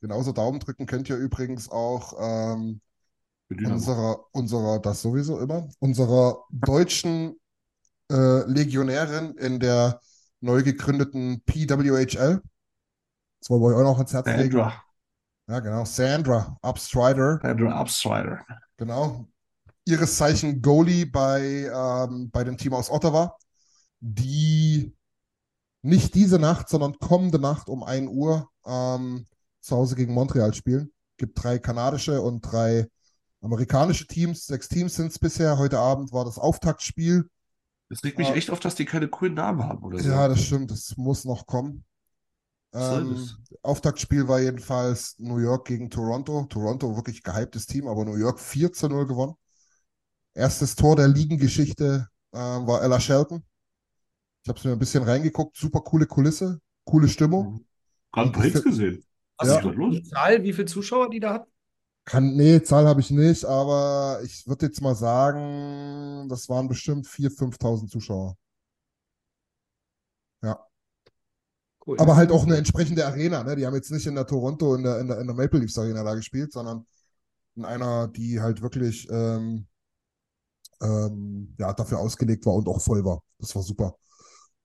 genauso 0.00 0.32
Daumen 0.32 0.60
drücken 0.60 0.86
könnt 0.86 1.08
ihr 1.08 1.16
übrigens 1.16 1.68
auch 1.70 2.14
ähm, 2.18 2.80
unserer, 3.48 4.24
unserer, 4.32 4.78
das 4.78 5.02
sowieso 5.02 5.38
immer, 5.40 5.68
unserer 5.80 6.44
deutschen 6.50 7.36
äh, 8.10 8.44
Legionärin 8.46 9.34
in 9.36 9.58
der 9.60 10.00
neu 10.40 10.62
gegründeten 10.62 11.42
PWHL. 11.44 12.40
Das 13.40 13.50
wollen 13.50 13.62
wir 13.62 13.68
euch 13.68 13.76
auch 13.76 13.90
noch 13.90 13.98
ans 13.98 14.12
Herz 14.12 14.26
legen. 14.26 14.52
Sandra. 14.52 14.82
Ja, 15.48 15.60
genau. 15.60 15.84
Sandra 15.84 16.56
Upstrider. 16.62 17.40
Sandra 17.42 17.80
Upstrider. 17.80 18.46
Genau. 18.76 19.28
Ihres 19.90 20.16
Zeichen 20.16 20.62
Goalie 20.62 21.06
bei, 21.06 21.70
ähm, 21.72 22.30
bei 22.30 22.44
dem 22.44 22.56
Team 22.56 22.74
aus 22.74 22.90
Ottawa, 22.90 23.36
die 24.00 24.94
nicht 25.82 26.14
diese 26.14 26.38
Nacht, 26.38 26.68
sondern 26.68 26.98
kommende 26.98 27.38
Nacht 27.38 27.68
um 27.68 27.82
1 27.82 28.08
Uhr 28.10 28.48
ähm, 28.66 29.26
zu 29.60 29.76
Hause 29.76 29.96
gegen 29.96 30.14
Montreal 30.14 30.54
spielen. 30.54 30.92
Gibt 31.16 31.42
drei 31.42 31.58
kanadische 31.58 32.20
und 32.20 32.40
drei 32.42 32.86
amerikanische 33.40 34.06
Teams. 34.06 34.46
Sechs 34.46 34.68
Teams 34.68 34.94
sind 34.94 35.08
es 35.12 35.18
bisher. 35.18 35.58
Heute 35.58 35.78
Abend 35.78 36.12
war 36.12 36.24
das 36.24 36.38
Auftaktspiel 36.38 37.28
Es 37.88 38.04
regt 38.04 38.18
mich 38.18 38.28
Ah. 38.28 38.34
echt 38.34 38.50
auf, 38.50 38.60
dass 38.60 38.74
die 38.74 38.84
keine 38.84 39.08
coolen 39.08 39.34
Namen 39.34 39.62
haben 39.64 39.82
oder 39.82 39.98
so. 39.98 40.08
Ja, 40.08 40.28
das 40.28 40.42
stimmt, 40.42 40.70
das 40.70 40.96
muss 40.96 41.24
noch 41.24 41.46
kommen. 41.46 41.84
Ähm? 42.72 43.28
Auftaktspiel 43.62 44.28
war 44.28 44.40
jedenfalls 44.40 45.16
New 45.18 45.38
York 45.38 45.66
gegen 45.66 45.90
Toronto. 45.90 46.44
Toronto 46.44 46.94
wirklich 46.94 47.22
gehyptes 47.22 47.66
Team, 47.66 47.88
aber 47.88 48.04
New 48.04 48.16
York 48.16 48.38
4 48.38 48.72
zu 48.72 48.88
0 48.88 49.06
gewonnen. 49.06 49.34
Erstes 50.34 50.76
Tor 50.76 50.96
der 50.96 51.08
Ligengeschichte 51.08 52.08
äh, 52.32 52.38
war 52.38 52.82
Ella 52.82 53.00
Shelton. 53.00 53.42
Ich 54.42 54.48
habe 54.48 54.58
es 54.58 54.64
mir 54.64 54.72
ein 54.72 54.78
bisschen 54.78 55.02
reingeguckt. 55.02 55.56
Super 55.56 55.80
coole 55.80 56.06
Kulisse, 56.06 56.60
coole 56.84 57.08
Stimmung. 57.08 57.64
Paar 58.12 58.32
Hits 58.42 58.60
Für- 58.60 58.62
gesehen. 58.62 59.04
Hast 59.38 59.48
Ja. 59.50 59.60
du 59.60 59.90
die 59.90 60.02
Zahl, 60.02 60.42
wie 60.42 60.52
viele 60.52 60.66
Zuschauer 60.66 61.08
die 61.10 61.20
da 61.20 61.34
hatten? 61.34 61.50
Kann, 62.04 62.34
nee, 62.36 62.62
Zahl 62.62 62.86
habe 62.86 63.00
ich 63.00 63.10
nicht, 63.10 63.44
aber 63.44 64.20
ich 64.24 64.46
würde 64.46 64.66
jetzt 64.66 64.80
mal 64.80 64.94
sagen, 64.94 66.28
das 66.28 66.48
waren 66.48 66.68
bestimmt 66.68 67.06
4.000, 67.06 67.36
5.000 67.38 67.88
Zuschauer. 67.90 68.36
Ja. 70.42 70.66
Cool. 71.86 71.98
Aber 72.00 72.16
halt 72.16 72.30
auch 72.32 72.44
eine 72.44 72.56
entsprechende 72.56 73.06
Arena, 73.06 73.42
ne? 73.44 73.56
Die 73.56 73.66
haben 73.66 73.74
jetzt 73.74 73.90
nicht 73.90 74.06
in 74.06 74.14
der 74.14 74.26
Toronto, 74.26 74.74
in 74.74 74.82
der, 74.82 75.00
in 75.00 75.08
der, 75.08 75.18
in 75.20 75.26
der 75.26 75.36
Maple 75.36 75.60
Leafs 75.60 75.78
Arena 75.78 76.02
da 76.04 76.14
gespielt, 76.14 76.52
sondern 76.52 76.86
in 77.56 77.64
einer, 77.64 78.08
die 78.08 78.40
halt 78.40 78.60
wirklich 78.62 79.08
ähm, 79.10 79.66
ähm, 80.82 81.54
ja, 81.58 81.72
dafür 81.72 81.98
ausgelegt 81.98 82.46
war 82.46 82.54
und 82.54 82.68
auch 82.68 82.80
voll 82.80 83.04
war. 83.04 83.22
Das 83.38 83.54
war 83.54 83.62
super. 83.62 83.96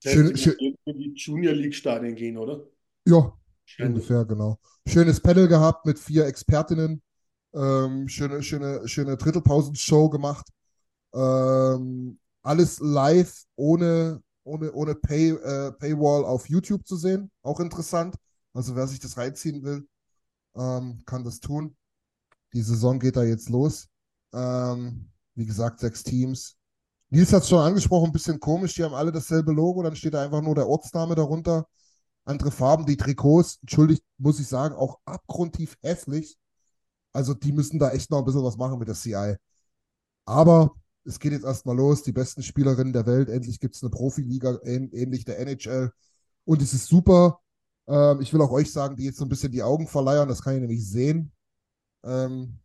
Schön, 0.04 0.38
schön, 0.38 0.56
in 0.60 0.98
die 0.98 1.14
Junior 1.16 1.54
League 1.54 1.76
Stadien 1.76 2.16
gehen, 2.16 2.38
oder? 2.38 2.64
ja, 3.08 3.34
Wahrscheinlich. 3.66 3.96
ungefähr, 3.96 4.26
genau. 4.26 4.60
Schönes 4.88 5.20
Panel 5.20 5.48
gehabt 5.48 5.86
mit 5.86 5.98
vier 5.98 6.26
Expertinnen. 6.26 7.02
Ähm, 7.54 8.08
schöne, 8.08 8.44
schöne, 8.44 8.88
schöne 8.88 9.18
Drittelpausenshow 9.18 10.10
gemacht. 10.10 10.48
Ähm, 11.14 12.20
alles 12.44 12.80
live, 12.80 13.44
ohne, 13.56 14.22
ohne, 14.44 14.72
ohne 14.74 14.96
Pay, 14.96 15.32
äh, 15.32 15.72
Paywall 15.72 16.26
auf 16.26 16.48
YouTube 16.50 16.86
zu 16.86 16.98
sehen. 16.98 17.32
Auch 17.42 17.60
interessant. 17.60 18.16
Also 18.54 18.76
wer 18.76 18.88
sich 18.88 19.00
das 19.00 19.18
reinziehen 19.18 19.64
will, 19.64 19.88
ähm, 20.56 21.02
kann 21.06 21.24
das 21.24 21.40
tun. 21.40 21.76
Die 22.54 22.62
Saison 22.62 23.00
geht 23.00 23.16
da 23.16 23.24
jetzt 23.24 23.50
los. 23.50 23.88
Ähm, 24.34 25.10
wie 25.36 25.46
gesagt, 25.46 25.80
sechs 25.80 26.04
Teams. 26.04 26.58
Nils 27.10 27.32
hat 27.34 27.44
es 27.44 27.50
schon 27.50 27.60
angesprochen, 27.60 28.08
ein 28.08 28.12
bisschen 28.14 28.40
komisch. 28.40 28.74
Die 28.76 28.84
haben 28.84 28.96
alle 28.96 29.12
dasselbe 29.12 29.52
Logo, 29.52 29.84
dann 29.84 29.96
steht 29.96 30.14
da 30.14 30.24
einfach 30.24 30.42
nur 30.42 30.56
der 30.56 30.68
Ortsname 30.68 31.16
darunter. 31.16 31.68
Andere 32.26 32.52
Farben, 32.52 32.86
die 32.86 32.98
Trikots, 32.98 33.60
entschuldigt, 33.62 34.04
muss 34.18 34.40
ich 34.40 34.48
sagen, 34.48 34.76
auch 34.76 35.00
abgrundtief 35.06 35.78
hässlich. 35.82 36.38
Also 37.14 37.34
die 37.34 37.52
müssen 37.54 37.80
da 37.80 37.92
echt 37.92 38.12
noch 38.12 38.20
ein 38.20 38.26
bisschen 38.26 38.44
was 38.44 38.58
machen 38.58 38.80
mit 38.80 38.88
der 38.88 38.96
CI. 38.96 39.36
Aber 40.26 40.76
es 41.06 41.20
geht 41.20 41.32
jetzt 41.32 41.46
erstmal 41.46 41.76
los. 41.76 42.04
Die 42.04 42.12
besten 42.12 42.44
Spielerinnen 42.44 42.94
der 42.94 43.06
Welt. 43.06 43.30
Endlich 43.30 43.60
gibt 43.60 43.76
es 43.76 43.84
eine 43.84 43.92
Profiliga, 43.92 44.60
ähn 44.64 44.92
ähnlich 44.92 45.24
der 45.26 45.40
NHL. 45.40 45.92
Und 46.46 46.62
es 46.62 46.74
ist 46.74 46.88
super. 46.88 47.40
Ähm, 47.88 48.22
ich 48.22 48.34
will 48.34 48.42
auch 48.42 48.52
euch 48.52 48.72
sagen, 48.72 48.96
die 48.96 49.06
jetzt 49.06 49.18
so 49.18 49.26
ein 49.26 49.30
bisschen 49.30 49.52
die 49.52 49.64
Augen 49.64 49.88
verleiern. 49.88 50.28
Das 50.28 50.42
kann 50.42 50.56
ich 50.56 50.62
nämlich 50.62 50.88
sehen 50.90 51.32
ähm, 52.04 52.60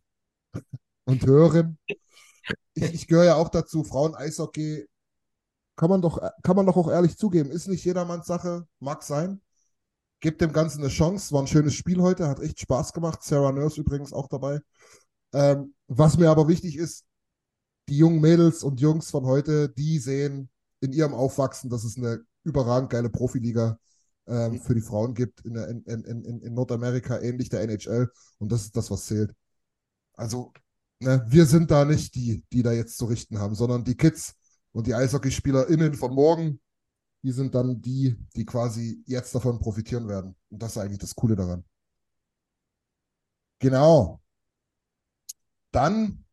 und 1.04 1.24
hören. 1.26 1.78
Ich, 2.74 2.82
ich 2.82 3.06
gehöre 3.08 3.24
ja 3.24 3.34
auch 3.36 3.48
dazu. 3.48 3.84
Frauen-Eishockey 3.84 4.86
kann 5.76 5.90
man 5.90 6.02
doch, 6.02 6.20
kann 6.42 6.56
man 6.56 6.66
doch 6.66 6.76
auch 6.76 6.90
ehrlich 6.90 7.16
zugeben. 7.16 7.50
Ist 7.50 7.68
nicht 7.68 7.84
jedermanns 7.84 8.26
Sache. 8.26 8.66
Mag 8.78 9.02
sein. 9.02 9.40
Gebt 10.20 10.40
dem 10.40 10.52
Ganzen 10.52 10.80
eine 10.80 10.90
Chance. 10.90 11.32
War 11.32 11.42
ein 11.42 11.46
schönes 11.46 11.74
Spiel 11.74 12.02
heute. 12.02 12.28
Hat 12.28 12.40
echt 12.40 12.60
Spaß 12.60 12.92
gemacht. 12.92 13.22
Sarah 13.22 13.52
Nurse 13.52 13.80
übrigens 13.80 14.12
auch 14.12 14.28
dabei. 14.28 14.60
Ähm, 15.32 15.74
was 15.88 16.18
mir 16.18 16.30
aber 16.30 16.48
wichtig 16.48 16.76
ist, 16.76 17.04
die 17.88 17.96
jungen 17.96 18.20
Mädels 18.20 18.62
und 18.62 18.80
Jungs 18.80 19.10
von 19.10 19.24
heute, 19.26 19.68
die 19.68 19.98
sehen 19.98 20.50
in 20.80 20.92
ihrem 20.92 21.14
Aufwachsen, 21.14 21.70
dass 21.70 21.84
es 21.84 21.96
eine 21.96 22.20
überragend 22.44 22.90
geile 22.90 23.10
Profiliga 23.10 23.78
ähm, 24.26 24.60
für 24.60 24.74
die 24.74 24.80
Frauen 24.80 25.14
gibt 25.14 25.40
in, 25.44 25.54
der, 25.54 25.68
in, 25.68 25.82
in, 25.84 26.40
in 26.40 26.54
Nordamerika, 26.54 27.18
ähnlich 27.20 27.48
der 27.48 27.62
NHL. 27.62 28.10
Und 28.38 28.52
das 28.52 28.62
ist 28.62 28.76
das, 28.76 28.90
was 28.90 29.06
zählt. 29.06 29.32
Also, 30.14 30.52
ne, 31.00 31.24
wir 31.26 31.46
sind 31.46 31.70
da 31.70 31.84
nicht 31.84 32.14
die, 32.14 32.44
die 32.52 32.62
da 32.62 32.72
jetzt 32.72 32.96
zu 32.96 33.06
richten 33.06 33.38
haben, 33.38 33.54
sondern 33.54 33.84
die 33.84 33.96
Kids 33.96 34.36
und 34.72 34.86
die 34.86 34.94
EishockeyspielerInnen 34.94 35.94
von 35.94 36.14
morgen, 36.14 36.60
die 37.22 37.32
sind 37.32 37.54
dann 37.54 37.80
die, 37.82 38.16
die 38.36 38.46
quasi 38.46 39.02
jetzt 39.06 39.34
davon 39.34 39.58
profitieren 39.58 40.08
werden. 40.08 40.36
Und 40.48 40.62
das 40.62 40.72
ist 40.72 40.78
eigentlich 40.78 40.98
das 40.98 41.14
Coole 41.14 41.36
daran. 41.36 41.64
Genau. 43.58 44.20
Dann 45.72 46.24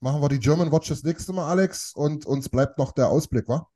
machen 0.00 0.22
wir 0.22 0.28
die 0.28 0.38
German 0.38 0.70
Watch 0.70 0.88
das 0.88 1.02
nächste 1.02 1.32
Mal, 1.32 1.48
Alex, 1.48 1.92
und 1.94 2.24
uns 2.24 2.48
bleibt 2.48 2.78
noch 2.78 2.92
der 2.92 3.08
Ausblick, 3.08 3.48
wa? 3.48 3.68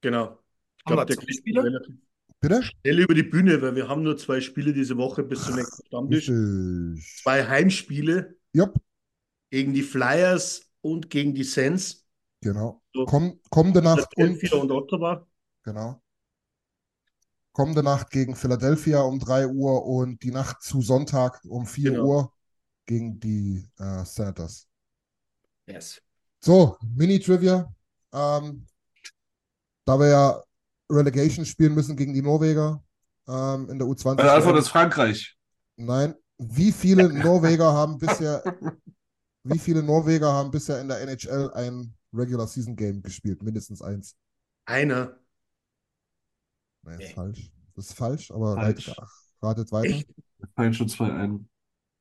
Genau. 0.00 0.38
Ich 0.78 0.84
Haben 0.86 0.94
glaube, 0.94 1.16
wir 1.16 1.52
der 1.52 1.64
relativ 1.64 1.96
Bitte? 2.40 2.62
schnell 2.62 3.00
über 3.00 3.14
die 3.14 3.24
Bühne, 3.24 3.60
weil 3.60 3.74
wir 3.74 3.88
haben 3.88 4.04
nur 4.04 4.16
zwei 4.16 4.40
Spiele 4.40 4.72
diese 4.72 4.96
Woche 4.96 5.24
bis 5.24 5.44
zum 5.44 5.56
nächsten 5.56 5.84
Stammtisch. 5.86 6.26
Zwei 7.22 7.44
Heimspiele 7.44 8.38
Jupp, 8.52 8.80
gegen 9.50 9.72
die 9.72 9.82
Flyers 9.82 10.62
und 10.80 11.10
gegen 11.10 11.34
die 11.34 11.44
Sens. 11.44 12.04
genau. 12.40 12.82
So. 12.94 13.04
Komm, 13.06 13.40
kommende 13.50 13.82
Nacht 13.82 14.08
und 14.16 14.36
Philadelphia 14.38 14.58
und 14.58 14.70
Ottawa. 14.70 15.26
Genau. 15.64 16.02
Kommende 17.52 17.82
Nacht 17.82 18.10
gegen 18.10 18.36
Philadelphia 18.36 19.00
um 19.00 19.18
3 19.18 19.48
Uhr 19.48 19.84
und 19.84 20.22
die 20.22 20.30
Nacht 20.30 20.62
zu 20.62 20.80
Sonntag 20.80 21.40
um 21.44 21.66
4 21.66 21.90
Genau. 21.92 22.04
Uhr 22.04 22.32
gegen 22.86 23.18
die 23.20 23.68
äh, 23.78 24.04
Senators. 24.04 24.66
Yes. 25.66 26.00
So, 26.40 26.76
Mini-Trivia. 26.94 27.72
Ähm, 28.12 28.66
da 29.84 29.98
wir 29.98 30.08
ja 30.08 30.42
Relegation 30.90 31.44
spielen 31.44 31.74
müssen 31.74 31.96
gegen 31.96 32.14
die 32.14 32.22
Norweger 32.22 32.82
ähm, 33.26 33.68
in 33.70 33.78
der 33.78 33.88
U20. 33.88 34.16
Meine 34.16 34.32
Antwort 34.32 34.58
ist 34.58 34.68
Frankreich. 34.68 35.36
Nein. 35.76 36.14
Wie 36.38 36.72
viele 36.72 37.08
Norweger 37.12 37.72
haben 37.72 37.98
bisher, 37.98 38.42
wie 39.50 39.58
viele 39.58 39.82
Norweger 39.82 40.32
haben 40.32 40.50
bisher 40.50 40.80
in 40.80 40.88
der 40.88 41.00
NHL 41.00 41.50
ein 41.54 41.94
Regular 42.12 42.46
Season 42.46 42.76
Game 42.76 43.02
gespielt? 43.02 43.42
Mindestens 43.42 43.82
eins. 43.82 44.16
Einer. 44.66 45.18
Nee, 46.82 46.92
ist 46.94 46.98
Nee. 46.98 47.14
falsch. 47.14 47.50
Das 47.74 47.86
ist 47.90 47.94
falsch, 47.96 48.30
aber 48.30 48.54
Falsch. 48.54 48.88
ratet, 48.88 49.02
ratet 49.42 49.72
weiter. 49.72 49.88
Echt? 49.94 50.08
Fallen 50.56 50.74
schon 50.74 50.88
zwei 50.88 51.12
ein. 51.12 51.48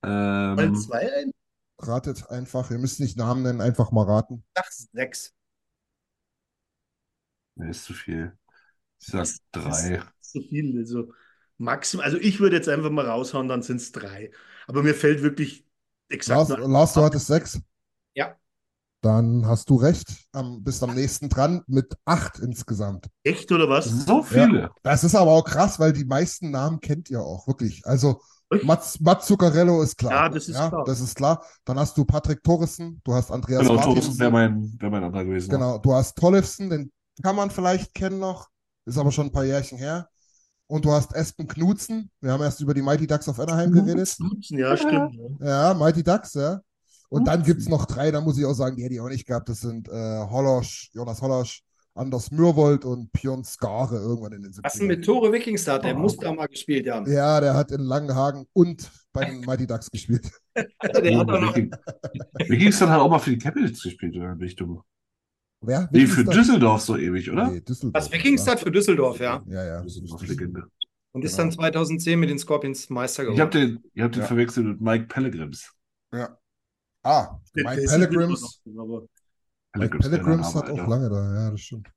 Ähm, 0.04 0.76
zwei 0.76 1.12
ein? 1.22 1.32
Ratet 1.80 2.28
einfach. 2.30 2.72
Ihr 2.72 2.80
müsst 2.80 3.00
nicht 3.00 3.18
Namen 3.18 3.44
nennen, 3.44 3.62
einfach 3.62 3.92
mal 3.92 4.06
raten. 4.06 4.44
Ach, 4.56 4.70
sechs. 4.72 5.34
nee, 7.56 7.70
ist 7.70 7.84
zu 7.86 7.94
viel. 7.94 8.38
Ich 9.00 9.08
sag 9.08 9.20
Das- 9.22 9.40
drei. 9.52 10.02
So 10.22 10.42
viel. 10.42 10.78
Also 10.80 11.14
maximal. 11.58 12.06
Also 12.06 12.18
ich 12.18 12.40
würde 12.40 12.56
jetzt 12.56 12.70
einfach 12.70 12.90
mal 12.90 13.06
raushauen, 13.06 13.48
dann 13.48 13.62
sind 13.62 13.78
es 13.78 13.92
drei. 13.92 14.32
Aber 14.68 14.82
mir 14.84 14.96
fällt 14.96 15.22
wirklich 15.22 15.67
exakt 16.10 16.50
Lars, 16.50 16.68
Lars, 16.68 16.94
du 16.94 17.02
hattest 17.02 17.28
sechs. 17.28 17.60
Ja. 18.16 18.36
Dann 19.02 19.46
hast 19.46 19.70
du 19.70 19.76
recht. 19.76 20.08
Am, 20.32 20.64
bist 20.64 20.84
am 20.84 20.96
nächsten 20.96 21.30
dran 21.30 21.64
mit 21.68 21.96
acht 22.06 22.40
insgesamt. 22.40 23.08
echt 23.24 23.52
oder 23.52 23.70
was? 23.70 23.86
So 23.86 24.24
viele. 24.24 24.72
Das 24.84 25.04
ist 25.04 25.16
aber 25.16 25.32
auch 25.32 25.44
krass, 25.44 25.80
weil 25.80 25.94
die 25.94 26.06
meisten 26.06 26.52
Namen 26.52 26.80
kennt 26.80 27.10
ihr 27.10 27.22
auch, 27.22 27.48
wirklich. 27.48 27.86
Also? 27.86 28.22
Mats, 28.64 29.00
Mats 29.02 29.28
Zuccarello 29.28 29.82
ist 29.82 29.98
klar. 29.98 30.12
Ja, 30.14 30.30
das 30.30 30.48
ist 30.48 30.56
klar. 30.56 30.84
Das 30.86 31.02
ist 31.02 31.16
klar. 31.16 31.44
Dann 31.66 31.78
hast 31.78 31.98
du 31.98 32.06
Patrick 32.06 32.42
Torresen, 32.44 33.02
du 33.04 33.14
hast 33.14 33.30
Andreas 33.30 33.60
Genau, 33.60 33.74
Martinsen. 33.74 34.02
Thorsten 34.02 34.20
wäre 34.20 34.32
mein, 34.32 34.74
wär 34.80 34.90
mein 34.90 35.04
anderer 35.04 35.26
gewesen. 35.26 35.50
Genau, 35.50 35.78
du 35.80 35.94
hast 35.94 36.18
Tollefsen, 36.18 36.70
den 36.70 36.92
kann 37.22 37.36
man 37.36 37.52
vielleicht 37.52 37.94
kennen 37.94 38.20
noch, 38.20 38.48
ist 38.86 38.98
aber 38.98 39.12
schon 39.12 39.28
ein 39.28 39.32
paar 39.32 39.44
Jährchen 39.44 39.78
her. 39.78 40.08
Und 40.68 40.84
du 40.84 40.92
hast 40.92 41.16
Espen 41.16 41.48
Knutzen. 41.48 42.12
Wir 42.20 42.32
haben 42.32 42.44
erst 42.44 42.60
über 42.60 42.74
die 42.74 42.82
Mighty 42.82 43.08
Ducks 43.08 43.28
of 43.30 43.40
Anaheim 43.40 43.72
geredet. 43.72 44.16
Nutzen, 44.20 44.58
ja, 44.60 44.76
stimmt. 44.76 45.16
Ja. 45.40 45.70
Ja, 45.70 45.74
Mighty 45.74 46.04
Ducks, 46.04 46.34
ja. 46.34 46.60
Und 47.10 47.26
dann 47.26 47.44
gibt 47.44 47.62
es 47.62 47.70
noch 47.70 47.86
drei, 47.86 48.12
da 48.12 48.20
muss 48.20 48.38
ich 48.38 48.46
auch 48.46 48.54
sagen, 48.54 48.76
die 48.76 48.84
hätte 48.84 48.94
ich 48.96 49.00
auch 49.00 49.08
nicht 49.08 49.26
gehabt. 49.26 49.48
Das 49.48 49.62
sind 49.62 49.88
äh, 49.88 49.92
Holosch, 50.30 50.90
Jonas 50.94 51.22
Holosch, 51.22 51.64
Anders 51.94 52.32
Mürwold 52.32 52.84
und 52.84 53.12
Björn 53.14 53.44
Skare 53.46 53.96
irgendwann 53.98 54.34
in 54.34 54.44
den 54.44 54.52
Was 54.62 54.74
denn 54.74 54.84
70ern. 54.84 54.88
mit 54.88 55.06
Tore 55.06 55.32
Wikingstad? 55.32 55.84
Der 55.86 55.96
muss 55.96 56.18
da 56.18 56.34
mal 56.34 56.48
gespielt 56.48 56.90
haben. 56.90 57.10
Ja, 57.12 57.40
der 57.40 57.54
hat 57.54 57.72
in 57.72 57.80
Langenhagen 57.82 58.46
und 58.54 58.92
bei 59.14 59.26
den 59.26 59.40
Mighty 59.42 59.66
Ducks 59.66 59.90
gespielt. 59.90 60.30
Der 60.56 61.18
hat 61.20 61.32
halt 61.38 63.02
auch 63.02 63.10
mal 63.10 63.20
für 63.20 63.30
die 63.30 63.38
Capitals 63.38 63.82
gespielt, 63.82 64.16
oder 64.16 64.36
bin 64.36 64.48
ich 64.48 64.56
dumm? 64.56 64.82
Wer? 65.62 65.90
Nee, 65.92 66.06
für? 66.06 66.24
Düsseldorf 66.24 66.82
so 66.82 66.96
ewig, 66.98 67.30
oder? 67.32 67.50
Nee, 67.50 67.62
Düsseldorf. 67.62 67.94
Was 68.04 68.12
Wikingstad 68.12 68.60
für 68.60 68.72
Düsseldorf, 68.72 69.20
ja. 69.20 69.44
Ja, 69.48 69.64
ja. 69.66 69.82
Düsseldorf-Legende. 69.82 70.64
Und 71.14 71.24
ist 71.26 71.32
Genau. 71.36 71.44
dann 71.44 71.52
2010 71.52 72.20
mit 72.20 72.30
den 72.30 72.38
Scorpions 72.38 72.90
Meister 72.90 73.24
Ich 73.24 73.40
hab 73.40 73.50
geworden. 73.52 73.82
den, 73.82 73.92
ihr 73.96 74.04
habt 74.04 74.16
den 74.16 74.22
Ja. 74.22 74.28
verwechselt 74.28 74.66
mit 74.68 74.82
Mike 74.82 75.06
Pellegrims. 75.08 75.72
Ja. 76.14 76.38
Ah, 77.04 77.40
Der- 77.56 77.64
Mike 77.64 77.82
der 77.82 77.88
Pellegrims. 77.88 78.62
noch, 78.66 79.08
Mike 79.76 79.98
Pellegrims 79.98 80.54
hat 80.54 80.70
auch 80.70 80.88
lange 80.88 81.10
da, 81.10 81.34
ja, 81.34 81.52
das 81.52 81.62
stimmt. 81.62 81.88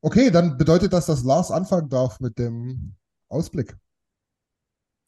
Okay, 0.00 0.30
dann 0.30 0.56
bedeutet 0.56 0.92
das, 0.92 1.06
dass 1.06 1.22
Lars 1.22 1.50
anfangen 1.50 1.88
darf 1.90 2.18
mit 2.20 2.38
dem 2.38 2.94
Ausblick. 3.28 3.76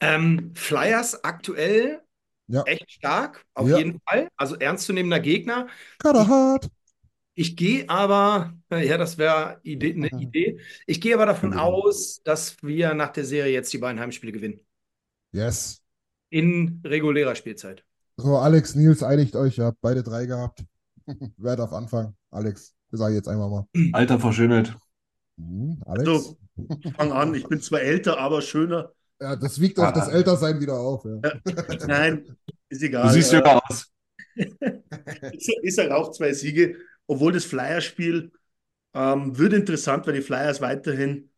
Ähm, 0.01 0.53
Flyers 0.55 1.23
aktuell 1.24 2.03
Ja. 2.49 2.62
echt 2.65 2.90
stark, 2.90 3.47
auf 3.55 3.69
Ja. 3.69 3.78
jeden 3.78 4.01
Fall. 4.01 4.28
Also 4.36 4.57
ernstzunehmender 4.57 5.20
Gegner. 5.20 5.69
Kaderhart. 5.99 6.69
Ich 7.35 7.57
gehe 7.57 7.89
aber, 7.89 8.53
ja, 8.71 8.99
das 8.99 9.17
wäre 9.17 9.59
Idee, 9.63 9.95
eine 9.95 10.09
Idee. 10.21 10.59
Ich 10.87 11.01
gehe 11.01 11.15
aber 11.15 11.27
davon 11.27 11.53
Genau. 11.53 11.73
aus, 11.73 12.23
dass 12.25 12.63
wir 12.63 12.93
nach 12.95 13.11
der 13.11 13.25
Serie 13.25 13.53
jetzt 13.53 13.73
die 13.73 13.79
beiden 13.79 14.01
Heimspiele 14.01 14.33
gewinnen. 14.33 14.61
Yes. 15.33 15.81
In 16.31 16.83
regulärer 16.85 17.35
Spielzeit. 17.35 17.85
So, 18.17 18.37
Alex, 18.37 18.75
Nils, 18.75 19.03
einigt 19.03 19.35
euch. 19.35 19.59
Ihr 19.59 19.65
habt 19.65 19.81
beide 19.81 20.03
drei 20.03 20.27
gehabt. 20.27 20.63
Wer 21.37 21.57
darf 21.57 21.73
anfangen? 21.73 22.17
Alex, 22.31 22.75
sage 22.91 23.15
ich 23.15 23.17
jetzt 23.17 23.29
einmal 23.29 23.49
mal. 23.49 23.67
Alter 23.93 24.19
vor 24.21 24.33
Schönheit. 24.33 24.77
Hm, 25.39 25.83
Alex? 25.87 26.05
So, 26.05 26.37
fang 26.97 27.13
an. 27.13 27.35
Ich 27.35 27.47
bin 27.49 27.61
zwar 27.63 27.81
älter, 27.81 28.19
aber 28.19 28.43
schöner. 28.43 28.93
Ja, 29.21 29.37
das 29.37 29.59
wiegt 29.61 29.79
auch 29.79 29.93
das 29.93 30.09
Ältersein 30.09 30.61
wieder 30.61 30.75
auf. 30.75 31.05
Ja. 31.05 31.21
Nein, 31.87 32.37
ist 32.69 32.83
egal. 32.83 33.05
Du 33.09 33.15
siehst 33.15 33.33
Äh, 33.33 33.37
jünger 33.37 33.63
aus. 33.65 33.91
ist, 35.33 35.51
ist 35.63 35.79
er 35.79 35.97
auch 35.97 36.11
zwei 36.13 36.33
Siege, 36.33 36.77
obwohl 37.13 37.33
das 37.33 37.45
Flyerspiel 37.45 38.33
ähm, 38.95 39.39
wird 39.39 39.53
interessant, 39.55 40.07
weil 40.07 40.15
die 40.15 40.23
Flyers 40.23 40.61
weiterhin 40.61 41.31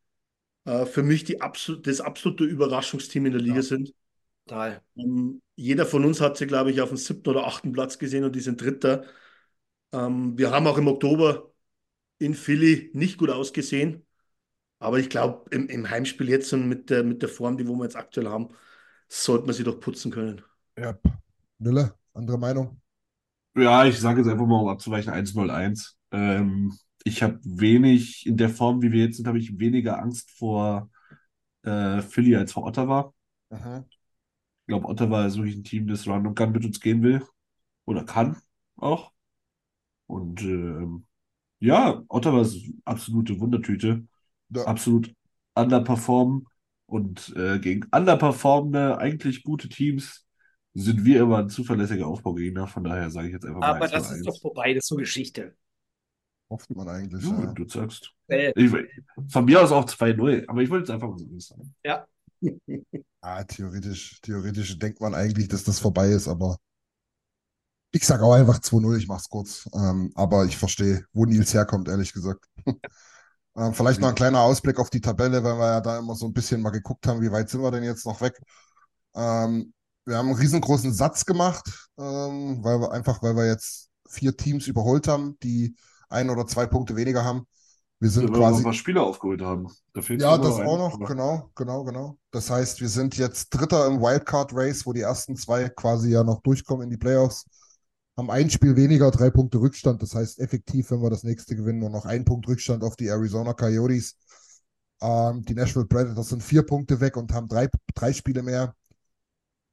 äh, 0.65 0.87
für 0.87 1.03
mich 1.03 1.25
die 1.25 1.41
absol 1.41 1.81
das 1.83 2.01
absolute 2.01 2.45
Überraschungsteam 2.45 3.27
in 3.27 3.33
der 3.33 3.43
Liga 3.43 3.57
Ja. 3.57 3.63
sind. 3.63 3.95
Total. 4.47 4.83
Ähm, 4.97 5.43
jeder 5.57 5.87
von 5.87 6.05
uns 6.05 6.21
hat 6.21 6.37
sie, 6.37 6.47
glaube 6.47 6.71
ich, 6.71 6.81
auf 6.81 6.89
dem 6.91 6.99
siebten 6.99 7.31
oder 7.31 7.47
achten 7.47 7.73
Platz 7.73 7.99
gesehen 7.99 8.25
und 8.25 8.35
die 8.37 8.41
sind 8.41 8.61
Dritter. 8.61 9.05
Ähm, 9.93 10.37
wir 10.39 10.51
haben 10.51 10.67
auch 10.67 10.79
im 10.79 10.89
Oktober 10.89 11.53
in 12.19 12.35
Philly 12.35 12.91
nicht 12.95 13.19
gut 13.19 13.31
ausgesehen, 13.31 14.07
aber 14.79 14.99
ich 14.99 15.11
glaube, 15.11 15.51
im, 15.51 15.69
im 15.69 15.91
Heimspiel 15.91 16.29
jetzt 16.29 16.53
und 16.53 16.69
mit 16.69 16.91
der, 16.91 17.05
mit 17.05 17.23
der 17.23 17.29
Form, 17.31 17.57
die 17.59 17.69
wo 17.69 17.77
wir 17.77 17.85
jetzt 17.85 17.97
aktuell 17.97 18.29
haben, 18.29 18.51
sollte 19.09 19.47
man 19.47 19.55
sie 19.55 19.65
doch 19.65 19.81
putzen 19.81 20.13
können. 20.13 20.43
Ja. 20.77 20.97
Nille, 21.59 21.95
andere 22.15 22.39
Meinung? 22.39 22.81
Ja, 23.57 23.85
ich 23.85 23.99
sage 24.01 24.21
jetzt 24.21 24.29
einfach 24.31 24.47
mal, 24.47 24.61
um 24.61 24.69
abzuweichen, 24.69 25.13
1-0-1. 25.13 25.97
Ähm, 26.11 26.77
ich 27.05 27.23
habe 27.23 27.39
wenig, 27.45 28.27
in 28.27 28.37
der 28.37 28.49
Form, 28.49 28.83
wie 28.83 28.91
wir 28.91 29.05
jetzt 29.05 29.17
sind, 29.17 29.29
habe 29.29 29.39
ich 29.39 29.59
weniger 29.59 30.01
Angst 30.01 30.31
vor 30.33 30.91
äh, 31.63 32.03
Philly 32.03 32.37
als 32.37 32.53
vor 32.53 32.65
Ottawa. 32.65 33.13
Mhm. 33.51 33.85
Ich 33.89 34.67
glaube, 34.69 34.89
Ottawa 34.89 35.27
ist 35.27 35.37
wirklich 35.37 35.57
ein 35.57 35.65
Team, 35.65 35.87
das 35.87 36.07
Run 36.07 36.27
und 36.27 36.37
Gun 36.37 36.53
mit 36.53 36.65
uns 36.65 36.81
gehen 36.81 37.03
will. 37.03 37.23
Oder 37.85 38.05
kann 38.05 38.37
auch. 38.77 39.13
Und 40.07 40.43
ähm, 40.43 41.07
ja, 41.61 42.03
Ottawa 42.09 42.43
ist 42.43 42.57
eine 42.65 42.75
absolute 42.85 43.39
Wundertüte. 43.41 44.07
Ja. 44.51 44.65
Absolut 44.65 45.15
underperformen. 45.55 46.47
Und 46.87 47.35
äh, 47.37 47.59
gegen 47.61 47.87
underperformende, 47.93 48.99
eigentlich 48.99 49.43
gute 49.43 49.69
Teams 49.69 50.24
sind 50.75 51.05
wir 51.05 51.23
immer 51.23 51.39
ein 51.39 51.49
zuverlässiger 51.49 52.07
Aufbaugegner. 52.07 52.67
Von 52.67 52.85
daher 52.85 53.11
sage 53.11 53.29
ich 53.29 53.35
jetzt 53.35 53.45
einfach 53.47 53.61
mal 53.61 53.77
Aber 53.77 53.89
das 53.89 54.11
1-0-1. 54.11 54.19
ist 54.19 54.27
doch 54.27 54.41
vorbei, 54.41 54.75
das 54.75 54.85
ist 54.85 54.89
so 54.89 54.97
Geschichte. 54.97 55.55
Hofft 56.51 56.75
man 56.75 56.89
eigentlich. 56.89 57.25
Ja, 57.25 57.41
Ja. 57.41 57.53
du 57.53 57.69
sagst. 57.69 58.13
Äh, 58.29 58.53
Ich, 58.57 58.73
von 59.29 59.45
mir 59.45 59.63
aus 59.63 59.73
auch 59.73 59.85
2-0, 59.87 60.45
aber 60.49 60.63
ich 60.63 60.71
wollte 60.71 60.83
jetzt 60.83 60.91
einfach 60.91 61.09
mal 61.09 61.19
so 61.19 61.39
sagen. 61.39 61.75
ja. 61.85 62.07
Ah, 63.27 63.43
theoretisch, 63.43 64.21
theoretisch 64.21 64.79
denkt 64.79 65.01
man 65.01 65.15
eigentlich, 65.15 65.49
dass 65.49 65.65
das 65.65 65.79
vorbei 65.81 66.09
ist, 66.11 66.29
aber 66.29 66.59
ich 67.91 68.05
sage 68.05 68.23
auch 68.25 68.35
einfach 68.35 68.59
2-0, 68.61 68.99
ich 68.99 69.09
mach's 69.09 69.29
kurz. 69.31 69.67
Ähm, 69.75 70.11
aber 70.15 70.45
ich 70.45 70.57
verstehe, 70.59 71.05
wo 71.15 71.25
Nils 71.25 71.55
herkommt, 71.55 71.89
ehrlich 71.89 72.13
gesagt. 72.13 72.45
ähm, 73.57 73.73
vielleicht 73.73 74.01
noch 74.01 74.09
ein 74.09 74.15
kleiner 74.15 74.41
Ausblick 74.41 74.79
auf 74.79 74.91
die 74.91 75.01
Tabelle, 75.01 75.43
weil 75.45 75.57
wir 75.57 75.67
ja 75.67 75.81
da 75.81 75.99
immer 75.99 76.15
so 76.17 76.27
ein 76.27 76.33
bisschen 76.35 76.61
mal 76.61 76.71
geguckt 76.71 77.07
haben, 77.07 77.23
wie 77.23 77.31
weit 77.31 77.49
sind 77.49 77.63
wir 77.63 77.71
denn 77.71 77.85
jetzt 77.85 78.05
noch 78.05 78.21
weg. 78.21 78.39
Ähm, 79.15 79.73
wir 80.07 80.17
haben 80.17 80.29
einen 80.29 80.39
riesengroßen 80.39 80.93
Satz 80.93 81.25
gemacht, 81.25 81.89
ähm, 81.99 82.63
weil 82.63 82.81
wir 82.81 82.93
einfach, 82.93 83.23
weil 83.23 83.37
wir 83.37 83.47
jetzt 83.47 83.91
vier 84.09 84.37
Teams 84.37 84.67
überholt 84.67 85.09
haben, 85.09 85.39
die 85.43 85.75
ein 86.09 86.31
oder 86.31 86.47
zwei 86.47 86.67
Punkte 86.67 86.97
weniger 86.97 87.25
haben. 87.25 87.47
Wir 88.01 88.11
sind 88.11 88.31
noch 88.31 88.39
quasi. 88.39 88.59
ein 88.59 88.65
paar 88.65 88.73
Spieler 88.73 89.03
aufgeholt 89.03 89.41
haben. 89.41 89.69
Da 89.95 90.01
Ja, 90.01 90.37
das 90.37 90.57
auch 90.57 90.77
noch, 90.77 90.95
Aber- 90.95 91.07
genau, 91.07 91.51
genau, 91.55 91.85
genau. 91.85 92.19
Das 92.33 92.51
heißt, 92.51 92.81
wir 92.81 92.89
sind 92.89 93.17
jetzt 93.17 93.49
Dritter 93.51 93.87
im 93.87 94.01
Wildcard-Race, 94.01 94.85
wo 94.85 94.93
die 94.93 95.01
ersten 95.01 95.37
zwei 95.37 95.69
quasi 95.71 96.11
ja 96.11 96.23
noch 96.23 96.43
durchkommen 96.43 96.85
in 96.85 96.91
die 96.91 96.97
Playoffs. 96.97 97.47
Haben 98.17 98.31
ein 98.31 98.51
Spiel 98.51 98.77
weniger, 98.77 99.11
drei 99.11 99.31
Punkte 99.31 99.59
Rückstand. 99.59 100.03
Das 100.03 100.15
heißt, 100.15 100.39
effektiv, 100.39 100.91
wenn 100.91 101.01
wir 101.03 101.11
das 101.11 101.23
nächste 101.25 101.57
gewinnen, 101.57 101.79
nur 101.79 101.91
noch 101.91 102.05
ein 102.05 102.25
Punkt 102.25 102.47
Rückstand 102.47 102.85
auf 102.85 102.97
die 102.97 103.07
Arizona 103.07 103.55
Coyotes. 103.55 104.17
Ähm, 105.01 105.43
die 105.43 105.55
Nashville 105.55 105.87
Predators 105.87 106.29
sind 106.29 106.43
vier 106.43 106.63
Punkte 106.63 107.01
weg 107.01 107.17
und 107.17 107.33
haben 107.33 107.49
drei, 107.49 107.69
drei 107.95 108.13
Spiele 108.13 108.43
mehr. 108.43 108.75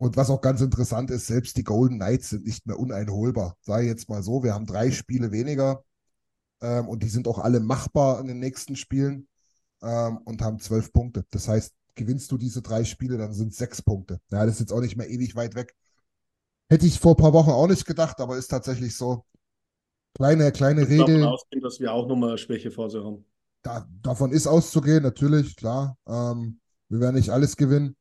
Und 0.02 0.18
was 0.18 0.32
auch 0.32 0.42
ganz 0.42 0.62
interessant 0.62 1.12
ist, 1.12 1.28
selbst 1.28 1.58
die 1.58 1.64
Golden 1.64 1.98
Knights 1.98 2.32
sind 2.32 2.44
nicht 2.44 2.66
mehr 2.66 2.80
uneinholbar. 2.80 3.56
Sei 3.62 3.84
jetzt 3.84 4.10
mal 4.10 4.24
so, 4.24 4.42
wir 4.44 4.56
haben 4.56 4.66
drei 4.66 4.90
Spiele 4.90 5.32
weniger 5.32 5.84
ähm, 6.60 6.90
und 6.90 7.04
die 7.04 7.08
sind 7.08 7.28
auch 7.28 7.38
alle 7.38 7.60
machbar 7.60 8.20
in 8.20 8.26
den 8.26 8.40
nächsten 8.40 8.76
Spielen 8.76 9.28
ähm, 9.84 10.18
und 10.26 10.42
haben 10.42 10.60
zwölf 10.60 10.92
Punkte. 10.92 11.24
Das 11.30 11.48
heißt, 11.48 11.76
gewinnst 11.94 12.32
du 12.32 12.40
diese 12.40 12.64
drei 12.64 12.84
Spiele, 12.84 13.20
dann 13.20 13.32
sind 13.32 13.50
es 13.52 13.60
sechs 13.60 13.84
Punkte. 13.84 14.20
Ja, 14.32 14.44
das 14.44 14.56
ist 14.56 14.62
jetzt 14.62 14.74
auch 14.74 14.82
nicht 14.82 14.98
mehr 14.98 15.08
ewig 15.08 15.36
weit 15.36 15.54
weg. 15.54 15.76
Hätte 16.68 16.88
ich 16.88 17.00
vor 17.00 17.12
ein 17.12 17.22
paar 17.22 17.34
Wochen 17.34 17.52
auch 17.52 17.68
nicht 17.68 17.86
gedacht, 17.86 18.20
aber 18.22 18.38
ist 18.38 18.48
tatsächlich 18.48 18.96
so. 18.96 19.24
Kleine, 20.16 20.52
kleine 20.52 20.82
Ich 20.82 20.98
davon 20.98 21.14
Regel. 21.14 21.28
ausgehen, 21.28 21.62
dass 21.62 21.80
wir 21.80 21.94
auch 21.94 22.08
nochmal 22.08 22.30
eine 22.30 22.38
Schwächephase 22.40 23.04
haben. 23.04 23.24
Da, 23.62 23.88
davon 24.02 24.32
ist 24.32 24.48
auszugehen, 24.48 25.04
natürlich, 25.04 25.56
klar. 25.56 25.96
Ähm, 26.08 26.60
wir 26.90 27.02
werden 27.02 27.18
nicht 27.18 27.30
alles 27.30 27.56
gewinnen. 27.56 27.96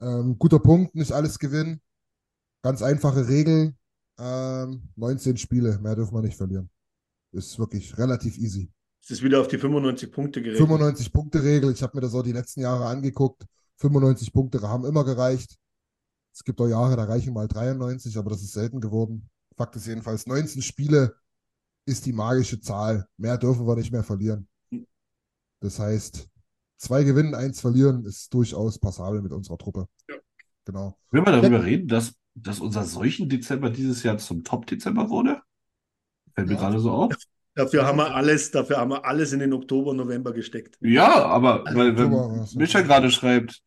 Ähm, 0.00 0.38
guter 0.38 0.58
Punkt, 0.58 0.94
nicht 0.94 1.12
alles 1.12 1.38
gewinnen. 1.38 1.80
Ganz 2.62 2.82
einfache 2.82 3.28
Regel. 3.28 3.74
Ähm, 4.18 4.88
19 4.96 5.36
Spiele, 5.36 5.78
mehr 5.78 5.94
dürfen 5.94 6.14
wir 6.14 6.22
nicht 6.22 6.36
verlieren. 6.36 6.70
Ist 7.32 7.58
wirklich 7.58 7.96
relativ 7.98 8.36
easy. 8.38 8.70
Es 9.02 9.10
ist 9.10 9.22
wieder 9.22 9.40
auf 9.40 9.48
die 9.48 9.58
95 9.58 10.10
Punkte 10.10 10.42
gerechnet. 10.42 10.68
95-Punkte-Regel. 10.68 11.72
Ich 11.72 11.82
habe 11.82 11.96
mir 11.96 12.00
das 12.02 12.14
auch 12.14 12.22
die 12.22 12.32
letzten 12.32 12.60
Jahre 12.60 12.86
angeguckt. 12.86 13.44
95 13.76 14.32
Punkte 14.32 14.60
haben 14.62 14.84
immer 14.84 15.04
gereicht. 15.04 15.56
Es 16.34 16.44
gibt 16.44 16.60
auch 16.60 16.68
Jahre, 16.68 16.96
da 16.96 17.04
reichen 17.04 17.32
mal 17.32 17.48
93, 17.48 18.16
aber 18.18 18.30
das 18.30 18.42
ist 18.42 18.52
selten 18.52 18.80
geworden. 18.80 19.28
Fakt 19.56 19.76
ist 19.76 19.86
jedenfalls, 19.86 20.26
19 20.26 20.62
Spiele 20.62 21.16
ist 21.86 22.06
die 22.06 22.12
magische 22.12 22.60
Zahl. 22.60 23.08
Mehr 23.16 23.38
dürfen 23.38 23.66
wir 23.66 23.76
nicht 23.76 23.92
mehr 23.92 24.04
verlieren. 24.04 24.48
Das 25.60 25.78
heißt, 25.78 26.28
zwei 26.78 27.04
gewinnen, 27.04 27.34
eins 27.34 27.60
verlieren, 27.60 28.04
ist 28.04 28.32
durchaus 28.32 28.78
passabel 28.78 29.22
mit 29.22 29.32
unserer 29.32 29.58
Truppe. 29.58 29.88
Ja. 30.08 30.16
Genau. 30.64 30.98
Will 31.10 31.22
man 31.22 31.40
darüber 31.40 31.64
reden, 31.64 31.88
dass, 31.88 32.14
dass 32.34 32.60
unser 32.60 32.84
Seuchen-Dezember 32.84 33.70
dieses 33.70 34.02
Jahr 34.02 34.18
zum 34.18 34.44
Top-Dezember 34.44 35.10
wurde? 35.10 35.42
Fällt 36.34 36.48
mir 36.48 36.54
Ja. 36.54 36.60
gerade 36.60 36.80
so 36.80 36.90
auf. 36.90 37.14
Dafür 37.54 37.84
haben 37.84 37.98
wir 37.98 38.14
alles, 38.14 38.52
dafür 38.52 38.76
haben 38.76 38.90
wir 38.90 39.04
alles 39.04 39.32
in 39.32 39.40
den 39.40 39.52
Oktober, 39.52 39.92
November 39.92 40.32
gesteckt. 40.32 40.78
Ja, 40.80 41.24
aber 41.24 41.64
weil, 41.64 41.96
wenn 41.96 42.12
Oktober 42.12 42.38
war's, 42.38 42.52
ja. 42.52 42.60
Mischa 42.60 42.80
gerade 42.82 43.10
schreibt, 43.10 43.62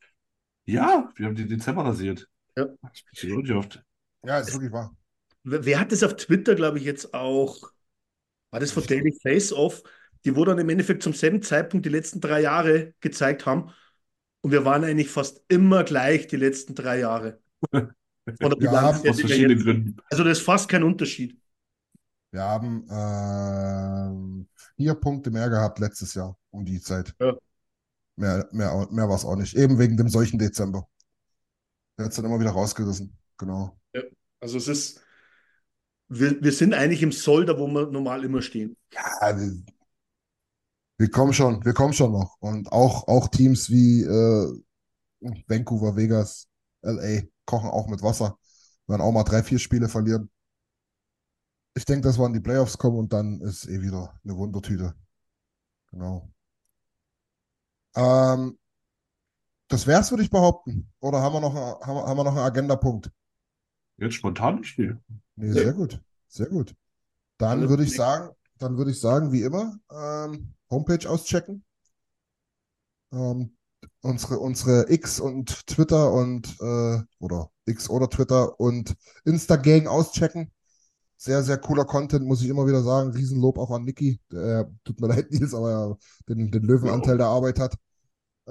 ja, 0.66 1.10
wir 1.16 1.26
haben 1.26 1.36
den 1.36 1.50
Dezember 1.50 1.84
rasiert. 1.84 2.30
Ja. 2.56 2.68
Das 2.82 3.52
oft. 3.52 3.84
Ja, 4.24 4.40
ist 4.40 4.54
wirklich 4.54 4.72
wahr. 4.72 4.96
Wer, 5.44 5.66
wer 5.66 5.80
hat 5.80 5.92
das 5.92 6.04
auf 6.04 6.16
Twitter, 6.16 6.56
glaube 6.56 6.78
ich, 6.78 6.86
jetzt 6.86 7.14
auch? 7.14 7.72
War 8.52 8.60
das 8.60 8.72
von 8.72 8.86
Daily 8.86 9.14
Face 9.22 9.52
Off? 9.52 9.82
Die 10.26 10.36
wo 10.36 10.46
dann 10.46 10.60
im 10.60 10.70
Endeffekt 10.70 11.04
zum 11.04 11.14
selben 11.14 11.42
Zeitpunkt 11.42 11.86
die 11.86 11.90
letzten 11.90 12.22
drei 12.22 12.42
Jahre 12.42 12.94
gezeigt 13.00 13.46
haben. 13.46 13.72
Und 14.42 14.52
wir 14.52 14.66
waren 14.66 14.84
eigentlich 14.84 15.10
fast 15.10 15.44
immer 15.48 15.84
gleich 15.84 16.28
die 16.28 16.36
letzten 16.38 16.76
drei 16.76 17.00
Jahre. 17.00 17.40
Her 17.72 19.02
Aus 19.08 19.20
verschiedenen 19.20 19.58
jetzt- 19.58 19.64
Gründen. 19.64 19.98
Also 20.10 20.24
das 20.24 20.40
ist 20.40 20.44
fast 20.44 20.70
kein 20.70 20.84
Unterschied. 20.84 21.38
Wir 22.32 22.44
haben 22.44 22.88
ähm, 22.90 24.48
vier 24.78 24.94
Punkte 24.96 25.32
mehr 25.32 25.50
gehabt 25.50 25.80
letztes 25.80 26.14
Jahr 26.14 26.38
um 26.52 26.64
die 26.64 26.80
Zeit. 26.80 27.14
Ja. 27.20 27.36
Mehr, 28.16 28.48
mehr, 28.52 28.88
mehr 28.92 29.10
war 29.10 29.16
es 29.16 29.26
auch 29.26 29.36
nicht. 29.36 29.56
Eben 29.56 29.80
wegen 29.80 29.98
dem 29.98 30.08
solchen 30.08 30.38
Dezember. 30.40 30.88
Der 31.98 32.06
hat 32.06 32.12
es 32.12 32.16
dann 32.16 32.26
immer 32.26 32.40
wieder 32.40 32.52
rausgerissen. 32.52 33.18
Genau. 33.38 33.78
Also 34.40 34.58
es 34.58 34.68
ist, 34.68 35.02
wir, 36.08 36.42
wir 36.42 36.52
sind 36.52 36.74
eigentlich 36.74 37.04
im 37.04 37.12
Soll, 37.12 37.46
da 37.46 37.58
wo 37.60 37.68
wir 37.68 37.88
normal 37.88 38.24
immer 38.24 38.42
stehen. 38.42 38.78
Ja, 38.94 39.38
wir, 41.02 41.08
wir 41.08 41.12
kommen 41.12 41.34
schon, 41.34 41.66
wir 41.66 41.74
kommen 41.74 41.94
schon 41.94 42.12
noch. 42.12 42.38
Und 42.40 42.72
auch, 42.72 43.08
auch 43.08 43.28
Teams 43.28 43.70
wie 43.70 44.04
äh, 44.04 44.62
Vancouver, 45.48 45.96
Vegas, 45.96 46.48
LA 46.82 47.24
kochen 47.46 47.70
auch 47.70 47.88
mit 47.88 48.02
Wasser. 48.02 48.38
Werden 48.88 49.02
auch 49.02 49.12
mal 49.12 49.24
drei, 49.24 49.44
vier 49.44 49.60
Spiele 49.60 49.90
verlieren. 49.90 50.30
Ich 51.74 51.86
denke, 51.86 52.08
dass 52.08 52.20
wir 52.20 52.26
in 52.26 52.34
die 52.34 52.40
Playoffs 52.40 52.78
kommen 52.78 52.98
und 52.98 53.14
dann 53.14 53.42
ist 53.42 53.68
eh 53.68 53.82
wieder 53.82 54.20
eine 54.24 54.36
Wundertüte. 54.36 54.94
Genau. 55.90 56.30
Ähm, 57.96 58.58
das 59.68 59.88
wär's, 59.88 60.12
würde 60.12 60.24
ich 60.24 60.30
behaupten. 60.30 60.92
Oder 61.00 61.22
haben 61.22 61.34
wir 61.34 61.42
noch, 61.42 61.56
haben 61.56 61.96
wir, 61.96 62.06
haben 62.06 62.18
wir 62.18 62.24
noch 62.24 62.36
einen 62.36 62.46
Agendapunkt? 62.46 63.12
Jetzt 63.98 64.16
spontan 64.16 64.58
ein 64.58 64.64
Spiel. 64.64 65.00
Nee, 65.36 65.52
sehr 65.52 65.74
gut. 65.74 66.02
Sehr 66.28 66.48
gut. 66.48 66.76
Dann 67.38 67.70
würde 67.70 67.84
ich 67.84 67.96
sagen, 67.96 68.36
dann 68.58 68.78
würde 68.78 68.92
ich 68.92 69.00
sagen, 69.00 69.32
wie 69.32 69.44
immer, 69.44 69.78
ähm, 69.90 70.54
Homepage 70.72 71.10
auschecken. 71.10 71.64
Ähm, 73.14 73.56
unsere, 74.02 74.40
unsere 74.40 74.92
X 74.92 75.20
und 75.20 75.68
Twitter 75.68 76.12
und 76.14 76.48
äh, 76.62 77.00
oder 77.20 77.52
X 77.66 77.90
oder 77.90 78.10
Twitter 78.10 78.60
und 78.60 78.96
Insta-Gang 79.26 79.88
auschecken. 79.88 80.52
Sehr, 81.18 81.44
sehr 81.44 81.58
cooler 81.60 81.86
Content, 81.86 82.26
muss 82.26 82.44
ich 82.44 82.50
immer 82.50 82.68
wieder 82.68 82.84
sagen. 82.84 83.12
Riesenlob 83.12 83.58
auch 83.60 83.72
an 83.72 83.86
Niki. 83.86 84.20
Der, 84.32 84.72
tut 84.86 85.02
mir 85.02 85.08
leid, 85.10 85.32
Nils, 85.32 85.54
aber 85.56 85.72
er 85.72 85.98
den, 86.30 86.52
den 86.52 86.64
Löwenanteil 86.64 87.18
der 87.18 87.28
Arbeit 87.28 87.60
hat. 87.60 87.76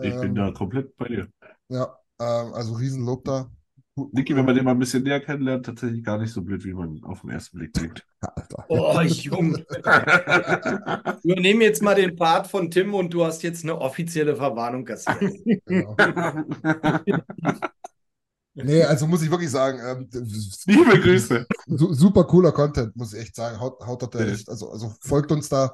Ich 0.03 0.21
bin 0.21 0.35
Ähm, 0.35 0.35
da 0.35 0.51
komplett 0.51 0.95
bei 0.99 1.09
dir. 1.09 1.29
Ja, 1.69 1.99
ähm, 2.19 2.53
also 2.55 2.75
Riesenlob 2.75 3.25
da. 3.25 3.51
Niki, 3.97 4.35
wenn 4.37 4.45
man 4.45 4.55
den 4.55 4.65
mal 4.65 4.71
ein 4.71 4.79
bisschen 4.79 5.03
näher 5.03 5.21
kennenlernt, 5.21 5.67
tatsächlich 5.67 6.03
gar 6.03 6.19
nicht 6.19 6.33
so 6.33 6.43
blöd, 6.43 6.65
wie 6.65 6.73
man 6.73 7.01
auf 7.05 7.21
den 7.23 7.31
ersten 7.31 7.59
Blick 7.59 7.73
denkt. 7.75 8.07
Alter. 8.21 8.65
Oh, 8.69 9.01
Junge. 9.01 9.65
Übernehme 11.25 11.65
jetzt 11.65 11.83
mal 11.83 11.95
den 11.95 12.17
Part 12.17 12.47
von 12.47 12.71
Tim 12.71 12.95
und 12.95 13.13
du 13.13 13.25
hast 13.25 13.43
jetzt 13.43 13.65
eine 13.65 13.79
offizielle 13.79 14.37
Verwarnung 14.37 14.85
kassiert. 14.85 15.21
Genau. 15.67 15.97
Nee, 18.55 18.83
also 18.83 19.07
muss 19.07 19.23
ich 19.23 19.31
wirklich 19.31 19.51
sagen, 19.51 19.79
ähm, 19.85 20.09
Liebe 20.67 21.01
Grüße. 21.01 21.47
su 21.67 21.95
super 21.95 22.25
cooler 22.25 22.53
Content, 22.53 22.95
muss 22.97 23.13
ich 23.15 23.21
echt 23.21 23.37
sagen. 23.37 23.61
Haut, 23.61 23.81
haut 23.87 24.03
dort 24.03 24.15
echt, 24.17 24.49
also, 24.49 24.71
also 24.71 24.93
folgt 25.01 25.31
uns 25.33 25.49
da. 25.49 25.73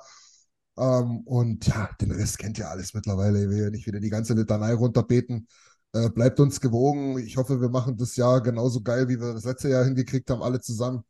Ähm, 0.78 1.20
und 1.24 1.66
ja, 1.66 1.88
den 2.00 2.10
Rest 2.12 2.38
kennt 2.38 2.58
ihr 2.58 2.68
alles 2.68 2.92
mittlerweile. 2.92 3.42
Ich 3.42 3.48
will 3.48 3.62
ja 3.62 3.70
nicht 3.70 3.86
wieder 3.86 4.00
die 4.00 4.10
ganze 4.10 4.34
Litanei 4.34 4.74
runterbeten. 4.74 5.48
Äh, 5.96 6.10
bleibt 6.10 6.40
uns 6.40 6.60
gewogen. 6.60 7.18
Ich 7.18 7.36
hoffe, 7.36 7.60
wir 7.60 7.68
machen 7.68 7.96
das 7.96 8.16
Jahr 8.16 8.42
genauso 8.42 8.82
geil, 8.82 9.08
wie 9.08 9.18
wir 9.18 9.32
das 9.32 9.44
letzte 9.44 9.70
Jahr 9.70 9.84
hingekriegt 9.84 10.28
haben, 10.30 10.42
alle 10.42 10.60
zusammen. 10.60 11.04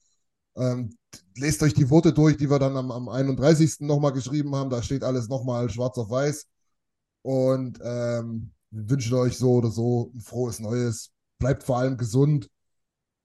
Ähm, 0.57 0.97
lest 1.37 1.63
euch 1.63 1.75
die 1.75 1.91
Worte 1.91 2.13
durch, 2.13 2.37
die 2.37 2.49
wir 2.51 2.59
dann 2.59 2.77
am, 2.77 2.91
am 2.93 3.09
31. 3.09 3.81
nochmal 3.81 4.13
geschrieben 4.13 4.55
haben. 4.55 4.71
Da 4.71 4.83
steht 4.83 5.03
alles 5.03 5.29
nochmal 5.29 5.69
schwarz 5.71 5.99
auf 5.99 6.11
weiß. 6.11 6.47
Und 7.23 7.81
ähm, 7.83 8.53
wir 8.71 8.91
wünschen 8.91 9.15
euch 9.15 9.37
so 9.37 9.55
oder 9.55 9.71
so 9.71 10.13
ein 10.15 10.21
frohes 10.21 10.61
Neues. 10.61 11.11
Bleibt 11.39 11.65
vor 11.65 11.79
allem 11.79 11.97
gesund. 11.97 12.49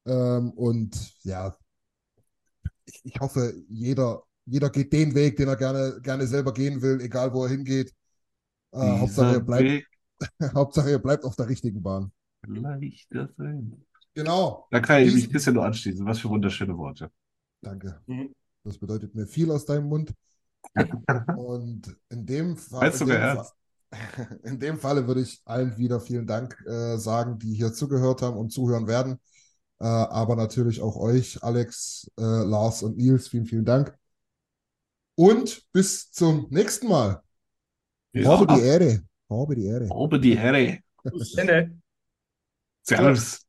Ähm, 0.06 0.52
und 0.52 1.14
ja, 1.24 1.56
ich, 2.86 3.02
ich 3.04 3.20
hoffe, 3.20 3.54
jeder, 3.70 4.24
jeder 4.46 4.70
geht 4.72 4.92
den 4.94 5.14
Weg, 5.14 5.38
den 5.38 5.48
er 5.48 5.58
gerne, 5.58 6.00
gerne 6.02 6.26
selber 6.26 6.54
gehen 6.54 6.82
will, 6.82 7.02
egal 7.02 7.34
wo 7.34 7.44
er 7.44 7.50
hingeht. 7.50 7.94
Äh, 8.72 8.80
Hauptsache, 8.80 9.28
Dieser 9.28 9.42
bleibt, 9.42 9.64
Weg 9.64 9.91
Hauptsache, 10.54 10.90
ihr 10.90 11.00
bleibt 11.00 11.26
auf 11.26 11.36
der 11.36 11.48
richtigen 11.48 11.82
Bahn. 11.82 12.12
leichter 12.48 13.30
sein. 13.38 13.86
Genau. 14.14 14.68
Da 14.72 14.80
kann 14.80 15.04
ich 15.04 15.14
mich 15.14 15.26
ein 15.28 15.32
bisschen 15.32 15.54
nur 15.54 15.66
anschließen. 15.66 16.06
Was 16.06 16.20
für 16.20 16.30
wunderschöne 16.30 16.78
Worte. 16.78 17.12
Danke. 17.62 18.02
Mhm. 18.08 18.34
Das 18.64 18.78
bedeutet 18.78 19.16
mir 19.16 19.26
viel 19.26 19.52
aus 19.52 19.66
deinem 19.66 19.88
Mund. 19.88 20.14
Und 21.38 21.96
in 22.10 22.26
dem 22.26 22.58
Fall, 22.58 22.92
in 22.92 23.00
du 23.00 23.06
Fa- 23.08 23.52
in 24.44 24.60
dem 24.60 24.78
Falle 24.78 25.06
würde 25.08 25.22
ich 25.22 25.42
allen 25.46 25.78
wieder 25.78 26.00
vielen 26.00 26.26
Dank 26.26 26.58
äh, 26.66 26.98
sagen, 26.98 27.40
die 27.40 27.54
hier 27.54 27.74
zugehört 27.74 28.22
haben 28.22 28.38
und 28.38 28.52
zuhören 28.52 28.88
werden. 28.88 29.20
Äh, 29.80 29.86
aber 29.86 30.36
natürlich 30.36 30.82
auch 30.82 30.96
euch, 30.96 31.44
Alex, 31.44 32.10
äh, 32.18 32.22
Lars 32.24 32.84
und 32.84 32.98
Nils, 32.98 33.28
vielen, 33.28 33.46
vielen 33.46 33.66
Dank. 33.66 33.98
Und 35.16 35.66
bis 35.72 36.12
zum 36.12 36.48
nächsten 36.50 36.88
Mal. 36.88 37.22
Habe 38.24 38.48
die 38.48 38.62
Ehre. 38.62 39.04
Habe 39.32 39.56
die 39.56 39.66
Ehre. 39.66 39.88
Obe 39.90 40.20
die 40.20 40.38
Herre. 40.38 40.80
Servus. 42.84 43.48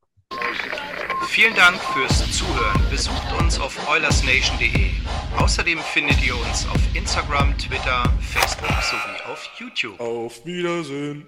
Vielen 1.27 1.53
Dank 1.55 1.77
fürs 1.77 2.31
Zuhören. 2.31 2.81
Besucht 2.89 3.33
uns 3.41 3.59
auf 3.59 3.75
oilersnation.de. 3.89 4.91
Außerdem 5.37 5.79
findet 5.79 6.25
ihr 6.25 6.37
uns 6.37 6.65
auf 6.69 6.79
Instagram, 6.95 7.57
Twitter, 7.57 8.03
Facebook 8.21 8.69
sowie 8.81 9.31
auf 9.31 9.49
YouTube. 9.59 9.99
Auf 9.99 10.45
Wiedersehen. 10.45 11.27